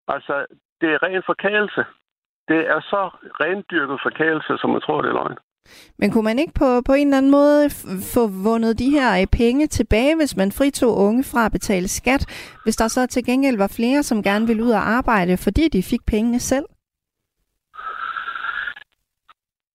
Altså, 0.08 0.34
det 0.80 0.88
er 0.92 1.02
ren 1.02 1.22
forkælelse. 1.26 1.84
Det 2.48 2.60
er 2.74 2.80
så 2.80 3.02
rendyrket 3.44 3.98
forkælelse, 4.02 4.52
som 4.58 4.70
man 4.70 4.80
tror, 4.80 5.02
det 5.02 5.08
er 5.08 5.18
løgn. 5.20 5.38
Men 5.98 6.10
kunne 6.10 6.24
man 6.30 6.38
ikke 6.38 6.55
på, 6.55 6.68
på 6.86 6.93
en 6.93 7.06
eller 7.06 7.18
anden 7.18 7.30
måde 7.30 7.70
få 8.14 8.22
vundet 8.26 8.78
de 8.78 8.90
her 8.90 9.20
øh, 9.20 9.26
penge 9.32 9.66
tilbage, 9.66 10.16
hvis 10.16 10.36
man 10.36 10.52
fritog 10.52 10.97
unge 10.97 11.24
fra 11.24 11.47
at 11.47 11.52
betale 11.52 11.88
skat, 11.88 12.22
hvis 12.64 12.76
der 12.76 12.88
så 12.88 13.06
til 13.06 13.24
gengæld 13.24 13.56
var 13.56 13.72
flere, 13.76 14.02
som 14.02 14.22
gerne 14.22 14.47
ville 14.47 14.64
ud 14.64 14.70
og 14.70 14.88
arbejde, 14.98 15.36
fordi 15.36 15.68
de 15.68 15.82
fik 15.82 16.01
pengene 16.06 16.40
selv? 16.40 16.66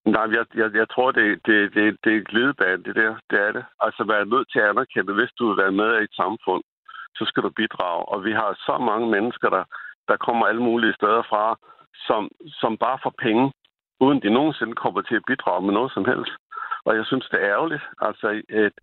Nej, 0.05 0.26
jeg, 0.38 0.45
jeg, 0.55 0.69
jeg 0.81 0.88
tror, 0.89 1.11
det, 1.11 1.27
det, 1.45 1.57
det, 1.76 1.84
det 2.03 2.09
er 2.13 2.18
en 2.18 2.30
glidebane, 2.31 2.84
det 2.84 2.95
der. 2.95 3.13
Det 3.30 3.39
er 3.47 3.51
det. 3.51 3.65
Altså, 3.80 4.03
være 4.03 4.26
nødt 4.34 4.51
til 4.51 4.59
at 4.59 4.69
anerkende, 4.69 5.13
hvis 5.13 5.34
du 5.38 5.43
vil 5.47 5.57
være 5.63 5.77
med 5.81 5.89
i 5.99 6.03
et 6.03 6.15
samfund, 6.22 6.63
så 7.18 7.23
skal 7.26 7.43
du 7.43 7.49
bidrage. 7.49 8.03
Og 8.11 8.23
vi 8.26 8.31
har 8.31 8.51
så 8.68 8.76
mange 8.89 9.07
mennesker, 9.15 9.49
der, 9.49 9.63
der 10.09 10.18
kommer 10.18 10.45
alle 10.45 10.63
mulige 10.69 10.93
steder 10.93 11.23
fra, 11.31 11.57
som, 12.07 12.30
som 12.61 12.77
bare 12.77 12.99
får 13.03 13.13
penge, 13.26 13.51
uden 14.03 14.21
de 14.21 14.29
nogensinde 14.29 14.75
kommer 14.75 15.01
til 15.01 15.15
at 15.15 15.27
bidrage 15.27 15.61
med 15.65 15.73
noget 15.73 15.91
som 15.91 16.05
helst. 16.05 16.33
Og 16.85 16.95
jeg 16.95 17.05
synes, 17.05 17.25
det 17.31 17.39
er 17.41 17.49
ærgerligt. 17.55 17.83
Altså, 18.01 18.27
et, 18.49 18.73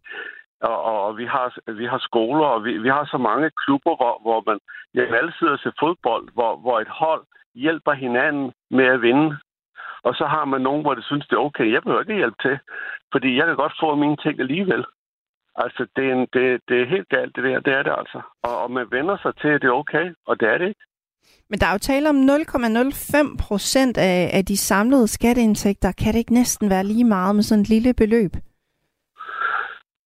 og, 0.60 0.82
og, 0.82 1.06
og 1.06 1.18
vi, 1.18 1.26
har, 1.26 1.72
vi 1.72 1.86
har 1.86 1.98
skoler, 1.98 2.46
og 2.46 2.64
vi, 2.64 2.78
vi 2.78 2.88
har 2.88 3.04
så 3.04 3.18
mange 3.18 3.50
klubber, 3.64 3.96
hvor, 3.96 4.14
hvor 4.22 4.42
man 4.46 4.58
jamen, 4.94 5.14
alle 5.14 5.32
sidder 5.38 5.56
til 5.56 5.72
fodbold, 5.80 6.28
hvor, 6.34 6.56
hvor 6.56 6.80
et 6.80 6.88
hold 6.88 7.24
hjælper 7.54 7.92
hinanden 7.92 8.52
med 8.70 8.84
at 8.84 9.02
vinde. 9.02 9.38
Og 10.02 10.14
så 10.14 10.24
har 10.26 10.44
man 10.44 10.60
nogen, 10.60 10.82
hvor 10.82 10.94
det 10.94 11.04
synes, 11.04 11.26
det 11.26 11.36
er 11.36 11.46
okay. 11.48 11.72
Jeg 11.72 11.82
behøver 11.82 12.00
ikke 12.00 12.14
hjælpe 12.14 12.42
til, 12.42 12.58
fordi 13.12 13.36
jeg 13.36 13.46
kan 13.46 13.56
godt 13.56 13.80
få 13.80 13.94
mine 13.94 14.16
ting 14.16 14.40
alligevel. 14.40 14.84
Altså, 15.56 15.86
det 15.96 16.04
er, 16.08 16.12
en, 16.12 16.28
det, 16.32 16.60
det 16.68 16.82
er 16.82 16.86
helt 16.94 17.08
galt, 17.08 17.36
det 17.36 17.44
der. 17.44 17.60
Det 17.60 17.72
er 17.72 17.82
det 17.82 17.94
altså. 17.98 18.20
Og, 18.42 18.62
og 18.62 18.70
man 18.70 18.86
vender 18.90 19.16
sig 19.22 19.36
til, 19.36 19.48
at 19.48 19.62
det 19.62 19.68
er 19.68 19.80
okay, 19.82 20.14
og 20.26 20.40
det 20.40 20.48
er 20.48 20.58
det 20.58 20.68
ikke. 20.68 20.84
Men 21.50 21.58
der 21.60 21.66
er 21.66 21.72
jo 21.72 21.78
tale 21.78 22.08
om 22.08 22.16
0,05 22.16 23.36
procent 23.46 23.98
af, 23.98 24.30
af 24.32 24.44
de 24.44 24.56
samlede 24.56 25.08
skatteindtægter. 25.08 25.92
Kan 25.92 26.12
det 26.12 26.18
ikke 26.18 26.34
næsten 26.34 26.70
være 26.70 26.84
lige 26.84 27.04
meget 27.04 27.34
med 27.34 27.42
sådan 27.42 27.62
et 27.62 27.68
lille 27.68 27.94
beløb? 27.94 28.32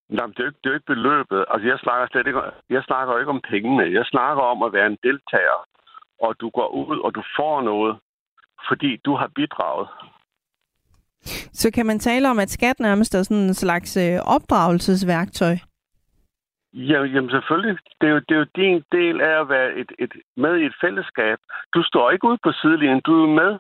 Nej, 0.09 0.27
det 0.27 0.39
er, 0.39 0.44
jo 0.44 0.51
ikke, 0.51 0.59
det 0.62 0.66
er 0.69 0.73
jo 0.74 0.78
ikke 0.78 0.93
beløbet. 0.94 1.44
Altså, 1.51 1.66
jeg 1.69 1.78
snakker, 1.85 2.07
slet 2.07 2.27
ikke, 2.27 2.40
jeg 2.70 2.82
snakker 2.82 3.15
jo 3.15 3.19
ikke 3.19 3.35
om 3.36 3.43
pengene. 3.51 3.85
Jeg 3.99 4.05
snakker 4.05 4.43
om 4.43 4.62
at 4.62 4.73
være 4.73 4.86
en 4.86 4.99
deltager, 5.03 5.59
og 6.24 6.31
du 6.40 6.51
går 6.51 6.69
ud, 6.69 6.99
og 7.05 7.15
du 7.15 7.23
får 7.39 7.62
noget, 7.62 7.99
fordi 8.69 8.90
du 9.07 9.12
har 9.20 9.31
bidraget. 9.35 9.89
Så 11.61 11.70
kan 11.74 11.86
man 11.86 11.99
tale 11.99 12.31
om, 12.31 12.39
at 12.39 12.51
skat 12.51 12.81
nærmest 12.81 13.15
er 13.15 13.23
sådan 13.23 13.43
en 13.49 13.55
slags 13.55 13.97
øh, 13.97 14.19
opdragelsesværktøj? 14.36 15.57
Ja, 16.74 17.03
jamen 17.03 17.31
selvfølgelig. 17.31 17.78
Det 18.01 18.07
er, 18.09 18.12
jo, 18.12 18.19
det 18.19 18.35
er 18.35 18.39
jo 18.39 18.47
din 18.57 18.85
del 18.93 19.20
af 19.20 19.40
at 19.40 19.49
være 19.49 19.74
et, 19.74 19.93
et, 19.99 20.12
med 20.36 20.57
i 20.57 20.65
et 20.65 20.74
fællesskab. 20.81 21.39
Du 21.74 21.82
står 21.82 22.11
ikke 22.11 22.28
ude 22.28 22.39
på 22.43 22.53
sidelinjen. 22.53 23.01
Du 23.01 23.23
er 23.23 23.35
med. 23.43 23.59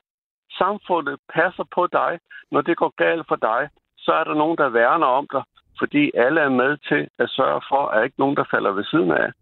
Samfundet 0.50 1.18
passer 1.34 1.64
på 1.74 1.86
dig. 1.86 2.18
Når 2.50 2.60
det 2.60 2.76
går 2.76 2.92
galt 2.96 3.28
for 3.28 3.36
dig, 3.36 3.68
så 3.98 4.12
er 4.12 4.24
der 4.24 4.34
nogen, 4.34 4.58
der 4.58 4.68
værner 4.68 5.06
om 5.06 5.26
dig, 5.32 5.42
fordi 5.78 6.10
alle 6.14 6.40
er 6.40 6.48
med 6.48 6.76
til 6.88 7.08
at 7.18 7.30
sørge 7.30 7.62
for, 7.68 7.86
at 7.86 8.04
ikke 8.04 8.20
nogen, 8.20 8.36
der 8.36 8.44
falder 8.50 8.72
ved 8.72 8.84
siden 8.84 9.10
af. 9.10 9.32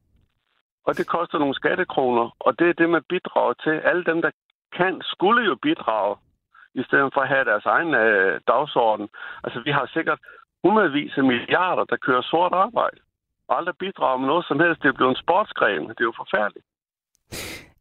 Og 0.86 0.96
det 0.98 1.06
koster 1.06 1.38
nogle 1.38 1.54
skattekroner, 1.54 2.36
og 2.40 2.58
det 2.58 2.68
er 2.68 2.72
det, 2.72 2.90
man 2.90 3.02
bidrager 3.08 3.52
til. 3.52 3.70
Alle 3.70 4.04
dem, 4.04 4.22
der 4.22 4.30
kan, 4.76 5.00
skulle 5.04 5.44
jo 5.44 5.54
bidrage, 5.62 6.16
i 6.74 6.82
stedet 6.82 7.10
for 7.14 7.20
at 7.20 7.28
have 7.28 7.44
deres 7.44 7.66
egen 7.66 7.94
øh, 7.94 8.40
dagsorden. 8.48 9.08
Altså, 9.44 9.60
vi 9.60 9.70
har 9.70 9.86
sikkert 9.86 10.18
hundredvis 10.64 11.18
af 11.18 11.24
milliarder, 11.24 11.84
der 11.84 11.96
kører 11.96 12.22
sort 12.22 12.52
arbejde, 12.52 13.00
og 13.50 13.58
aldrig 13.58 13.76
bidrager 13.84 14.18
med 14.18 14.28
noget 14.32 14.44
som 14.48 14.60
helst. 14.60 14.82
Det 14.82 14.88
er 14.88 14.98
blevet 14.98 15.10
en 15.10 15.22
sportsgren. 15.24 15.82
Det 15.96 16.00
er 16.04 16.10
jo 16.10 16.20
forfærdeligt. 16.22 16.66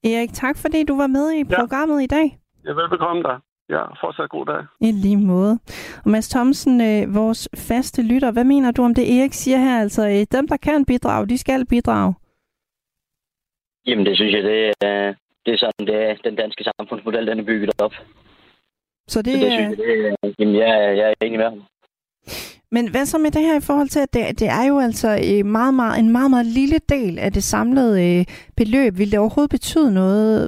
Erik, 0.03 0.33
tak 0.33 0.57
fordi 0.63 0.79
du 0.83 0.95
var 0.97 1.07
med 1.07 1.27
i 1.39 1.43
programmet 1.59 1.99
ja. 1.99 2.03
i 2.03 2.07
dag. 2.17 2.27
Ja, 2.65 2.71
velbekomme 2.71 3.23
dig. 3.23 3.37
Ja, 3.69 3.83
fortsat 4.01 4.29
god 4.29 4.45
dag. 4.45 4.61
I 4.81 4.91
lige 4.91 5.17
måde. 5.17 5.59
Og 6.03 6.09
Mads 6.09 6.29
Thomsen, 6.29 6.81
øh, 6.81 7.15
vores 7.15 7.49
faste 7.67 8.01
lytter, 8.01 8.31
hvad 8.31 8.43
mener 8.43 8.71
du 8.71 8.83
om 8.83 8.95
det, 8.95 9.19
Erik 9.19 9.33
siger 9.33 9.57
her? 9.57 9.81
Altså, 9.81 10.07
øh, 10.07 10.25
dem, 10.37 10.47
der 10.47 10.57
kan 10.57 10.85
bidrage, 10.85 11.27
de 11.27 11.37
skal 11.37 11.65
bidrage. 11.65 12.13
Jamen, 13.85 14.05
det 14.05 14.15
synes 14.15 14.33
jeg, 14.33 14.43
det 14.43 14.73
er, 14.81 15.13
det 15.45 15.53
er 15.53 15.57
sådan, 15.57 15.87
det 15.87 15.95
er, 15.95 16.15
den 16.23 16.35
danske 16.35 16.63
samfundsmodel, 16.63 17.27
den 17.27 17.39
er 17.39 17.43
bygget 17.43 17.81
op. 17.81 17.93
Så 19.07 19.21
det, 19.21 19.33
Så 19.33 19.45
det 19.45 19.51
synes 19.51 19.69
jeg, 19.69 19.77
det 19.77 20.07
er, 20.23 20.33
jamen, 20.39 20.55
jeg, 20.55 20.97
jeg 20.97 21.09
er 21.09 21.25
enig 21.25 21.39
med 21.39 21.49
ham. 21.49 21.63
Men 22.71 22.91
hvad 22.91 23.05
så 23.05 23.17
med 23.17 23.31
det 23.31 23.41
her 23.41 23.57
i 23.57 23.67
forhold 23.69 23.89
til, 23.89 23.99
at 23.99 24.13
det, 24.13 24.39
det 24.39 24.47
er 24.47 24.65
jo 24.67 24.79
altså 24.79 25.09
øh, 25.09 25.45
meget, 25.45 25.73
meget, 25.73 25.99
en 25.99 26.11
meget, 26.11 26.31
meget 26.31 26.45
lille 26.45 26.79
del 26.89 27.19
af 27.19 27.31
det 27.31 27.43
samlede 27.43 27.95
øh, 28.05 28.25
beløb. 28.57 28.97
Vil 28.97 29.11
det 29.11 29.19
overhovedet 29.19 29.51
betyde 29.51 29.93
noget, 29.93 30.39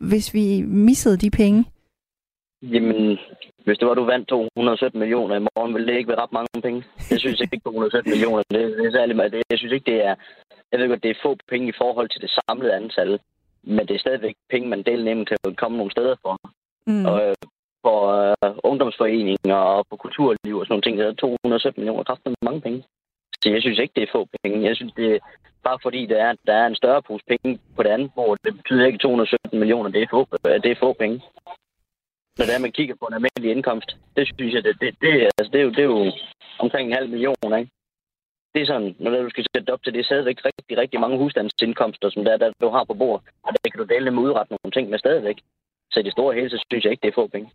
hvis 0.00 0.34
vi 0.34 0.62
missede 0.62 1.16
de 1.16 1.30
penge? 1.30 1.64
Jamen, 2.62 3.18
hvis 3.64 3.78
det 3.78 3.88
var, 3.88 3.94
du 3.94 4.04
vandt 4.04 4.28
217 4.28 4.98
millioner 5.00 5.36
i 5.36 5.46
morgen, 5.48 5.74
ville 5.74 5.86
det 5.86 5.98
ikke 5.98 6.08
være 6.08 6.22
ret 6.22 6.32
mange 6.32 6.62
penge. 6.62 6.84
Jeg 7.10 7.20
synes 7.20 7.40
ikke, 7.40 7.58
217 7.64 8.10
millioner, 8.10 8.42
det, 8.50 8.76
det 8.78 8.86
er 8.86 8.92
særlig 8.92 9.16
meget. 9.16 9.42
Jeg 9.50 9.58
synes 9.58 9.72
ikke, 9.72 9.90
det 9.92 10.04
er... 10.04 10.14
Jeg 10.72 10.80
ved 10.80 10.88
godt, 10.88 11.02
det 11.02 11.10
er 11.10 11.22
få 11.22 11.36
penge 11.48 11.68
i 11.68 11.78
forhold 11.82 12.08
til 12.08 12.20
det 12.20 12.30
samlede 12.38 12.74
antal, 12.74 13.20
men 13.62 13.86
det 13.88 13.94
er 13.94 13.98
stadigvæk 13.98 14.34
penge, 14.50 14.68
man 14.68 14.82
deler 14.82 15.04
nemt 15.04 15.32
at 15.32 15.56
komme 15.56 15.76
nogle 15.76 15.92
steder 15.92 16.16
for. 16.22 16.34
Mm. 16.86 17.06
Og 17.06 17.28
øh, 17.28 17.34
for 17.84 17.98
øh, 18.22 18.54
ungdomsforeninger 18.70 19.58
og 19.74 19.86
på 19.90 19.96
kulturliv 19.96 20.54
og 20.56 20.64
sådan 20.64 20.72
nogle 20.72 20.86
ting, 20.86 20.98
der 20.98 21.06
er 21.06 21.12
217 21.12 21.80
millioner 21.80 22.04
kræfter 22.08 22.30
med 22.30 22.46
mange 22.48 22.60
penge. 22.66 22.80
Så 23.40 23.46
jeg 23.50 23.60
synes 23.62 23.78
ikke, 23.78 23.96
det 23.96 24.02
er 24.02 24.14
få 24.16 24.26
penge. 24.42 24.68
Jeg 24.68 24.76
synes, 24.76 24.92
det 25.00 25.06
er 25.14 25.18
bare 25.66 25.78
fordi, 25.82 26.06
der 26.06 26.18
er, 26.26 26.32
der 26.46 26.54
er 26.62 26.66
en 26.66 26.80
større 26.82 27.02
pose 27.02 27.24
penge 27.32 27.58
på 27.76 27.82
det 27.82 27.90
andet 27.90 28.10
hvor 28.14 28.36
Det 28.44 28.52
betyder 28.58 28.86
ikke 28.86 28.98
217 28.98 29.58
millioner, 29.58 29.90
det 29.90 30.02
er 30.02 30.06
få, 30.10 30.20
øh, 30.46 30.62
det 30.62 30.70
er 30.70 30.82
få 30.84 30.92
penge 30.92 31.18
når 32.38 32.44
det 32.44 32.54
er, 32.54 32.66
man 32.66 32.76
kigger 32.78 32.94
på 33.00 33.06
en 33.06 33.14
almindelig 33.18 33.50
indkomst. 33.50 33.90
Det 34.16 34.24
synes 34.26 34.54
jeg, 34.54 34.64
det, 34.64 34.74
det, 34.80 34.90
det, 35.02 35.12
altså, 35.38 35.50
det, 35.52 35.58
er, 35.60 35.64
jo, 35.66 35.70
det 35.76 35.82
er 35.86 35.90
jo 35.94 36.12
omkring 36.58 36.84
en 36.86 36.98
halv 36.98 37.08
million, 37.14 37.50
ikke? 37.58 37.70
Det 38.54 38.62
er 38.62 38.66
sådan, 38.66 38.96
når 38.98 39.10
du 39.10 39.30
skal 39.30 39.46
sætte 39.56 39.72
op 39.72 39.82
til 39.82 39.92
det, 39.92 40.00
er 40.00 40.04
stadigvæk 40.04 40.38
rigtig, 40.44 40.78
rigtig 40.78 41.00
mange 41.00 41.18
husstandsindkomster, 41.18 42.10
som 42.10 42.24
der, 42.24 42.36
der 42.36 42.52
du 42.60 42.68
har 42.68 42.84
på 42.84 42.94
bord. 42.94 43.22
Og 43.44 43.50
det 43.52 43.72
kan 43.72 43.80
du 43.80 43.86
dele 43.94 44.10
med 44.10 44.22
udrette 44.22 44.50
nogle 44.52 44.72
ting 44.76 44.90
med 44.90 44.98
stadigvæk. 44.98 45.38
Så 45.92 46.00
i 46.00 46.02
det 46.02 46.12
store 46.12 46.34
hele, 46.34 46.50
så 46.50 46.64
synes 46.70 46.84
jeg 46.84 46.92
ikke, 46.92 47.02
det 47.02 47.08
er 47.08 47.20
få 47.20 47.26
penge. 47.26 47.50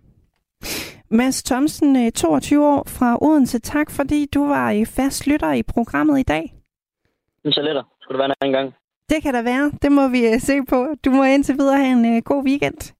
Mads 1.11 1.44
Thomsen, 1.44 2.11
22 2.11 2.60
øh, 2.60 2.73
år 2.73 2.84
fra 2.88 3.18
Odense. 3.22 3.60
Tak, 3.60 3.91
fordi 3.91 4.26
du 4.26 4.48
var 4.48 4.72
i 4.72 4.86
fast 4.86 5.27
lytter 5.27 5.52
i 5.53 5.64
programmet 5.64 6.19
i 6.19 6.23
dag. 6.23 6.53
Så 7.45 7.61
lidt. 7.61 7.77
Skulle 8.02 8.18
det 8.18 8.19
være 8.19 8.26
en 8.26 8.36
anden 8.41 8.53
gang? 8.53 8.73
Det 9.10 9.23
kan 9.23 9.34
der 9.34 9.41
være. 9.41 9.72
Det 9.81 9.91
må 9.91 10.07
vi 10.07 10.27
øh, 10.27 10.40
se 10.40 10.65
på. 10.69 10.88
Du 11.06 11.11
må 11.11 11.23
indtil 11.23 11.56
videre 11.56 11.77
have 11.77 12.06
en 12.06 12.22
god 12.23 12.44
weekend. 12.44 12.94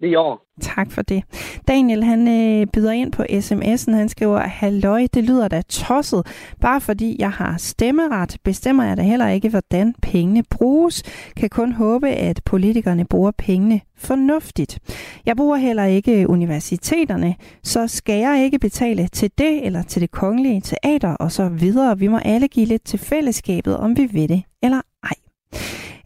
Lige 0.00 0.18
år. 0.18 0.46
Tak 0.60 0.90
for 0.90 1.02
det. 1.02 1.22
Daniel, 1.68 2.04
han 2.04 2.28
øh, 2.28 2.66
byder 2.66 2.92
ind 2.92 3.12
på 3.12 3.22
sms'en. 3.22 3.94
Han 3.94 4.08
skriver, 4.08 4.38
halløj, 4.38 5.06
det 5.14 5.24
lyder 5.24 5.48
da 5.48 5.62
tosset. 5.62 6.26
Bare 6.60 6.80
fordi 6.80 7.16
jeg 7.18 7.30
har 7.30 7.56
stemmeret, 7.58 8.36
bestemmer 8.44 8.84
jeg 8.84 8.96
da 8.96 9.02
heller 9.02 9.28
ikke, 9.28 9.48
hvordan 9.48 9.94
pengene 10.02 10.42
bruges. 10.50 11.02
Kan 11.36 11.48
kun 11.48 11.72
håbe, 11.72 12.08
at 12.08 12.40
politikerne 12.44 13.04
bruger 13.04 13.30
pengene 13.30 13.80
fornuftigt. 13.96 14.78
Jeg 15.26 15.36
bruger 15.36 15.56
heller 15.56 15.84
ikke 15.84 16.28
universiteterne, 16.28 17.34
så 17.62 17.86
skal 17.86 18.18
jeg 18.20 18.44
ikke 18.44 18.58
betale 18.58 19.08
til 19.08 19.30
det 19.38 19.66
eller 19.66 19.82
til 19.82 20.02
det 20.02 20.10
kongelige 20.10 20.60
teater 20.60 21.14
og 21.14 21.32
så 21.32 21.48
videre. 21.48 21.98
Vi 21.98 22.08
må 22.08 22.18
alle 22.18 22.48
give 22.48 22.66
lidt 22.66 22.84
til 22.84 22.98
fællesskabet, 22.98 23.76
om 23.76 23.96
vi 23.96 24.08
ved 24.12 24.28
det 24.28 24.42
eller 24.62 24.80
ej. 25.02 25.14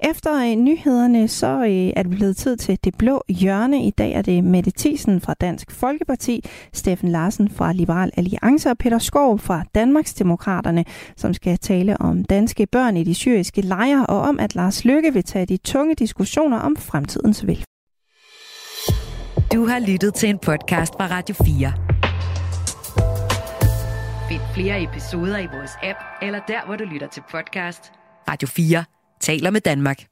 Efter 0.02 0.50
øh, 0.50 0.56
nyhederne, 0.56 1.28
så 1.28 1.46
øh, 1.46 1.92
er 1.96 2.02
det 2.02 2.10
blevet 2.10 2.36
tid 2.36 2.56
til 2.56 2.78
det 2.84 2.94
blå 2.98 3.24
hjørne. 3.28 3.84
I 3.84 3.90
dag 3.90 4.12
er 4.12 4.22
det 4.22 4.44
Mette 4.44 4.72
Thiesen 4.78 5.20
fra 5.20 5.34
Dansk 5.34 5.70
Folkeparti, 5.70 6.44
Steffen 6.72 7.08
Larsen 7.08 7.50
fra 7.50 7.72
Liberal 7.72 8.10
Alliance 8.16 8.70
og 8.70 8.78
Peter 8.78 8.98
Skov 8.98 9.38
fra 9.38 9.64
Danmarksdemokraterne, 9.74 10.84
som 11.16 11.34
skal 11.34 11.58
tale 11.58 12.00
om 12.00 12.24
danske 12.24 12.66
børn 12.66 12.96
i 12.96 13.04
de 13.04 13.14
syriske 13.14 13.60
lejre 13.60 14.06
og 14.06 14.20
om, 14.20 14.40
at 14.40 14.54
Lars 14.54 14.84
Løkke 14.84 15.12
vil 15.12 15.24
tage 15.24 15.46
de 15.46 15.56
tunge 15.56 15.94
diskussioner 15.94 16.58
om 16.58 16.76
fremtidens 16.76 17.46
velfærd. 17.46 17.64
Du 19.52 19.66
har 19.66 19.78
lyttet 19.78 20.14
til 20.14 20.28
en 20.28 20.38
podcast 20.38 20.94
fra 20.94 21.06
Radio 21.06 21.34
4. 21.34 21.72
Find 24.28 24.40
flere 24.54 24.82
episoder 24.82 25.38
i 25.38 25.46
vores 25.46 25.72
app, 25.82 25.98
eller 26.22 26.40
der, 26.48 26.66
hvor 26.66 26.76
du 26.76 26.84
lytter 26.84 27.06
til 27.08 27.22
podcast. 27.32 27.92
Radio 28.28 28.48
4 28.48 28.84
taler 29.20 29.50
med 29.50 29.60
Danmark. 29.60 30.06